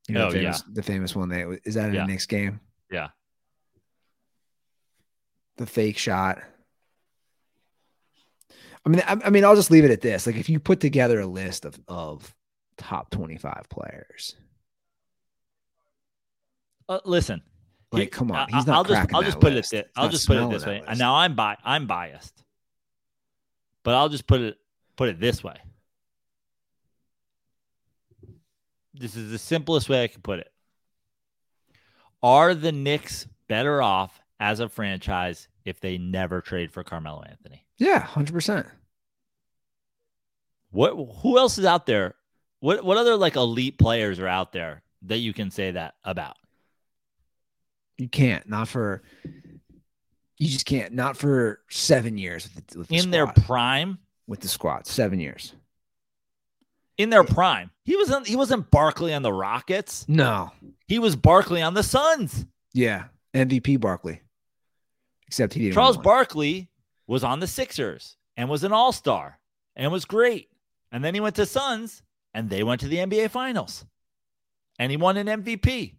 You 0.09 0.15
know, 0.15 0.29
Oh, 0.29 0.31
the 0.31 0.39
famous, 0.39 0.63
the 0.73 0.83
famous 0.83 1.15
one. 1.17 1.29
That 1.29 1.61
is 1.65 1.75
that 1.75 1.91
in 1.91 1.95
Yeah. 1.95 2.01
the 2.03 2.07
Knicks 2.09 2.27
game? 2.27 2.61
Yeah. 2.91 3.09
The 5.59 5.67
fake 5.67 5.99
shot. 5.99 6.39
I 8.87 8.89
mean, 8.89 9.03
I, 9.07 9.17
I 9.25 9.31
mean, 9.31 9.45
I'll 9.45 9.57
just 9.57 9.71
leave 9.71 9.85
it 9.85 9.91
at 9.91 10.01
this. 10.01 10.27
Like, 10.27 10.37
if 10.37 10.49
you 10.49 10.61
put 10.61 10.81
together 10.81 11.21
a 11.21 11.27
list 11.27 11.65
of 11.67 11.79
of 11.89 12.35
top 12.79 13.11
twenty 13.11 13.37
five 13.37 13.67
players, 13.69 14.35
Uh, 16.89 17.01
listen, 17.05 17.43
like, 17.93 18.05
He- 18.05 18.07
come 18.09 18.33
on, 18.33 18.49
he's 18.49 18.67
not 18.67 18.77
I'll 18.77 18.85
just 18.85 19.15
I'll 19.15 19.23
just 19.23 19.41
put 19.41 19.53
list. 19.53 19.75
it. 19.75 19.87
This, 19.87 19.93
I'll 19.97 20.09
just 20.09 20.27
put 20.27 20.39
it 20.39 20.49
this 20.51 20.65
way. 20.65 20.81
list. 20.87 20.99
Now 20.99 21.17
I'm 21.17 21.35
bi- 21.35 21.59
I'm 21.63 21.87
biased, 21.87 22.43
but 23.83 23.95
I'll 23.95 24.09
just 24.09 24.27
put 24.27 24.41
it 24.41 24.57
put 24.97 25.11
it 25.11 25.21
this 25.21 25.45
way. 25.45 25.57
This 28.95 29.17
is 29.17 29.31
the 29.31 29.39
simplest 29.39 29.89
way 29.89 30.05
I 30.05 30.09
can 30.09 30.23
put 30.23 30.41
it. 30.41 30.53
Are 32.23 32.55
the 32.55 32.73
Knicks 32.73 33.27
better 33.49 33.81
off 33.81 34.21
as 34.41 34.61
a 34.61 34.69
franchise 34.69 35.49
if 35.65 35.81
they 35.81 35.99
never 35.99 36.41
trade 36.41 36.73
for 36.73 36.83
Carmelo 36.83 37.23
Anthony? 37.23 37.65
Yeah, 37.77 38.01
hundred 38.01 38.33
percent. 38.33 38.67
What 40.71 40.95
who 41.23 41.39
else 41.39 41.59
is 41.59 41.65
out 41.65 41.87
there? 41.87 42.15
What 42.61 42.85
what 42.85 42.99
other 42.99 43.17
like 43.17 43.37
elite 43.37 43.79
players 43.79 44.19
are 44.19 44.27
out 44.29 44.53
there 44.53 44.83
that 45.03 45.19
you 45.19 45.33
can 45.33 45.51
say 45.51 45.71
that 45.71 45.95
about? 46.05 46.37
You 47.99 48.09
can't. 48.09 48.49
Not 48.49 48.69
for. 48.69 49.03
You 50.39 50.49
just 50.49 50.67
can't. 50.67 50.93
Not 50.93 51.17
for 51.17 51.61
seven 51.69 52.17
years 52.17 52.49
with 52.55 52.67
the, 52.67 52.79
with 52.79 52.89
the 52.89 52.97
In 52.97 53.11
their 53.11 53.27
prime, 53.27 53.99
with 54.27 54.41
the 54.41 54.49
squad. 54.49 54.87
Seven 54.87 55.21
years. 55.21 55.55
In 56.99 57.11
their 57.11 57.25
prime. 57.25 57.71
He 57.85 57.97
wasn't 57.97 58.27
he 58.27 58.37
wasn't 58.37 58.71
Barkley 58.71 59.15
on 59.15 59.23
the 59.23 59.33
Rockets. 59.33 60.05
No. 60.09 60.53
He 60.87 60.99
was 60.99 61.17
Barkley 61.17 61.63
on 61.63 61.75
the 61.75 61.83
Suns. 61.83 62.45
Yeah. 62.75 63.05
MVP 63.35 63.81
Barkley. 63.81 64.21
Except 65.27 65.55
he 65.55 65.61
didn't. 65.61 65.75
Charles. 65.75 65.97
Barkley 65.97 66.69
was 67.07 67.25
on 67.25 67.41
the 67.41 67.47
Sixers 67.47 68.17
and 68.37 68.49
was 68.49 68.65
an 68.65 68.73
all-star 68.73 69.39
and 69.77 69.91
was 69.91 70.05
great. 70.05 70.49
And 70.93 71.05
then 71.05 71.15
he 71.15 71.21
went 71.21 71.37
to 71.37 71.47
Suns 71.47 72.03
and 72.35 72.51
they 72.51 72.63
went 72.63 72.81
to 72.83 72.89
the 72.89 72.99
NBA 72.99 73.31
finals. 73.31 73.87
And 74.79 74.91
he 74.91 74.97
won 74.97 75.17
an 75.17 75.27
MVP. 75.27 75.95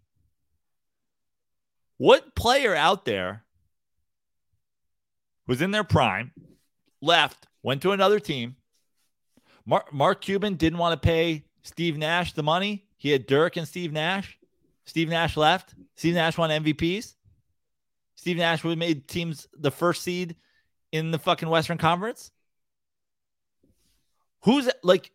What 1.98 2.34
player 2.34 2.74
out 2.76 3.06
there 3.06 3.44
was 5.48 5.62
in 5.62 5.72
their 5.72 5.84
prime, 5.84 6.32
left, 7.02 7.48
went 7.62 7.82
to 7.82 7.92
another 7.92 8.20
team? 8.20 8.56
Mark, 9.70 9.94
Mark 9.94 10.22
Cuban 10.22 10.56
didn't 10.56 10.80
want 10.80 11.00
to 11.00 11.08
pay 11.08 11.44
Steve 11.62 11.96
Nash 11.96 12.34
the 12.34 12.42
money. 12.42 12.88
He 12.98 13.12
had 13.12 13.28
Dirk 13.28 13.56
and 13.56 13.68
Steve 13.68 13.94
Nash. 13.94 14.36
Steve 14.86 15.10
Nash 15.10 15.38
left. 15.38 15.76
Steve 15.96 16.16
Nash 16.16 16.40
won 16.40 16.50
MVPs. 16.50 17.14
Steve 18.16 18.38
Nash 18.38 18.64
would 18.64 18.72
have 18.72 18.80
made 18.80 19.08
teams 19.08 19.48
the 19.54 19.70
first 19.70 20.02
seed 20.02 20.36
in 20.92 21.12
the 21.12 21.20
fucking 21.20 21.48
Western 21.48 21.78
Conference. 21.78 22.32
Who's 24.42 24.68
like, 24.82 25.12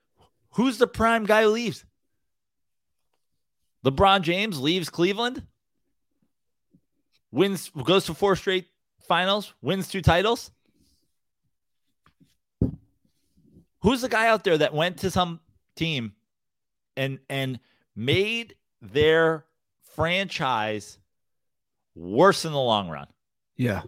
who's 0.50 0.78
the 0.78 0.86
prime 0.86 1.24
guy 1.24 1.42
who 1.42 1.48
leaves? 1.48 1.84
LeBron 3.84 4.22
James 4.22 4.60
leaves 4.60 4.88
Cleveland, 4.88 5.42
wins, 7.32 7.72
goes 7.82 8.06
to 8.06 8.14
four 8.14 8.36
straight 8.36 8.66
finals, 9.08 9.52
wins 9.62 9.88
two 9.88 10.00
titles. 10.00 10.52
Who's 13.84 14.00
the 14.00 14.08
guy 14.08 14.28
out 14.28 14.44
there 14.44 14.56
that 14.56 14.72
went 14.72 14.96
to 15.00 15.10
some 15.10 15.40
team 15.76 16.14
and 16.96 17.18
and 17.28 17.60
made 17.94 18.56
their 18.80 19.44
franchise 19.94 20.98
worse 21.94 22.46
in 22.46 22.52
the 22.52 22.58
long 22.58 22.88
run? 22.88 23.08
Yeah. 23.58 23.82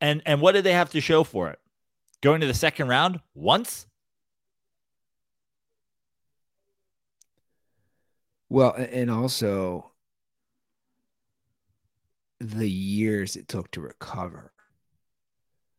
And 0.00 0.20
and 0.26 0.40
what 0.40 0.52
did 0.52 0.64
they 0.64 0.72
have 0.72 0.90
to 0.90 1.00
show 1.00 1.22
for 1.22 1.48
it? 1.48 1.60
Going 2.22 2.40
to 2.40 2.48
the 2.48 2.54
second 2.54 2.88
round 2.88 3.20
once? 3.36 3.86
Well, 8.48 8.74
and 8.76 9.12
also 9.12 9.92
the 12.40 12.68
years 12.68 13.36
it 13.36 13.46
took 13.46 13.70
to 13.70 13.80
recover. 13.80 14.50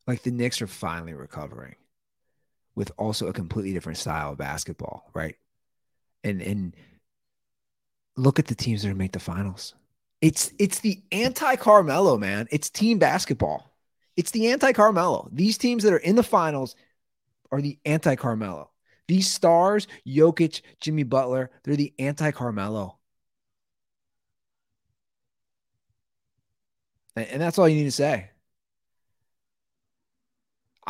Like 0.06 0.22
the 0.22 0.30
Knicks 0.30 0.60
are 0.62 0.66
finally 0.66 1.14
recovering 1.14 1.76
with 2.74 2.92
also 2.96 3.28
a 3.28 3.32
completely 3.32 3.72
different 3.72 3.98
style 3.98 4.32
of 4.32 4.38
basketball, 4.38 5.10
right? 5.14 5.36
And 6.24 6.40
and 6.42 6.76
look 8.16 8.38
at 8.38 8.46
the 8.46 8.54
teams 8.54 8.82
that 8.82 8.94
make 8.96 9.12
the 9.12 9.18
finals. 9.18 9.74
It's 10.20 10.52
it's 10.58 10.80
the 10.80 11.02
anti 11.12 11.56
Carmelo, 11.56 12.18
man. 12.18 12.48
It's 12.50 12.70
team 12.70 12.98
basketball. 12.98 13.74
It's 14.16 14.30
the 14.30 14.48
anti 14.48 14.72
Carmelo. 14.72 15.28
These 15.32 15.58
teams 15.58 15.82
that 15.84 15.92
are 15.92 15.98
in 15.98 16.16
the 16.16 16.22
finals 16.22 16.76
are 17.50 17.62
the 17.62 17.78
anti 17.84 18.16
Carmelo. 18.16 18.70
These 19.08 19.30
stars, 19.30 19.88
Jokic, 20.06 20.62
Jimmy 20.80 21.02
Butler, 21.02 21.50
they're 21.64 21.76
the 21.76 21.94
anti 21.98 22.30
Carmelo. 22.30 22.98
And, 27.16 27.26
and 27.28 27.42
that's 27.42 27.58
all 27.58 27.68
you 27.68 27.76
need 27.76 27.84
to 27.84 27.90
say. 27.90 28.30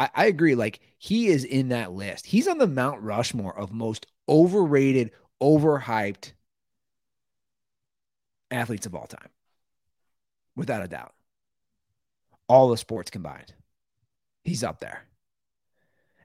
I, 0.00 0.08
I 0.14 0.26
agree. 0.26 0.54
Like 0.54 0.80
he 0.96 1.28
is 1.28 1.44
in 1.44 1.68
that 1.68 1.92
list. 1.92 2.24
He's 2.24 2.48
on 2.48 2.56
the 2.56 2.66
Mount 2.66 3.02
Rushmore 3.02 3.56
of 3.56 3.70
most 3.70 4.06
overrated, 4.26 5.10
overhyped 5.42 6.32
athletes 8.50 8.86
of 8.86 8.94
all 8.94 9.06
time. 9.06 9.28
Without 10.56 10.82
a 10.82 10.88
doubt. 10.88 11.12
All 12.48 12.70
the 12.70 12.78
sports 12.78 13.10
combined. 13.10 13.52
He's 14.42 14.64
up 14.64 14.80
there. 14.80 15.04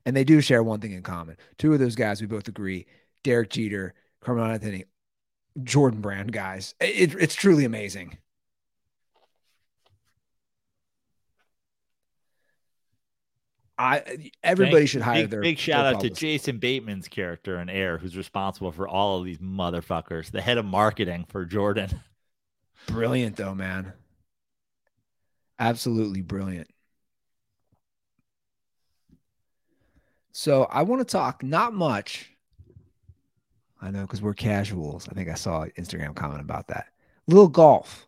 And 0.05 0.15
they 0.15 0.23
do 0.23 0.39
share 0.39 0.63
one 0.63 0.79
thing 0.79 0.93
in 0.93 1.03
common. 1.03 1.35
Two 1.57 1.73
of 1.73 1.79
those 1.79 1.95
guys, 1.95 2.21
we 2.21 2.27
both 2.27 2.47
agree 2.47 2.85
Derek 3.23 3.49
Jeter, 3.49 3.93
Carmelo 4.21 4.51
Anthony, 4.51 4.85
Jordan 5.63 5.99
Brand 5.99 6.31
guys. 6.31 6.75
It, 6.79 7.13
it's 7.15 7.35
truly 7.35 7.65
amazing. 7.65 8.17
I 13.77 14.31
everybody 14.43 14.77
Thank- 14.77 14.89
should 14.89 15.01
hire 15.01 15.23
big, 15.23 15.29
their 15.31 15.41
big 15.41 15.57
their 15.57 15.61
shout 15.61 15.95
out 15.95 16.01
to. 16.01 16.09
Jason 16.09 16.59
Bateman's 16.59 17.07
character 17.09 17.59
in 17.59 17.69
Air, 17.69 17.97
who's 17.97 18.15
responsible 18.15 18.71
for 18.71 18.87
all 18.87 19.19
of 19.19 19.25
these 19.25 19.39
motherfuckers, 19.39 20.31
the 20.31 20.41
head 20.41 20.57
of 20.57 20.65
marketing 20.65 21.25
for 21.27 21.45
Jordan. 21.45 22.01
Brilliant 22.87 23.35
though, 23.35 23.53
man. 23.55 23.93
Absolutely 25.59 26.21
brilliant. 26.21 26.69
So 30.31 30.63
I 30.69 30.83
want 30.83 30.99
to 30.99 31.05
talk 31.11 31.43
not 31.43 31.73
much. 31.73 32.31
I 33.81 33.91
know 33.91 34.01
because 34.01 34.21
we're 34.21 34.33
casuals. 34.33 35.07
I 35.09 35.13
think 35.13 35.29
I 35.29 35.33
saw 35.35 35.61
an 35.63 35.71
Instagram 35.77 36.15
comment 36.15 36.41
about 36.41 36.67
that. 36.67 36.87
Little 37.27 37.47
golf. 37.47 38.07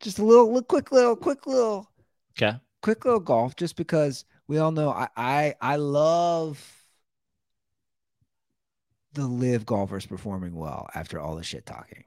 Just 0.00 0.18
a 0.18 0.24
little, 0.24 0.46
little 0.46 0.62
quick 0.62 0.92
little, 0.92 1.16
quick 1.16 1.46
little, 1.46 1.90
Okay. 2.40 2.56
quick 2.82 3.04
little 3.04 3.20
golf, 3.20 3.56
just 3.56 3.76
because 3.76 4.24
we 4.48 4.58
all 4.58 4.72
know 4.72 4.90
I 4.90 5.08
I 5.16 5.54
I 5.60 5.76
love 5.76 6.60
the 9.12 9.26
LIV 9.26 9.66
golfers 9.66 10.06
performing 10.06 10.54
well 10.54 10.88
after 10.94 11.20
all 11.20 11.36
the 11.36 11.42
shit 11.42 11.66
talking. 11.66 12.04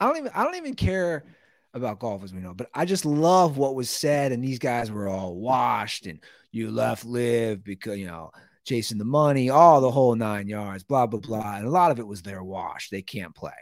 I 0.00 0.06
don't 0.06 0.18
even 0.18 0.32
I 0.34 0.44
don't 0.44 0.56
even 0.56 0.74
care 0.74 1.24
about 1.72 2.00
golf 2.00 2.24
as 2.24 2.34
we 2.34 2.40
know, 2.40 2.54
but 2.54 2.68
I 2.74 2.84
just 2.84 3.04
love 3.04 3.58
what 3.58 3.74
was 3.74 3.88
said. 3.88 4.32
And 4.32 4.42
these 4.42 4.58
guys 4.58 4.90
were 4.90 5.08
all 5.08 5.36
washed 5.36 6.06
and 6.06 6.20
you 6.50 6.70
left 6.70 7.04
LIV 7.04 7.62
because 7.64 7.98
you 7.98 8.06
know 8.06 8.32
chasing 8.64 8.98
the 8.98 9.04
money, 9.04 9.48
all 9.48 9.80
the 9.80 9.90
whole 9.90 10.16
nine 10.16 10.48
yards, 10.48 10.82
blah 10.82 11.06
blah 11.06 11.20
blah. 11.20 11.56
And 11.56 11.66
a 11.66 11.70
lot 11.70 11.92
of 11.92 12.00
it 12.00 12.06
was 12.06 12.22
their 12.22 12.42
wash. 12.42 12.90
They 12.90 13.02
can't 13.02 13.34
play. 13.34 13.52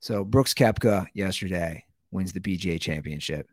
So 0.00 0.24
Brooks 0.24 0.54
Koepka 0.54 1.06
yesterday 1.14 1.84
wins 2.10 2.32
the 2.32 2.40
PGA 2.40 2.80
championship. 2.80 3.46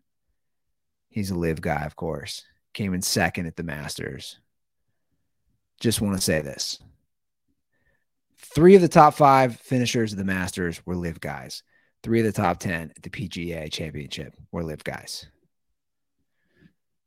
He's 1.09 1.31
a 1.31 1.35
LIV 1.35 1.61
guy, 1.61 1.85
of 1.85 1.95
course. 1.95 2.43
Came 2.73 2.93
in 2.93 3.01
second 3.01 3.47
at 3.47 3.55
the 3.55 3.63
Masters. 3.63 4.39
Just 5.79 6.01
want 6.01 6.15
to 6.15 6.21
say 6.21 6.41
this. 6.41 6.79
Three 8.37 8.75
of 8.75 8.81
the 8.81 8.87
top 8.87 9.13
five 9.13 9.57
finishers 9.57 10.11
of 10.11 10.17
the 10.17 10.25
Masters 10.25 10.85
were 10.85 10.95
LIV 10.95 11.19
guys. 11.19 11.63
Three 12.03 12.19
of 12.19 12.25
the 12.25 12.31
top 12.31 12.59
10 12.59 12.93
at 12.95 13.03
the 13.03 13.09
PGA 13.09 13.71
championship 13.71 14.33
were 14.51 14.63
LIV 14.63 14.83
guys. 14.83 15.25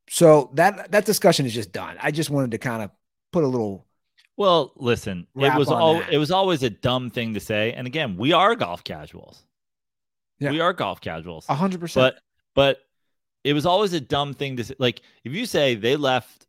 So 0.08 0.50
that 0.54 0.90
that 0.92 1.06
discussion 1.06 1.46
is 1.46 1.54
just 1.54 1.72
done. 1.72 1.96
I 2.00 2.10
just 2.10 2.28
wanted 2.28 2.50
to 2.50 2.58
kind 2.58 2.82
of 2.82 2.90
put 3.32 3.44
a 3.44 3.46
little 3.46 3.86
well, 4.36 4.72
listen, 4.76 5.26
it 5.36 5.56
was 5.56 5.68
all 5.68 5.94
that. 5.94 6.12
it 6.12 6.18
was 6.18 6.30
always 6.30 6.62
a 6.62 6.70
dumb 6.70 7.10
thing 7.10 7.34
to 7.34 7.40
say. 7.40 7.72
And 7.72 7.86
again, 7.86 8.16
we 8.16 8.32
are 8.32 8.54
golf 8.54 8.82
casuals. 8.82 9.44
Yeah. 10.38 10.50
We 10.50 10.60
are 10.60 10.72
golf 10.72 11.00
casuals. 11.00 11.46
hundred 11.46 11.80
percent. 11.80 12.16
But 12.54 12.76
but 12.76 12.78
it 13.44 13.52
was 13.52 13.66
always 13.66 13.92
a 13.92 14.00
dumb 14.00 14.34
thing 14.34 14.56
to 14.56 14.64
say. 14.64 14.74
Like 14.78 15.02
if 15.24 15.32
you 15.32 15.46
say 15.46 15.74
they 15.74 15.96
left 15.96 16.46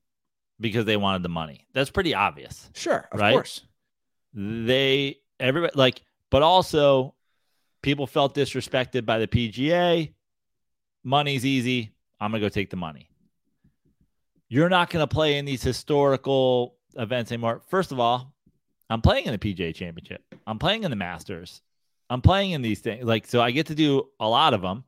because 0.59 0.85
they 0.85 0.97
wanted 0.97 1.23
the 1.23 1.29
money, 1.29 1.67
that's 1.73 1.89
pretty 1.89 2.13
obvious. 2.13 2.69
Sure, 2.75 3.07
of 3.11 3.19
right? 3.19 3.33
course. 3.33 3.61
They 4.33 5.19
everybody 5.39 5.73
like, 5.75 6.01
but 6.29 6.41
also 6.41 7.15
people 7.81 8.07
felt 8.07 8.35
disrespected 8.35 9.05
by 9.05 9.19
the 9.19 9.27
PGA. 9.27 10.13
Money's 11.03 11.45
easy. 11.45 11.93
I'm 12.19 12.31
gonna 12.31 12.41
go 12.41 12.49
take 12.49 12.69
the 12.69 12.77
money. 12.77 13.09
You're 14.47 14.69
not 14.69 14.89
gonna 14.89 15.07
play 15.07 15.37
in 15.37 15.45
these 15.45 15.63
historical 15.63 16.75
events 16.95 17.31
anymore. 17.31 17.61
First 17.69 17.91
of 17.91 17.99
all, 17.99 18.33
I'm 18.89 19.01
playing 19.01 19.25
in 19.25 19.31
the 19.31 19.39
PGA 19.39 19.73
Championship. 19.73 20.23
I'm 20.45 20.59
playing 20.59 20.83
in 20.83 20.91
the 20.91 20.95
Masters. 20.95 21.61
I'm 22.09 22.21
playing 22.21 22.51
in 22.51 22.61
these 22.61 22.79
things. 22.79 23.05
Like, 23.05 23.25
so 23.25 23.41
I 23.41 23.51
get 23.51 23.67
to 23.67 23.75
do 23.75 24.09
a 24.19 24.27
lot 24.27 24.53
of 24.53 24.61
them. 24.61 24.83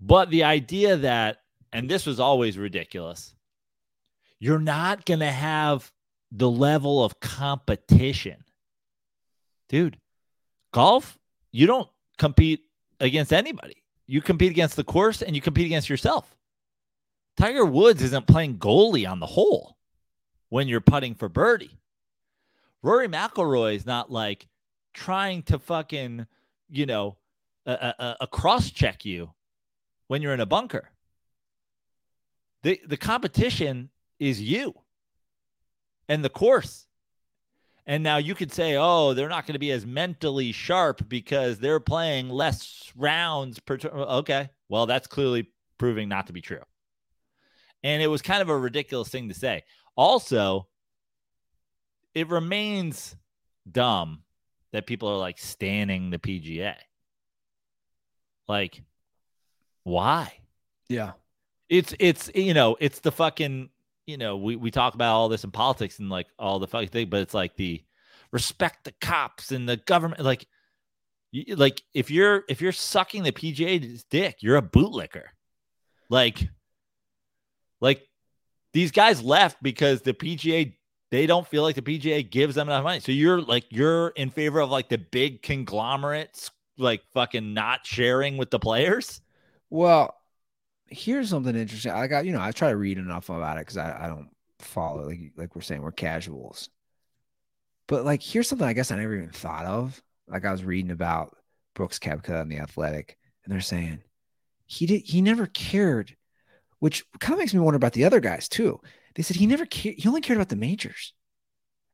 But 0.00 0.30
the 0.30 0.44
idea 0.44 0.96
that, 0.98 1.38
and 1.72 1.88
this 1.88 2.06
was 2.06 2.20
always 2.20 2.58
ridiculous, 2.58 3.34
you're 4.38 4.58
not 4.58 5.04
going 5.06 5.20
to 5.20 5.30
have 5.30 5.90
the 6.30 6.50
level 6.50 7.04
of 7.04 7.20
competition. 7.20 8.44
Dude, 9.68 9.98
golf, 10.72 11.18
you 11.52 11.66
don't 11.66 11.88
compete 12.18 12.60
against 13.00 13.32
anybody. 13.32 13.82
You 14.06 14.20
compete 14.20 14.50
against 14.50 14.76
the 14.76 14.84
course 14.84 15.22
and 15.22 15.34
you 15.34 15.40
compete 15.40 15.66
against 15.66 15.88
yourself. 15.88 16.36
Tiger 17.36 17.64
Woods 17.64 18.02
isn't 18.02 18.26
playing 18.26 18.58
goalie 18.58 19.10
on 19.10 19.20
the 19.20 19.26
hole 19.26 19.76
when 20.50 20.68
you're 20.68 20.80
putting 20.80 21.14
for 21.14 21.28
birdie. 21.28 21.78
Rory 22.82 23.08
McIlroy 23.08 23.74
is 23.74 23.86
not 23.86 24.10
like 24.10 24.46
trying 24.92 25.42
to 25.44 25.58
fucking, 25.58 26.26
you 26.68 26.86
know, 26.86 27.16
a, 27.66 28.28
cross 28.30 28.70
check 28.70 29.04
you 29.04 29.33
when 30.14 30.22
you're 30.22 30.32
in 30.32 30.38
a 30.38 30.46
bunker. 30.46 30.90
The 32.62 32.80
the 32.86 32.96
competition 32.96 33.90
is 34.20 34.40
you 34.40 34.72
and 36.08 36.24
the 36.24 36.28
course. 36.28 36.86
And 37.84 38.04
now 38.04 38.18
you 38.18 38.36
could 38.36 38.52
say, 38.52 38.76
oh, 38.76 39.12
they're 39.12 39.28
not 39.28 39.44
going 39.44 39.54
to 39.54 39.58
be 39.58 39.72
as 39.72 39.84
mentally 39.84 40.52
sharp 40.52 41.08
because 41.08 41.58
they're 41.58 41.80
playing 41.80 42.28
less 42.28 42.92
rounds 42.94 43.58
per. 43.58 43.76
T-. 43.76 43.88
Uh, 43.88 44.18
okay. 44.18 44.50
Well, 44.68 44.86
that's 44.86 45.08
clearly 45.08 45.48
proving 45.78 46.08
not 46.08 46.28
to 46.28 46.32
be 46.32 46.40
true. 46.40 46.62
And 47.82 48.00
it 48.00 48.06
was 48.06 48.22
kind 48.22 48.40
of 48.40 48.48
a 48.48 48.56
ridiculous 48.56 49.08
thing 49.08 49.30
to 49.30 49.34
say. 49.34 49.64
Also, 49.96 50.68
it 52.14 52.28
remains 52.28 53.16
dumb 53.68 54.22
that 54.70 54.86
people 54.86 55.08
are 55.08 55.18
like 55.18 55.38
standing 55.38 56.10
the 56.10 56.20
PGA. 56.20 56.76
Like, 58.46 58.80
why? 59.84 60.32
Yeah. 60.88 61.12
It's 61.68 61.94
it's 61.98 62.30
you 62.34 62.54
know, 62.54 62.76
it's 62.80 63.00
the 63.00 63.12
fucking, 63.12 63.70
you 64.06 64.16
know, 64.16 64.36
we, 64.36 64.56
we 64.56 64.70
talk 64.70 64.94
about 64.94 65.14
all 65.14 65.28
this 65.28 65.44
in 65.44 65.50
politics 65.50 65.98
and 65.98 66.10
like 66.10 66.26
all 66.38 66.58
the 66.58 66.66
fucking 66.66 66.88
thing, 66.88 67.08
but 67.08 67.20
it's 67.20 67.34
like 67.34 67.56
the 67.56 67.82
respect 68.32 68.84
the 68.84 68.92
cops 69.00 69.52
and 69.52 69.68
the 69.68 69.76
government 69.76 70.20
like 70.22 70.46
you, 71.30 71.54
like 71.56 71.82
if 71.94 72.10
you're 72.10 72.44
if 72.48 72.60
you're 72.60 72.72
sucking 72.72 73.22
the 73.22 73.32
PGA's 73.32 74.04
dick, 74.04 74.36
you're 74.40 74.56
a 74.56 74.62
bootlicker. 74.62 75.24
Like 76.10 76.48
like 77.80 78.06
these 78.72 78.90
guys 78.90 79.22
left 79.22 79.62
because 79.62 80.02
the 80.02 80.14
PGA 80.14 80.74
they 81.10 81.26
don't 81.26 81.46
feel 81.46 81.62
like 81.62 81.76
the 81.76 81.82
PGA 81.82 82.28
gives 82.28 82.56
them 82.56 82.68
enough 82.68 82.84
money. 82.84 83.00
So 83.00 83.12
you're 83.12 83.40
like 83.40 83.64
you're 83.70 84.08
in 84.08 84.30
favor 84.30 84.60
of 84.60 84.70
like 84.70 84.88
the 84.88 84.98
big 84.98 85.42
conglomerates 85.42 86.50
like 86.78 87.02
fucking 87.12 87.54
not 87.54 87.86
sharing 87.86 88.36
with 88.36 88.50
the 88.50 88.58
players? 88.58 89.20
Well, 89.74 90.14
here's 90.86 91.30
something 91.30 91.56
interesting. 91.56 91.90
I 91.90 92.06
got, 92.06 92.24
you 92.24 92.30
know, 92.30 92.40
I 92.40 92.52
try 92.52 92.70
to 92.70 92.76
read 92.76 92.96
enough 92.96 93.28
about 93.28 93.56
it 93.56 93.62
because 93.62 93.76
I, 93.76 94.04
I 94.04 94.06
don't 94.06 94.28
follow 94.60 95.08
like 95.08 95.32
like 95.36 95.56
we're 95.56 95.62
saying 95.62 95.82
we're 95.82 95.90
casuals. 95.90 96.68
But 97.88 98.04
like 98.04 98.22
here's 98.22 98.48
something 98.48 98.68
I 98.68 98.72
guess 98.72 98.92
I 98.92 98.96
never 98.96 99.16
even 99.16 99.30
thought 99.30 99.64
of. 99.66 100.00
Like 100.28 100.44
I 100.44 100.52
was 100.52 100.62
reading 100.62 100.92
about 100.92 101.36
Brooks 101.74 101.98
Koepka 101.98 102.40
and 102.40 102.52
the 102.52 102.58
athletic, 102.58 103.18
and 103.44 103.52
they're 103.52 103.60
saying 103.60 104.04
he 104.66 104.86
did 104.86 105.00
he 105.00 105.20
never 105.20 105.46
cared 105.46 106.14
which 106.78 107.04
kind 107.18 107.32
of 107.32 107.40
makes 107.40 107.52
me 107.52 107.58
wonder 107.58 107.76
about 107.76 107.94
the 107.94 108.04
other 108.04 108.20
guys 108.20 108.48
too. 108.48 108.80
They 109.16 109.24
said 109.24 109.38
he 109.38 109.46
never 109.46 109.66
cared, 109.66 109.96
he 109.98 110.06
only 110.06 110.20
cared 110.20 110.36
about 110.36 110.50
the 110.50 110.56
majors, 110.56 111.14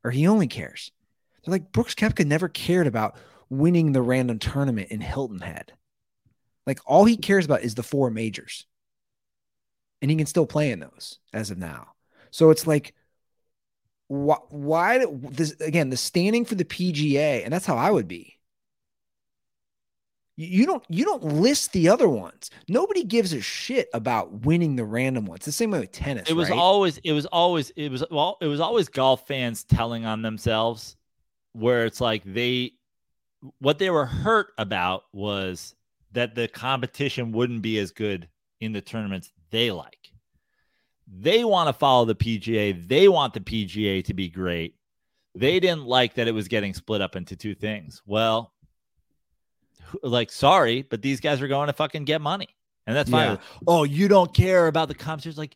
or 0.03 0.11
he 0.11 0.27
only 0.27 0.47
cares. 0.47 0.91
They're 1.43 1.51
like 1.53 1.71
Brooks 1.71 1.95
Koepka 1.95 2.27
never 2.27 2.47
cared 2.47 2.85
about 2.85 3.17
winning 3.49 3.91
the 3.91 4.03
random 4.03 4.37
tournament 4.37 4.91
in 4.91 5.01
Hilton 5.01 5.39
Head. 5.39 5.73
Like 6.65 6.79
all 6.85 7.05
he 7.05 7.17
cares 7.17 7.45
about 7.45 7.61
is 7.61 7.75
the 7.75 7.83
four 7.83 8.09
majors. 8.09 8.65
And 10.01 10.09
he 10.09 10.17
can 10.17 10.25
still 10.25 10.47
play 10.47 10.71
in 10.71 10.79
those 10.79 11.19
as 11.33 11.51
of 11.51 11.57
now. 11.57 11.89
So 12.31 12.49
it's 12.49 12.65
like, 12.65 12.95
why, 14.07 14.37
why 14.49 15.05
this 15.07 15.51
again, 15.61 15.89
the 15.89 15.97
standing 15.97 16.43
for 16.43 16.55
the 16.55 16.65
PGA, 16.65 17.43
and 17.43 17.53
that's 17.53 17.65
how 17.65 17.77
I 17.77 17.91
would 17.91 18.07
be. 18.07 18.37
You 20.37 20.65
don't 20.65 20.83
you 20.89 21.05
don't 21.05 21.23
list 21.23 21.71
the 21.71 21.89
other 21.89 22.09
ones. 22.09 22.49
Nobody 22.67 23.03
gives 23.03 23.31
a 23.31 23.41
shit 23.41 23.89
about 23.93 24.45
winning 24.45 24.75
the 24.75 24.85
random 24.85 25.25
ones. 25.25 25.45
The 25.45 25.51
same 25.51 25.71
way 25.71 25.79
with 25.79 25.91
tennis. 25.91 26.29
It 26.29 26.35
was 26.35 26.49
right? 26.49 26.57
always 26.57 26.97
it 26.99 27.11
was 27.11 27.25
always 27.27 27.69
it 27.75 27.89
was 27.89 28.03
well 28.09 28.37
it 28.41 28.47
was 28.47 28.59
always 28.59 28.89
golf 28.89 29.27
fans 29.27 29.63
telling 29.63 30.05
on 30.05 30.23
themselves 30.23 30.95
where 31.53 31.85
it's 31.85 32.01
like 32.01 32.23
they 32.25 32.73
what 33.59 33.77
they 33.77 33.89
were 33.89 34.05
hurt 34.05 34.47
about 34.57 35.03
was 35.13 35.75
that 36.13 36.35
the 36.35 36.47
competition 36.47 37.31
wouldn't 37.31 37.61
be 37.61 37.77
as 37.79 37.91
good 37.91 38.27
in 38.59 38.73
the 38.73 38.81
tournaments 38.81 39.31
they 39.49 39.71
like. 39.71 40.11
They 41.07 41.43
want 41.43 41.67
to 41.67 41.73
follow 41.73 42.05
the 42.05 42.15
PGA. 42.15 42.87
They 42.87 43.07
want 43.07 43.33
the 43.33 43.39
PGA 43.41 44.03
to 44.05 44.13
be 44.13 44.29
great. 44.29 44.75
They 45.35 45.59
didn't 45.59 45.85
like 45.85 46.15
that 46.15 46.27
it 46.27 46.33
was 46.33 46.47
getting 46.47 46.73
split 46.73 47.01
up 47.01 47.15
into 47.15 47.35
two 47.35 47.55
things. 47.55 48.01
Well, 48.05 48.53
like, 50.03 50.31
sorry, 50.31 50.83
but 50.83 51.01
these 51.01 51.19
guys 51.19 51.41
are 51.41 51.47
going 51.47 51.67
to 51.67 51.73
fucking 51.73 52.05
get 52.05 52.21
money. 52.21 52.47
And 52.87 52.95
that's 52.95 53.09
fine. 53.09 53.31
Yeah. 53.31 53.37
Oh, 53.67 53.83
you 53.83 54.07
don't 54.07 54.33
care 54.33 54.67
about 54.67 54.87
the 54.87 54.95
competition. 54.95 55.37
Like, 55.37 55.55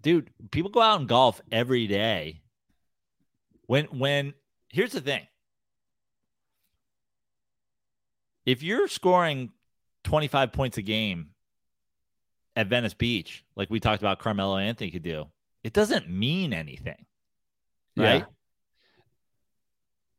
dude, 0.00 0.30
people 0.50 0.70
go 0.70 0.80
out 0.80 1.00
and 1.00 1.08
golf 1.08 1.40
every 1.52 1.86
day. 1.86 2.42
When, 3.66 3.86
when, 3.86 4.34
here's 4.68 4.92
the 4.92 5.00
thing 5.00 5.26
if 8.46 8.62
you're 8.62 8.88
scoring 8.88 9.50
25 10.04 10.52
points 10.52 10.78
a 10.78 10.82
game 10.82 11.30
at 12.54 12.68
Venice 12.68 12.94
Beach, 12.94 13.44
like 13.56 13.68
we 13.68 13.80
talked 13.80 14.00
about 14.00 14.20
Carmelo 14.20 14.56
Anthony 14.56 14.90
could 14.90 15.02
do, 15.02 15.26
it 15.64 15.72
doesn't 15.72 16.08
mean 16.08 16.52
anything. 16.52 17.04
Right? 17.96 18.20
Yeah. 18.20 18.24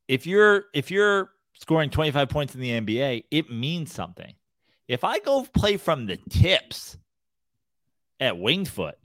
If 0.08 0.28
you're 0.28 0.66
if 0.74 0.91
you're 0.91 1.32
scoring 1.54 1.90
25 1.90 2.30
points 2.30 2.54
in 2.54 2.62
the 2.62 2.72
NBA, 2.72 3.26
it 3.32 3.49
means 3.49 3.94
something. 3.94 4.34
If 4.88 5.04
I 5.04 5.20
go 5.20 5.44
play 5.44 5.78
from 5.78 6.06
the 6.06 6.18
tips 6.30 6.98
at 8.20 8.38
Winged 8.38 8.68
Foot, 8.70 8.98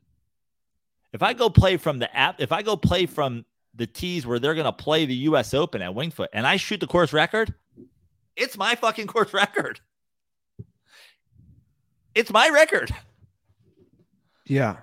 if 1.13 1.23
I 1.23 1.33
go 1.33 1.51
play 1.51 1.77
from 1.77 1.99
the 1.99 2.15
app, 2.17 2.41
if 2.41 2.53
I 2.53 2.63
go 2.63 2.77
play 2.77 3.07
from 3.07 3.45
the 3.75 3.87
tees 3.87 4.27
where 4.27 4.39
they're 4.39 4.55
going 4.55 4.65
to 4.65 4.73
play 4.73 5.07
the 5.07 5.15
US 5.15 5.55
Open 5.55 5.83
at 5.83 5.95
Winged 5.95 6.15
Foot, 6.15 6.31
and 6.33 6.47
I 6.47 6.57
shoot 6.57 6.81
the 6.81 6.87
course 6.87 7.13
record, 7.13 7.55
it's 8.37 8.57
my 8.57 8.75
fucking 8.75 9.07
course 9.07 9.33
record. 9.35 9.81
It's 12.15 12.31
my 12.31 12.49
record. 12.49 12.95
Yeah. 14.47 14.79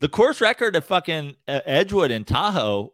The 0.00 0.08
course 0.08 0.40
record 0.40 0.76
of 0.76 0.84
fucking 0.84 1.34
uh, 1.48 1.60
Edgewood 1.64 2.10
and 2.10 2.26
Tahoe, 2.26 2.92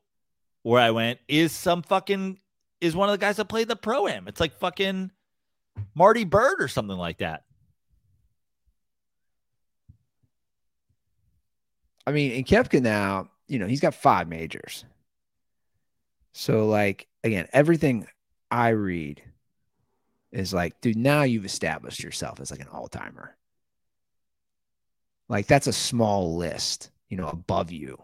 where 0.62 0.80
I 0.80 0.90
went, 0.90 1.18
is 1.28 1.52
some 1.52 1.82
fucking 1.82 2.38
is 2.80 2.96
one 2.96 3.08
of 3.08 3.12
the 3.12 3.18
guys 3.18 3.36
that 3.36 3.46
played 3.46 3.68
the 3.68 3.76
pro 3.76 4.06
am. 4.06 4.26
It's 4.26 4.40
like 4.40 4.58
fucking 4.58 5.10
Marty 5.94 6.24
Bird 6.24 6.62
or 6.62 6.68
something 6.68 6.96
like 6.96 7.18
that. 7.18 7.44
I 12.06 12.12
mean, 12.12 12.32
in 12.32 12.44
Koepka 12.44 12.80
now, 12.80 13.28
you 13.46 13.58
know, 13.58 13.66
he's 13.66 13.80
got 13.80 13.94
five 13.94 14.28
majors. 14.28 14.84
So, 16.32 16.66
like, 16.66 17.06
again, 17.22 17.48
everything 17.52 18.06
I 18.50 18.70
read 18.70 19.22
is 20.32 20.54
like, 20.54 20.80
dude, 20.80 20.96
now 20.96 21.22
you've 21.22 21.44
established 21.44 22.02
yourself 22.02 22.40
as 22.40 22.50
like 22.50 22.60
an 22.60 22.68
all 22.72 22.88
timer. 22.88 23.36
Like, 25.28 25.46
that's 25.46 25.66
a 25.66 25.72
small 25.72 26.36
list, 26.36 26.90
you 27.08 27.16
know, 27.16 27.28
above 27.28 27.70
you 27.70 28.00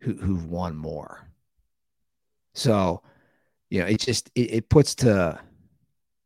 who, 0.00 0.14
who've 0.14 0.46
won 0.46 0.76
more. 0.76 1.28
So, 2.54 3.02
you 3.70 3.80
know, 3.80 3.86
it 3.86 4.00
just, 4.00 4.30
it, 4.34 4.52
it 4.52 4.68
puts 4.68 4.94
to, 4.96 5.40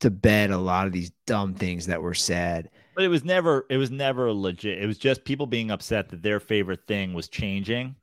to 0.00 0.10
bed 0.10 0.50
a 0.50 0.58
lot 0.58 0.86
of 0.86 0.92
these 0.92 1.12
dumb 1.26 1.54
things 1.54 1.86
that 1.86 2.02
were 2.02 2.14
said. 2.14 2.70
But 2.94 3.04
it 3.04 3.08
was 3.08 3.24
never 3.24 3.64
it 3.70 3.78
was 3.78 3.90
never 3.90 4.32
legit. 4.32 4.82
It 4.82 4.86
was 4.86 4.98
just 4.98 5.24
people 5.24 5.46
being 5.46 5.70
upset 5.70 6.10
that 6.10 6.22
their 6.22 6.40
favorite 6.40 6.86
thing 6.86 7.14
was 7.14 7.28
changing. 7.28 7.96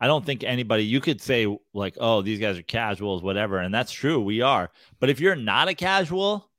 I 0.00 0.06
don't 0.06 0.24
think 0.24 0.42
anybody 0.42 0.84
you 0.84 1.00
could 1.00 1.20
say 1.20 1.46
like, 1.74 1.96
"Oh, 2.00 2.22
these 2.22 2.38
guys 2.38 2.58
are 2.58 2.62
casuals, 2.62 3.22
whatever," 3.22 3.58
and 3.58 3.74
that's 3.74 3.92
true. 3.92 4.20
We 4.20 4.40
are. 4.40 4.70
But 4.98 5.10
if 5.10 5.20
you're 5.20 5.36
not 5.36 5.68
a 5.68 5.74
casual, 5.74 6.50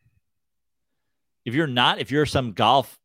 if 1.46 1.56
you're 1.56 1.68
not, 1.68 2.00
if 2.00 2.12
you're 2.12 2.26
some 2.26 2.54
golf 2.54 3.00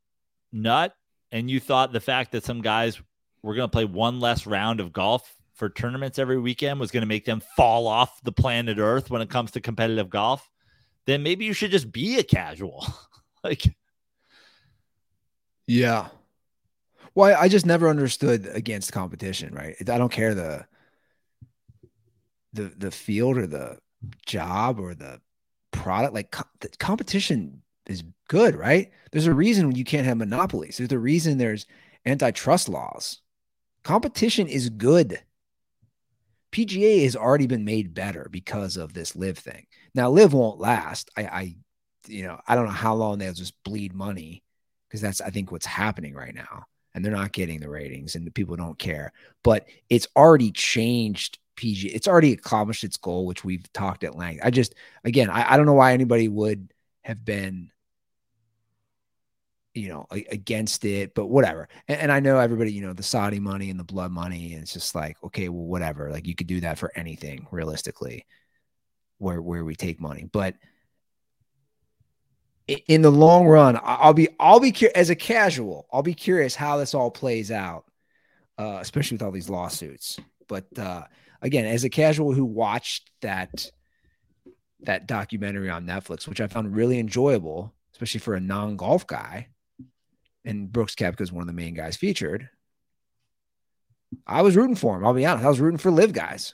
nut 0.51 0.93
and 1.31 1.49
you 1.49 1.59
thought 1.59 1.91
the 1.91 1.99
fact 1.99 2.31
that 2.31 2.45
some 2.45 2.61
guys 2.61 3.01
were 3.41 3.55
going 3.55 3.67
to 3.67 3.71
play 3.71 3.85
one 3.85 4.19
less 4.19 4.45
round 4.45 4.79
of 4.79 4.93
golf 4.93 5.33
for 5.53 5.69
tournaments 5.69 6.19
every 6.19 6.39
weekend 6.39 6.79
was 6.79 6.91
going 6.91 7.01
to 7.01 7.07
make 7.07 7.25
them 7.25 7.41
fall 7.55 7.87
off 7.87 8.21
the 8.23 8.31
planet 8.31 8.77
Earth 8.77 9.09
when 9.09 9.21
it 9.21 9.29
comes 9.29 9.51
to 9.51 9.61
competitive 9.61 10.09
golf, 10.09 10.47
then 11.05 11.23
maybe 11.23 11.45
you 11.45 11.53
should 11.53 11.71
just 11.71 11.91
be 11.91 12.19
a 12.19 12.23
casual. 12.23 12.85
like, 13.43 13.63
yeah. 15.65 16.09
Well, 17.17 17.35
I 17.35 17.47
just 17.47 17.65
never 17.65 17.89
understood 17.89 18.47
against 18.53 18.91
competition, 18.91 19.51
right? 19.51 19.75
I 19.79 19.97
don't 19.97 20.11
care 20.11 20.35
the 20.35 20.67
the 22.53 22.71
the 22.77 22.91
field 22.91 23.39
or 23.39 23.47
the 23.47 23.79
job 24.27 24.79
or 24.79 24.93
the 24.93 25.19
product. 25.71 26.13
Like 26.13 26.35
the 26.59 26.69
competition 26.77 27.63
is 27.87 28.03
good, 28.27 28.55
right? 28.55 28.91
There's 29.11 29.25
a 29.25 29.33
reason 29.33 29.71
you 29.71 29.83
can't 29.83 30.05
have 30.05 30.17
monopolies. 30.17 30.77
There's 30.77 30.91
a 30.91 30.99
reason 30.99 31.39
there's 31.39 31.65
antitrust 32.05 32.69
laws. 32.69 33.21
Competition 33.83 34.47
is 34.47 34.69
good. 34.69 35.19
PGA 36.51 37.01
has 37.01 37.15
already 37.15 37.47
been 37.47 37.65
made 37.65 37.95
better 37.95 38.27
because 38.29 38.77
of 38.77 38.93
this 38.93 39.15
LIV 39.15 39.39
thing. 39.39 39.65
Now, 39.95 40.11
LIV 40.11 40.33
won't 40.33 40.59
last. 40.59 41.09
I, 41.17 41.23
I 41.23 41.55
you 42.07 42.27
know, 42.27 42.39
I 42.47 42.53
don't 42.53 42.65
know 42.65 42.71
how 42.71 42.93
long 42.93 43.17
they'll 43.17 43.33
just 43.33 43.55
bleed 43.63 43.95
money 43.95 44.43
because 44.87 45.01
that's 45.01 45.19
I 45.19 45.31
think 45.31 45.51
what's 45.51 45.65
happening 45.65 46.13
right 46.13 46.35
now. 46.35 46.65
And 46.97 47.05
they're 47.05 47.11
not 47.11 47.31
getting 47.31 47.59
the 47.59 47.69
ratings 47.69 48.15
and 48.15 48.25
the 48.25 48.31
people 48.31 48.55
don't 48.55 48.79
care. 48.79 49.13
But 49.43 49.67
it's 49.87 50.07
already 50.15 50.51
changed 50.51 51.37
PG. 51.55 51.89
It's 51.89 52.07
already 52.07 52.33
accomplished 52.33 52.83
its 52.83 52.97
goal, 52.97 53.27
which 53.27 53.45
we've 53.45 53.71
talked 53.71 54.03
at 54.03 54.15
length. 54.15 54.41
I 54.43 54.49
just 54.49 54.73
again, 55.03 55.29
I, 55.29 55.53
I 55.53 55.57
don't 55.57 55.67
know 55.67 55.73
why 55.73 55.93
anybody 55.93 56.27
would 56.27 56.73
have 57.03 57.23
been 57.23 57.69
you 59.75 59.89
know, 59.89 60.07
against 60.09 60.85
it, 60.85 61.13
but 61.13 61.27
whatever. 61.27 61.69
And, 61.87 62.01
and, 62.01 62.11
I 62.11 62.19
know 62.19 62.39
everybody, 62.39 62.71
you 62.71 62.81
know, 62.81 62.93
the 62.93 63.03
Saudi 63.03 63.39
money 63.39 63.69
and 63.69 63.79
the 63.79 63.83
blood 63.83 64.11
money, 64.11 64.53
and 64.53 64.63
it's 64.63 64.73
just 64.73 64.95
like, 64.95 65.17
okay, 65.23 65.49
well, 65.49 65.65
whatever. 65.67 66.09
Like 66.09 66.25
you 66.25 66.33
could 66.33 66.47
do 66.47 66.61
that 66.61 66.79
for 66.79 66.91
anything 66.95 67.45
realistically, 67.51 68.25
where 69.19 69.39
where 69.39 69.63
we 69.63 69.75
take 69.75 70.01
money. 70.01 70.27
But 70.33 70.55
in 72.67 73.01
the 73.01 73.11
long 73.11 73.47
run, 73.47 73.79
I'll 73.81 74.13
be 74.13 74.29
I'll 74.39 74.59
be 74.59 74.75
as 74.93 75.09
a 75.09 75.15
casual, 75.15 75.87
I'll 75.91 76.03
be 76.03 76.13
curious 76.13 76.55
how 76.55 76.77
this 76.77 76.93
all 76.93 77.11
plays 77.11 77.51
out, 77.51 77.85
uh, 78.57 78.79
especially 78.81 79.15
with 79.15 79.23
all 79.23 79.31
these 79.31 79.49
lawsuits. 79.49 80.19
But 80.47 80.65
uh, 80.77 81.03
again, 81.41 81.65
as 81.65 81.83
a 81.83 81.89
casual 81.89 82.33
who 82.33 82.45
watched 82.45 83.09
that 83.21 83.69
that 84.81 85.07
documentary 85.07 85.69
on 85.69 85.85
Netflix, 85.85 86.27
which 86.27 86.41
I 86.41 86.47
found 86.47 86.75
really 86.75 86.99
enjoyable, 86.99 87.73
especially 87.93 88.19
for 88.19 88.35
a 88.35 88.39
non 88.39 88.75
golf 88.75 89.07
guy, 89.07 89.47
and 90.43 90.71
Brooks 90.71 90.95
Koepka 90.95 91.21
is 91.21 91.31
one 91.31 91.41
of 91.41 91.47
the 91.47 91.53
main 91.53 91.73
guys 91.73 91.95
featured. 91.95 92.49
I 94.25 94.41
was 94.41 94.55
rooting 94.55 94.75
for 94.75 94.95
him. 94.97 95.05
I'll 95.05 95.13
be 95.13 95.25
honest. 95.25 95.45
I 95.45 95.49
was 95.49 95.59
rooting 95.59 95.77
for 95.77 95.91
LIV 95.91 96.13
guys. 96.13 96.53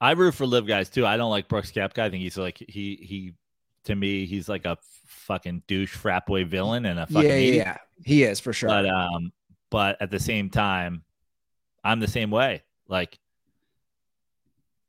I 0.00 0.12
root 0.12 0.34
for 0.34 0.46
LIV 0.46 0.66
guys 0.66 0.88
too. 0.90 1.06
I 1.06 1.16
don't 1.16 1.30
like 1.30 1.48
Brooks 1.48 1.72
Koepka. 1.72 1.98
I 2.00 2.10
think 2.10 2.22
he's 2.22 2.36
like 2.36 2.58
he 2.58 2.96
he 2.96 3.32
to 3.84 3.94
me 3.94 4.26
he's 4.26 4.48
like 4.48 4.64
a 4.64 4.78
fucking 5.06 5.62
douche 5.66 5.94
frat 5.94 6.26
boy 6.26 6.44
villain 6.44 6.86
and 6.86 6.98
a 6.98 7.06
fucking 7.06 7.28
yeah, 7.30 7.36
yeah, 7.36 7.54
yeah, 7.54 7.76
he 8.04 8.24
is 8.24 8.40
for 8.40 8.52
sure. 8.52 8.68
But 8.68 8.86
um, 8.86 9.32
but 9.70 10.00
at 10.00 10.10
the 10.10 10.20
same 10.20 10.50
time, 10.50 11.02
I'm 11.82 12.00
the 12.00 12.08
same 12.08 12.30
way. 12.30 12.62
Like, 12.88 13.18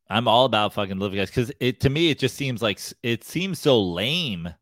I'm 0.09 0.27
all 0.27 0.45
about 0.45 0.73
fucking 0.73 0.99
living 0.99 1.17
guys 1.17 1.29
because 1.29 1.51
it 1.59 1.81
to 1.81 1.89
me 1.89 2.09
it 2.09 2.19
just 2.19 2.35
seems 2.35 2.61
like 2.61 2.79
it 3.01 3.23
seems 3.23 3.59
so 3.59 3.81
lame 3.81 4.53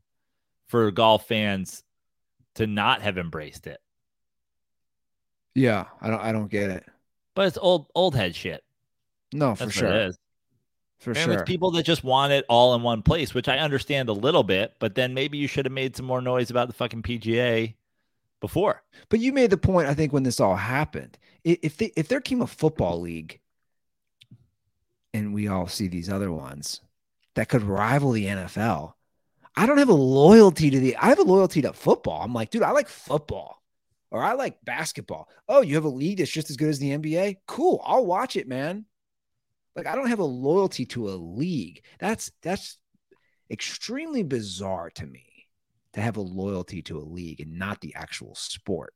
for 0.67 0.89
golf 0.91 1.27
fans 1.27 1.83
to 2.55 2.67
not 2.67 3.01
have 3.01 3.17
embraced 3.17 3.67
it. 3.67 3.79
Yeah, 5.55 5.85
I 6.01 6.09
don't 6.09 6.21
I 6.21 6.31
don't 6.31 6.49
get 6.49 6.69
it. 6.69 6.85
But 7.35 7.47
it's 7.47 7.57
old 7.57 7.87
old 7.95 8.15
head 8.15 8.35
shit. 8.35 8.63
No, 9.33 9.55
for 9.55 9.65
That's 9.65 9.75
sure. 9.75 10.11
For 11.03 11.11
and 11.11 11.19
sure. 11.19 11.33
It's 11.33 11.43
people 11.43 11.71
that 11.71 11.83
just 11.83 12.05
want 12.05 12.31
it 12.31 12.45
all 12.47 12.73
in 12.75 12.81
one 12.81 13.01
place, 13.01 13.33
which 13.33 13.49
I 13.49 13.57
understand 13.57 14.07
a 14.07 14.13
little 14.13 14.43
bit, 14.43 14.75
but 14.79 14.95
then 14.95 15.13
maybe 15.13 15.37
you 15.37 15.49
should 15.49 15.65
have 15.65 15.73
made 15.73 15.97
some 15.97 16.05
more 16.05 16.21
noise 16.21 16.49
about 16.49 16.69
the 16.69 16.73
fucking 16.73 17.03
PGA 17.03 17.73
before. 18.39 18.83
But 19.09 19.19
you 19.19 19.33
made 19.33 19.49
the 19.49 19.57
point, 19.57 19.89
I 19.89 19.95
think, 19.95 20.13
when 20.13 20.23
this 20.23 20.39
all 20.39 20.55
happened. 20.55 21.17
If 21.43 21.75
they, 21.75 21.91
if 21.97 22.07
there 22.07 22.21
came 22.21 22.41
a 22.41 22.47
football 22.47 23.01
league, 23.01 23.41
and 25.13 25.33
we 25.33 25.49
all 25.49 25.67
see 25.67 25.89
these 25.89 26.09
other 26.09 26.31
ones 26.31 26.79
that 27.35 27.49
could 27.49 27.63
rival 27.63 28.11
the 28.11 28.25
NFL, 28.25 28.93
I 29.57 29.65
don't 29.65 29.79
have 29.79 29.89
a 29.89 29.93
loyalty 29.93 30.69
to 30.69 30.79
the. 30.79 30.95
I 30.95 31.07
have 31.07 31.19
a 31.19 31.23
loyalty 31.23 31.61
to 31.63 31.73
football. 31.73 32.21
I'm 32.21 32.33
like, 32.33 32.49
dude, 32.49 32.63
I 32.63 32.71
like 32.71 32.87
football, 32.87 33.61
or 34.09 34.23
I 34.23 34.33
like 34.33 34.63
basketball. 34.63 35.27
Oh, 35.49 35.61
you 35.61 35.75
have 35.75 35.83
a 35.83 35.89
league 35.89 36.19
that's 36.19 36.31
just 36.31 36.49
as 36.49 36.55
good 36.55 36.69
as 36.69 36.79
the 36.79 36.91
NBA? 36.97 37.39
Cool, 37.45 37.81
I'll 37.85 38.05
watch 38.05 38.37
it, 38.37 38.47
man. 38.47 38.85
Like 39.75 39.87
I 39.87 39.95
don't 39.95 40.09
have 40.09 40.19
a 40.19 40.25
loyalty 40.25 40.85
to 40.87 41.09
a 41.09 41.15
league. 41.15 41.83
That's 41.99 42.31
that's 42.41 42.77
extremely 43.49 44.23
bizarre 44.23 44.89
to 44.91 45.05
me 45.05 45.47
to 45.93 46.01
have 46.01 46.17
a 46.17 46.21
loyalty 46.21 46.81
to 46.83 46.97
a 46.97 47.01
league 47.01 47.39
and 47.39 47.57
not 47.57 47.81
the 47.81 47.95
actual 47.95 48.35
sport. 48.35 48.93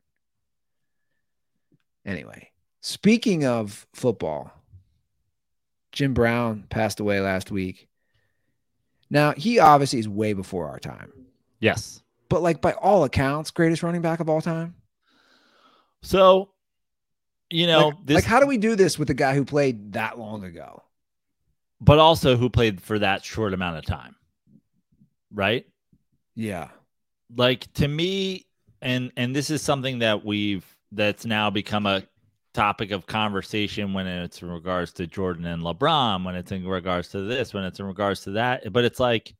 Anyway, 2.06 2.52
speaking 2.82 3.46
of 3.46 3.86
football, 3.94 4.52
Jim 5.92 6.14
Brown 6.14 6.66
passed 6.70 7.00
away 7.00 7.20
last 7.20 7.52
week. 7.52 7.88
Now, 9.10 9.34
he 9.34 9.60
obviously 9.60 10.00
is 10.00 10.08
way 10.10 10.34
before 10.34 10.68
our 10.68 10.80
time. 10.80 11.12
Yes. 11.60 12.02
But 12.30 12.42
like 12.42 12.62
by 12.62 12.74
all 12.74 13.04
accounts, 13.04 13.52
greatest 13.52 13.84
running 13.84 14.02
back 14.02 14.20
of 14.20 14.30
all 14.30 14.42
time. 14.42 14.76
So 16.02 16.50
you 17.50 17.68
know, 17.68 17.88
like, 17.90 18.06
this, 18.06 18.16
like 18.16 18.24
how 18.26 18.40
do 18.40 18.48
we 18.48 18.58
do 18.58 18.76
this 18.76 19.00
with 19.00 19.10
a 19.10 19.14
guy 19.14 19.36
who 19.36 19.46
played 19.46 19.94
that 19.94 20.20
long 20.20 20.44
ago? 20.44 20.84
But 21.80 22.00
also 22.00 22.36
who 22.38 22.50
played 22.50 22.82
for 22.82 23.00
that 23.00 23.24
short 23.24 23.54
amount 23.54 23.78
of 23.78 23.86
time. 23.86 24.16
Right? 25.34 25.66
Yeah. 26.36 26.70
Like 27.36 27.72
to 27.74 27.88
me, 27.88 28.46
and 28.82 29.12
and 29.18 29.36
this 29.36 29.50
is 29.50 29.62
something 29.62 30.00
that 30.00 30.26
we've 30.26 30.66
that's 30.92 31.26
now 31.26 31.50
become 31.50 31.86
a 31.86 32.04
topic 32.54 32.92
of 32.92 33.06
conversation 33.06 33.94
when 33.94 34.08
it's 34.08 34.42
in 34.42 34.50
regards 34.50 34.94
to 34.94 35.06
Jordan 35.06 35.46
and 35.46 35.62
LeBron, 35.62 36.26
when 36.26 36.36
it's 36.36 36.52
in 36.52 36.68
regards 36.68 37.10
to 37.10 37.22
this, 37.22 37.54
when 37.54 37.64
it's 37.64 37.80
in 37.80 37.86
regards 37.86 38.22
to 38.22 38.32
that. 38.32 38.72
But 38.74 38.86
it's 38.86 39.00
like, 39.00 39.34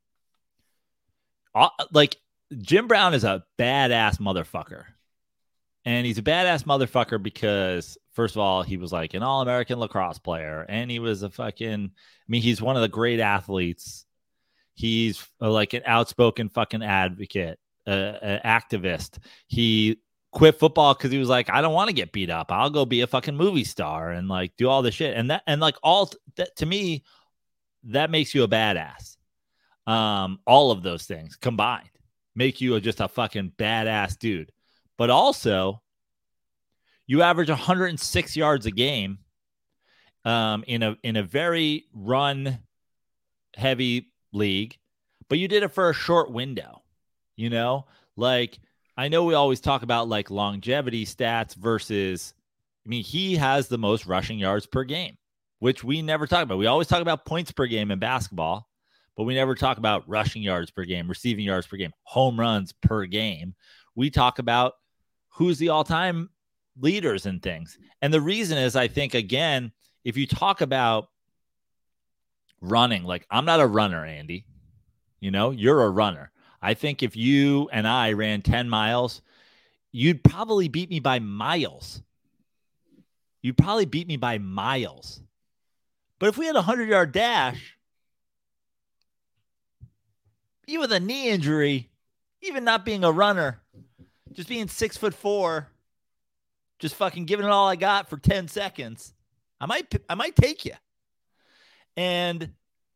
uh, 1.56 1.70
like 1.92 2.18
Jim 2.58 2.88
Brown 2.88 3.14
is 3.14 3.24
a 3.24 3.44
badass 3.58 4.20
motherfucker. 4.20 4.84
And 5.88 6.06
he's 6.06 6.18
a 6.18 6.22
badass 6.22 6.66
motherfucker 6.66 7.24
because, 7.24 7.98
first 8.12 8.36
of 8.36 8.42
all, 8.42 8.62
he 8.62 8.76
was 8.76 8.92
like 8.92 9.14
an 9.14 9.24
all 9.24 9.40
American 9.40 9.80
lacrosse 9.80 10.20
player 10.20 10.66
and 10.68 10.92
he 10.92 11.00
was 11.00 11.24
a 11.24 11.30
fucking, 11.30 11.92
I 11.94 12.28
mean, 12.28 12.42
he's 12.42 12.62
one 12.62 12.76
of 12.76 12.82
the 12.82 12.90
great 12.90 13.22
athletes. 13.22 14.06
He's 14.74 15.26
like 15.40 15.72
an 15.72 15.84
outspoken 15.86 16.50
fucking 16.50 16.84
advocate, 16.84 17.58
uh, 17.88 17.92
an 18.22 18.42
activist. 18.44 19.20
He 19.48 20.02
quit 20.34 20.60
football 20.60 20.94
because 20.94 21.10
he 21.10 21.20
was 21.20 21.30
like, 21.30 21.50
I 21.50 21.62
don't 21.62 21.74
want 21.74 21.88
to 21.88 21.96
get 21.96 22.12
beat 22.12 22.30
up. 22.30 22.52
I'll 22.52 22.70
go 22.70 22.84
be 22.84 23.00
a 23.00 23.08
fucking 23.08 23.38
movie 23.38 23.64
star 23.64 24.12
and 24.12 24.28
like 24.28 24.58
do 24.58 24.68
all 24.68 24.82
this 24.82 24.96
shit. 24.96 25.16
And 25.16 25.32
that, 25.32 25.44
and 25.48 25.62
like 25.62 25.78
all 25.84 26.12
that 26.36 26.54
to 26.58 26.66
me, 26.66 27.06
that 27.86 28.12
makes 28.12 28.36
you 28.36 28.44
a 28.44 28.50
badass. 28.50 29.16
Um, 29.90 30.40
all 30.46 30.72
of 30.72 30.84
those 30.84 31.06
things 31.06 31.38
combined 31.38 31.88
make 32.36 32.60
you 32.60 32.78
just 32.82 33.00
a 33.00 33.08
fucking 33.08 33.54
badass 33.58 34.20
dude 34.20 34.52
but 34.98 35.10
also 35.10 35.82
you 37.06 37.22
average 37.22 37.50
106 37.50 38.36
yards 38.36 38.66
a 38.66 38.72
game 38.72 39.20
um, 40.26 40.64
in 40.68 40.84
a 40.84 40.98
in 41.04 41.16
a 41.16 41.24
very 41.24 41.86
run 41.94 42.60
heavy 43.56 44.12
league, 44.34 44.78
but 45.30 45.40
you 45.40 45.48
did 45.48 45.64
it 45.64 45.72
for 45.72 45.90
a 45.90 45.94
short 45.94 46.32
window. 46.32 46.84
You 47.36 47.50
know, 47.50 47.86
like 48.16 48.60
I 48.98 49.08
know 49.08 49.24
we 49.24 49.36
always 49.36 49.62
talk 49.62 49.84
about 49.84 50.10
like 50.10 50.32
longevity 50.32 51.06
stats 51.06 51.56
versus, 51.56 52.34
I 52.86 52.90
mean, 52.90 53.04
he 53.04 53.36
has 53.36 53.68
the 53.68 53.78
most 53.78 54.06
rushing 54.06 54.40
yards 54.40 54.66
per 54.66 54.84
game, 54.84 55.18
which 55.60 55.84
we 55.84 56.02
never 56.02 56.26
talk 56.26 56.44
about. 56.44 56.58
We 56.58 56.66
always 56.66 56.88
talk 56.88 57.02
about 57.02 57.26
points 57.26 57.52
per 57.52 57.68
game 57.68 57.92
in 57.92 58.00
basketball, 58.00 58.68
but 59.16 59.24
we 59.24 59.36
never 59.36 59.54
talk 59.54 59.78
about 59.78 60.10
rushing 60.10 60.42
yards 60.42 60.72
per 60.72 60.84
game, 60.84 61.08
receiving 61.08 61.46
yards 61.46 61.68
per 61.68 61.78
game, 61.78 61.92
home 62.04 62.40
runs 62.40 62.74
per 62.74 63.06
game. 63.06 63.54
We 63.96 64.10
talk 64.10 64.40
about 64.40 64.74
who's 65.38 65.60
the 65.60 65.70
all 65.70 65.84
time 65.84 66.30
leaders 66.80 67.28
and 67.28 67.42
things. 67.44 67.78
And 68.02 68.12
the 68.12 68.22
reason 68.22 68.58
is, 68.58 68.76
I 68.76 68.88
think, 68.88 69.14
again, 69.14 69.72
if 70.04 70.18
you 70.18 70.26
talk 70.26 70.62
about 70.62 71.10
running, 72.60 73.04
like 73.04 73.26
I'm 73.30 73.46
not 73.46 73.60
a 73.60 73.68
runner, 73.68 74.04
Andy, 74.04 74.46
you 75.20 75.30
know, 75.30 75.52
you're 75.52 75.84
a 75.84 75.90
runner. 75.90 76.32
I 76.60 76.74
think 76.74 77.04
if 77.04 77.16
you 77.16 77.70
and 77.72 77.88
I 77.88 78.14
ran 78.14 78.42
10 78.42 78.68
miles, 78.68 79.22
you'd 79.92 80.24
probably 80.24 80.70
beat 80.70 80.90
me 80.90 81.00
by 81.00 81.20
miles. 81.20 82.02
You'd 83.44 83.58
probably 83.58 83.86
beat 83.86 84.08
me 84.08 84.18
by 84.18 84.40
miles. 84.40 85.22
But 86.18 86.30
if 86.30 86.38
we 86.38 86.48
had 86.48 86.56
a 86.56 86.66
100 86.66 86.90
yard 86.90 87.12
dash, 87.12 87.78
even 90.66 90.82
with 90.82 90.92
a 90.92 91.00
knee 91.00 91.30
injury, 91.30 91.92
even 92.42 92.64
not 92.64 92.86
being 92.86 93.04
a 93.04 93.12
runner, 93.12 93.62
just 94.38 94.48
being 94.48 94.68
six 94.68 94.96
foot 94.96 95.16
four, 95.16 95.68
just 96.78 96.94
fucking 96.96 97.26
giving 97.26 97.48
it 97.48 97.50
all 97.50 97.68
I 97.68 97.76
got 97.76 98.08
for 98.08 98.18
10 98.18 98.48
seconds, 98.48 99.14
I 99.60 99.66
might, 99.66 99.94
I 100.08 100.14
might 100.14 100.36
take 100.36 100.64
you. 100.64 100.76
And 101.98 102.54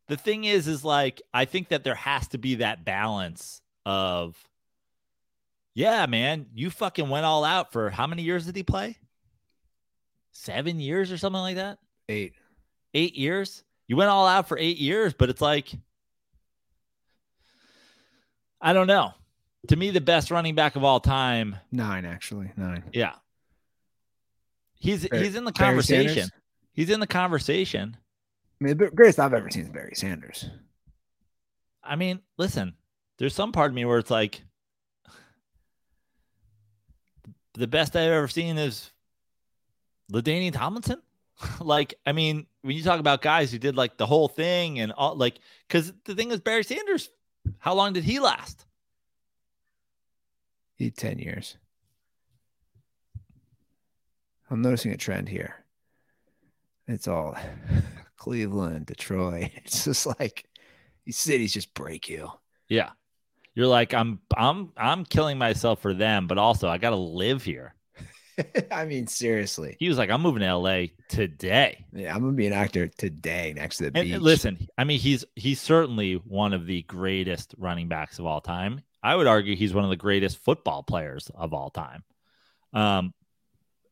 the 0.08 0.18
thing 0.18 0.44
is, 0.44 0.68
is 0.68 0.86
like, 0.86 1.20
I 1.34 1.46
think 1.46 1.70
that 1.70 1.84
there 1.84 1.96
has 1.96 2.28
to 2.30 2.38
be 2.38 2.56
that 2.56 2.86
balance 2.86 3.64
of, 3.88 4.38
yeah, 5.74 6.06
man, 6.06 6.46
you 6.54 6.70
fucking 6.70 7.10
went 7.10 7.26
all 7.26 7.44
out 7.44 7.72
for 7.72 7.90
how 7.90 8.06
many 8.06 8.22
years 8.22 8.46
did 8.46 8.56
he 8.56 8.62
play? 8.62 8.98
Seven 10.34 10.80
years 10.80 11.12
or 11.12 11.18
something 11.18 11.42
like 11.42 11.56
that? 11.56 11.80
Eight. 12.08 12.34
Eight 12.94 13.16
years? 13.16 13.64
You 13.88 13.98
went 13.98 14.12
all 14.12 14.28
out 14.28 14.48
for 14.48 14.60
eight 14.60 14.78
years, 14.78 15.16
but 15.16 15.30
it's 15.32 15.42
like, 15.42 15.72
I 18.62 18.74
don't 18.74 18.88
know. 18.88 19.16
To 19.68 19.76
me, 19.76 19.92
the 19.92 20.02
best 20.02 20.32
running 20.32 20.56
back 20.56 20.76
of 20.76 20.84
all 20.84 21.00
time. 21.00 21.56
Nine, 21.72 22.06
actually. 22.06 22.52
Nine. 22.58 22.84
Yeah. 22.94 23.14
He's 24.74 25.08
Barry- 25.08 25.24
he's 25.24 25.36
in 25.36 25.46
the 25.46 25.52
conversation. 25.52 26.30
He's 26.74 26.90
in 26.90 27.00
the 27.00 27.08
conversation. 27.08 27.96
I 28.60 28.64
mean, 28.64 28.78
the 28.78 28.90
greatest 28.90 29.20
I've 29.20 29.34
ever 29.34 29.50
seen 29.50 29.64
is 29.64 29.70
Barry 29.70 29.94
Sanders. 29.96 30.50
I 31.84 31.96
mean, 31.96 32.22
listen, 32.38 32.76
there's 33.18 33.36
some 33.36 33.52
part 33.52 33.72
of 33.72 33.76
me 33.76 33.86
where 33.86 34.00
it's 34.00 34.12
like 34.12 34.42
the 37.54 37.68
best 37.68 37.96
I've 37.96 38.12
ever 38.12 38.28
seen 38.28 38.58
is 38.58 38.92
LaDainian 40.12 40.54
Tomlinson. 40.54 41.02
like, 41.60 41.96
I 42.06 42.12
mean, 42.12 42.48
when 42.62 42.76
you 42.76 42.84
talk 42.84 43.00
about 43.00 43.22
guys 43.22 43.52
who 43.52 43.60
did 43.60 43.76
like 43.76 43.98
the 43.98 44.06
whole 44.06 44.28
thing 44.28 44.80
and 44.80 44.92
all 44.92 45.16
like 45.16 45.40
because 45.68 45.94
the 46.06 46.16
thing 46.16 46.32
is 46.32 46.40
Barry 46.40 46.64
Sanders, 46.64 47.10
how 47.60 47.74
long 47.74 47.94
did 47.94 48.04
he 48.04 48.20
last? 48.20 48.66
Had 50.86 50.98
10 50.98 51.20
years. 51.20 51.58
I'm 54.50 54.62
noticing 54.62 54.92
a 54.92 54.98
trend 54.98 55.30
here. 55.30 55.56
It's 56.88 57.08
all 57.08 57.38
Cleveland, 58.18 58.88
Detroit. 58.88 59.52
It's 59.56 59.86
just 59.86 60.06
like 60.20 60.46
these 61.06 61.18
cities 61.18 61.54
just 61.54 61.74
break 61.74 62.10
you. 62.10 62.30
Yeah. 62.68 62.90
You're 63.56 63.68
like, 63.68 63.94
I'm 63.94 64.20
I'm 64.36 64.72
I'm 64.78 65.06
killing 65.06 65.38
myself 65.38 65.82
for 65.82 65.94
them, 65.94 66.28
but 66.28 66.38
also 66.38 66.68
I 66.70 66.78
gotta 66.78 66.96
live 66.96 67.44
here. 67.44 67.76
I 68.72 68.86
mean, 68.86 69.08
seriously. 69.08 69.76
He 69.80 69.90
was 69.90 69.98
like, 69.98 70.10
I'm 70.10 70.22
moving 70.22 70.42
to 70.42 70.56
LA 70.56 70.86
today. 71.10 71.86
Yeah, 71.94 72.16
I'm 72.16 72.22
gonna 72.22 72.34
be 72.34 72.48
an 72.48 72.54
actor 72.54 72.88
today 72.88 73.54
next 73.56 73.78
to 73.78 73.92
the 73.92 73.98
And 74.00 74.08
beach. 74.10 74.20
listen, 74.20 74.68
I 74.78 74.84
mean, 74.86 75.00
he's 75.00 75.26
he's 75.36 75.62
certainly 75.62 76.14
one 76.16 76.54
of 76.54 76.66
the 76.66 76.82
greatest 76.84 77.54
running 77.58 77.88
backs 77.88 78.20
of 78.20 78.26
all 78.26 78.42
time. 78.42 78.82
I 79.04 79.16
would 79.16 79.28
argue 79.28 79.56
he's 79.56 79.74
one 79.74 79.84
of 79.84 79.90
the 79.90 79.96
greatest 79.96 80.38
football 80.38 80.84
players 80.84 81.30
of 81.34 81.54
all 81.54 81.70
time. 81.70 82.04
Um, 82.74 83.14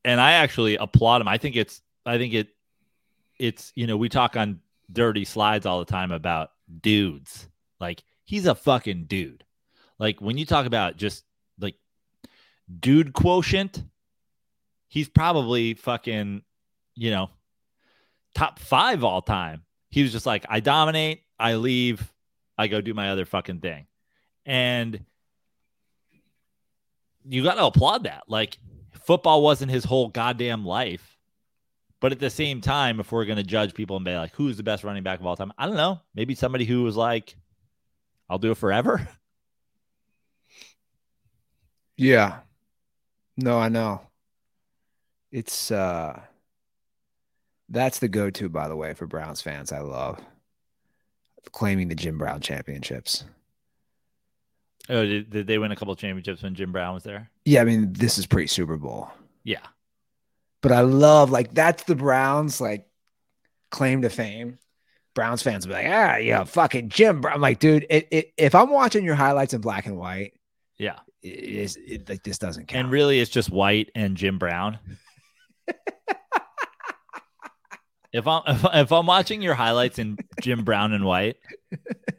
and 0.05 0.21
I 0.21 0.33
actually 0.33 0.75
applaud 0.75 1.21
him. 1.21 1.27
I 1.27 1.37
think 1.37 1.55
it's 1.55 1.81
I 2.05 2.17
think 2.17 2.33
it 2.33 2.49
it's 3.37 3.71
you 3.75 3.87
know 3.87 3.97
we 3.97 4.09
talk 4.09 4.35
on 4.37 4.59
dirty 4.91 5.25
slides 5.25 5.65
all 5.65 5.79
the 5.79 5.91
time 5.91 6.11
about 6.11 6.51
dudes. 6.81 7.47
Like 7.79 8.03
he's 8.25 8.45
a 8.45 8.55
fucking 8.55 9.05
dude. 9.05 9.43
Like 9.97 10.21
when 10.21 10.37
you 10.37 10.45
talk 10.45 10.65
about 10.65 10.97
just 10.97 11.23
like 11.59 11.75
dude 12.79 13.13
quotient, 13.13 13.83
he's 14.87 15.09
probably 15.09 15.73
fucking 15.73 16.43
you 16.95 17.11
know 17.11 17.29
top 18.35 18.59
five 18.59 19.03
all 19.03 19.21
time. 19.21 19.63
He 19.89 20.03
was 20.03 20.11
just 20.11 20.25
like, 20.25 20.45
I 20.47 20.59
dominate, 20.59 21.23
I 21.39 21.55
leave, 21.55 22.13
I 22.57 22.67
go 22.67 22.79
do 22.79 22.93
my 22.93 23.09
other 23.09 23.25
fucking 23.25 23.59
thing. 23.59 23.87
And 24.45 25.05
you 27.27 27.43
got 27.43 27.55
to 27.55 27.65
applaud 27.65 28.03
that. 28.03 28.23
Like, 28.27 28.57
football 29.03 29.41
wasn't 29.41 29.71
his 29.71 29.83
whole 29.83 30.09
goddamn 30.09 30.65
life. 30.65 31.17
But 31.99 32.11
at 32.13 32.19
the 32.19 32.29
same 32.29 32.61
time, 32.61 32.99
if 32.99 33.11
we're 33.11 33.25
going 33.25 33.37
to 33.37 33.43
judge 33.43 33.73
people 33.73 33.97
and 33.97 34.05
be 34.05 34.15
like, 34.15 34.33
who's 34.33 34.55
the 34.57 34.63
best 34.63 34.83
running 34.83 35.03
back 35.03 35.19
of 35.19 35.25
all 35.25 35.35
time? 35.35 35.51
I 35.57 35.65
don't 35.65 35.75
know. 35.75 35.99
Maybe 36.15 36.33
somebody 36.33 36.63
who 36.63 36.83
was 36.83 36.95
like, 36.95 37.35
I'll 38.29 38.39
do 38.39 38.51
it 38.51 38.57
forever. 38.57 39.07
Yeah. 41.99 42.39
No, 43.35 43.59
I 43.59 43.67
know. 43.67 43.99
It's 45.33 45.69
uh 45.69 46.21
that's 47.67 47.99
the 47.99 48.07
go-to, 48.07 48.47
by 48.47 48.69
the 48.69 48.75
way, 48.77 48.93
for 48.93 49.05
Browns 49.05 49.41
fans. 49.41 49.73
I 49.73 49.79
love 49.79 50.17
claiming 51.51 51.89
the 51.89 51.95
Jim 51.95 52.17
Brown 52.17 52.39
championships. 52.39 53.25
Oh, 54.89 55.05
did, 55.05 55.29
did 55.29 55.47
they 55.47 55.57
win 55.59 55.71
a 55.71 55.75
couple 55.75 55.95
championships 55.95 56.41
when 56.41 56.55
Jim 56.55 56.71
Brown 56.71 56.95
was 56.95 57.03
there? 57.03 57.29
Yeah, 57.45 57.61
I 57.61 57.63
mean, 57.65 57.93
this 57.93 58.17
is 58.17 58.25
pre 58.25 58.47
Super 58.47 58.77
Bowl. 58.77 59.09
Yeah. 59.43 59.61
But 60.61 60.71
I 60.71 60.81
love 60.81 61.29
like 61.29 61.53
that's 61.53 61.83
the 61.83 61.95
Browns 61.95 62.59
like 62.59 62.87
claim 63.71 64.01
to 64.01 64.09
fame. 64.09 64.57
Browns 65.15 65.41
fans 65.43 65.65
will 65.67 65.75
be 65.75 65.83
like, 65.83 65.91
ah, 65.91 66.15
yeah, 66.17 66.43
fucking 66.43 66.89
Jim 66.89 67.21
Brown. 67.21 67.35
I'm 67.35 67.41
like, 67.41 67.59
dude, 67.59 67.85
it, 67.89 68.07
it, 68.11 68.33
if 68.37 68.55
I'm 68.55 68.69
watching 68.69 69.03
your 69.03 69.15
highlights 69.15 69.53
in 69.53 69.61
black 69.61 69.85
and 69.85 69.97
white, 69.97 70.33
Yeah. 70.77 70.99
it 71.21 71.29
is 71.29 71.77
it, 71.77 72.07
like 72.09 72.23
this 72.23 72.37
doesn't 72.37 72.67
count. 72.67 72.85
And 72.85 72.91
really, 72.91 73.19
it's 73.19 73.31
just 73.31 73.49
White 73.49 73.89
and 73.95 74.15
Jim 74.17 74.37
Brown. 74.37 74.79
if 78.13 78.25
I'm 78.27 78.41
if, 78.47 78.65
if 78.73 78.91
I'm 78.91 79.05
watching 79.05 79.41
your 79.41 79.55
highlights 79.55 79.99
in 79.99 80.17
Jim 80.41 80.63
Brown 80.63 80.93
and 80.93 81.05
White, 81.05 81.37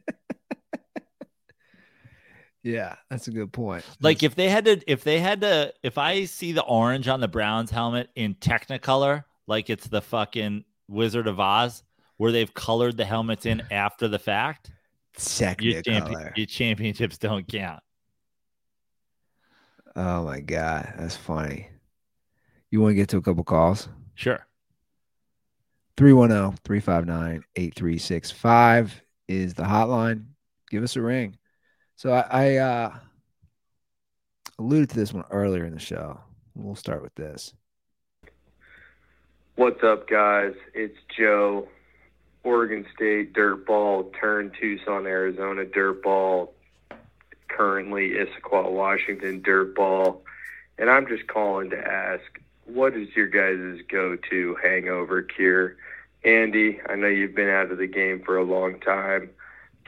yeah, 2.62 2.96
that's 3.08 3.28
a 3.28 3.30
good 3.30 3.52
point. 3.52 3.84
like 4.00 4.22
if 4.22 4.34
they 4.34 4.48
had 4.48 4.64
to, 4.66 4.80
if 4.86 5.04
they 5.04 5.18
had 5.18 5.40
to, 5.42 5.72
if 5.82 5.98
I 5.98 6.24
see 6.24 6.52
the 6.52 6.62
orange 6.62 7.08
on 7.08 7.20
the 7.20 7.28
Browns 7.28 7.70
helmet 7.70 8.10
in 8.14 8.34
Technicolor, 8.34 9.24
like 9.46 9.70
it's 9.70 9.88
the 9.88 10.02
fucking 10.02 10.64
Wizard 10.88 11.26
of 11.26 11.40
Oz, 11.40 11.82
where 12.18 12.32
they've 12.32 12.52
colored 12.52 12.96
the 12.96 13.04
helmets 13.04 13.46
in 13.46 13.62
after 13.70 14.08
the 14.08 14.18
fact, 14.18 14.70
your, 15.60 15.82
champion, 15.82 16.32
your 16.36 16.46
championships 16.46 17.18
don't 17.18 17.48
count. 17.48 17.82
Oh 19.96 20.24
my 20.24 20.40
god, 20.40 20.94
that's 20.98 21.16
funny. 21.16 21.68
You 22.70 22.80
want 22.80 22.92
to 22.92 22.94
get 22.94 23.08
to 23.08 23.16
a 23.16 23.22
couple 23.22 23.42
calls? 23.42 23.88
Sure. 24.14 24.46
310-359-8365 25.96 28.90
is 29.28 29.54
the 29.54 29.64
hotline. 29.64 30.26
Give 30.70 30.84
us 30.84 30.96
a 30.96 31.02
ring. 31.02 31.36
So 32.00 32.14
I, 32.14 32.24
I 32.30 32.56
uh 32.56 32.94
alluded 34.58 34.88
to 34.88 34.96
this 34.96 35.12
one 35.12 35.26
earlier 35.30 35.66
in 35.66 35.74
the 35.74 35.78
show. 35.78 36.18
We'll 36.54 36.74
start 36.74 37.02
with 37.02 37.14
this. 37.14 37.52
What's 39.56 39.84
up, 39.84 40.08
guys? 40.08 40.54
It's 40.72 40.96
Joe, 41.14 41.68
Oregon 42.42 42.86
State 42.96 43.34
dirtball 43.34 44.14
turned 44.18 44.52
Tucson, 44.58 45.04
Arizona 45.04 45.66
dirtball, 45.66 46.52
currently 47.48 48.12
Issaquah, 48.12 48.72
Washington 48.72 49.42
dirtball. 49.42 50.20
And 50.78 50.88
I'm 50.88 51.06
just 51.06 51.26
calling 51.26 51.68
to 51.68 51.76
ask, 51.76 52.22
what 52.64 52.96
is 52.96 53.14
your 53.14 53.28
guys' 53.28 53.82
go-to 53.90 54.56
hangover 54.62 55.20
cure? 55.20 55.76
Andy, 56.24 56.80
I 56.88 56.94
know 56.94 57.08
you've 57.08 57.34
been 57.34 57.50
out 57.50 57.70
of 57.70 57.76
the 57.76 57.86
game 57.86 58.22
for 58.24 58.38
a 58.38 58.44
long 58.44 58.80
time. 58.80 59.28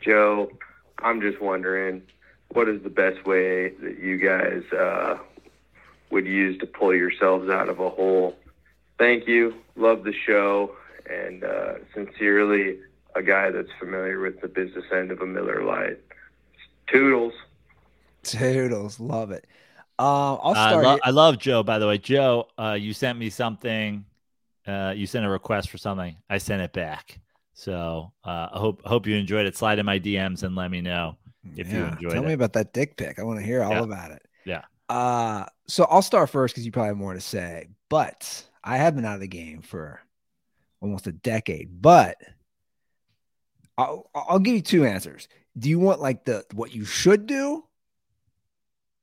Joe, 0.02 0.50
I'm 1.02 1.20
just 1.20 1.40
wondering, 1.40 2.02
what 2.52 2.68
is 2.68 2.82
the 2.82 2.90
best 2.90 3.24
way 3.26 3.70
that 3.70 3.98
you 3.98 4.18
guys 4.18 4.62
uh, 4.72 5.18
would 6.10 6.26
use 6.26 6.58
to 6.60 6.66
pull 6.66 6.94
yourselves 6.94 7.48
out 7.50 7.68
of 7.68 7.80
a 7.80 7.90
hole? 7.90 8.36
thank 8.98 9.26
you. 9.26 9.54
Love 9.74 10.04
the 10.04 10.12
show. 10.12 10.76
And 11.10 11.42
uh, 11.42 11.74
sincerely, 11.92 12.78
a 13.16 13.22
guy 13.22 13.50
that's 13.50 13.70
familiar 13.80 14.20
with 14.20 14.40
the 14.40 14.48
business 14.48 14.84
end 14.92 15.10
of 15.10 15.20
a 15.20 15.26
Miller 15.26 15.64
Lite. 15.64 15.98
Toodles. 16.86 17.34
Toodles, 18.22 19.00
love 19.00 19.32
it. 19.32 19.46
Uh, 19.98 20.34
I'll 20.36 20.54
I, 20.54 20.70
start. 20.70 20.84
lo- 20.84 20.98
I 21.02 21.10
love 21.10 21.38
Joe, 21.38 21.62
by 21.62 21.78
the 21.78 21.86
way. 21.88 21.98
Joe, 21.98 22.46
uh, 22.56 22.76
you 22.80 22.92
sent 22.92 23.18
me 23.18 23.30
something. 23.30 24.04
Uh, 24.66 24.94
you 24.96 25.06
sent 25.06 25.24
a 25.24 25.28
request 25.28 25.70
for 25.70 25.78
something. 25.78 26.16
I 26.30 26.38
sent 26.38 26.62
it 26.62 26.72
back. 26.72 27.18
So 27.54 28.12
uh, 28.24 28.48
I 28.52 28.58
hope 28.58 28.82
hope 28.84 29.06
you 29.06 29.16
enjoyed 29.16 29.46
it. 29.46 29.56
Slide 29.56 29.78
in 29.78 29.86
my 29.86 29.98
DMs 29.98 30.42
and 30.42 30.54
let 30.56 30.70
me 30.70 30.80
know. 30.80 31.16
if 31.56 31.72
you 31.72 31.84
enjoyed 31.84 32.12
Tell 32.12 32.22
it. 32.24 32.26
me 32.28 32.32
about 32.32 32.52
that 32.54 32.72
dick 32.72 32.96
pic. 32.96 33.18
I 33.18 33.22
want 33.24 33.38
to 33.40 33.44
hear 33.44 33.62
all 33.62 33.72
Yeah. 33.72 33.82
about 33.82 34.10
it. 34.12 34.22
Yeah. 34.44 34.62
Uh, 34.88 35.46
so 35.66 35.84
I'll 35.84 36.02
start 36.02 36.30
first 36.30 36.54
because 36.54 36.64
you 36.64 36.72
probably 36.72 36.88
have 36.88 36.96
more 36.96 37.14
to 37.14 37.20
say. 37.20 37.68
But 37.88 38.44
I 38.64 38.76
have 38.78 38.94
been 38.94 39.04
out 39.04 39.14
of 39.14 39.20
the 39.20 39.28
game 39.28 39.60
for 39.62 40.00
almost 40.80 41.06
a 41.06 41.12
decade. 41.12 41.80
But 41.82 42.16
I'll, 43.78 44.08
I'll 44.14 44.38
give 44.38 44.54
you 44.54 44.62
two 44.62 44.84
answers. 44.84 45.28
Do 45.58 45.68
you 45.68 45.78
want 45.78 46.00
like 46.00 46.24
the 46.24 46.44
what 46.54 46.74
you 46.74 46.84
should 46.84 47.26
do? 47.26 47.64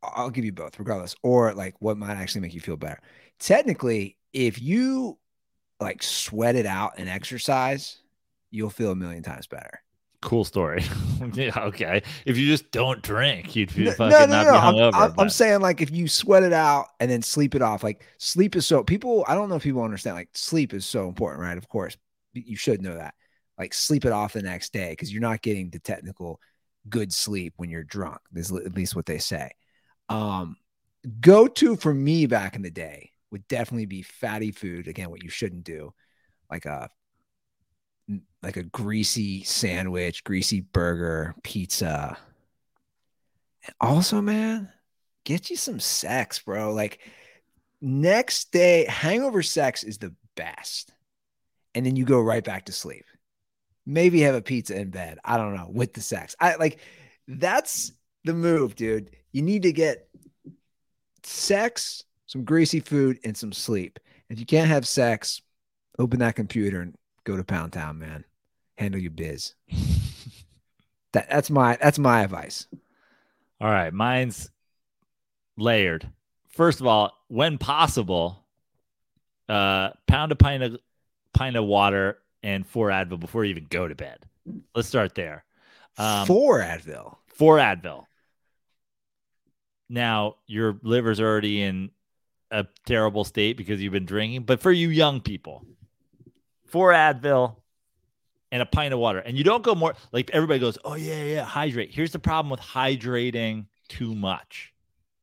I'll 0.02 0.30
give 0.30 0.46
you 0.46 0.54
both, 0.54 0.80
regardless, 0.80 1.16
or 1.24 1.54
like 1.54 1.76
what 1.80 1.98
might 1.98 2.16
actually 2.16 2.42
make 2.42 2.54
you 2.54 2.62
feel 2.62 2.78
better. 2.78 3.02
Technically, 3.38 4.16
if 4.34 4.62
you 4.62 5.18
like 5.80 6.02
sweat 6.04 6.56
it 6.56 6.66
out 6.66 6.94
and 6.98 7.10
exercise, 7.10 7.98
you'll 8.52 8.70
feel 8.70 8.92
a 8.92 8.96
million 8.96 9.24
times 9.24 9.48
better. 9.48 9.82
Cool 10.22 10.44
story. 10.44 10.84
yeah, 11.34 11.58
okay. 11.58 12.04
If 12.26 12.38
you 12.38 12.46
just 12.48 12.72
don't 12.72 13.02
drink, 13.02 13.56
you'd 13.56 13.74
be 13.74 13.86
No, 13.86 13.92
fucking 13.92 14.26
no, 14.26 14.26
no, 14.26 14.44
not 14.44 14.50
no. 14.52 14.52
be 14.52 14.58
I'm, 14.58 14.76
hungover. 14.76 14.94
I'm, 14.94 15.14
I'm 15.18 15.30
saying 15.30 15.62
like 15.62 15.82
if 15.82 15.92
you 15.92 16.08
sweat 16.08 16.44
it 16.44 16.54
out 16.54 16.88
and 17.00 17.10
then 17.10 17.22
sleep 17.22 17.56
it 17.56 17.62
off, 17.62 17.84
like 17.84 18.06
sleep 18.18 18.56
is 18.56 18.66
so 18.68 18.84
people. 18.84 19.24
I 19.28 19.36
don't 19.36 19.48
know 19.50 19.56
if 19.56 19.64
people 19.64 19.84
understand. 19.84 20.16
Like 20.16 20.30
sleep 20.34 20.74
is 20.74 20.86
so 20.86 21.08
important, 21.08 21.42
right? 21.42 21.58
Of 21.58 21.68
course, 21.70 21.96
you 22.34 22.58
should 22.58 22.82
know 22.82 22.96
that. 22.96 23.14
Like 23.58 23.74
sleep 23.74 24.06
it 24.06 24.12
off 24.12 24.34
the 24.34 24.42
next 24.42 24.74
day 24.74 24.92
because 24.92 25.12
you're 25.12 25.22
not 25.22 25.42
getting 25.42 25.70
the 25.70 25.80
technical 25.80 26.40
good 26.90 27.14
sleep 27.14 27.54
when 27.58 27.70
you're 27.70 27.84
drunk. 27.84 28.20
This 28.32 28.50
is 28.52 28.58
at 28.66 28.76
least 28.76 28.96
what 28.96 29.06
they 29.06 29.18
say. 29.20 29.52
Um, 30.10 30.58
go 31.22 31.48
to 31.48 31.76
for 31.78 31.94
me 31.94 32.26
back 32.26 32.56
in 32.56 32.62
the 32.62 32.72
day 32.72 33.12
would 33.32 33.48
definitely 33.48 33.86
be 33.86 34.02
fatty 34.02 34.52
food. 34.52 34.88
Again, 34.88 35.10
what 35.10 35.24
you 35.24 35.30
shouldn't 35.30 35.64
do, 35.64 35.94
like 36.52 36.66
a 36.66 36.90
like 38.42 38.58
a 38.58 38.64
greasy 38.64 39.44
sandwich, 39.44 40.24
greasy 40.24 40.62
burger, 40.62 41.36
pizza. 41.44 42.18
And 43.66 43.76
also, 43.80 44.22
man, 44.22 44.72
get 45.26 45.50
you 45.50 45.56
some 45.56 45.80
sex, 45.80 46.40
bro. 46.40 46.74
Like 46.74 47.00
next 47.82 48.52
day, 48.52 48.86
hangover 48.86 49.44
sex 49.44 49.84
is 49.84 49.98
the 49.98 50.16
best. 50.36 50.92
And 51.76 51.86
then 51.86 51.96
you 51.96 52.06
go 52.06 52.20
right 52.20 52.44
back 52.44 52.66
to 52.66 52.72
sleep. 52.72 53.06
Maybe 53.86 54.22
have 54.22 54.36
a 54.36 54.42
pizza 54.42 54.80
in 54.80 54.90
bed. 54.90 55.20
I 55.24 55.38
don't 55.38 55.56
know, 55.56 55.70
with 55.70 55.94
the 55.94 56.02
sex. 56.02 56.36
I 56.40 56.56
like 56.56 56.80
that's 57.28 57.92
the 58.24 58.34
move, 58.34 58.76
dude. 58.76 59.12
You 59.32 59.42
need 59.42 59.64
to 59.64 59.72
get 59.72 60.08
sex, 61.24 62.04
some 62.26 62.44
greasy 62.44 62.80
food, 62.80 63.20
and 63.24 63.36
some 63.36 63.52
sleep. 63.52 64.00
If 64.30 64.40
you 64.40 64.46
can't 64.46 64.70
have 64.70 64.88
sex, 64.88 65.42
open 65.98 66.20
that 66.20 66.36
computer 66.36 66.82
and 66.82 66.96
go 67.30 67.38
to 67.38 67.44
Pound 67.44 67.74
Town, 67.74 68.00
man. 68.00 68.26
Handle 68.78 69.00
your 69.02 69.12
biz. 69.12 69.54
That 71.12 71.28
that's 71.28 71.50
my 71.50 71.76
that's 71.82 71.98
my 71.98 72.22
advice. 72.22 72.68
All 73.60 73.68
right, 73.68 73.92
mine's 73.92 74.52
layered. 75.58 76.08
First 76.50 76.82
of 76.82 76.86
all, 76.86 77.12
when 77.30 77.58
possible, 77.58 78.46
uh, 79.48 79.90
pound 80.06 80.32
a 80.32 80.36
pint 80.36 80.62
of 80.62 80.78
pint 81.34 81.56
of 81.56 81.66
water 81.66 82.20
and 82.44 82.64
four 82.64 82.90
Advil 82.90 83.20
before 83.20 83.44
you 83.44 83.50
even 83.50 83.66
go 83.72 83.88
to 83.88 83.96
bed. 83.96 84.20
Let's 84.76 84.88
start 84.88 85.16
there. 85.16 85.46
Um, 85.98 86.28
For 86.28 86.60
Advil. 86.60 87.16
four 87.26 87.58
Advil. 87.58 88.06
Now 89.90 90.36
your 90.46 90.78
liver's 90.84 91.20
already 91.20 91.64
in 91.64 91.90
a 92.52 92.68
terrible 92.86 93.24
state 93.24 93.58
because 93.58 93.82
you've 93.82 93.94
been 93.94 94.06
drinking, 94.06 94.44
but 94.44 94.62
for 94.62 94.72
you 94.72 94.90
young 94.90 95.22
people, 95.22 95.66
four 96.70 96.92
Advil 96.92 97.56
and 98.52 98.62
a 98.62 98.66
pint 98.66 98.94
of 98.94 99.00
water, 99.00 99.20
and 99.20 99.38
you 99.38 99.44
don't 99.44 99.64
go 99.64 99.76
more 99.76 99.96
like 100.12 100.30
everybody 100.32 100.60
goes, 100.60 100.78
oh 100.84 100.96
yeah, 100.96 101.24
yeah, 101.24 101.44
hydrate. 101.44 101.94
Here's 101.94 102.12
the 102.12 102.20
problem 102.20 102.50
with 102.50 102.60
hydrating 102.60 103.66
too 103.88 104.16
much 104.16 104.74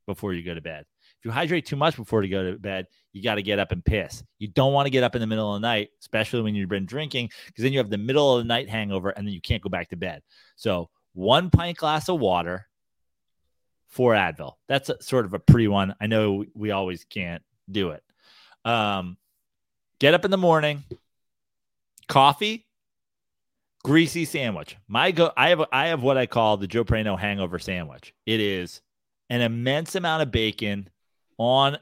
before 0.07 0.33
you 0.33 0.43
go 0.43 0.55
to 0.55 0.61
bed. 0.61 0.85
If 1.19 1.25
you 1.25 1.31
hydrate 1.31 1.67
too 1.67 1.77
much 1.77 1.97
before 1.97 2.23
you 2.23 2.31
go 2.31 2.53
to 2.53 2.59
bed, 2.59 2.87
you 3.13 3.23
got 3.23 3.37
to 3.37 3.43
get 3.43 3.59
up 3.59 3.73
and 3.73 3.85
piss. 3.85 4.23
You 4.39 4.49
don't 4.49 4.73
want 4.73 4.87
to 4.87 4.91
get 4.91 5.03
up 5.03 5.15
in 5.15 5.21
the 5.21 5.27
middle 5.27 5.55
of 5.55 5.61
the 5.61 5.67
night, 5.67 5.89
especially 6.01 6.43
when 6.43 6.55
you've 6.55 6.69
been 6.69 6.85
drinking, 6.85 7.31
because 7.47 7.63
then 7.63 7.73
you 7.73 7.79
have 7.79 7.91
the 7.91 7.99
middle 7.99 8.37
of 8.37 8.45
the 8.45 8.49
night 8.49 8.69
hangover 8.69 9.11
and 9.11 9.27
then 9.27 9.33
you 9.33 9.41
can't 9.41 9.63
go 9.63 9.71
back 9.71 9.89
to 9.89 9.97
bed. 9.97 10.23
So 10.57 10.91
one 11.15 11.49
pint 11.49 11.79
glass 11.79 12.11
of 12.11 12.21
water, 12.21 12.69
four 13.89 14.13
Advil. 14.13 14.53
That's 14.69 14.91
a, 14.91 15.03
sort 15.03 15.25
of 15.25 15.33
a 15.33 15.39
pre 15.39 15.67
one. 15.67 15.95
I 15.99 16.07
know 16.07 16.45
we 16.55 16.73
always 16.73 17.05
can't 17.05 17.43
do 17.71 17.91
it. 17.91 18.03
Um, 18.67 19.17
get 19.99 20.13
up 20.13 20.27
in 20.27 20.31
the 20.31 20.37
morning, 20.37 20.85
coffee, 22.09 22.67
greasy 23.85 24.25
sandwich. 24.25 24.77
My 24.89 25.11
go, 25.11 25.33
I 25.37 25.51
have 25.51 25.63
I 25.73 25.89
have 25.89 26.03
what 26.03 26.17
I 26.17 26.27
call 26.27 26.57
the 26.57 26.67
Joe 26.67 26.85
Praino 26.85 27.19
hangover 27.19 27.59
sandwich. 27.59 28.15
It 28.27 28.41
is 28.41 28.81
an 29.31 29.41
immense 29.41 29.95
amount 29.95 30.23
of 30.23 30.31
bacon 30.31 30.89
on 31.39 31.79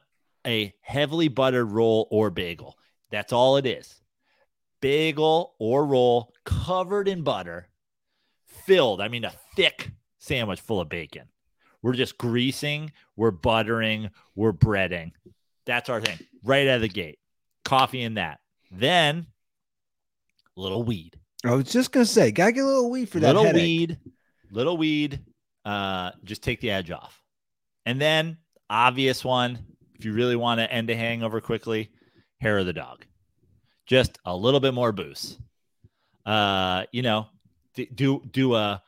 a 0.47 0.75
heavily 0.81 1.29
buttered 1.29 1.71
roll 1.71 2.09
or 2.11 2.31
bagel. 2.31 2.79
That's 3.11 3.33
all 3.33 3.57
it 3.57 3.67
is. 3.67 4.01
Bagel 4.81 5.55
or 5.59 5.87
roll 5.87 6.33
covered 6.45 7.09
in 7.09 7.23
butter, 7.23 7.69
filled. 8.45 9.01
I 9.01 9.09
mean, 9.09 9.25
a 9.25 9.33
thick 9.57 9.91
sandwich 10.19 10.61
full 10.61 10.81
of 10.81 10.89
bacon. 10.89 11.29
We're 11.81 11.93
just 11.93 12.19
greasing, 12.19 12.93
we're 13.17 13.31
buttering, 13.31 14.11
we're 14.35 14.53
breading. 14.53 15.13
That's 15.67 15.89
our 15.89 16.01
thing 16.01 16.19
right 16.43 16.67
out 16.67 16.77
of 16.77 16.83
the 16.83 16.89
gate. 16.89 17.19
Coffee 17.65 18.03
in 18.03 18.15
that. 18.15 18.41
Then 18.71 19.27
little 20.57 20.83
weed. 20.83 21.19
I 21.45 21.55
was 21.55 21.67
just 21.67 21.93
gonna 21.93 22.07
say, 22.07 22.31
gotta 22.33 22.53
get 22.53 22.65
a 22.65 22.67
little 22.67 22.91
weed 22.91 23.09
for 23.09 23.21
that. 23.21 23.35
little 23.35 23.53
weed, 23.53 23.99
little 24.51 24.77
weed. 24.77 25.21
Uh, 25.65 26.13
just 26.25 26.43
take 26.43 26.61
the 26.61 26.71
edge 26.71 26.91
off. 26.91 27.21
And 27.87 28.01
then 28.01 28.39
obvious 28.71 29.25
one, 29.25 29.59
if 29.99 30.05
you 30.05 30.13
really 30.13 30.37
want 30.37 30.61
to 30.61 30.71
end 30.71 30.91
a 30.91 30.97
hangover 30.97 31.41
quickly, 31.41 31.91
hair 32.41 32.59
of 32.59 32.67
the 32.67 32.73
dog. 32.73 33.05
Just 33.87 34.19
a 34.25 34.35
little 34.35 34.61
bit 34.61 34.75
more 34.75 34.93
booze. 34.93 35.39
Uh, 36.25 36.85
you 36.93 37.03
know, 37.03 37.27
do 37.95 38.23
do 38.31 38.55
a 38.55 38.83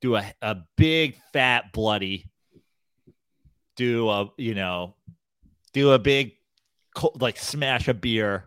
do 0.00 0.16
a, 0.16 0.32
a 0.40 0.56
big 0.76 1.16
fat 1.32 1.72
bloody 1.72 2.30
do 3.76 4.08
a 4.08 4.30
you 4.36 4.54
know 4.54 4.94
do 5.72 5.92
a 5.92 5.98
big 5.98 6.32
like 7.18 7.38
smash 7.38 7.88
a 7.88 7.94
beer 7.94 8.44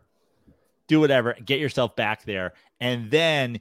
do 0.87 0.99
whatever 0.99 1.35
get 1.45 1.59
yourself 1.59 1.95
back 1.95 2.23
there 2.25 2.53
and 2.79 3.09
then 3.11 3.59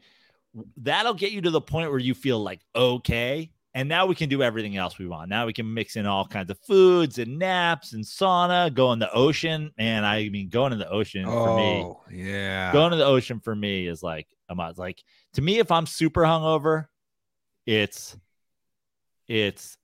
that'll 0.78 1.14
get 1.14 1.32
you 1.32 1.40
to 1.40 1.50
the 1.50 1.60
point 1.60 1.90
where 1.90 1.98
you 1.98 2.14
feel 2.14 2.40
like 2.42 2.60
okay 2.76 3.50
and 3.76 3.88
now 3.88 4.06
we 4.06 4.14
can 4.14 4.28
do 4.28 4.42
everything 4.42 4.76
else 4.76 4.98
we 4.98 5.06
want 5.06 5.28
now 5.28 5.46
we 5.46 5.52
can 5.52 5.72
mix 5.74 5.96
in 5.96 6.06
all 6.06 6.26
kinds 6.26 6.50
of 6.50 6.58
foods 6.60 7.18
and 7.18 7.38
naps 7.38 7.92
and 7.92 8.04
sauna 8.04 8.72
go 8.72 8.92
in 8.92 8.98
the 8.98 9.12
ocean 9.12 9.72
and 9.78 10.06
i 10.06 10.28
mean 10.28 10.48
going 10.48 10.70
to 10.70 10.76
the 10.76 10.88
ocean 10.90 11.24
for 11.26 11.56
me 11.56 11.82
Oh, 11.84 12.00
yeah. 12.10 12.72
going 12.72 12.90
to 12.92 12.96
the 12.96 13.04
ocean 13.04 13.40
for 13.40 13.54
me 13.54 13.86
is 13.86 14.02
like 14.02 14.28
must. 14.54 14.78
Like 14.78 15.02
to 15.32 15.42
me, 15.42 15.58
if 15.58 15.72
I'm 15.72 15.86
super 15.86 16.20
hungover, 16.20 16.86
it's 17.66 18.16
it's 19.26 19.76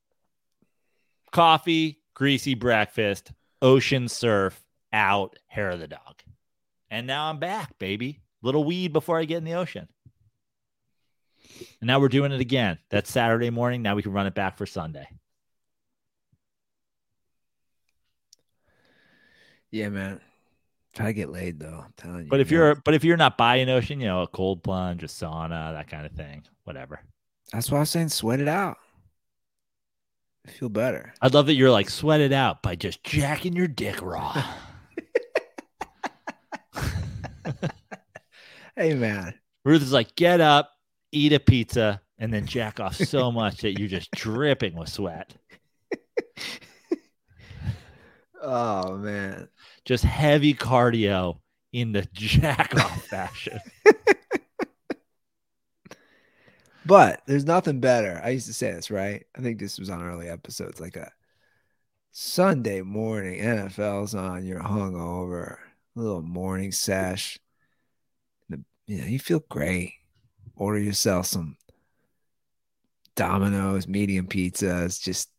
coffee, 1.33 1.99
greasy 2.15 2.55
breakfast, 2.55 3.33
ocean 3.63 4.09
surf, 4.09 4.63
out, 4.93 5.39
hair 5.47 5.71
of 5.71 5.81
the 5.81 5.89
dog. 5.89 6.23
And 6.91 7.07
now 7.07 7.31
I'm 7.31 7.39
back, 7.39 7.79
baby. 7.79 8.21
Little 8.43 8.65
weed 8.65 8.93
before 8.93 9.19
I 9.19 9.25
get 9.25 9.39
in 9.39 9.45
the 9.45 9.55
ocean. 9.55 9.89
And 11.81 11.87
now 11.87 12.01
we're 12.01 12.09
doing 12.09 12.33
it 12.33 12.41
again. 12.41 12.79
That's 12.91 13.11
Saturday 13.11 13.51
morning. 13.51 13.83
Now 13.83 13.95
we 13.95 14.03
can 14.03 14.13
run 14.13 14.27
it 14.27 14.35
back 14.35 14.57
for 14.57 14.67
Sunday. 14.67 15.07
Yeah, 19.71 19.89
man. 19.89 20.21
Try 20.95 21.07
to 21.07 21.13
get 21.13 21.31
laid 21.31 21.61
though. 21.61 21.85
I'm 21.85 21.95
telling 21.97 22.25
you. 22.25 22.31
But 22.31 22.41
if 22.41 22.51
man. 22.51 22.59
you're 22.59 22.75
but 22.75 22.95
if 22.95 23.05
you're 23.05 23.17
not 23.17 23.39
by 23.39 23.57
an 23.57 23.69
ocean, 23.69 24.01
you 24.01 24.07
know, 24.07 24.23
a 24.23 24.27
cold 24.27 24.65
plunge, 24.65 25.05
a 25.05 25.07
sauna, 25.07 25.73
that 25.73 25.89
kind 25.89 26.05
of 26.05 26.13
thing, 26.13 26.43
whatever. 26.65 27.01
that's 27.53 27.71
why 27.71 27.77
I 27.77 27.81
was 27.81 27.91
saying 27.91 28.09
sweat 28.09 28.41
it 28.41 28.49
out. 28.49 28.79
I 30.47 30.51
feel 30.51 30.69
better. 30.69 31.15
I'd 31.21 31.35
love 31.35 31.47
that 31.47 31.55
you're 31.55 31.71
like 31.71 31.91
sweat 31.91 32.21
it 32.21 32.33
out 32.33 32.63
by 32.63 32.75
just 32.75 33.05
jacking 33.05 33.55
your 33.55 33.69
dick 33.69 34.03
raw. 34.03 34.45
Hey 38.81 38.95
man. 38.95 39.35
Ruth 39.63 39.83
is 39.83 39.93
like, 39.93 40.17
get 40.17 40.41
up, 40.41 40.73
eat 41.13 41.35
a 41.35 41.39
pizza, 41.39 42.01
and 42.19 42.33
then 42.33 42.47
jack 42.47 42.81
off 42.81 42.97
so 42.97 43.31
much 43.33 43.59
that 43.59 43.79
you're 43.79 43.89
just 43.89 44.11
dripping 44.13 44.75
with 44.75 44.89
sweat. 44.89 45.35
Oh 48.41 48.97
man. 48.97 49.51
Just 49.85 50.03
heavy 50.03 50.55
cardio 50.55 51.41
in 51.75 51.93
the 51.93 52.09
jack 52.15 52.75
off 52.75 53.05
fashion. 53.11 53.61
But 56.87 57.21
there's 57.27 57.45
nothing 57.45 57.81
better. 57.81 58.19
I 58.25 58.31
used 58.31 58.47
to 58.47 58.55
say 58.55 58.73
this, 58.73 58.91
right? 58.91 59.27
I 59.37 59.43
think 59.43 59.59
this 59.59 59.79
was 59.79 59.91
on 59.91 60.03
early 60.03 60.31
episodes, 60.31 60.81
like 60.81 60.97
a 60.97 61.13
Sunday 62.13 62.81
morning, 62.81 63.43
NFL's 63.43 64.15
on, 64.15 64.47
you're 64.47 64.63
hungover, 64.63 65.59
a 65.97 66.01
little 66.01 66.23
morning 66.23 66.73
sesh. 66.73 67.39
You 68.91 68.99
know, 68.99 69.07
you 69.07 69.21
feel 69.21 69.45
great. 69.49 69.93
Order 70.57 70.81
yourself 70.81 71.27
some 71.27 71.57
Domino's 73.15 73.87
medium 73.87 74.27
pizzas, 74.27 75.01
just 75.01 75.31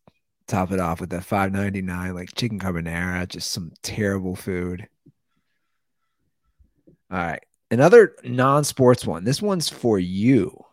top 0.46 0.72
it 0.72 0.80
off 0.80 1.02
with 1.02 1.10
that 1.10 1.24
5.99 1.24 2.14
like 2.14 2.34
chicken 2.34 2.58
carbonara, 2.58 3.28
just 3.28 3.50
some 3.50 3.72
terrible 3.82 4.36
food. 4.36 4.88
All 7.10 7.18
right. 7.18 7.44
Another 7.70 8.16
non-sports 8.24 9.06
one. 9.06 9.24
This 9.24 9.42
one's 9.42 9.68
for 9.68 9.98
you. 9.98 10.64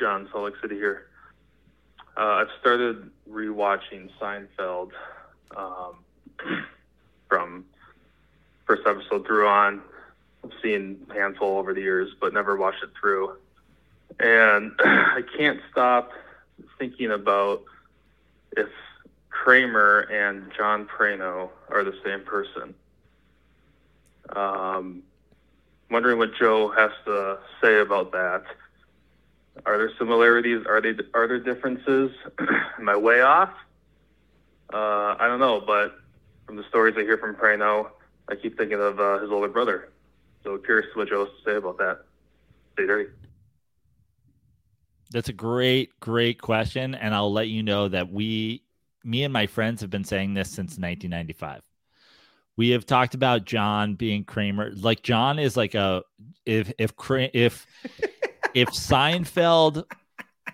John, 0.00 0.26
Salt 0.32 0.44
Lake 0.46 0.54
City 0.62 0.76
here. 0.76 1.08
Uh, 2.16 2.20
I've 2.22 2.48
started 2.62 3.10
rewatching 3.28 4.08
Seinfeld 4.18 4.92
um, 5.54 5.96
from 7.28 7.66
first 8.66 8.82
episode 8.86 9.26
through 9.26 9.48
on. 9.48 9.82
I've 10.44 10.52
seen 10.62 11.06
handful 11.12 11.58
over 11.58 11.72
the 11.72 11.80
years, 11.80 12.10
but 12.20 12.32
never 12.32 12.56
watched 12.56 12.82
it 12.82 12.90
through. 13.00 13.36
And 14.20 14.72
I 14.78 15.22
can't 15.36 15.60
stop 15.70 16.12
thinking 16.78 17.10
about 17.10 17.62
if 18.56 18.68
Kramer 19.30 20.00
and 20.00 20.50
John 20.56 20.86
Praino 20.86 21.50
are 21.68 21.84
the 21.84 21.94
same 22.04 22.22
person. 22.22 22.74
Um, 24.34 25.02
wondering 25.90 26.18
what 26.18 26.34
Joe 26.34 26.70
has 26.70 26.90
to 27.04 27.38
say 27.62 27.78
about 27.78 28.12
that. 28.12 28.44
Are 29.64 29.78
there 29.78 29.92
similarities? 29.98 30.66
Are 30.66 30.80
they 30.80 30.94
are 31.14 31.26
there 31.26 31.38
differences? 31.38 32.10
Am 32.78 32.88
I 32.88 32.96
way 32.96 33.20
off? 33.20 33.50
Uh, 34.72 35.16
I 35.18 35.26
don't 35.28 35.40
know, 35.40 35.62
but 35.64 35.96
from 36.44 36.56
the 36.56 36.64
stories 36.68 36.94
I 36.98 37.02
hear 37.02 37.16
from 37.16 37.34
Praino, 37.36 37.88
I 38.28 38.34
keep 38.34 38.56
thinking 38.56 38.80
of 38.80 38.98
uh, 38.98 39.18
his 39.20 39.30
older 39.30 39.48
brother. 39.48 39.90
So 40.42 40.58
curious 40.58 40.88
what 40.94 41.08
Joe 41.08 41.24
has 41.24 41.34
to 41.44 41.50
say 41.50 41.56
about 41.56 41.78
that. 41.78 42.00
Stay 42.74 42.86
dirty. 42.86 43.10
That's 45.10 45.28
a 45.28 45.32
great, 45.32 45.98
great 46.00 46.40
question. 46.40 46.94
And 46.94 47.14
I'll 47.14 47.32
let 47.32 47.48
you 47.48 47.62
know 47.62 47.88
that 47.88 48.12
we, 48.12 48.62
me 49.04 49.22
and 49.22 49.32
my 49.32 49.46
friends 49.46 49.80
have 49.80 49.90
been 49.90 50.04
saying 50.04 50.34
this 50.34 50.48
since 50.48 50.78
1995. 50.78 51.62
We 52.56 52.70
have 52.70 52.86
talked 52.86 53.14
about 53.14 53.44
John 53.44 53.94
being 53.94 54.24
Kramer. 54.24 54.72
Like 54.74 55.02
John 55.02 55.38
is 55.38 55.56
like 55.56 55.74
a 55.74 56.02
if 56.46 56.72
if 56.78 56.94
if 57.34 57.66
if 58.54 58.68
Seinfeld 58.70 59.84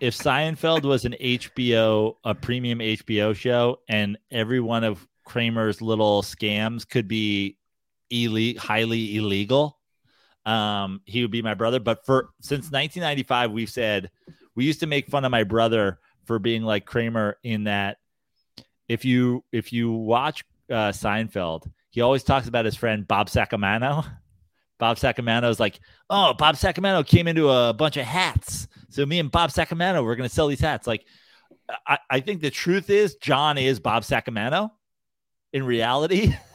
if 0.00 0.16
Seinfeld 0.16 0.82
was 0.82 1.04
an 1.04 1.14
HBO 1.20 2.16
a 2.24 2.34
premium 2.34 2.80
HBO 2.80 3.36
show 3.36 3.78
and 3.88 4.18
every 4.32 4.58
one 4.58 4.82
of 4.82 5.06
Kramer's 5.24 5.80
little 5.80 6.22
scams 6.22 6.88
could 6.88 7.06
be 7.06 7.56
ille- 8.12 8.58
highly 8.58 9.16
illegal, 9.16 9.78
um, 10.44 11.00
he 11.04 11.22
would 11.22 11.30
be 11.30 11.42
my 11.42 11.54
brother. 11.54 11.80
But 11.80 12.04
for 12.04 12.30
since 12.40 12.70
1995, 12.70 13.52
we've 13.52 13.70
said 13.70 14.10
we 14.54 14.64
used 14.64 14.80
to 14.80 14.86
make 14.86 15.08
fun 15.08 15.24
of 15.24 15.30
my 15.30 15.44
brother 15.44 15.98
for 16.24 16.38
being 16.38 16.62
like 16.62 16.84
Kramer 16.84 17.36
in 17.42 17.64
that 17.64 17.98
if 18.88 19.04
you 19.04 19.44
if 19.52 19.72
you 19.72 19.92
watch 19.92 20.44
uh, 20.70 20.90
Seinfeld, 20.90 21.70
he 21.90 22.00
always 22.00 22.22
talks 22.22 22.48
about 22.48 22.64
his 22.64 22.76
friend 22.76 23.06
Bob 23.06 23.28
Sacamano. 23.28 24.06
Bob 24.78 24.96
Sacamano 24.96 25.48
is 25.48 25.60
like, 25.60 25.78
oh, 26.10 26.34
Bob 26.34 26.56
Sacamano 26.56 27.06
came 27.06 27.28
into 27.28 27.48
a 27.48 27.72
bunch 27.72 27.96
of 27.96 28.04
hats. 28.04 28.66
So 28.88 29.06
me 29.06 29.20
and 29.20 29.30
Bob 29.30 29.50
Sacamano, 29.50 30.02
we're 30.02 30.16
to 30.16 30.28
sell 30.28 30.48
these 30.48 30.60
hats. 30.60 30.88
Like, 30.88 31.06
I, 31.86 31.98
I 32.10 32.20
think 32.20 32.40
the 32.40 32.50
truth 32.50 32.90
is 32.90 33.14
John 33.16 33.58
is 33.58 33.78
Bob 33.78 34.02
Sacamano 34.02 34.70
in 35.52 35.64
reality. 35.64 36.34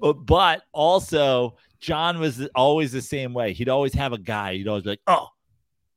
but, 0.00 0.14
but 0.14 0.62
also, 0.72 1.56
John 1.80 2.20
was 2.20 2.46
always 2.54 2.92
the 2.92 3.02
same 3.02 3.34
way. 3.34 3.52
He'd 3.52 3.68
always 3.68 3.94
have 3.94 4.12
a 4.12 4.18
guy. 4.18 4.54
He'd 4.54 4.68
always 4.68 4.84
be 4.84 4.90
like, 4.90 5.02
oh, 5.06 5.28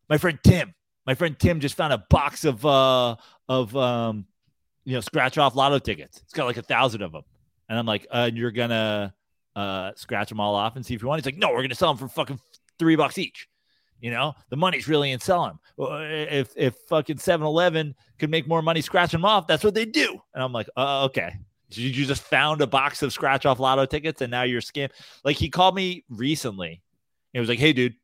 my 0.09 0.17
friend 0.17 0.39
Tim. 0.43 0.73
My 1.05 1.13
friend 1.13 1.37
Tim 1.37 1.59
just 1.59 1.75
found 1.75 1.93
a 1.93 2.03
box 2.09 2.45
of 2.45 2.65
uh 2.65 3.15
of 3.47 3.75
um 3.75 4.25
you 4.85 4.93
know 4.95 5.01
scratch 5.01 5.37
off 5.37 5.55
lotto 5.55 5.79
tickets. 5.79 6.19
It's 6.23 6.33
got 6.33 6.45
like 6.45 6.57
a 6.57 6.63
thousand 6.63 7.03
of 7.03 7.11
them. 7.11 7.23
And 7.69 7.77
I'm 7.77 7.85
like, 7.85 8.07
uh, 8.11 8.29
you're 8.33 8.51
gonna 8.51 9.13
uh, 9.55 9.91
scratch 9.95 10.29
them 10.29 10.39
all 10.39 10.55
off 10.55 10.75
and 10.75 10.85
see 10.85 10.93
if 10.93 11.01
you 11.01 11.07
want. 11.07 11.21
He's 11.21 11.25
like, 11.25 11.37
no, 11.37 11.49
we're 11.51 11.61
gonna 11.61 11.75
sell 11.75 11.93
them 11.93 11.97
for 11.97 12.07
fucking 12.07 12.39
three 12.77 12.95
bucks 12.95 13.17
each. 13.17 13.47
You 13.99 14.11
know, 14.11 14.33
the 14.49 14.57
money's 14.57 14.87
really 14.87 15.11
in 15.11 15.19
selling. 15.19 15.57
If 15.79 16.53
if 16.55 16.75
fucking 16.89 17.17
7-Eleven 17.17 17.95
could 18.19 18.29
make 18.29 18.47
more 18.47 18.61
money 18.61 18.81
scratching 18.81 19.19
them 19.19 19.25
off, 19.25 19.47
that's 19.47 19.63
what 19.63 19.73
they 19.73 19.85
do. 19.85 20.19
And 20.33 20.43
I'm 20.43 20.51
like, 20.51 20.69
uh, 20.75 21.05
okay. 21.05 21.35
Did 21.69 21.95
you 21.95 22.05
just 22.05 22.21
found 22.23 22.61
a 22.61 22.67
box 22.67 23.01
of 23.01 23.11
scratch 23.11 23.45
off 23.45 23.59
lotto 23.59 23.85
tickets 23.85 24.21
and 24.21 24.31
now 24.31 24.43
you're 24.43 24.61
scam. 24.61 24.89
Like 25.23 25.35
he 25.35 25.49
called 25.49 25.75
me 25.75 26.03
recently. 26.09 26.81
He 27.33 27.39
was 27.39 27.49
like, 27.49 27.59
hey, 27.59 27.73
dude, 27.73 27.95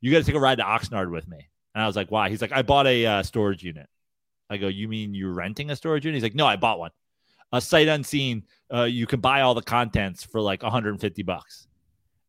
you 0.00 0.10
got 0.10 0.18
to 0.18 0.24
take 0.24 0.34
a 0.34 0.40
ride 0.40 0.58
to 0.58 0.64
Oxnard 0.64 1.10
with 1.10 1.28
me. 1.28 1.48
And 1.74 1.82
I 1.82 1.86
was 1.86 1.94
like, 1.94 2.10
why? 2.10 2.30
He's 2.30 2.42
like, 2.42 2.52
I 2.52 2.62
bought 2.62 2.86
a 2.86 3.06
uh, 3.06 3.22
storage 3.22 3.62
unit. 3.62 3.86
I 4.48 4.56
go, 4.56 4.66
you 4.66 4.88
mean 4.88 5.14
you're 5.14 5.32
renting 5.32 5.70
a 5.70 5.76
storage 5.76 6.04
unit? 6.04 6.16
He's 6.16 6.22
like, 6.22 6.34
no, 6.34 6.46
I 6.46 6.56
bought 6.56 6.78
one 6.78 6.90
a 7.52 7.60
sight 7.60 7.88
unseen. 7.88 8.44
Uh, 8.72 8.84
you 8.84 9.06
can 9.06 9.20
buy 9.20 9.40
all 9.40 9.54
the 9.54 9.62
contents 9.62 10.22
for 10.22 10.40
like 10.40 10.62
150 10.62 11.22
bucks. 11.22 11.66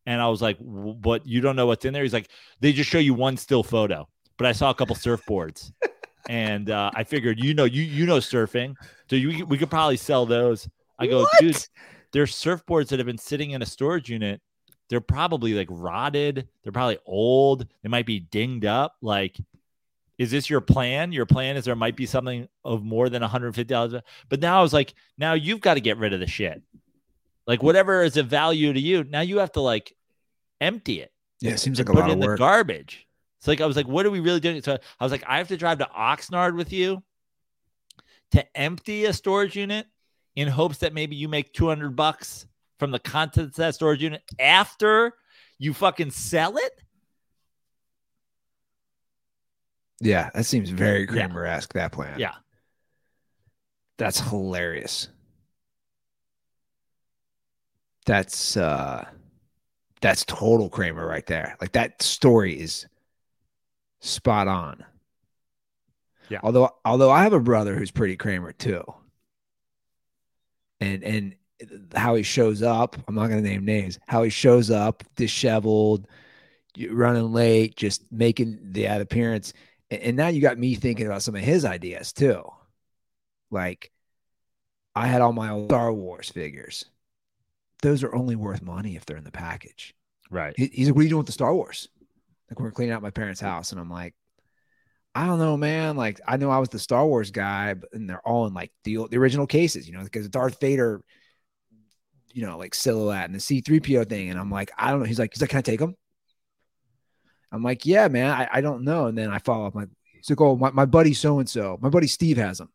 And 0.06 0.20
I 0.20 0.28
was 0.28 0.42
like, 0.42 0.58
but 0.60 1.26
you 1.28 1.42
don't 1.42 1.56
know 1.56 1.68
what's 1.68 1.86
in 1.86 1.94
there. 1.94 2.04
He's 2.04 2.14
like, 2.14 2.30
they 2.60 2.74
just 2.74 2.90
show 2.90 2.98
you 2.98 3.14
one 3.14 3.38
still 3.38 3.62
photo, 3.62 4.08
but 4.38 4.48
I 4.48 4.52
saw 4.52 4.72
a 4.72 4.74
couple 4.74 4.96
surfboards, 4.96 5.72
and 6.30 6.70
uh, 6.70 6.92
I 6.94 7.04
figured, 7.04 7.40
you 7.40 7.54
know, 7.54 7.66
you 7.66 7.84
you 7.84 8.06
know 8.06 8.18
surfing, 8.18 8.76
so 9.10 9.16
you, 9.16 9.46
we 9.46 9.58
could 9.58 9.70
probably 9.70 9.98
sell 9.98 10.26
those. 10.26 10.68
I 11.00 11.08
go, 11.08 11.22
what? 11.22 11.32
dude, 11.40 11.58
there's 12.12 12.34
surfboards 12.34 12.90
that 12.90 13.00
have 13.00 13.06
been 13.06 13.18
sitting 13.18 13.52
in 13.52 13.62
a 13.62 13.66
storage 13.66 14.10
unit. 14.10 14.42
They're 14.90 15.02
probably 15.02 15.54
like 15.54 15.68
rotted. 15.70 16.48
They're 16.64 16.74
probably 16.74 17.00
old. 17.06 17.66
They 17.82 17.90
might 17.90 18.06
be 18.06 18.20
dinged 18.20 18.66
up. 18.66 18.96
Like 19.02 19.38
is 20.22 20.30
this 20.30 20.52
your 20.52 20.62
plan? 20.62 21.12
Your 21.12 21.26
plan 21.26 21.58
is 21.58 21.66
there 21.66 21.76
might 21.76 21.96
be 21.96 22.06
something 22.06 22.48
of 22.64 22.84
more 22.84 23.10
than 23.10 23.24
$150. 23.24 24.02
But 24.30 24.40
now 24.40 24.60
I 24.60 24.62
was 24.62 24.72
like, 24.72 24.94
now 25.18 25.34
you've 25.34 25.62
got 25.62 25.74
to 25.74 25.82
get 25.82 25.98
rid 25.98 26.14
of 26.14 26.20
the 26.20 26.28
shit. 26.28 26.62
Like 27.48 27.64
whatever 27.64 28.04
is 28.04 28.18
of 28.18 28.28
value 28.28 28.72
to 28.72 28.80
you, 28.80 29.04
now 29.04 29.22
you 29.22 29.40
have 29.40 29.54
to 29.54 29.62
like 29.62 29.96
empty 30.60 31.02
it. 31.02 31.12
Yeah, 31.40 31.54
it 31.54 31.60
seems 31.60 31.80
like 31.80 31.90
a 31.90 31.94
lot 31.94 32.12
of 32.12 32.20
work. 32.20 32.38
the 32.38 32.38
garbage. 32.38 33.08
It's 33.42 33.48
like 33.48 33.60
I 33.60 33.66
was 33.66 33.76
like, 33.76 33.88
what 33.88 34.06
are 34.06 34.12
we 34.12 34.20
really 34.20 34.40
doing? 34.40 34.62
So 34.62 34.78
I 35.00 35.04
was 35.04 35.12
like, 35.12 35.24
I 35.26 35.40
have 35.40 35.48
to 35.48 35.58
drive 35.58 35.80
to 35.80 35.90
Oxnard 35.98 36.56
with 36.56 36.72
you 36.72 37.02
to 38.34 38.46
empty 38.56 39.06
a 39.06 39.14
storage 39.14 39.56
unit 39.56 39.88
in 40.36 40.48
hopes 40.48 40.78
that 40.78 40.94
maybe 40.94 41.16
you 41.16 41.28
make 41.28 41.52
200 41.52 41.96
bucks 41.96 42.46
from 42.78 42.92
the 42.92 43.00
contents 43.00 43.58
of 43.58 43.64
that 43.64 43.74
storage 43.74 44.04
unit 44.04 44.22
after 44.38 45.14
you 45.58 45.74
fucking 45.74 46.12
sell 46.12 46.56
it. 46.56 46.84
Yeah, 50.00 50.30
that 50.36 50.46
seems 50.46 50.70
very 50.70 51.08
Kramer 51.08 51.44
esque, 51.44 51.74
that 51.74 51.92
plan. 51.92 52.20
Yeah. 52.20 52.36
That's 53.98 54.20
hilarious. 54.20 55.08
That's 58.06 58.56
uh 58.56 59.08
that's 60.00 60.26
total 60.26 60.70
Kramer 60.70 61.08
right 61.08 61.26
there. 61.26 61.58
Like 61.60 61.72
that 61.72 62.04
story 62.04 62.60
is 62.60 62.86
spot 64.02 64.48
on. 64.48 64.84
Yeah. 66.30 66.40
Although 66.44 66.76
although 66.86 67.12
I 67.12 67.24
have 67.24 67.34
a 67.34 67.40
brother 67.40 67.76
who's 67.76 67.92
pretty 67.92 68.18
Kramer 68.18 68.52
too. 68.52 68.84
And 70.80 71.04
and 71.04 71.36
how 71.96 72.16
he 72.16 72.24
shows 72.24 72.62
up, 72.62 72.98
I'm 73.08 73.16
not 73.16 73.28
gonna 73.28 73.42
name 73.42 73.66
names, 73.66 74.00
how 74.08 74.24
he 74.24 74.30
shows 74.30 74.70
up 74.70 75.04
disheveled, 75.16 76.08
running 76.90 77.32
late, 77.32 77.76
just 77.76 78.12
making 78.12 78.60
the 78.72 78.88
ad 78.88 79.02
appearance 79.02 79.54
and 79.92 80.16
now 80.16 80.30
you 80.30 80.42
got 80.42 80.58
me 80.58 80.76
thinking 80.76 81.06
about 81.06 81.22
some 81.22 81.36
of 81.36 81.42
his 81.42 81.66
ideas 81.66 82.14
too. 82.14 82.44
Like, 83.52 83.92
I 84.96 85.08
had 85.08 85.22
all 85.22 85.34
my 85.34 85.50
old 85.50 85.70
Star 85.70 85.92
Wars 85.92 86.30
figures. 86.30 86.86
Those 87.82 88.04
are 88.04 88.16
only 88.16 88.38
worth 88.38 88.62
money 88.62 88.96
if 88.96 89.06
they're 89.06 89.18
in 89.18 89.26
the 89.26 89.32
package. 89.32 89.94
Right. 90.30 90.54
he's 90.58 90.88
like, 90.88 90.96
What 90.96 91.02
are 91.02 91.04
you 91.04 91.10
doing 91.10 91.20
with 91.20 91.26
the 91.26 91.34
Star 91.34 91.54
Wars? 91.54 91.90
Like, 92.52 92.60
we're 92.60 92.72
cleaning 92.72 92.94
out 92.94 93.02
my 93.02 93.12
parents' 93.12 93.40
house. 93.40 93.72
And 93.72 93.80
I'm 93.80 93.90
like, 93.90 94.14
I 95.16 95.26
don't 95.26 95.40
know, 95.40 95.56
man. 95.56 95.96
Like, 95.96 96.20
I 96.28 96.36
know 96.36 96.52
I 96.52 96.60
was 96.60 96.68
the 96.68 96.80
Star 96.80 97.08
Wars 97.08 97.32
guy, 97.32 97.74
but 97.76 97.94
and 97.94 98.10
they're 98.10 98.26
all 98.28 98.46
in 98.46 98.54
like 98.54 98.74
the, 98.84 99.08
the 99.10 99.18
original 99.18 99.48
cases, 99.48 99.88
you 99.88 99.94
know, 99.94 100.04
because 100.04 100.28
Darth 100.28 100.60
Vader, 100.60 101.02
you 102.34 102.46
know, 102.46 102.58
like 102.58 102.76
silhouette 102.76 103.26
and 103.26 103.36
the 103.36 103.40
C3PO 103.40 104.10
thing. 104.10 104.30
And 104.30 104.38
I'm 104.38 104.52
like, 104.52 104.70
I 104.78 104.92
don't 104.92 105.00
know. 105.00 105.06
He's 105.06 105.18
like, 105.18 105.34
he's 105.34 105.40
like, 105.40 105.50
can 105.50 105.60
I 105.60 105.62
take 105.62 105.80
them? 105.80 105.96
I'm 107.54 107.64
like, 107.64 107.86
yeah, 107.86 108.10
man, 108.10 108.32
I, 108.32 108.50
I 108.52 108.62
don't 108.62 108.84
know. 108.84 109.08
And 109.08 109.18
then 109.18 109.30
I 109.30 109.40
follow 109.40 109.68
up, 109.68 109.76
like, 109.76 109.90
he's 110.14 110.30
like, 110.30 110.42
oh, 110.42 110.58
my, 110.58 110.72
my 110.72 110.86
buddy 110.86 111.14
so 111.14 111.40
and 111.40 111.50
so, 111.50 111.78
my 111.82 111.90
buddy 111.90 112.08
Steve 112.08 112.38
has 112.38 112.58
them. 112.58 112.70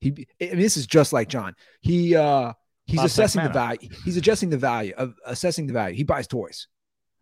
He, 0.00 0.26
I 0.40 0.46
mean, 0.46 0.58
this 0.58 0.76
is 0.76 0.86
just 0.86 1.12
like 1.12 1.28
John. 1.28 1.54
He, 1.80 2.14
uh, 2.14 2.52
he's 2.86 3.02
assessing 3.02 3.42
the 3.42 3.50
value. 3.50 3.88
He's 4.04 4.16
adjusting 4.16 4.50
the 4.50 4.58
value 4.58 4.94
of 4.96 5.14
assessing 5.24 5.66
the 5.66 5.72
value. 5.72 5.96
He 5.96 6.04
buys 6.04 6.26
toys. 6.26 6.68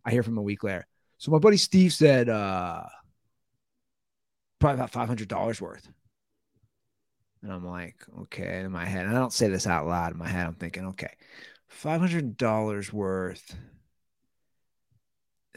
I 0.05 0.11
hear 0.11 0.23
from 0.23 0.37
a 0.39 0.43
week 0.43 0.65
later. 0.65 0.87
So 1.23 1.31
my 1.31 1.39
buddy 1.39 1.57
Steve 1.57 1.93
said, 1.93 2.29
uh, 2.29 2.83
probably 4.59 4.75
about 4.75 4.91
five 4.91 5.07
hundred 5.07 5.29
dollars 5.29 5.61
worth. 5.61 5.89
And 7.43 7.53
I'm 7.53 7.65
like, 7.65 7.95
okay, 8.23 8.59
in 8.59 8.73
my 8.73 8.85
head, 8.85 9.07
and 9.07 9.17
I 9.17 9.21
don't 9.21 9.33
say 9.33 9.47
this 9.47 9.69
out 9.69 9.87
loud 9.87 10.15
in 10.15 10.19
my 10.19 10.27
head. 10.27 10.47
I'm 10.47 10.57
thinking, 10.57 10.89
okay, 10.89 11.13
five 11.69 12.01
hundred 12.01 12.37
dollars 12.37 12.93
worth. 12.93 13.55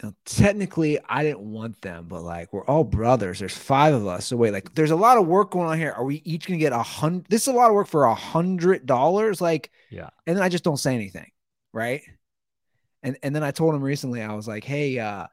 Now, 0.00 0.14
technically, 0.24 1.00
I 1.08 1.24
didn't 1.24 1.40
want 1.40 1.82
them, 1.82 2.06
but 2.06 2.22
like 2.22 2.52
we're 2.52 2.64
all 2.66 2.84
brothers. 2.84 3.40
There's 3.40 3.56
five 3.56 3.92
of 3.92 4.06
us. 4.06 4.26
So 4.26 4.36
wait, 4.36 4.52
like 4.52 4.72
there's 4.76 4.92
a 4.92 4.96
lot 4.96 5.18
of 5.18 5.26
work 5.26 5.50
going 5.50 5.66
on 5.66 5.78
here. 5.78 5.90
Are 5.90 6.04
we 6.04 6.22
each 6.24 6.46
gonna 6.46 6.58
get 6.58 6.72
a 6.72 6.80
hundred? 6.80 7.26
This 7.28 7.42
is 7.42 7.48
a 7.48 7.56
lot 7.56 7.70
of 7.70 7.74
work 7.74 7.88
for 7.88 8.04
a 8.04 8.14
hundred 8.14 8.86
dollars. 8.86 9.40
Like, 9.40 9.72
Yeah. 9.90 10.10
And 10.28 10.36
then 10.36 10.44
I 10.44 10.48
just 10.48 10.62
don't 10.62 10.76
say 10.76 10.94
anything, 10.94 11.32
right? 11.72 12.02
And 13.02 13.18
and 13.24 13.34
then 13.34 13.42
I 13.42 13.50
told 13.50 13.74
him 13.74 13.82
recently, 13.82 14.22
I 14.22 14.32
was 14.34 14.46
like, 14.46 14.62
hey, 14.62 15.00
uh, 15.00 15.26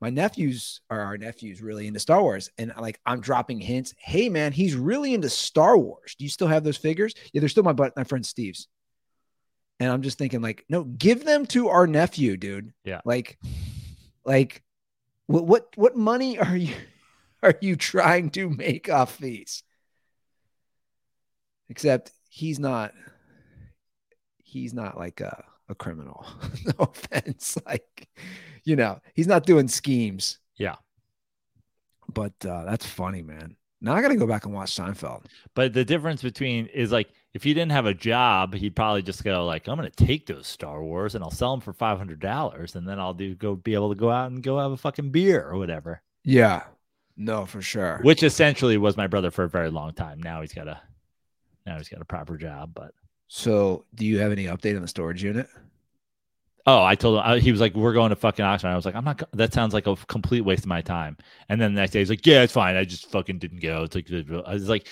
my 0.00 0.08
nephews 0.08 0.80
are 0.88 1.00
our 1.00 1.18
nephews 1.18 1.60
really 1.60 1.86
into 1.86 2.00
Star 2.00 2.22
Wars, 2.22 2.50
and 2.56 2.72
like 2.78 2.98
I'm 3.04 3.20
dropping 3.20 3.60
hints. 3.60 3.94
Hey, 3.98 4.28
man, 4.30 4.52
he's 4.52 4.74
really 4.74 5.12
into 5.12 5.28
Star 5.28 5.76
Wars. 5.76 6.14
Do 6.18 6.24
you 6.24 6.30
still 6.30 6.48
have 6.48 6.64
those 6.64 6.78
figures? 6.78 7.14
Yeah, 7.32 7.40
they're 7.40 7.50
still 7.50 7.62
my 7.62 7.74
but 7.74 7.96
my 7.96 8.04
friend 8.04 8.24
Steve's. 8.24 8.66
And 9.78 9.90
I'm 9.90 10.02
just 10.02 10.18
thinking, 10.18 10.42
like, 10.42 10.64
no, 10.68 10.84
give 10.84 11.24
them 11.24 11.46
to 11.46 11.68
our 11.68 11.86
nephew, 11.86 12.36
dude. 12.36 12.72
Yeah. 12.84 13.00
Like, 13.04 13.38
like, 14.24 14.62
what 15.26 15.44
what 15.46 15.68
what 15.76 15.96
money 15.96 16.38
are 16.38 16.56
you 16.56 16.74
are 17.42 17.54
you 17.60 17.76
trying 17.76 18.30
to 18.30 18.48
make 18.48 18.90
off 18.90 19.18
these? 19.18 19.62
Except 21.68 22.10
he's 22.30 22.58
not. 22.58 22.92
He's 24.38 24.74
not 24.74 24.98
like 24.98 25.20
a 25.20 25.44
a 25.70 25.74
criminal. 25.74 26.26
no 26.66 26.84
offense. 26.84 27.56
Like, 27.64 28.08
you 28.64 28.76
know, 28.76 29.00
he's 29.14 29.26
not 29.26 29.46
doing 29.46 29.68
schemes. 29.68 30.38
Yeah. 30.56 30.76
But 32.12 32.34
uh, 32.44 32.64
that's 32.64 32.84
funny, 32.84 33.22
man. 33.22 33.56
Now 33.80 33.94
I 33.94 34.02
got 34.02 34.08
to 34.08 34.16
go 34.16 34.26
back 34.26 34.44
and 34.44 34.52
watch 34.52 34.76
Seinfeld. 34.76 35.24
But 35.54 35.72
the 35.72 35.84
difference 35.84 36.22
between 36.22 36.66
is 36.66 36.92
like 36.92 37.08
if 37.32 37.42
he 37.42 37.54
didn't 37.54 37.72
have 37.72 37.86
a 37.86 37.94
job, 37.94 38.52
he'd 38.54 38.76
probably 38.76 39.00
just 39.00 39.24
go 39.24 39.46
like, 39.46 39.68
"I'm 39.68 39.78
going 39.78 39.90
to 39.90 40.04
take 40.04 40.26
those 40.26 40.46
Star 40.46 40.82
Wars 40.82 41.14
and 41.14 41.24
I'll 41.24 41.30
sell 41.30 41.52
them 41.52 41.60
for 41.60 41.72
five 41.72 41.96
hundred 41.96 42.20
dollars, 42.20 42.74
and 42.74 42.86
then 42.86 43.00
I'll 43.00 43.14
do 43.14 43.34
go 43.34 43.56
be 43.56 43.74
able 43.74 43.88
to 43.88 43.94
go 43.94 44.10
out 44.10 44.30
and 44.30 44.42
go 44.42 44.58
have 44.58 44.72
a 44.72 44.76
fucking 44.76 45.10
beer 45.10 45.48
or 45.48 45.56
whatever." 45.56 46.02
Yeah. 46.24 46.64
No, 47.16 47.46
for 47.46 47.62
sure. 47.62 48.00
Which 48.02 48.22
essentially 48.22 48.76
was 48.76 48.96
my 48.96 49.06
brother 49.06 49.30
for 49.30 49.44
a 49.44 49.48
very 49.48 49.70
long 49.70 49.94
time. 49.94 50.22
Now 50.22 50.40
he's 50.42 50.52
got 50.52 50.68
a 50.68 50.80
now 51.64 51.78
he's 51.78 51.88
got 51.88 52.02
a 52.02 52.06
proper 52.06 52.36
job, 52.36 52.72
but 52.74 52.92
So, 53.32 53.86
do 53.94 54.04
you 54.04 54.18
have 54.18 54.30
any 54.32 54.44
update 54.44 54.76
on 54.76 54.82
the 54.82 54.88
storage 54.88 55.22
unit? 55.22 55.48
Oh, 56.66 56.82
I 56.84 56.94
told 56.94 57.16
him 57.18 57.22
I, 57.24 57.38
he 57.38 57.50
was 57.52 57.60
like, 57.60 57.74
"We're 57.74 57.94
going 57.94 58.10
to 58.10 58.16
fucking 58.16 58.44
Oxnard." 58.44 58.66
I 58.66 58.76
was 58.76 58.84
like, 58.84 58.94
"I'm 58.94 59.04
not." 59.04 59.18
go- 59.18 59.26
That 59.32 59.52
sounds 59.54 59.72
like 59.72 59.86
a 59.86 59.96
complete 59.96 60.42
waste 60.42 60.64
of 60.64 60.68
my 60.68 60.82
time. 60.82 61.16
And 61.48 61.60
then 61.60 61.74
the 61.74 61.80
next 61.80 61.92
day, 61.92 62.00
he's 62.00 62.10
like, 62.10 62.26
"Yeah, 62.26 62.42
it's 62.42 62.52
fine. 62.52 62.76
I 62.76 62.84
just 62.84 63.10
fucking 63.10 63.38
didn't 63.38 63.60
go." 63.60 63.84
It's 63.84 63.94
like 63.94 64.10
I 64.12 64.52
was 64.52 64.68
like, 64.68 64.86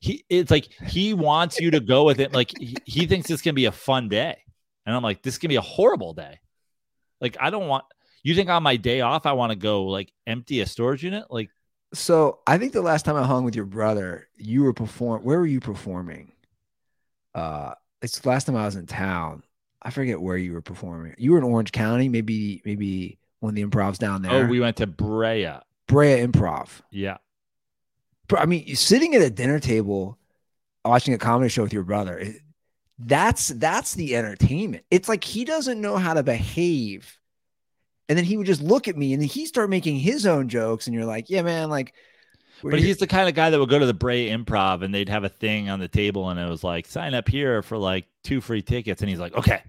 he. 0.00 0.24
It's 0.28 0.50
like 0.50 0.68
he 0.86 1.14
wants 1.14 1.58
you 1.60 1.70
to 1.70 1.80
go 1.80 2.04
with 2.04 2.20
it. 2.20 2.32
Like 2.34 2.52
he, 2.58 2.76
he 2.84 3.06
thinks 3.06 3.30
it's 3.30 3.42
gonna 3.42 3.54
be 3.54 3.64
a 3.66 3.72
fun 3.72 4.08
day, 4.08 4.36
and 4.86 4.94
I'm 4.94 5.02
like, 5.02 5.22
this 5.22 5.38
can 5.38 5.48
be 5.48 5.56
a 5.56 5.62
horrible 5.62 6.12
day. 6.12 6.38
Like 7.20 7.36
I 7.40 7.50
don't 7.50 7.68
want. 7.68 7.84
You 8.22 8.34
think 8.34 8.50
on 8.50 8.62
my 8.62 8.76
day 8.76 9.00
off, 9.02 9.26
I 9.26 9.32
want 9.32 9.50
to 9.52 9.56
go 9.56 9.84
like 9.84 10.12
empty 10.26 10.60
a 10.60 10.66
storage 10.66 11.04
unit? 11.04 11.26
Like 11.30 11.50
So, 11.94 12.40
I 12.46 12.58
think 12.58 12.72
the 12.72 12.82
last 12.82 13.04
time 13.04 13.16
I 13.16 13.24
hung 13.24 13.44
with 13.44 13.56
your 13.56 13.66
brother, 13.66 14.28
you 14.36 14.64
were 14.64 14.74
perform. 14.74 15.22
Where 15.24 15.38
were 15.38 15.46
you 15.46 15.60
performing? 15.60 16.32
Uh, 17.34 17.74
it's 18.04 18.18
the 18.20 18.28
last 18.28 18.44
time 18.44 18.56
I 18.56 18.66
was 18.66 18.76
in 18.76 18.86
town. 18.86 19.42
I 19.82 19.90
forget 19.90 20.20
where 20.20 20.36
you 20.36 20.52
were 20.52 20.62
performing. 20.62 21.14
You 21.18 21.32
were 21.32 21.38
in 21.38 21.44
Orange 21.44 21.72
County, 21.72 22.08
maybe 22.08 22.62
maybe 22.64 23.18
one 23.40 23.50
of 23.50 23.54
the 23.56 23.64
improvs 23.64 23.98
down 23.98 24.24
oh, 24.26 24.28
there. 24.28 24.44
oh, 24.44 24.48
we 24.48 24.60
went 24.60 24.76
to 24.78 24.86
Brea. 24.86 25.58
Brea 25.86 26.24
Improv. 26.24 26.68
Yeah, 26.90 27.18
I 28.32 28.46
mean, 28.46 28.74
sitting 28.76 29.14
at 29.14 29.22
a 29.22 29.30
dinner 29.30 29.60
table 29.60 30.18
watching 30.84 31.14
a 31.14 31.18
comedy 31.18 31.48
show 31.48 31.62
with 31.62 31.72
your 31.72 31.82
brother, 31.82 32.18
it- 32.18 32.40
that's 32.98 33.48
that's 33.48 33.94
the 33.94 34.14
entertainment. 34.16 34.84
It's 34.90 35.08
like 35.08 35.24
he 35.24 35.44
doesn't 35.44 35.80
know 35.80 35.96
how 35.96 36.14
to 36.14 36.22
behave. 36.22 37.18
And 38.08 38.16
then 38.16 38.24
he 38.24 38.36
would 38.36 38.46
just 38.46 38.62
look 38.62 38.86
at 38.86 38.96
me 38.96 39.14
and 39.14 39.22
then 39.22 39.28
he 39.28 39.46
start 39.46 39.70
making 39.70 39.96
his 39.96 40.26
own 40.26 40.48
jokes. 40.48 40.86
And 40.86 40.94
you're 40.94 41.06
like, 41.06 41.30
yeah, 41.30 41.42
man, 41.42 41.70
like 41.70 41.94
But 42.70 42.80
he's 42.80 42.96
the 42.96 43.06
kind 43.06 43.28
of 43.28 43.34
guy 43.34 43.50
that 43.50 43.58
would 43.58 43.68
go 43.68 43.78
to 43.78 43.86
the 43.86 43.94
Brea 43.94 44.30
Improv 44.30 44.82
and 44.82 44.94
they'd 44.94 45.08
have 45.08 45.24
a 45.24 45.28
thing 45.28 45.68
on 45.68 45.80
the 45.80 45.88
table 45.88 46.30
and 46.30 46.40
it 46.40 46.48
was 46.48 46.64
like, 46.64 46.86
sign 46.86 47.14
up 47.14 47.28
here 47.28 47.62
for 47.62 47.76
like 47.76 48.06
two 48.22 48.40
free 48.40 48.62
tickets. 48.62 49.02
And 49.02 49.08
he's 49.08 49.20
like, 49.20 49.34
okay. 49.34 49.62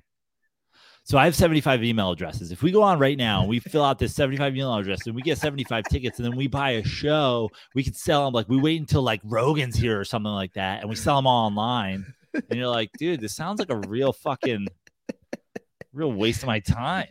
So 1.03 1.19
I 1.19 1.25
have 1.25 1.35
75 1.35 1.83
email 1.83 2.11
addresses. 2.11 2.51
If 2.51 2.63
we 2.63 2.71
go 2.71 2.81
on 2.81 2.97
right 2.97 3.17
now 3.17 3.41
and 3.41 3.49
we 3.49 3.59
fill 3.59 3.83
out 3.83 3.99
this 3.99 4.15
75 4.15 4.55
email 4.55 4.73
address 4.73 5.05
and 5.05 5.15
we 5.15 5.21
get 5.21 5.37
75 5.37 5.83
tickets 5.85 6.17
and 6.17 6.25
then 6.25 6.35
we 6.35 6.47
buy 6.47 6.71
a 6.71 6.83
show, 6.83 7.51
we 7.75 7.83
could 7.83 7.95
sell 7.95 8.25
them 8.25 8.33
like 8.33 8.49
we 8.49 8.57
wait 8.57 8.79
until 8.79 9.03
like 9.03 9.21
Rogan's 9.23 9.75
here 9.75 9.99
or 9.99 10.05
something 10.05 10.31
like 10.31 10.53
that 10.53 10.81
and 10.81 10.89
we 10.89 10.95
sell 10.95 11.17
them 11.17 11.27
all 11.27 11.45
online. 11.45 12.11
And 12.33 12.59
you're 12.59 12.67
like, 12.67 12.91
dude, 12.97 13.21
this 13.21 13.35
sounds 13.35 13.59
like 13.59 13.69
a 13.69 13.87
real 13.87 14.13
fucking 14.13 14.67
real 15.93 16.11
waste 16.11 16.43
of 16.43 16.47
my 16.47 16.59
time. 16.59 17.07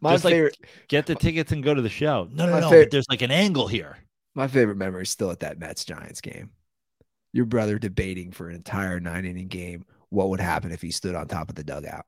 My 0.00 0.12
just 0.12 0.24
like- 0.24 0.32
favorite 0.34 0.58
Get 0.88 1.06
the 1.06 1.14
tickets 1.14 1.52
and 1.52 1.62
go 1.62 1.74
to 1.74 1.82
the 1.82 1.88
show. 1.88 2.28
No, 2.32 2.46
no, 2.46 2.60
no. 2.60 2.68
favorite- 2.70 2.84
but 2.86 2.90
there's 2.90 3.08
like 3.08 3.22
an 3.22 3.30
angle 3.30 3.66
here. 3.68 3.96
my 4.34 4.46
favorite 4.48 4.76
memory 4.76 5.02
is 5.02 5.10
still 5.10 5.30
at 5.30 5.40
that 5.40 5.58
Mets 5.58 5.84
Giants 5.84 6.20
game. 6.20 6.50
Your 7.32 7.46
brother 7.46 7.78
debating 7.78 8.30
for 8.32 8.48
an 8.48 8.54
entire 8.54 9.00
nine 9.00 9.24
inning 9.24 9.48
game 9.48 9.84
what 10.10 10.28
would 10.30 10.40
happen 10.40 10.70
if 10.70 10.80
he 10.82 10.90
stood 10.92 11.14
on 11.16 11.26
top 11.28 11.48
of 11.48 11.54
the 11.56 11.64
dugout. 11.64 12.06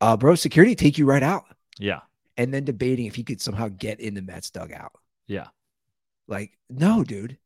Uh 0.00 0.16
bro, 0.16 0.34
security 0.34 0.74
take 0.74 0.98
you 0.98 1.06
right 1.06 1.22
out. 1.22 1.44
Yeah. 1.78 2.00
And 2.36 2.52
then 2.52 2.64
debating 2.64 3.06
if 3.06 3.14
he 3.14 3.22
could 3.22 3.40
somehow 3.40 3.68
get 3.68 4.00
in 4.00 4.14
the 4.14 4.22
Mets 4.22 4.50
dugout. 4.50 4.92
Yeah. 5.26 5.46
Like, 6.26 6.58
no, 6.68 7.04
dude. 7.04 7.38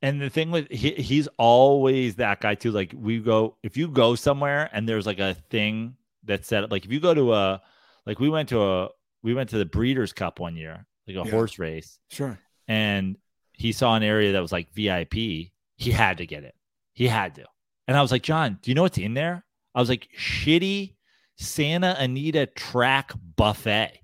And 0.00 0.20
the 0.20 0.30
thing 0.30 0.50
with 0.50 0.70
he, 0.70 0.92
he's 0.92 1.28
always 1.38 2.16
that 2.16 2.40
guy 2.40 2.54
too. 2.54 2.70
Like 2.72 2.94
we 2.96 3.18
go 3.18 3.56
if 3.62 3.76
you 3.76 3.88
go 3.88 4.14
somewhere 4.14 4.70
and 4.72 4.88
there's 4.88 5.06
like 5.06 5.18
a 5.18 5.34
thing 5.50 5.96
that's 6.24 6.48
set 6.48 6.64
up. 6.64 6.70
Like 6.70 6.84
if 6.84 6.92
you 6.92 7.00
go 7.00 7.14
to 7.14 7.34
a 7.34 7.62
like 8.06 8.18
we 8.20 8.28
went 8.28 8.48
to 8.50 8.62
a 8.62 8.88
we 9.22 9.34
went 9.34 9.50
to 9.50 9.58
the 9.58 9.64
Breeders' 9.66 10.12
Cup 10.12 10.38
one 10.40 10.56
year, 10.56 10.86
like 11.06 11.16
a 11.16 11.20
Yeah. 11.26 11.30
horse 11.30 11.58
race, 11.58 11.98
Sure. 12.10 12.38
and 12.68 13.16
he 13.52 13.72
saw 13.72 13.94
an 13.96 14.02
area 14.02 14.32
that 14.32 14.40
was 14.42 14.52
like 14.52 14.72
VIP. 14.72 15.52
He 15.76 15.90
had 15.90 16.18
to 16.18 16.26
get 16.26 16.44
it. 16.44 16.54
He 16.92 17.06
had 17.08 17.34
to. 17.36 17.46
And 17.88 17.96
I 17.96 18.02
was 18.02 18.12
like, 18.12 18.22
John, 18.22 18.58
do 18.62 18.70
you 18.70 18.74
know 18.74 18.82
what's 18.82 18.98
in 18.98 19.14
there? 19.14 19.44
I 19.74 19.80
was 19.80 19.88
like, 19.88 20.08
shitty 20.18 20.94
Santa 21.36 21.94
Anita 21.98 22.46
track 22.46 23.12
buffet. 23.36 24.00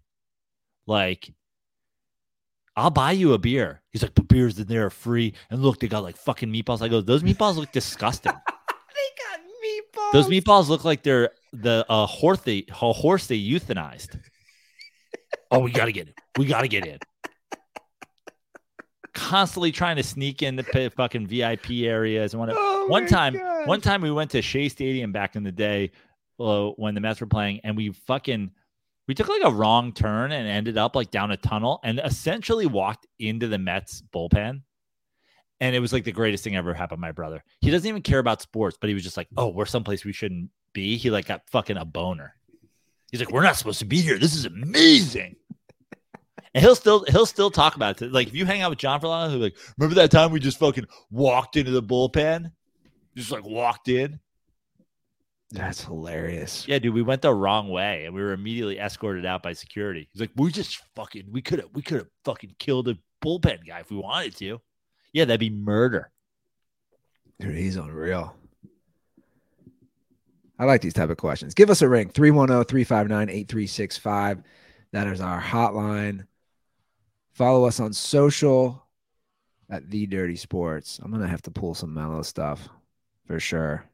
Like, 0.86 1.32
I'll 2.76 2.90
buy 2.90 3.12
you 3.12 3.32
a 3.34 3.38
beer. 3.38 3.82
He's 3.90 4.02
like, 4.02 4.14
the 4.14 4.22
beers 4.22 4.58
in 4.58 4.66
there 4.66 4.86
are 4.86 4.90
free. 4.90 5.34
And 5.50 5.62
look, 5.62 5.78
they 5.80 5.88
got 5.88 6.02
like 6.02 6.16
fucking 6.16 6.50
meatballs. 6.52 6.80
I 6.82 6.88
go, 6.88 7.00
those 7.00 7.22
meatballs 7.22 7.56
look 7.56 7.72
disgusting. 7.72 8.32
They 8.94 9.08
got 9.24 9.40
meatballs. 9.40 10.12
Those 10.12 10.26
meatballs 10.28 10.68
look 10.68 10.84
like 10.84 11.02
they're 11.02 11.30
the 11.52 11.84
uh, 11.88 12.06
horse 12.06 12.40
they 12.40 12.64
a 12.68 12.92
horse 12.92 13.26
they 13.26 13.38
euthanized. 13.38 14.18
oh, 15.50 15.60
we 15.60 15.70
gotta 15.70 15.92
get 15.92 16.08
it. 16.08 16.14
We 16.38 16.46
gotta 16.46 16.68
get 16.68 16.86
in. 16.86 16.98
Constantly 19.14 19.72
trying 19.72 19.96
to 19.96 20.02
sneak 20.02 20.42
in 20.42 20.56
the 20.56 20.92
fucking 20.96 21.26
VIP 21.26 21.70
areas 21.82 22.32
and. 22.32 22.52
Oh 22.54 22.86
one 22.88 23.06
time, 23.06 23.34
God. 23.34 23.68
one 23.68 23.80
time 23.80 24.00
we 24.00 24.10
went 24.10 24.30
to 24.32 24.42
Shea 24.42 24.68
Stadium 24.68 25.12
back 25.12 25.36
in 25.36 25.42
the 25.42 25.52
day 25.52 25.92
uh, 26.40 26.68
when 26.70 26.94
the 26.94 27.00
Mets 27.00 27.20
were 27.20 27.26
playing, 27.26 27.60
and 27.64 27.76
we 27.76 27.92
fucking 27.92 28.50
we 29.08 29.14
took 29.14 29.28
like 29.28 29.42
a 29.44 29.50
wrong 29.50 29.92
turn 29.92 30.32
and 30.32 30.48
ended 30.48 30.78
up 30.78 30.96
like 30.96 31.10
down 31.10 31.30
a 31.32 31.36
tunnel 31.36 31.80
and 31.84 32.00
essentially 32.02 32.66
walked 32.66 33.06
into 33.18 33.48
the 33.48 33.58
Mets 33.58 34.02
bullpen. 34.14 34.62
And 35.60 35.76
it 35.76 35.80
was 35.80 35.92
like 35.92 36.04
the 36.04 36.12
greatest 36.12 36.42
thing 36.42 36.56
ever 36.56 36.74
happened 36.74 37.00
my 37.00 37.12
brother. 37.12 37.44
He 37.60 37.70
doesn't 37.70 37.88
even 37.88 38.02
care 38.02 38.18
about 38.18 38.42
sports, 38.42 38.76
but 38.80 38.88
he 38.88 38.94
was 38.94 39.04
just 39.04 39.16
like, 39.16 39.28
"Oh, 39.36 39.48
we're 39.48 39.66
someplace 39.66 40.04
we 40.04 40.12
shouldn't 40.12 40.50
be." 40.72 40.96
He 40.96 41.10
like 41.10 41.26
got 41.26 41.48
fucking 41.50 41.76
a 41.76 41.84
boner. 41.84 42.34
He's 43.10 43.20
like, 43.20 43.30
"We're 43.30 43.42
not 43.42 43.56
supposed 43.56 43.80
to 43.80 43.84
be 43.84 44.00
here. 44.00 44.18
This 44.18 44.34
is 44.34 44.44
amazing." 44.44 45.36
And 46.54 46.62
he'll 46.62 46.76
still 46.76 47.04
he'll 47.08 47.26
still 47.26 47.50
talk 47.50 47.76
about 47.76 48.02
it. 48.02 48.12
Like 48.12 48.28
if 48.28 48.34
you 48.34 48.44
hang 48.44 48.60
out 48.60 48.70
with 48.70 48.78
John 48.78 49.00
for 49.00 49.06
a 49.06 49.10
while, 49.10 49.28
he'll 49.28 49.38
be 49.38 49.44
like, 49.44 49.56
"Remember 49.78 49.94
that 49.96 50.10
time 50.10 50.32
we 50.32 50.40
just 50.40 50.58
fucking 50.58 50.86
walked 51.10 51.56
into 51.56 51.70
the 51.70 51.82
bullpen? 51.82 52.52
Just 53.16 53.30
like 53.30 53.44
walked 53.44 53.88
in." 53.88 54.20
That's 55.50 55.84
hilarious. 55.84 56.66
Yeah, 56.66 56.78
dude, 56.78 56.94
we 56.94 57.02
went 57.02 57.20
the 57.20 57.34
wrong 57.34 57.68
way 57.68 58.06
and 58.06 58.14
we 58.14 58.22
were 58.22 58.32
immediately 58.32 58.78
escorted 58.78 59.26
out 59.26 59.42
by 59.42 59.52
security. 59.52 60.08
He's 60.12 60.20
like, 60.20 60.30
"We 60.36 60.50
just 60.50 60.80
fucking 60.94 61.26
we 61.30 61.42
could 61.42 61.60
have 61.60 61.68
we 61.74 61.82
could 61.82 61.98
have 61.98 62.08
fucking 62.24 62.56
killed 62.58 62.88
a 62.88 62.98
bullpen 63.22 63.66
guy 63.66 63.80
if 63.80 63.90
we 63.90 63.96
wanted 63.96 64.36
to." 64.36 64.60
Yeah, 65.12 65.26
that'd 65.26 65.40
be 65.40 65.50
murder. 65.50 66.10
Dude, 67.38 67.54
he's 67.54 67.76
unreal. 67.76 68.34
I 70.62 70.64
like 70.64 70.80
these 70.80 70.94
type 70.94 71.10
of 71.10 71.16
questions. 71.16 71.54
Give 71.54 71.70
us 71.70 71.82
a 71.82 71.88
ring 71.88 72.08
oh, 72.08 72.12
310-359-8365. 72.12 74.44
That 74.92 75.08
is 75.08 75.20
our 75.20 75.40
hotline. 75.40 76.28
Follow 77.32 77.64
us 77.64 77.80
on 77.80 77.92
social 77.92 78.86
at 79.68 79.90
the 79.90 80.06
Dirty 80.06 80.36
Sports. 80.36 81.00
I'm 81.02 81.10
gonna 81.10 81.26
have 81.26 81.42
to 81.42 81.50
pull 81.50 81.74
some 81.74 81.92
mellow 81.92 82.22
stuff 82.22 82.68
for 83.26 83.40
sure. 83.40 83.84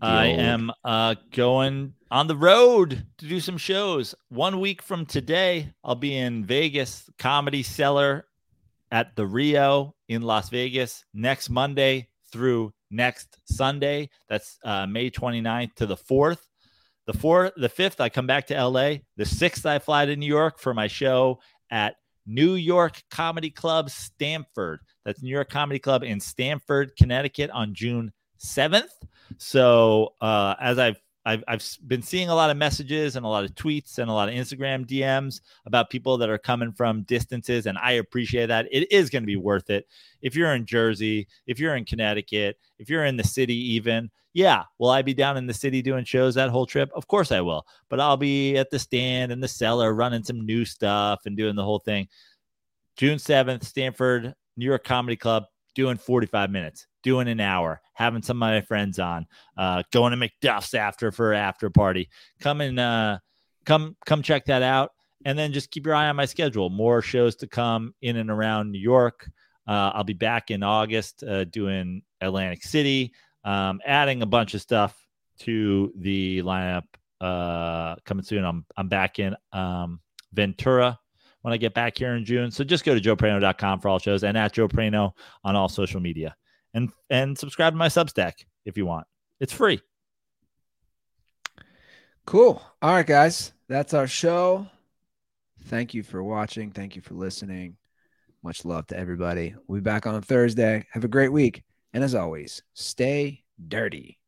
I 0.00 0.30
old- 0.30 0.40
am 0.40 0.72
uh, 0.82 1.14
going 1.30 1.94
on 2.10 2.26
the 2.26 2.34
road 2.34 3.06
to 3.18 3.28
do 3.28 3.38
some 3.38 3.58
shows. 3.58 4.16
One 4.28 4.58
week 4.58 4.82
from 4.82 5.06
today, 5.06 5.72
I'll 5.84 5.94
be 5.94 6.16
in 6.16 6.44
Vegas, 6.44 7.08
Comedy 7.20 7.62
Cellar 7.62 8.26
at 8.90 9.14
the 9.14 9.28
Rio 9.28 9.94
in 10.08 10.22
Las 10.22 10.48
Vegas. 10.48 11.04
Next 11.14 11.48
Monday 11.48 12.08
through 12.32 12.72
next 12.92 13.38
Sunday, 13.44 14.10
that's 14.28 14.58
uh, 14.64 14.86
May 14.86 15.10
29th 15.10 15.74
to 15.76 15.86
the 15.86 15.96
4th. 15.96 16.38
The 17.06 17.12
fourth, 17.12 17.52
the 17.56 17.68
fifth, 17.68 18.00
I 18.00 18.08
come 18.08 18.28
back 18.28 18.46
to 18.46 18.64
LA. 18.64 18.98
The 19.16 19.24
sixth, 19.24 19.66
I 19.66 19.80
fly 19.80 20.06
to 20.06 20.14
New 20.14 20.26
York 20.26 20.60
for 20.60 20.72
my 20.72 20.86
show 20.86 21.40
at 21.68 21.96
New 22.26 22.54
York 22.54 23.02
Comedy 23.10 23.50
Club 23.50 23.90
Stamford. 23.90 24.80
That's 25.04 25.20
New 25.20 25.30
York 25.30 25.50
Comedy 25.50 25.80
Club 25.80 26.04
in 26.04 26.20
Stamford, 26.20 26.92
Connecticut 26.96 27.50
on 27.50 27.74
June 27.74 28.12
7th. 28.38 28.92
So 29.38 30.14
uh, 30.20 30.54
as 30.60 30.78
I've 30.78 31.00
I've 31.24 31.44
I've 31.46 31.64
been 31.86 32.02
seeing 32.02 32.28
a 32.28 32.34
lot 32.34 32.50
of 32.50 32.56
messages 32.56 33.16
and 33.16 33.24
a 33.24 33.28
lot 33.28 33.44
of 33.44 33.54
tweets 33.54 33.98
and 33.98 34.10
a 34.10 34.12
lot 34.12 34.28
of 34.28 34.34
Instagram 34.34 34.86
DMs 34.86 35.40
about 35.66 35.90
people 35.90 36.18
that 36.18 36.28
are 36.28 36.38
coming 36.38 36.72
from 36.72 37.02
distances, 37.02 37.66
and 37.66 37.78
I 37.78 37.92
appreciate 37.92 38.46
that. 38.46 38.66
It 38.70 38.90
is 38.90 39.10
going 39.10 39.22
to 39.22 39.26
be 39.26 39.36
worth 39.36 39.70
it. 39.70 39.86
If 40.20 40.34
you're 40.34 40.54
in 40.54 40.66
Jersey, 40.66 41.28
if 41.46 41.60
you're 41.60 41.76
in 41.76 41.84
Connecticut, 41.84 42.58
if 42.78 42.90
you're 42.90 43.04
in 43.04 43.16
the 43.16 43.24
city, 43.24 43.56
even 43.74 44.10
yeah, 44.34 44.64
will 44.78 44.90
I 44.90 45.02
be 45.02 45.14
down 45.14 45.36
in 45.36 45.46
the 45.46 45.54
city 45.54 45.82
doing 45.82 46.04
shows 46.04 46.34
that 46.34 46.50
whole 46.50 46.66
trip? 46.66 46.90
Of 46.94 47.06
course 47.06 47.30
I 47.30 47.40
will, 47.40 47.66
but 47.88 48.00
I'll 48.00 48.16
be 48.16 48.56
at 48.56 48.70
the 48.70 48.78
stand 48.78 49.30
and 49.30 49.42
the 49.42 49.48
cellar 49.48 49.94
running 49.94 50.24
some 50.24 50.46
new 50.46 50.64
stuff 50.64 51.26
and 51.26 51.36
doing 51.36 51.54
the 51.54 51.64
whole 51.64 51.78
thing. 51.78 52.08
June 52.96 53.18
7th, 53.18 53.64
Stamford, 53.64 54.34
New 54.56 54.66
York 54.66 54.84
Comedy 54.84 55.16
Club, 55.16 55.44
doing 55.74 55.96
45 55.96 56.50
minutes, 56.50 56.86
doing 57.02 57.28
an 57.28 57.40
hour, 57.40 57.80
having 57.94 58.22
some 58.22 58.36
of 58.36 58.40
my 58.40 58.60
friends 58.62 58.98
on, 58.98 59.26
uh, 59.56 59.82
going 59.92 60.18
to 60.18 60.28
McDuff's 60.28 60.74
after 60.74 61.10
for 61.12 61.32
after 61.32 61.70
party. 61.70 62.08
Come 62.40 62.60
and 62.60 62.78
uh, 62.78 63.18
come 63.64 63.96
come 64.06 64.22
check 64.22 64.46
that 64.46 64.62
out, 64.62 64.92
and 65.24 65.38
then 65.38 65.52
just 65.52 65.70
keep 65.70 65.86
your 65.86 65.94
eye 65.94 66.08
on 66.08 66.16
my 66.16 66.26
schedule. 66.26 66.70
More 66.70 67.02
shows 67.02 67.36
to 67.36 67.46
come 67.46 67.94
in 68.02 68.16
and 68.16 68.30
around 68.30 68.70
New 68.70 68.80
York. 68.80 69.30
Uh, 69.66 69.92
I'll 69.94 70.04
be 70.04 70.12
back 70.12 70.50
in 70.50 70.62
August 70.62 71.22
uh, 71.22 71.44
doing 71.44 72.02
Atlantic 72.20 72.64
City, 72.64 73.12
um, 73.44 73.80
adding 73.86 74.22
a 74.22 74.26
bunch 74.26 74.54
of 74.54 74.60
stuff 74.60 74.96
to 75.40 75.92
the 75.96 76.42
lineup 76.42 76.84
uh, 77.20 77.96
coming 78.04 78.24
soon. 78.24 78.44
I'm 78.44 78.64
I'm 78.76 78.88
back 78.88 79.18
in 79.18 79.36
um, 79.52 80.00
Ventura 80.32 80.98
when 81.42 81.52
I 81.52 81.56
get 81.56 81.74
back 81.74 81.98
here 81.98 82.14
in 82.14 82.24
June. 82.24 82.50
So 82.50 82.64
just 82.64 82.84
go 82.84 82.98
to 82.98 83.00
joepraino.com 83.00 83.80
for 83.80 83.88
all 83.88 83.98
shows 83.98 84.24
and 84.24 84.36
at 84.38 84.52
Joe 84.52 84.68
Praino 84.68 85.12
on 85.44 85.54
all 85.54 85.68
social 85.68 86.00
media. 86.00 86.34
And 86.74 86.90
and 87.10 87.36
subscribe 87.36 87.72
to 87.74 87.76
my 87.76 87.88
Substack 87.88 88.32
if 88.64 88.76
you 88.76 88.86
want. 88.86 89.06
It's 89.40 89.52
free. 89.52 89.80
Cool. 92.24 92.62
All 92.80 92.94
right, 92.94 93.06
guys. 93.06 93.52
That's 93.68 93.94
our 93.94 94.06
show. 94.06 94.66
Thank 95.64 95.94
you 95.94 96.02
for 96.02 96.22
watching. 96.22 96.70
Thank 96.70 96.96
you 96.96 97.02
for 97.02 97.14
listening. 97.14 97.76
Much 98.42 98.64
love 98.64 98.86
to 98.88 98.98
everybody. 98.98 99.54
We'll 99.66 99.80
be 99.80 99.84
back 99.84 100.06
on 100.06 100.20
Thursday. 100.22 100.86
Have 100.92 101.04
a 101.04 101.08
great 101.08 101.32
week. 101.32 101.62
And 101.92 102.02
as 102.02 102.14
always, 102.14 102.62
stay 102.74 103.44
dirty. 103.68 104.18